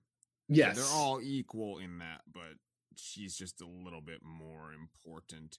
yes 0.49 0.77
they're 0.77 0.85
all 0.85 1.21
equal 1.23 1.79
in 1.79 1.99
that, 1.99 2.23
but 2.31 2.59
she's 2.97 3.37
just 3.37 3.61
a 3.61 3.67
little 3.67 4.01
bit 4.01 4.23
more 4.23 4.73
important 4.73 5.59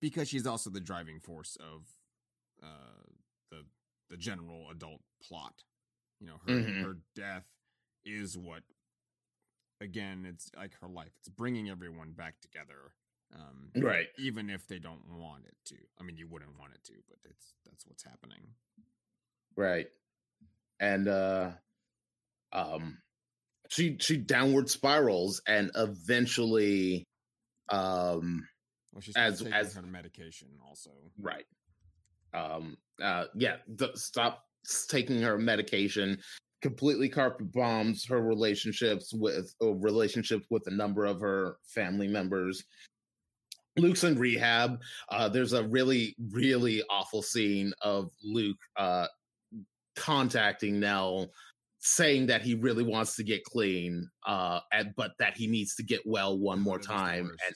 because 0.00 0.28
she's 0.28 0.46
also 0.46 0.70
the 0.70 0.80
driving 0.80 1.20
force 1.20 1.56
of 1.56 1.88
uh, 2.62 3.02
the 3.50 3.64
the 4.08 4.16
general 4.16 4.70
adult 4.70 5.02
plot. 5.22 5.62
You 6.20 6.26
know, 6.26 6.38
her 6.46 6.52
Mhm. 6.52 6.82
her 6.82 6.96
death 7.14 7.46
is 8.04 8.36
what. 8.36 8.62
Again, 9.82 10.26
it's 10.26 10.50
like 10.54 10.74
her 10.82 10.88
life. 10.88 11.12
It's 11.20 11.28
bringing 11.30 11.70
everyone 11.70 12.12
back 12.12 12.38
together, 12.40 12.92
um, 13.34 13.70
right 13.76 14.08
even 14.18 14.50
if 14.50 14.66
they 14.66 14.78
don't 14.78 15.06
want 15.08 15.46
it 15.46 15.56
to. 15.66 15.76
I 15.98 16.02
mean, 16.02 16.18
you 16.18 16.28
wouldn't 16.28 16.58
want 16.58 16.74
it 16.74 16.84
to, 16.84 16.92
but 17.08 17.18
it's 17.24 17.54
that's 17.64 17.86
what's 17.86 18.02
happening. 18.02 18.54
right 19.56 19.88
and 20.78 21.08
uh 21.08 21.50
um 22.52 22.98
she 23.68 23.96
she 24.00 24.16
downward 24.16 24.70
spirals 24.70 25.42
and 25.46 25.70
eventually 25.74 27.04
um 27.70 28.46
Well, 28.92 29.00
she's 29.00 29.16
As- 29.16 29.42
as- 29.42 29.74
her 29.74 29.82
medication 29.82 30.48
also. 30.66 30.90
right 31.20 31.44
um 32.32 32.76
uh 33.02 33.24
yeah 33.34 33.56
th- 33.78 33.96
stop 33.96 34.44
taking 34.88 35.20
her 35.20 35.36
medication 35.36 36.16
completely 36.62 37.08
carpet 37.08 37.50
bombs 37.52 38.04
her 38.06 38.20
relationships 38.22 39.12
with 39.12 39.52
uh, 39.62 39.72
relationships 39.74 40.46
with 40.48 40.64
a 40.68 40.70
number 40.70 41.04
of 41.06 41.20
her 41.20 41.56
family 41.66 42.06
members 42.06 42.62
luke's 43.78 44.04
in 44.04 44.16
rehab 44.16 44.80
uh 45.08 45.28
there's 45.28 45.54
a 45.54 45.64
really 45.64 46.14
really 46.30 46.82
awful 46.88 47.20
scene 47.22 47.72
of 47.82 48.10
luke 48.22 48.58
uh 48.76 49.06
contacting 49.96 50.78
nell 50.78 51.32
saying 51.80 52.26
that 52.26 52.42
he 52.42 52.54
really 52.54 52.84
wants 52.84 53.16
to 53.16 53.24
get 53.24 53.42
clean 53.44 54.08
uh 54.26 54.60
and, 54.72 54.92
but 54.96 55.12
that 55.18 55.36
he 55.36 55.48
needs 55.48 55.74
to 55.74 55.82
get 55.82 56.00
well 56.06 56.38
one 56.38 56.60
more 56.60 56.76
Those 56.78 56.86
are 56.86 56.88
the 56.90 56.94
time 56.94 57.24
and. 57.46 57.54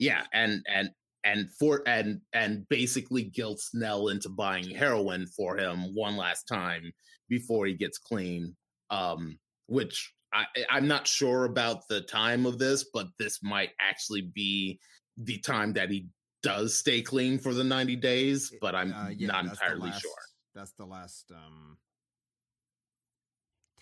Yeah 0.00 0.24
and 0.32 0.64
and 0.66 0.90
and 1.22 1.48
for 1.58 1.82
and 1.86 2.20
and 2.32 2.66
basically 2.68 3.22
guilts 3.22 3.70
nell 3.74 4.08
into 4.08 4.28
buying 4.28 4.68
heroin 4.68 5.26
for 5.36 5.56
him 5.56 5.94
one 5.94 6.16
last 6.16 6.44
time 6.48 6.90
before 7.28 7.66
he 7.66 7.74
gets 7.74 7.98
clean 7.98 8.56
um 8.90 9.38
which 9.66 10.12
i 10.32 10.44
i'm 10.70 10.88
not 10.88 11.06
sure 11.06 11.44
about 11.44 11.86
the 11.88 12.00
time 12.00 12.46
of 12.46 12.58
this 12.58 12.86
but 12.92 13.06
this 13.18 13.38
might 13.42 13.70
actually 13.80 14.22
be 14.34 14.80
the 15.18 15.38
time 15.38 15.72
that 15.74 15.90
he 15.90 16.08
does 16.42 16.76
stay 16.76 17.02
clean 17.02 17.38
for 17.38 17.52
the 17.52 17.62
90 17.62 17.94
days 17.96 18.50
but 18.60 18.74
i'm 18.74 18.92
Uh, 18.92 19.10
yeah, 19.10 19.26
not 19.28 19.44
entirely 19.44 19.90
last- 19.90 20.00
sure 20.00 20.24
That's 20.54 20.72
the 20.72 20.86
last 20.86 21.30
um 21.30 21.76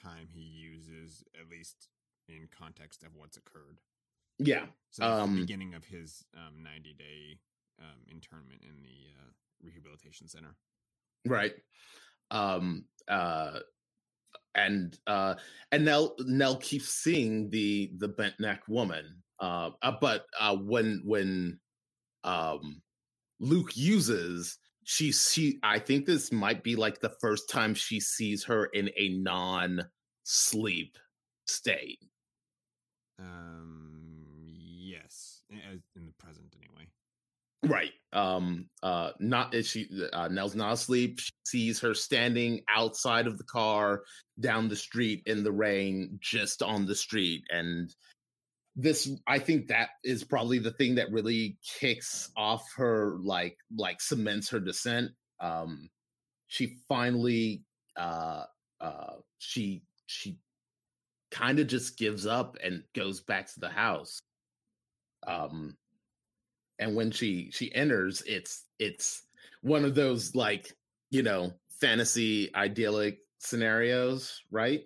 time 0.03 0.29
he 0.31 0.41
uses, 0.41 1.25
at 1.41 1.49
least 1.51 1.89
in 2.29 2.49
context 2.57 3.03
of 3.03 3.11
what's 3.15 3.37
occurred. 3.37 3.81
Yeah 4.39 4.67
So 4.91 5.05
Um, 5.05 5.35
the 5.35 5.41
beginning 5.43 5.75
of 5.75 5.85
his 5.85 6.25
um, 6.37 6.63
90 6.63 6.95
day 6.95 7.39
um, 7.81 8.01
internment 8.09 8.63
in 8.63 8.83
the 8.83 9.13
uh, 9.19 9.31
rehabilitation 9.63 10.29
center. 10.29 10.55
right 11.27 11.55
um 12.31 12.85
uh 13.09 13.59
and 14.55 14.99
uh 15.07 15.35
and 15.73 15.85
nell 15.85 16.15
nell 16.21 16.57
keeps 16.57 16.89
seeing 16.89 17.49
the 17.51 17.91
the 17.99 18.09
bent 18.09 18.35
neck 18.41 18.63
woman 18.69 19.23
uh, 19.41 19.71
uh 19.83 19.93
but 20.01 20.27
uh 20.39 20.55
when 20.57 21.01
when 21.05 21.59
um 22.25 22.83
luke 23.41 23.77
uses 23.77 24.59
she 24.85 25.11
see 25.13 25.59
i 25.63 25.79
think 25.79 26.07
this 26.07 26.31
might 26.33 26.63
be 26.63 26.77
like 26.77 27.01
the 27.01 27.15
first 27.21 27.49
time 27.49 27.75
she 27.75 28.01
sees 28.01 28.45
her 28.45 28.67
in 28.67 28.91
a 28.97 29.09
non 29.11 29.83
sleep 30.25 30.97
state 31.47 31.99
Um, 33.19 33.98
as- 35.51 35.81
in 35.97 36.07
the 36.07 36.13
present 36.19 36.55
anyway. 36.57 36.89
Right. 37.65 37.93
Um. 38.13 38.67
Uh. 38.85 39.11
Not 39.19 39.53
she. 39.65 39.89
Uh, 40.13 40.29
Nell's 40.29 40.55
not 40.55 40.75
asleep. 40.75 41.19
She 41.19 41.33
sees 41.45 41.81
her 41.81 41.93
standing 41.93 42.63
outside 42.69 43.27
of 43.27 43.37
the 43.37 43.45
car, 43.45 44.03
down 44.39 44.69
the 44.69 44.77
street 44.77 45.25
in 45.27 45.43
the 45.43 45.51
rain, 45.51 46.19
just 46.23 46.63
on 46.63 46.87
the 46.87 46.95
street, 46.95 47.43
and 47.51 47.93
this. 48.77 49.11
I 49.27 49.41
think 49.41 49.67
that 49.67 49.89
is 50.05 50.23
probably 50.23 50.61
the 50.61 50.71
thing 50.71 50.95
that 50.95 51.11
really 51.11 51.59
kicks 51.81 52.31
off 52.37 52.65
her, 52.77 53.17
like, 53.21 53.57
like 53.77 54.01
cements 54.01 54.49
her 54.51 54.61
descent. 54.61 55.11
Um. 55.41 55.91
She 56.47 56.79
finally. 56.89 57.65
Uh. 57.97 58.45
Uh. 58.81 59.15
She. 59.39 59.83
She. 60.07 60.39
Kind 61.33 61.59
of 61.59 61.67
just 61.67 61.99
gives 61.99 62.25
up 62.25 62.57
and 62.63 62.85
goes 62.95 63.21
back 63.21 63.53
to 63.53 63.61
the 63.61 63.69
house. 63.69 64.21
Um 65.27 65.77
and 66.79 66.95
when 66.95 67.11
she 67.11 67.51
she 67.53 67.75
enters 67.75 68.23
it's 68.27 68.65
it's 68.79 69.23
one 69.63 69.85
of 69.85 69.95
those 69.95 70.35
like 70.35 70.73
you 71.11 71.23
know 71.23 71.53
fantasy 71.81 72.55
idyllic 72.55 73.19
scenarios 73.39 74.43
right 74.51 74.83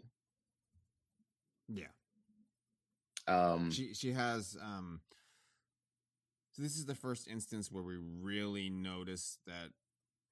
Yeah. 1.69 1.87
um 3.29 3.71
she 3.71 3.95
she 3.95 4.13
has 4.13 4.57
um 4.63 5.01
so 6.53 6.63
this 6.63 6.77
is 6.77 6.85
the 6.87 6.95
first 6.95 7.29
instance 7.29 7.71
where 7.71 7.83
we 7.83 7.97
really 7.97 8.69
notice 8.69 9.39
that 9.47 9.71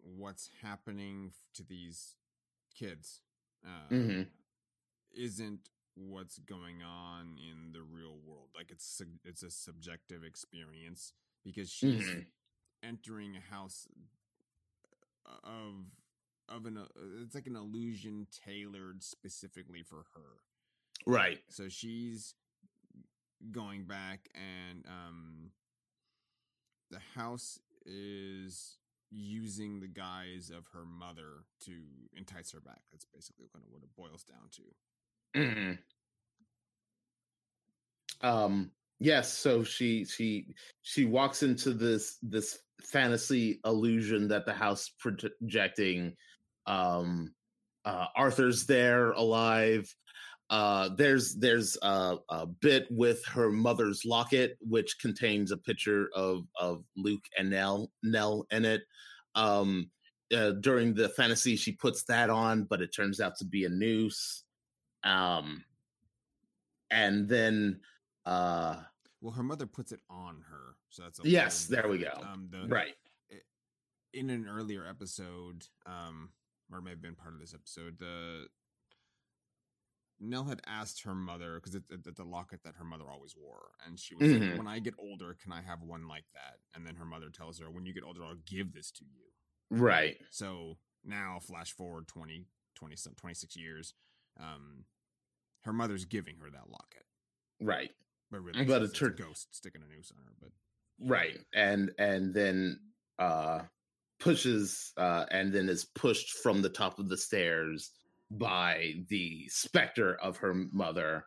what's 0.03 0.51
happening 0.63 1.33
to 1.55 1.63
these 1.63 2.17
kids 2.75 3.21
uh, 3.65 3.95
mhm, 3.95 4.27
isn't 5.15 5.69
what's 5.95 6.39
going 6.39 6.83
on 6.83 7.37
in 7.39 7.73
the 7.73 7.83
real 7.83 8.17
world 8.27 8.49
like 8.57 8.71
it's 8.71 9.01
it's 9.25 9.43
a 9.43 9.51
subjective 9.51 10.25
experience 10.25 11.13
because 11.45 11.71
she's 11.71 12.07
mhm, 12.07 12.27
entering 12.83 13.37
a 13.37 13.55
house 13.55 13.87
of 15.27 15.39
of 15.45 15.75
of 16.49 16.67
an 16.67 16.79
uh, 16.79 16.85
it's 17.23 17.35
like 17.35 17.47
an 17.47 17.57
illusion 17.57 18.27
tailored 18.45 19.03
specifically 19.03 19.83
for 19.83 20.05
her. 20.15 20.41
Right. 21.07 21.41
So 21.49 21.69
she's 21.69 22.35
going 23.51 23.85
back 23.85 24.29
and 24.35 24.85
um 24.87 25.51
the 26.91 27.01
house 27.15 27.59
is 27.87 28.79
using 29.11 29.81
the 29.81 29.89
guise 29.89 30.51
of 30.51 30.67
her 30.73 30.85
mother 30.85 31.45
to 31.61 31.73
entice 32.17 32.53
her 32.53 32.61
back. 32.61 32.83
That's 32.91 33.05
basically 33.07 33.49
kind 33.53 33.65
of 33.65 33.73
what 33.73 33.83
it 33.83 33.95
boils 33.97 34.23
down 34.25 34.49
to. 34.53 34.63
Mhm. 35.35 35.79
Um 38.23 38.71
yes, 38.99 39.33
so 39.39 39.63
she 39.65 40.05
she 40.05 40.55
she 40.83 41.05
walks 41.05 41.43
into 41.43 41.73
this 41.73 42.19
this 42.23 42.59
fantasy 42.83 43.61
illusion 43.65 44.29
that 44.29 44.47
the 44.47 44.53
house 44.55 44.91
projecting 44.99 46.17
um 46.67 47.35
uh 47.85 48.07
Arthur's 48.17 48.67
there 48.67 49.13
alive. 49.13 49.95
Uh 50.51 50.91
there's 50.97 51.37
there's 51.37 51.77
a, 51.83 52.19
a 52.29 52.47
bit 52.47 52.87
with 52.91 53.25
her 53.27 53.51
mother's 53.51 54.05
locket 54.05 54.57
which 54.61 54.99
contains 54.99 55.51
a 55.53 55.57
picture 55.57 56.11
of 56.15 56.45
of 56.59 56.85
Luke 56.97 57.25
and 57.39 57.51
Nell 57.51 57.91
Nell 58.03 58.47
in 58.51 58.65
it. 58.65 58.83
Um 59.35 59.91
uh, 60.35 60.53
during 60.61 60.95
the 60.95 61.09
fantasy 61.09 61.57
she 61.57 61.73
puts 61.73 62.05
that 62.05 62.31
on 62.31 62.65
but 62.65 62.81
it 62.83 62.95
turns 62.95 63.21
out 63.21 63.37
to 63.37 63.45
be 63.45 63.65
a 63.65 63.69
noose. 63.69 64.45
Um 65.03 65.65
and 66.91 67.29
then 67.29 67.81
uh 68.27 68.83
Well, 69.21 69.33
her 69.33 69.43
mother 69.43 69.67
puts 69.67 69.93
it 69.93 70.01
on 70.09 70.43
her, 70.43 70.77
so 70.89 71.03
that's 71.03 71.21
a 71.21 71.27
yes 71.29 71.67
there 71.67 71.89
we 71.89 71.99
go. 71.99 72.11
Um, 72.23 72.49
the, 72.51 72.69
right 72.69 72.95
in 74.13 74.31
an 74.31 74.49
earlier 74.49 74.87
episode, 74.87 75.67
um, 75.87 76.33
or 76.71 76.81
may 76.81 76.91
have 76.91 77.03
been 77.03 77.15
part 77.15 77.35
of 77.35 77.41
this 77.41 77.55
episode, 77.55 77.99
the 77.99 78.49
Nell 80.21 80.45
had 80.45 80.61
asked 80.67 81.03
her 81.03 81.15
mother 81.17 81.55
because 81.57 81.75
it's 81.75 81.91
it, 82.07 82.15
the 82.15 82.25
locket 82.25 82.63
that 82.63 82.77
her 82.77 82.85
mother 82.85 83.11
always 83.11 83.35
wore, 83.35 83.73
and 83.85 83.99
she 83.99 84.15
was 84.15 84.31
Mhm. 84.31 84.31
like, 84.31 84.45
"When 84.53 84.69
I 84.69 84.79
get 84.79 84.95
older, 84.99 85.35
can 85.35 85.51
I 85.51 85.63
have 85.63 85.83
one 85.83 86.07
like 86.07 86.27
that?" 86.33 86.61
And 86.75 86.87
then 86.87 86.95
her 86.97 87.05
mother 87.07 87.29
tells 87.31 87.59
her, 87.59 87.71
"When 87.71 87.87
you 87.87 87.93
get 87.95 88.05
older, 88.05 88.23
I'll 88.25 88.35
give 88.37 88.73
this 88.73 88.91
to 88.93 89.05
you." 89.05 89.33
right 89.71 90.19
So 90.31 90.79
now, 91.05 91.41
flash 91.41 91.73
forward 91.73 92.09
20, 92.09 92.49
20 92.75 92.97
some 92.97 93.15
26 93.15 93.57
years, 93.57 93.95
um, 94.41 94.85
her 95.63 95.73
mother's 95.73 96.05
giving 96.05 96.37
her 96.43 96.51
that 96.51 96.71
locket, 96.71 97.05
right 97.61 97.91
but 98.31 98.41
really, 98.41 98.65
But 98.65 98.83
it's, 98.83 98.93
it 98.93 99.03
it's 99.03 99.21
a 99.21 99.23
ghost 99.23 99.55
sticking 99.55 99.83
a 99.83 99.95
noose 99.95 100.13
on 100.17 100.25
her. 100.25 100.33
But 100.41 100.51
right 101.01 101.39
and 101.55 101.91
and 101.99 102.35
then 102.35 102.79
uh 103.19 103.61
pushes 104.19 104.93
uh 104.99 105.25
and 105.31 105.53
then 105.53 105.69
is 105.69 105.85
pushed 105.85 106.33
from 106.43 106.61
the 106.61 106.69
top 106.69 106.99
of 106.99 107.09
the 107.09 107.17
stairs 107.17 107.91
by 108.31 108.93
the 109.09 109.49
specter 109.49 110.15
of 110.23 110.37
her 110.37 110.55
mother 110.55 111.25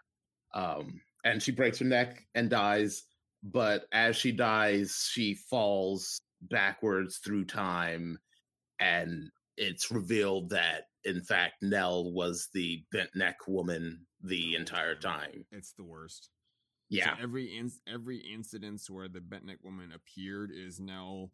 um 0.53 1.01
and 1.25 1.41
she 1.41 1.51
breaks 1.51 1.79
her 1.79 1.85
neck 1.85 2.23
and 2.35 2.49
dies 2.49 3.03
but 3.41 3.85
as 3.91 4.15
she 4.15 4.31
dies 4.31 5.09
she 5.11 5.33
falls 5.33 6.19
backwards 6.43 7.17
through 7.17 7.45
time 7.45 8.17
and 8.79 9.29
it's 9.57 9.91
revealed 9.91 10.49
that 10.49 10.83
in 11.05 11.21
fact 11.21 11.55
Nell 11.61 12.11
was 12.11 12.49
the 12.53 12.83
bent 12.91 13.09
neck 13.15 13.47
woman 13.47 14.05
the 14.21 14.55
entire 14.55 14.95
time 14.95 15.45
it's 15.51 15.73
the 15.73 15.83
worst. 15.83 16.29
yeah 16.89 17.15
So 17.17 17.23
every 17.23 17.57
in- 17.57 17.71
every 17.87 18.17
incidence 18.19 18.89
where 18.89 19.07
the 19.07 19.21
bent 19.21 19.45
neck 19.45 19.57
woman 19.63 19.91
appeared 19.91 20.51
is 20.51 20.79
now 20.79 21.31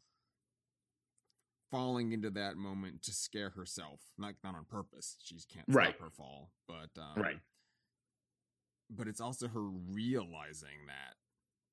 falling 1.71 2.11
into 2.13 2.31
that 2.31 2.57
moment 2.57 3.03
to 3.03 3.11
scare 3.13 3.51
herself, 3.51 3.99
not 4.17 4.33
not 4.43 4.55
on 4.55 4.65
purpose. 4.65 5.17
She 5.23 5.35
can't 5.35 5.65
stop 5.69 5.75
Right. 5.75 5.95
her 5.99 6.09
fall, 6.09 6.51
but 6.67 6.89
um, 6.97 7.21
Right. 7.21 7.39
But 8.89 9.07
it's 9.07 9.21
also 9.21 9.47
her 9.47 9.61
realizing 9.61 10.87
that, 10.87 11.15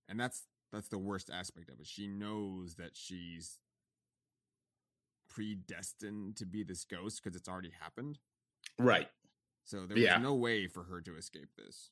and 0.09 0.21
that's 0.21 0.45
that's 0.71 0.89
the 0.89 0.99
worst 0.99 1.31
aspect 1.31 1.71
of 1.71 1.81
it. 1.81 1.87
She 1.87 2.07
knows 2.09 2.75
that 2.75 2.95
she's 2.95 3.59
predestined 5.37 6.37
to 6.37 6.47
be 6.47 6.63
this 6.65 6.85
ghost 6.85 7.21
because 7.23 7.37
it's 7.37 7.49
already 7.49 7.71
happened. 7.79 8.19
right 8.79 9.09
So 9.65 9.87
there 9.87 9.97
was 9.97 10.05
Yeah. 10.05 10.19
no 10.19 10.35
way 10.35 10.67
for 10.69 10.85
her 10.85 11.01
to 11.03 11.17
escape 11.17 11.51
this, 11.57 11.91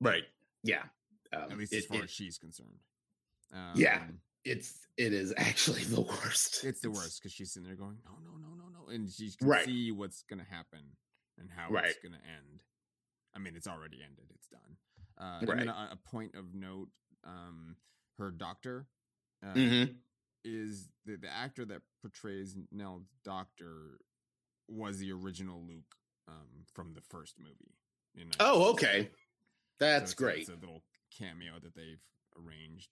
right 0.00 0.24
yeah 0.62 0.84
um, 1.32 1.50
at 1.52 1.58
least 1.58 1.72
it- 1.72 1.78
as 1.78 1.86
far 1.86 1.98
it- 1.98 2.04
as 2.04 2.10
she's 2.10 2.38
concerned. 2.38 2.80
Um, 3.52 3.72
Yeah. 3.76 4.10
it's 4.44 4.86
it 4.96 5.12
is 5.12 5.32
actually 5.36 5.84
the 5.84 6.00
worst. 6.00 6.64
it's 6.64 6.80
the 6.80 6.90
worst 6.90 7.20
because 7.20 7.32
she's 7.32 7.52
sitting 7.52 7.66
there 7.66 7.76
going, 7.76 7.98
"No, 8.04 8.18
no, 8.24 8.36
no, 8.36 8.54
no, 8.54 8.68
no," 8.68 8.88
and 8.88 9.10
she 9.12 9.30
can 9.32 9.46
Right. 9.48 9.64
see 9.66 9.92
what's 9.92 10.22
gonna 10.24 10.44
happen 10.44 10.96
and 11.38 11.50
how 11.50 11.70
Right. 11.70 11.86
it's 11.90 11.98
gonna 12.02 12.22
end. 12.38 12.62
I 13.34 13.38
mean, 13.38 13.54
it's 13.56 13.66
already 13.68 14.02
ended; 14.02 14.30
it's 14.34 14.48
done. 14.48 14.76
Uh, 15.18 15.38
And 15.40 15.48
then 15.48 15.68
a, 15.68 15.90
a 15.92 15.96
point 15.96 16.34
of 16.34 16.54
note: 16.54 16.90
um, 17.24 17.76
her 18.18 18.30
doctor 18.30 18.88
uh, 19.42 19.52
Mhm. 19.54 20.00
Is 20.46 20.88
the 21.04 21.16
the 21.16 21.28
actor 21.32 21.64
that 21.66 21.82
portrays 22.00 22.56
Nell's 22.72 23.04
doctor 23.24 23.98
was 24.68 24.98
the 24.98 25.12
original 25.12 25.62
Luke 25.66 25.94
um, 26.28 26.64
from 26.72 26.94
the 26.94 27.02
first 27.02 27.34
movie. 27.38 27.74
in 28.14 28.30
Oh, 28.40 28.72
1967. 28.72 28.74
okay, 28.74 29.10
So 29.10 29.16
that's 29.78 30.12
it's 30.12 30.14
great. 30.14 30.40
It's 30.40 30.48
a 30.48 30.54
little 30.54 30.82
cameo 31.16 31.54
that 31.62 31.74
they've 31.74 32.02
arranged. 32.38 32.88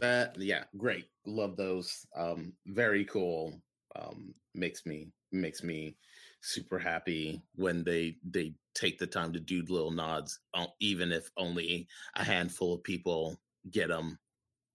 That 0.00 0.36
yeah, 0.40 0.64
great. 0.76 1.06
Love 1.26 1.56
those. 1.56 2.06
Um, 2.16 2.54
very 2.66 3.04
cool. 3.04 3.60
Um, 3.94 4.34
makes 4.54 4.86
me 4.86 5.10
makes 5.32 5.62
me 5.62 5.96
super 6.40 6.78
happy 6.78 7.42
when 7.56 7.84
they 7.84 8.16
they 8.24 8.54
take 8.74 8.98
the 8.98 9.06
time 9.06 9.32
to 9.34 9.40
do 9.40 9.62
little 9.68 9.90
nods, 9.90 10.40
uh, 10.54 10.66
even 10.80 11.12
if 11.12 11.30
only 11.36 11.86
a 12.16 12.24
handful 12.24 12.72
of 12.74 12.82
people 12.82 13.38
get 13.70 13.88
them. 13.88 14.18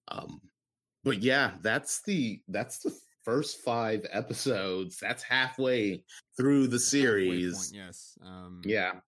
Um, 0.09 0.39
but 1.07 1.23
yeah, 1.23 1.53
that's 1.61 2.01
the 2.01 2.41
that's 2.49 2.79
the 2.79 2.93
first 3.23 3.59
five 3.61 4.05
episodes. 4.11 4.97
That's 4.99 5.23
halfway 5.23 6.03
through 6.35 6.67
the 6.67 6.79
series. 6.79 7.55
point, 7.55 7.71
yes. 7.73 8.17
Um, 8.21 8.61
Yeah, 8.65 8.99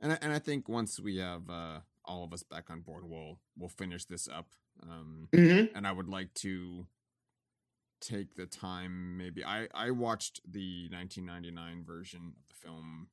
and 0.00 0.12
I, 0.12 0.18
and 0.22 0.32
I 0.32 0.38
think 0.38 0.68
once 0.68 1.00
we 1.00 1.16
have 1.18 1.48
uh, 1.50 1.80
all 2.04 2.24
of 2.24 2.32
us 2.32 2.42
back 2.44 2.70
on 2.70 2.80
board, 2.82 3.04
we'll 3.04 3.40
we'll 3.56 3.68
finish 3.68 4.04
this 4.04 4.28
up. 4.28 4.46
Um, 4.82 5.28
Mhm. 5.32 5.70
and 5.74 5.86
I 5.86 5.92
would 5.92 6.08
like 6.08 6.32
to 6.34 6.86
take 8.00 8.36
the 8.36 8.46
time. 8.46 9.16
Maybe 9.16 9.44
I 9.44 9.66
I 9.74 9.90
watched 9.90 10.40
the 10.48 10.88
1999 10.90 11.84
version 11.84 12.32
of 12.36 12.48
the 12.48 12.54
film 12.54 13.08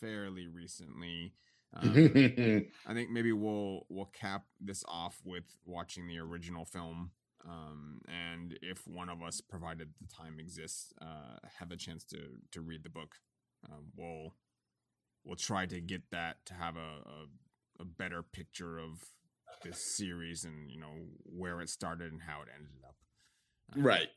fairly 0.00 0.48
recently. 0.48 1.34
Um, 1.74 1.90
I 2.86 2.94
think 2.94 3.10
maybe 3.10 3.32
we'll 3.32 3.86
we'll 3.88 4.10
cap 4.12 4.44
this 4.60 4.84
off 4.86 5.20
with 5.24 5.56
watching 5.64 6.06
the 6.06 6.18
original 6.18 6.64
film. 6.64 7.10
Um, 7.48 8.00
and 8.06 8.56
if 8.62 8.86
one 8.86 9.08
of 9.08 9.20
us, 9.20 9.40
provided 9.40 9.88
the 10.00 10.06
time 10.06 10.38
exists, 10.38 10.92
uh, 11.02 11.38
have 11.58 11.72
a 11.72 11.76
chance 11.76 12.04
to 12.04 12.18
to 12.52 12.60
read 12.60 12.84
the 12.84 12.90
book, 12.90 13.16
um, 13.70 13.86
we'll 13.96 14.34
we'll 15.24 15.36
try 15.36 15.66
to 15.66 15.80
get 15.80 16.10
that 16.10 16.44
to 16.46 16.54
have 16.54 16.76
a, 16.76 16.80
a 16.80 17.80
a 17.80 17.84
better 17.84 18.22
picture 18.22 18.78
of 18.78 19.04
this 19.64 19.78
series 19.78 20.44
and 20.44 20.70
you 20.70 20.78
know 20.78 20.92
where 21.24 21.60
it 21.60 21.68
started 21.68 22.12
and 22.12 22.22
how 22.22 22.42
it 22.42 22.48
ended 22.54 22.72
up. 22.86 22.96
Um, 23.74 23.82
right. 23.82 24.08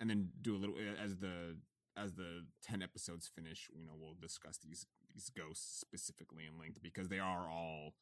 and 0.00 0.10
then 0.10 0.30
do 0.42 0.56
a 0.56 0.58
little 0.58 0.74
as 1.02 1.16
the 1.16 1.56
as 1.96 2.12
the 2.14 2.44
10 2.62 2.82
episodes 2.82 3.30
finish 3.32 3.70
you 3.74 3.84
know 3.84 3.92
we'll 3.98 4.16
discuss 4.20 4.58
these 4.58 4.86
these 5.16 5.30
ghosts 5.30 5.80
specifically 5.80 6.44
in 6.46 6.58
length 6.60 6.80
because 6.82 7.08
they 7.08 7.18
are 7.18 7.48
all 7.50 7.94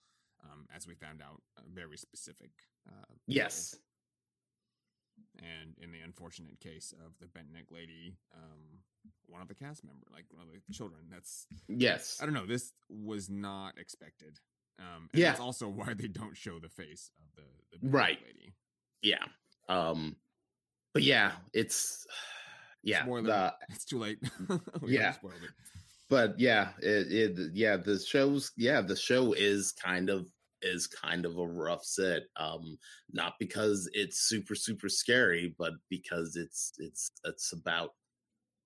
um, 0.43 0.67
as 0.75 0.87
we 0.87 0.95
found 0.95 1.23
out 1.23 1.41
uh, 1.57 1.63
very 1.73 1.97
specific 1.97 2.51
uh. 2.89 3.15
Yes. 3.27 3.77
and 5.39 5.75
in 5.81 5.93
the 5.93 6.01
unfortunate 6.01 6.59
case 6.61 6.93
of 7.07 7.13
the 7.21 7.27
bent 7.29 7.53
neck 7.53 7.67
lady 7.71 8.17
um, 8.35 8.81
one 9.27 9.41
of 9.41 9.49
the 9.49 9.55
cast 9.55 9.85
member 9.85 10.07
like 10.13 10.25
one 10.33 10.47
of 10.47 10.53
the 10.53 10.73
children 10.75 11.03
that's 11.11 11.47
Yes. 11.69 12.19
i 12.21 12.25
don't 12.25 12.35
know 12.35 12.47
this 12.47 12.73
was 12.89 13.31
not 13.31 13.79
expected 13.79 14.39
um 14.81 15.09
and 15.13 15.21
Yeah. 15.23 15.29
that's 15.31 15.41
also 15.41 15.69
why 15.69 15.95
they 15.95 16.09
don't 16.09 16.37
show 16.37 16.59
the 16.59 16.69
face 16.69 17.11
of 17.19 17.27
the, 17.37 17.79
the 17.79 17.89
Right. 17.89 18.19
lady 18.27 18.55
Yeah. 19.03 19.25
Um 19.69 20.17
but 20.93 21.03
yeah, 21.03 21.33
it's 21.53 22.07
yeah, 22.83 23.05
the, 23.07 23.55
it's 23.71 23.85
too 23.85 23.99
late 23.99 24.19
Yeah. 24.87 25.13
spoiled 25.13 25.43
it. 25.43 25.51
But 26.15 26.39
yeah, 26.39 26.73
it, 26.81 27.13
it 27.39 27.51
yeah, 27.55 27.77
the 27.77 27.99
show's 27.99 28.53
yeah, 28.57 28.81
the 28.81 28.97
show 28.97 29.33
is 29.33 29.73
kind 29.73 30.11
of 30.11 30.27
is 30.63 30.87
kind 30.87 31.27
of 31.27 31.37
a 31.39 31.47
rough 31.47 31.85
set. 31.85 32.23
Um 32.37 32.79
not 33.13 33.35
because 33.39 33.89
it's 33.93 34.19
super 34.21 34.55
super 34.55 34.89
scary, 34.89 35.55
but 35.59 35.75
because 35.91 36.37
it's 36.37 36.73
it's 36.79 37.11
it's 37.25 37.53
about 37.53 37.91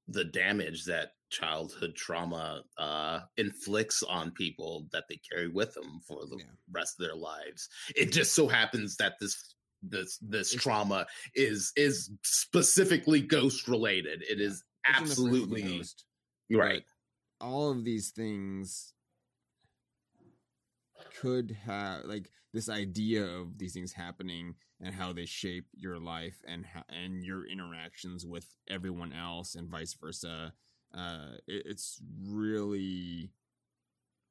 the 0.09 0.25
damage 0.25 0.85
that 0.87 1.13
childhood 1.31 1.95
trauma 1.97 2.65
uh 2.79 3.21
inflicts 3.37 4.03
on 4.03 4.31
people 4.33 4.89
that 4.93 5.05
they 5.09 5.21
carry 5.31 5.49
with 5.49 5.75
them 5.75 6.01
for 6.07 6.27
the 6.27 6.39
Yeah. 6.39 6.53
rest 6.71 7.01
of 7.01 7.07
their 7.07 7.17
lives. 7.17 7.69
It 7.97 8.13
just 8.13 8.35
so 8.35 8.49
happens 8.49 8.97
that 8.99 9.15
this 9.21 9.55
this 9.83 10.19
this 10.23 10.55
trauma 10.55 11.07
is 11.35 11.73
is 11.77 12.11
specifically 12.25 13.21
ghost 13.23 13.69
related. 13.69 14.23
It 14.29 14.41
is 14.41 14.65
absolutely 14.87 15.91
right. 16.51 16.85
All 17.41 17.71
of 17.71 17.85
these 17.85 18.11
things 18.11 18.93
could 21.21 21.57
have 21.65 22.05
like 22.05 22.31
this 22.53 22.69
idea 22.69 23.25
of 23.25 23.59
these 23.59 23.73
things 23.73 23.93
happening 23.93 24.55
and 24.81 24.95
how 24.95 25.13
they 25.13 25.27
shape 25.27 25.67
your 25.75 25.99
life 25.99 26.43
and 26.47 26.65
how, 26.67 26.83
and 26.89 27.25
your 27.25 27.47
interactions 27.47 28.25
with 28.25 28.47
everyone 28.69 29.13
else 29.13 29.55
and 29.55 29.69
vice 29.69 29.95
versa. 29.95 30.53
Uh, 30.95 31.37
it, 31.47 31.65
it's 31.67 32.01
really 32.27 33.31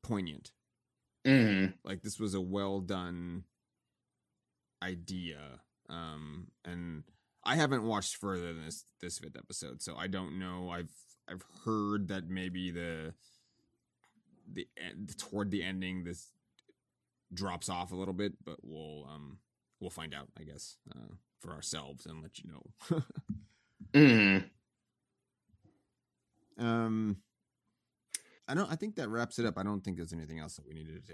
poignant. 0.03 0.51
Mm-hmm. 1.25 1.73
Like 1.83 2.01
this 2.01 2.19
was 2.19 2.33
a 2.33 2.41
well 2.41 2.79
done 2.79 3.43
idea. 4.81 5.61
Um, 5.89 6.47
and 6.65 7.03
I 7.43 7.55
haven't 7.55 7.83
watched 7.83 8.15
further 8.15 8.53
than 8.53 8.65
this 8.65 8.85
this 9.01 9.19
fifth 9.19 9.37
episode, 9.37 9.81
so 9.81 9.95
I 9.95 10.07
don't 10.07 10.39
know. 10.39 10.69
I've 10.69 10.91
I've 11.29 11.43
heard 11.65 12.07
that 12.09 12.29
maybe 12.29 12.71
the 12.71 13.13
the 14.53 14.67
toward 15.17 15.51
the 15.51 15.63
ending 15.63 16.03
this 16.03 16.31
drops 17.33 17.69
off 17.69 17.91
a 17.91 17.95
little 17.95 18.13
bit, 18.13 18.33
but 18.43 18.57
we'll 18.63 19.07
um 19.11 19.39
we'll 19.79 19.89
find 19.89 20.13
out, 20.13 20.29
I 20.39 20.43
guess, 20.43 20.77
uh, 20.95 21.13
for 21.39 21.51
ourselves 21.51 22.05
and 22.05 22.21
let 22.21 22.39
you 22.39 22.49
know. 22.51 23.03
mm. 23.93 24.43
Um, 26.57 27.17
I 28.47 28.53
don't. 28.53 28.71
I 28.71 28.75
think 28.75 28.95
that 28.95 29.09
wraps 29.09 29.39
it 29.39 29.45
up. 29.45 29.57
I 29.57 29.63
don't 29.63 29.83
think 29.83 29.97
there's 29.97 30.13
anything 30.13 30.39
else 30.39 30.55
that 30.55 30.67
we 30.67 30.73
needed 30.73 31.05
to 31.07 31.13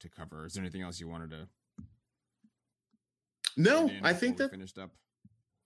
to 0.00 0.08
cover. 0.08 0.46
Is 0.46 0.54
there 0.54 0.62
anything 0.62 0.82
else 0.82 1.00
you 1.00 1.08
wanted 1.08 1.30
to? 1.30 1.48
No, 3.56 3.90
I 4.02 4.12
think 4.12 4.36
that 4.38 4.50
finished 4.50 4.78
up. 4.78 4.90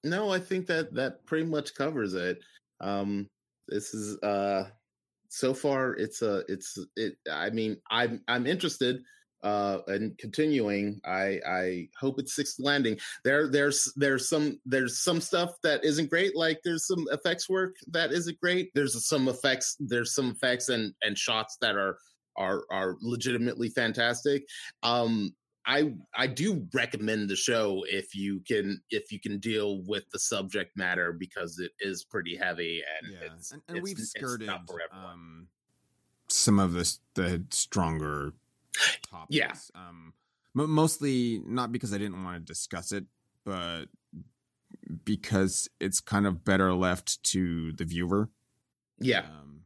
No, 0.05 0.31
I 0.31 0.39
think 0.39 0.67
that 0.67 0.95
that 0.95 1.27
pretty 1.27 1.45
much 1.47 1.75
covers 1.75 2.15
it. 2.15 2.39
Um, 2.81 3.29
this 3.69 3.95
is 3.95 4.21
uh, 4.23 4.65
so 5.29 5.55
far 5.55 5.95
it's 5.95 6.23
a 6.23 6.43
it's 6.49 6.79
it. 6.97 7.15
I 7.31 7.51
mean, 7.51 7.77
I'm 7.91 8.23
I'm 8.29 8.47
interested 8.47 9.01
uh 9.45 9.79
and 9.87 10.19
continuing. 10.19 11.01
I 11.05 11.41
i 11.47 11.89
hope 12.01 12.19
it's 12.19 12.35
sixth 12.35 12.57
landing. 12.59 12.99
There 13.25 13.49
there's 13.49 13.93
there's 13.97 14.29
some 14.29 14.59
there's 14.67 14.99
some 14.99 15.21
stuff 15.21 15.51
that 15.63 15.85
isn't 15.85 16.11
great 16.11 16.35
like 16.37 16.59
there's 16.65 16.87
some 16.87 17.07
effects 17.13 17.49
work 17.49 17.77
that 17.93 18.13
isn't 18.13 18.41
great. 18.41 18.71
There's 18.75 19.07
some 19.07 19.29
effects 19.29 19.77
there's 19.79 20.15
some 20.15 20.31
effects 20.31 20.69
and 20.71 20.93
and 21.03 21.17
shots 21.17 21.57
that 21.61 21.77
are 21.77 21.99
are 22.37 22.65
are 22.71 22.97
legitimately 23.01 23.69
fantastic. 23.71 24.45
Um 24.83 25.35
I 25.69 25.93
I 26.17 26.27
do 26.27 26.67
recommend 26.73 27.29
the 27.29 27.37
show 27.37 27.85
if 27.87 28.15
you 28.15 28.41
can 28.41 28.81
if 28.91 29.13
you 29.13 29.21
can 29.21 29.39
deal 29.39 29.83
with 29.83 30.09
the 30.11 30.19
subject 30.19 30.77
matter 30.77 31.13
because 31.13 31.59
it 31.59 31.73
is 31.79 32.05
pretty 32.05 32.37
heavy 32.37 32.83
and 33.03 33.13
yeah. 33.13 33.19
it's, 33.35 33.53
and, 33.53 33.61
and 33.69 33.77
it's, 33.77 33.85
we've 33.85 33.99
skirted 33.99 34.49
um, 34.49 35.49
some 36.29 36.59
of 36.59 36.73
the 36.73 36.97
the 37.15 37.45
stronger 37.51 38.33
topics. 39.11 39.27
Yeah. 39.29 39.53
Um, 39.75 40.15
mostly 40.55 41.43
not 41.45 41.71
because 41.71 41.93
I 41.93 41.99
didn't 41.99 42.25
want 42.25 42.37
to 42.37 42.53
discuss 42.53 42.91
it, 42.91 43.05
but 43.45 43.87
because 45.05 45.69
it's 45.81 46.01
kind 46.01 46.27
of 46.27 46.45
better 46.45 46.73
left 46.73 47.23
to 47.25 47.73
the 47.73 47.85
viewer. 47.85 48.31
Yeah. 48.99 49.21
Um, 49.21 49.58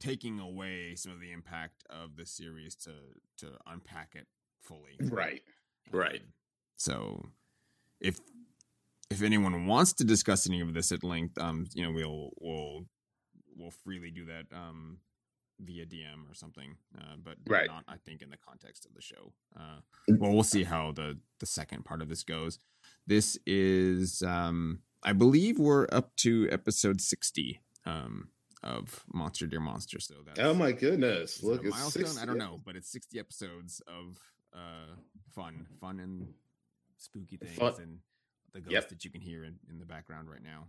taking 0.00 0.38
away 0.38 0.94
some 0.94 1.12
of 1.12 1.20
the 1.20 1.32
impact 1.32 1.84
of 1.90 2.16
the 2.16 2.26
series 2.26 2.74
to 2.76 2.92
to 3.38 3.52
unpack 3.66 4.14
it 4.14 4.26
fully. 4.60 4.96
Right. 5.00 5.42
Right. 5.90 6.20
Um, 6.20 6.32
so 6.76 7.26
if 8.00 8.18
if 9.10 9.22
anyone 9.22 9.66
wants 9.66 9.92
to 9.94 10.04
discuss 10.04 10.48
any 10.48 10.60
of 10.60 10.74
this 10.74 10.92
at 10.92 11.02
length, 11.02 11.38
um, 11.38 11.66
you 11.74 11.82
know, 11.82 11.92
we'll 11.92 12.30
we'll 12.40 12.84
we'll 13.56 13.70
freely 13.70 14.10
do 14.10 14.26
that. 14.26 14.46
Um, 14.52 14.98
via 15.60 15.84
DM 15.84 16.30
or 16.30 16.34
something, 16.34 16.76
uh, 16.96 17.16
but 17.22 17.34
right. 17.48 17.66
not 17.66 17.84
I 17.88 17.96
think 17.96 18.22
in 18.22 18.30
the 18.30 18.36
context 18.36 18.86
of 18.86 18.94
the 18.94 19.02
show. 19.02 19.32
Uh, 19.56 19.80
well, 20.08 20.32
we'll 20.32 20.44
see 20.44 20.64
how 20.64 20.92
the 20.92 21.18
the 21.40 21.46
second 21.46 21.84
part 21.84 22.00
of 22.00 22.08
this 22.08 22.22
goes. 22.22 22.58
This 23.06 23.38
is, 23.46 24.22
um, 24.22 24.80
I 25.02 25.12
believe, 25.12 25.58
we're 25.58 25.88
up 25.90 26.14
to 26.18 26.48
episode 26.50 27.00
sixty 27.00 27.60
um, 27.84 28.28
of 28.62 29.04
Monster 29.12 29.46
Dear 29.46 29.60
Monster. 29.60 30.00
So 30.00 30.14
that's 30.24 30.38
oh 30.40 30.54
my 30.54 30.72
goodness, 30.72 31.42
look, 31.42 31.64
a 31.64 31.68
milestone. 31.68 32.04
60, 32.04 32.22
I 32.22 32.26
don't 32.26 32.38
know, 32.38 32.60
but 32.64 32.76
it's 32.76 32.90
sixty 32.90 33.18
episodes 33.18 33.82
of 33.86 34.18
uh, 34.54 34.96
fun, 35.34 35.66
fun 35.80 36.00
and 36.00 36.32
spooky 36.96 37.36
things 37.36 37.56
fun. 37.56 37.74
and 37.80 37.98
the 38.52 38.60
ghost 38.60 38.72
yep. 38.72 38.88
that 38.88 39.04
you 39.04 39.10
can 39.10 39.20
hear 39.20 39.44
in, 39.44 39.56
in 39.70 39.78
the 39.78 39.86
background 39.86 40.28
right 40.28 40.42
now. 40.42 40.66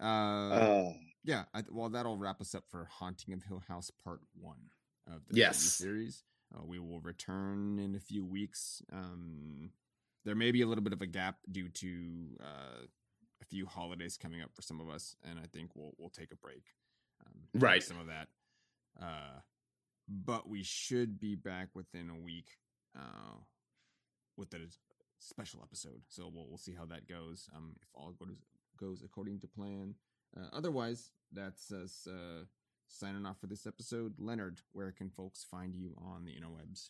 uh, 0.02 0.54
uh 0.54 0.92
yeah, 1.24 1.44
I, 1.54 1.62
well, 1.70 1.88
that'll 1.88 2.16
wrap 2.16 2.40
us 2.40 2.54
up 2.54 2.64
for 2.68 2.88
Haunting 2.98 3.32
of 3.32 3.44
Hill 3.44 3.62
House 3.68 3.90
Part 4.04 4.20
One 4.40 4.70
of 5.06 5.22
the 5.28 5.38
yes. 5.38 5.58
series. 5.58 6.24
Uh, 6.54 6.62
we 6.64 6.78
will 6.78 7.00
return 7.00 7.78
in 7.78 7.94
a 7.94 8.00
few 8.00 8.24
weeks. 8.24 8.82
Um, 8.92 9.70
there 10.24 10.34
may 10.34 10.50
be 10.50 10.62
a 10.62 10.66
little 10.66 10.84
bit 10.84 10.92
of 10.92 11.00
a 11.00 11.06
gap 11.06 11.36
due 11.50 11.68
to 11.68 12.38
uh, 12.42 12.86
few 13.52 13.66
holidays 13.66 14.16
coming 14.16 14.40
up 14.40 14.50
for 14.54 14.62
some 14.62 14.80
of 14.80 14.88
us, 14.88 15.14
and 15.28 15.38
I 15.38 15.46
think 15.46 15.70
we'll 15.74 15.92
we'll 15.98 16.08
take 16.08 16.32
a 16.32 16.36
break. 16.36 16.64
Um, 17.24 17.60
right, 17.60 17.82
some 17.82 18.00
of 18.00 18.06
that. 18.06 18.28
Uh, 19.00 19.40
but 20.08 20.48
we 20.48 20.62
should 20.62 21.20
be 21.20 21.34
back 21.34 21.68
within 21.74 22.08
a 22.08 22.18
week 22.18 22.48
uh, 22.98 23.36
with 24.38 24.54
a 24.54 24.60
special 25.18 25.60
episode. 25.62 26.00
So 26.08 26.30
we'll 26.34 26.48
we'll 26.48 26.56
see 26.56 26.72
how 26.72 26.86
that 26.86 27.06
goes. 27.06 27.50
Um, 27.54 27.76
if 27.82 27.88
all 27.94 28.12
goes 28.18 28.36
goes 28.80 29.02
according 29.04 29.40
to 29.40 29.46
plan. 29.46 29.94
Uh, 30.34 30.46
otherwise, 30.54 31.10
that's 31.30 31.70
us 31.70 32.08
uh, 32.08 32.44
signing 32.88 33.26
off 33.26 33.38
for 33.38 33.48
this 33.48 33.66
episode. 33.66 34.14
Leonard, 34.18 34.62
where 34.72 34.92
can 34.92 35.10
folks 35.10 35.44
find 35.50 35.74
you 35.74 35.94
on 35.98 36.24
the 36.24 36.32
interwebs? 36.32 36.88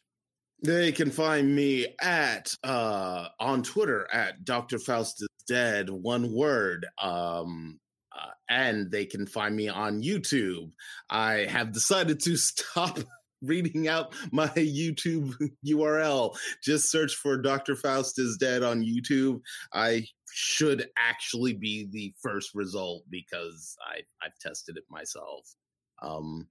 They 0.64 0.92
can 0.92 1.10
find 1.10 1.56
me 1.56 1.88
at 2.00 2.54
uh, 2.62 3.28
on 3.40 3.64
Twitter 3.64 4.06
at 4.12 4.44
Dr. 4.44 4.78
Faust 4.78 5.20
is 5.20 5.28
dead, 5.42 5.90
one 5.90 6.32
word. 6.32 6.86
Um, 7.00 7.78
uh, 8.14 8.30
and 8.50 8.90
they 8.90 9.06
can 9.06 9.26
find 9.26 9.56
me 9.56 9.68
on 9.68 10.02
YouTube. 10.02 10.70
I 11.10 11.46
have 11.48 11.72
decided 11.72 12.20
to 12.20 12.36
stop 12.36 12.98
reading 13.42 13.88
out 13.88 14.14
my 14.30 14.48
YouTube 14.48 15.34
URL. 15.66 16.36
Just 16.62 16.90
search 16.90 17.14
for 17.16 17.36
Dr. 17.36 17.76
Faust 17.76 18.18
is 18.18 18.36
Dead 18.36 18.62
on 18.62 18.82
YouTube. 18.82 19.40
I 19.72 20.06
should 20.32 20.88
actually 20.96 21.52
be 21.52 21.88
the 21.90 22.14
first 22.22 22.54
result 22.54 23.02
because 23.10 23.76
I, 23.86 24.00
I've 24.24 24.38
tested 24.40 24.76
it 24.76 24.84
myself. 24.90 25.54
Um, 26.00 26.48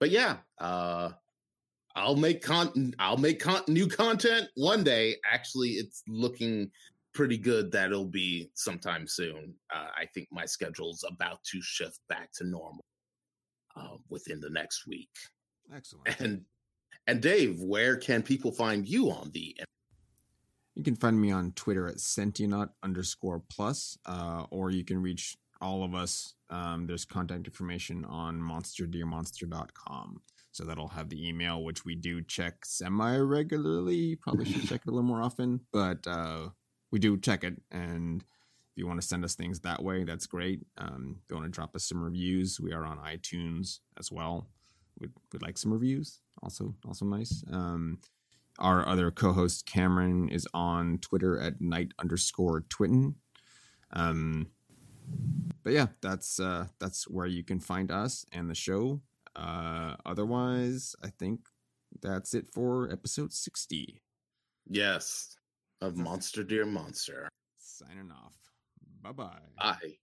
but 0.00 0.10
yeah, 0.10 0.36
uh, 0.58 1.10
I'll 1.94 2.16
make 2.16 2.42
con 2.42 2.94
I'll 2.98 3.16
make 3.16 3.40
con- 3.40 3.62
new 3.66 3.88
content 3.88 4.48
one 4.54 4.84
day. 4.84 5.16
Actually, 5.30 5.70
it's 5.70 6.02
looking 6.06 6.70
pretty 7.18 7.36
good 7.36 7.72
that 7.72 7.90
it'll 7.90 8.04
be 8.04 8.48
sometime 8.54 9.04
soon. 9.04 9.52
Uh, 9.74 9.88
I 9.98 10.06
think 10.14 10.28
my 10.30 10.46
schedule's 10.46 11.04
about 11.10 11.42
to 11.50 11.60
shift 11.60 11.98
back 12.08 12.30
to 12.34 12.44
normal 12.44 12.84
uh, 13.76 13.96
within 14.08 14.38
the 14.38 14.50
next 14.50 14.86
week. 14.86 15.10
Excellent. 15.74 16.20
And 16.20 16.44
and 17.08 17.20
Dave, 17.20 17.60
where 17.60 17.96
can 17.96 18.22
people 18.22 18.52
find 18.52 18.88
you 18.88 19.10
on 19.10 19.32
the? 19.34 19.56
You 20.76 20.84
can 20.84 20.94
find 20.94 21.20
me 21.20 21.32
on 21.32 21.50
Twitter 21.56 21.88
at 21.88 21.96
Sentionaut 21.96 22.68
underscore 22.84 23.42
plus, 23.50 23.98
uh, 24.06 24.44
or 24.50 24.70
you 24.70 24.84
can 24.84 25.02
reach 25.02 25.36
all 25.60 25.82
of 25.82 25.96
us. 25.96 26.34
Um, 26.50 26.86
there's 26.86 27.04
contact 27.04 27.48
information 27.48 28.04
on 28.04 28.40
monsterdearmonster.com. 28.40 30.22
So 30.52 30.64
that'll 30.64 30.86
have 30.86 31.08
the 31.08 31.28
email, 31.28 31.64
which 31.64 31.84
we 31.84 31.96
do 31.96 32.22
check 32.22 32.64
semi 32.64 33.16
regularly. 33.16 34.14
Probably 34.14 34.44
should 34.44 34.68
check 34.68 34.82
it 34.86 34.88
a 34.88 34.92
little 34.92 35.02
more 35.02 35.20
often, 35.20 35.62
but 35.72 36.06
uh, 36.06 36.50
we 36.90 36.98
do 36.98 37.18
check 37.18 37.44
it. 37.44 37.60
And 37.70 38.22
if 38.22 38.76
you 38.76 38.86
want 38.86 39.00
to 39.00 39.06
send 39.06 39.24
us 39.24 39.34
things 39.34 39.60
that 39.60 39.82
way, 39.82 40.04
that's 40.04 40.26
great. 40.26 40.66
Um, 40.76 41.16
if 41.22 41.30
you 41.30 41.36
want 41.36 41.46
to 41.46 41.54
drop 41.54 41.74
us 41.74 41.84
some 41.84 42.02
reviews, 42.02 42.60
we 42.60 42.72
are 42.72 42.84
on 42.84 42.98
iTunes 42.98 43.80
as 43.98 44.12
well 44.12 44.48
would 45.00 45.12
would 45.32 45.42
like 45.42 45.58
some 45.58 45.72
reviews. 45.72 46.20
Also, 46.42 46.74
also 46.86 47.04
nice. 47.04 47.44
Um, 47.50 47.98
our 48.58 48.86
other 48.86 49.10
co-host 49.10 49.66
Cameron 49.66 50.28
is 50.28 50.46
on 50.52 50.98
Twitter 50.98 51.38
at 51.40 51.60
night 51.60 51.92
underscore 51.98 52.62
twitten. 52.62 53.14
Um, 53.92 54.48
but 55.62 55.72
yeah, 55.72 55.86
that's 56.00 56.40
uh, 56.40 56.66
that's 56.78 57.08
where 57.08 57.26
you 57.26 57.44
can 57.44 57.60
find 57.60 57.90
us 57.90 58.26
and 58.32 58.50
the 58.50 58.54
show. 58.54 59.00
Uh, 59.36 59.94
otherwise, 60.04 60.96
I 61.02 61.08
think 61.08 61.40
that's 62.02 62.34
it 62.34 62.50
for 62.52 62.90
episode 62.90 63.32
sixty. 63.32 64.02
Yes, 64.66 65.36
of 65.80 65.96
Monster 65.96 66.42
Dear 66.42 66.66
Monster. 66.66 67.28
Signing 67.58 68.10
off. 68.10 68.34
Bye-bye. 69.02 69.38
Bye. 69.56 69.98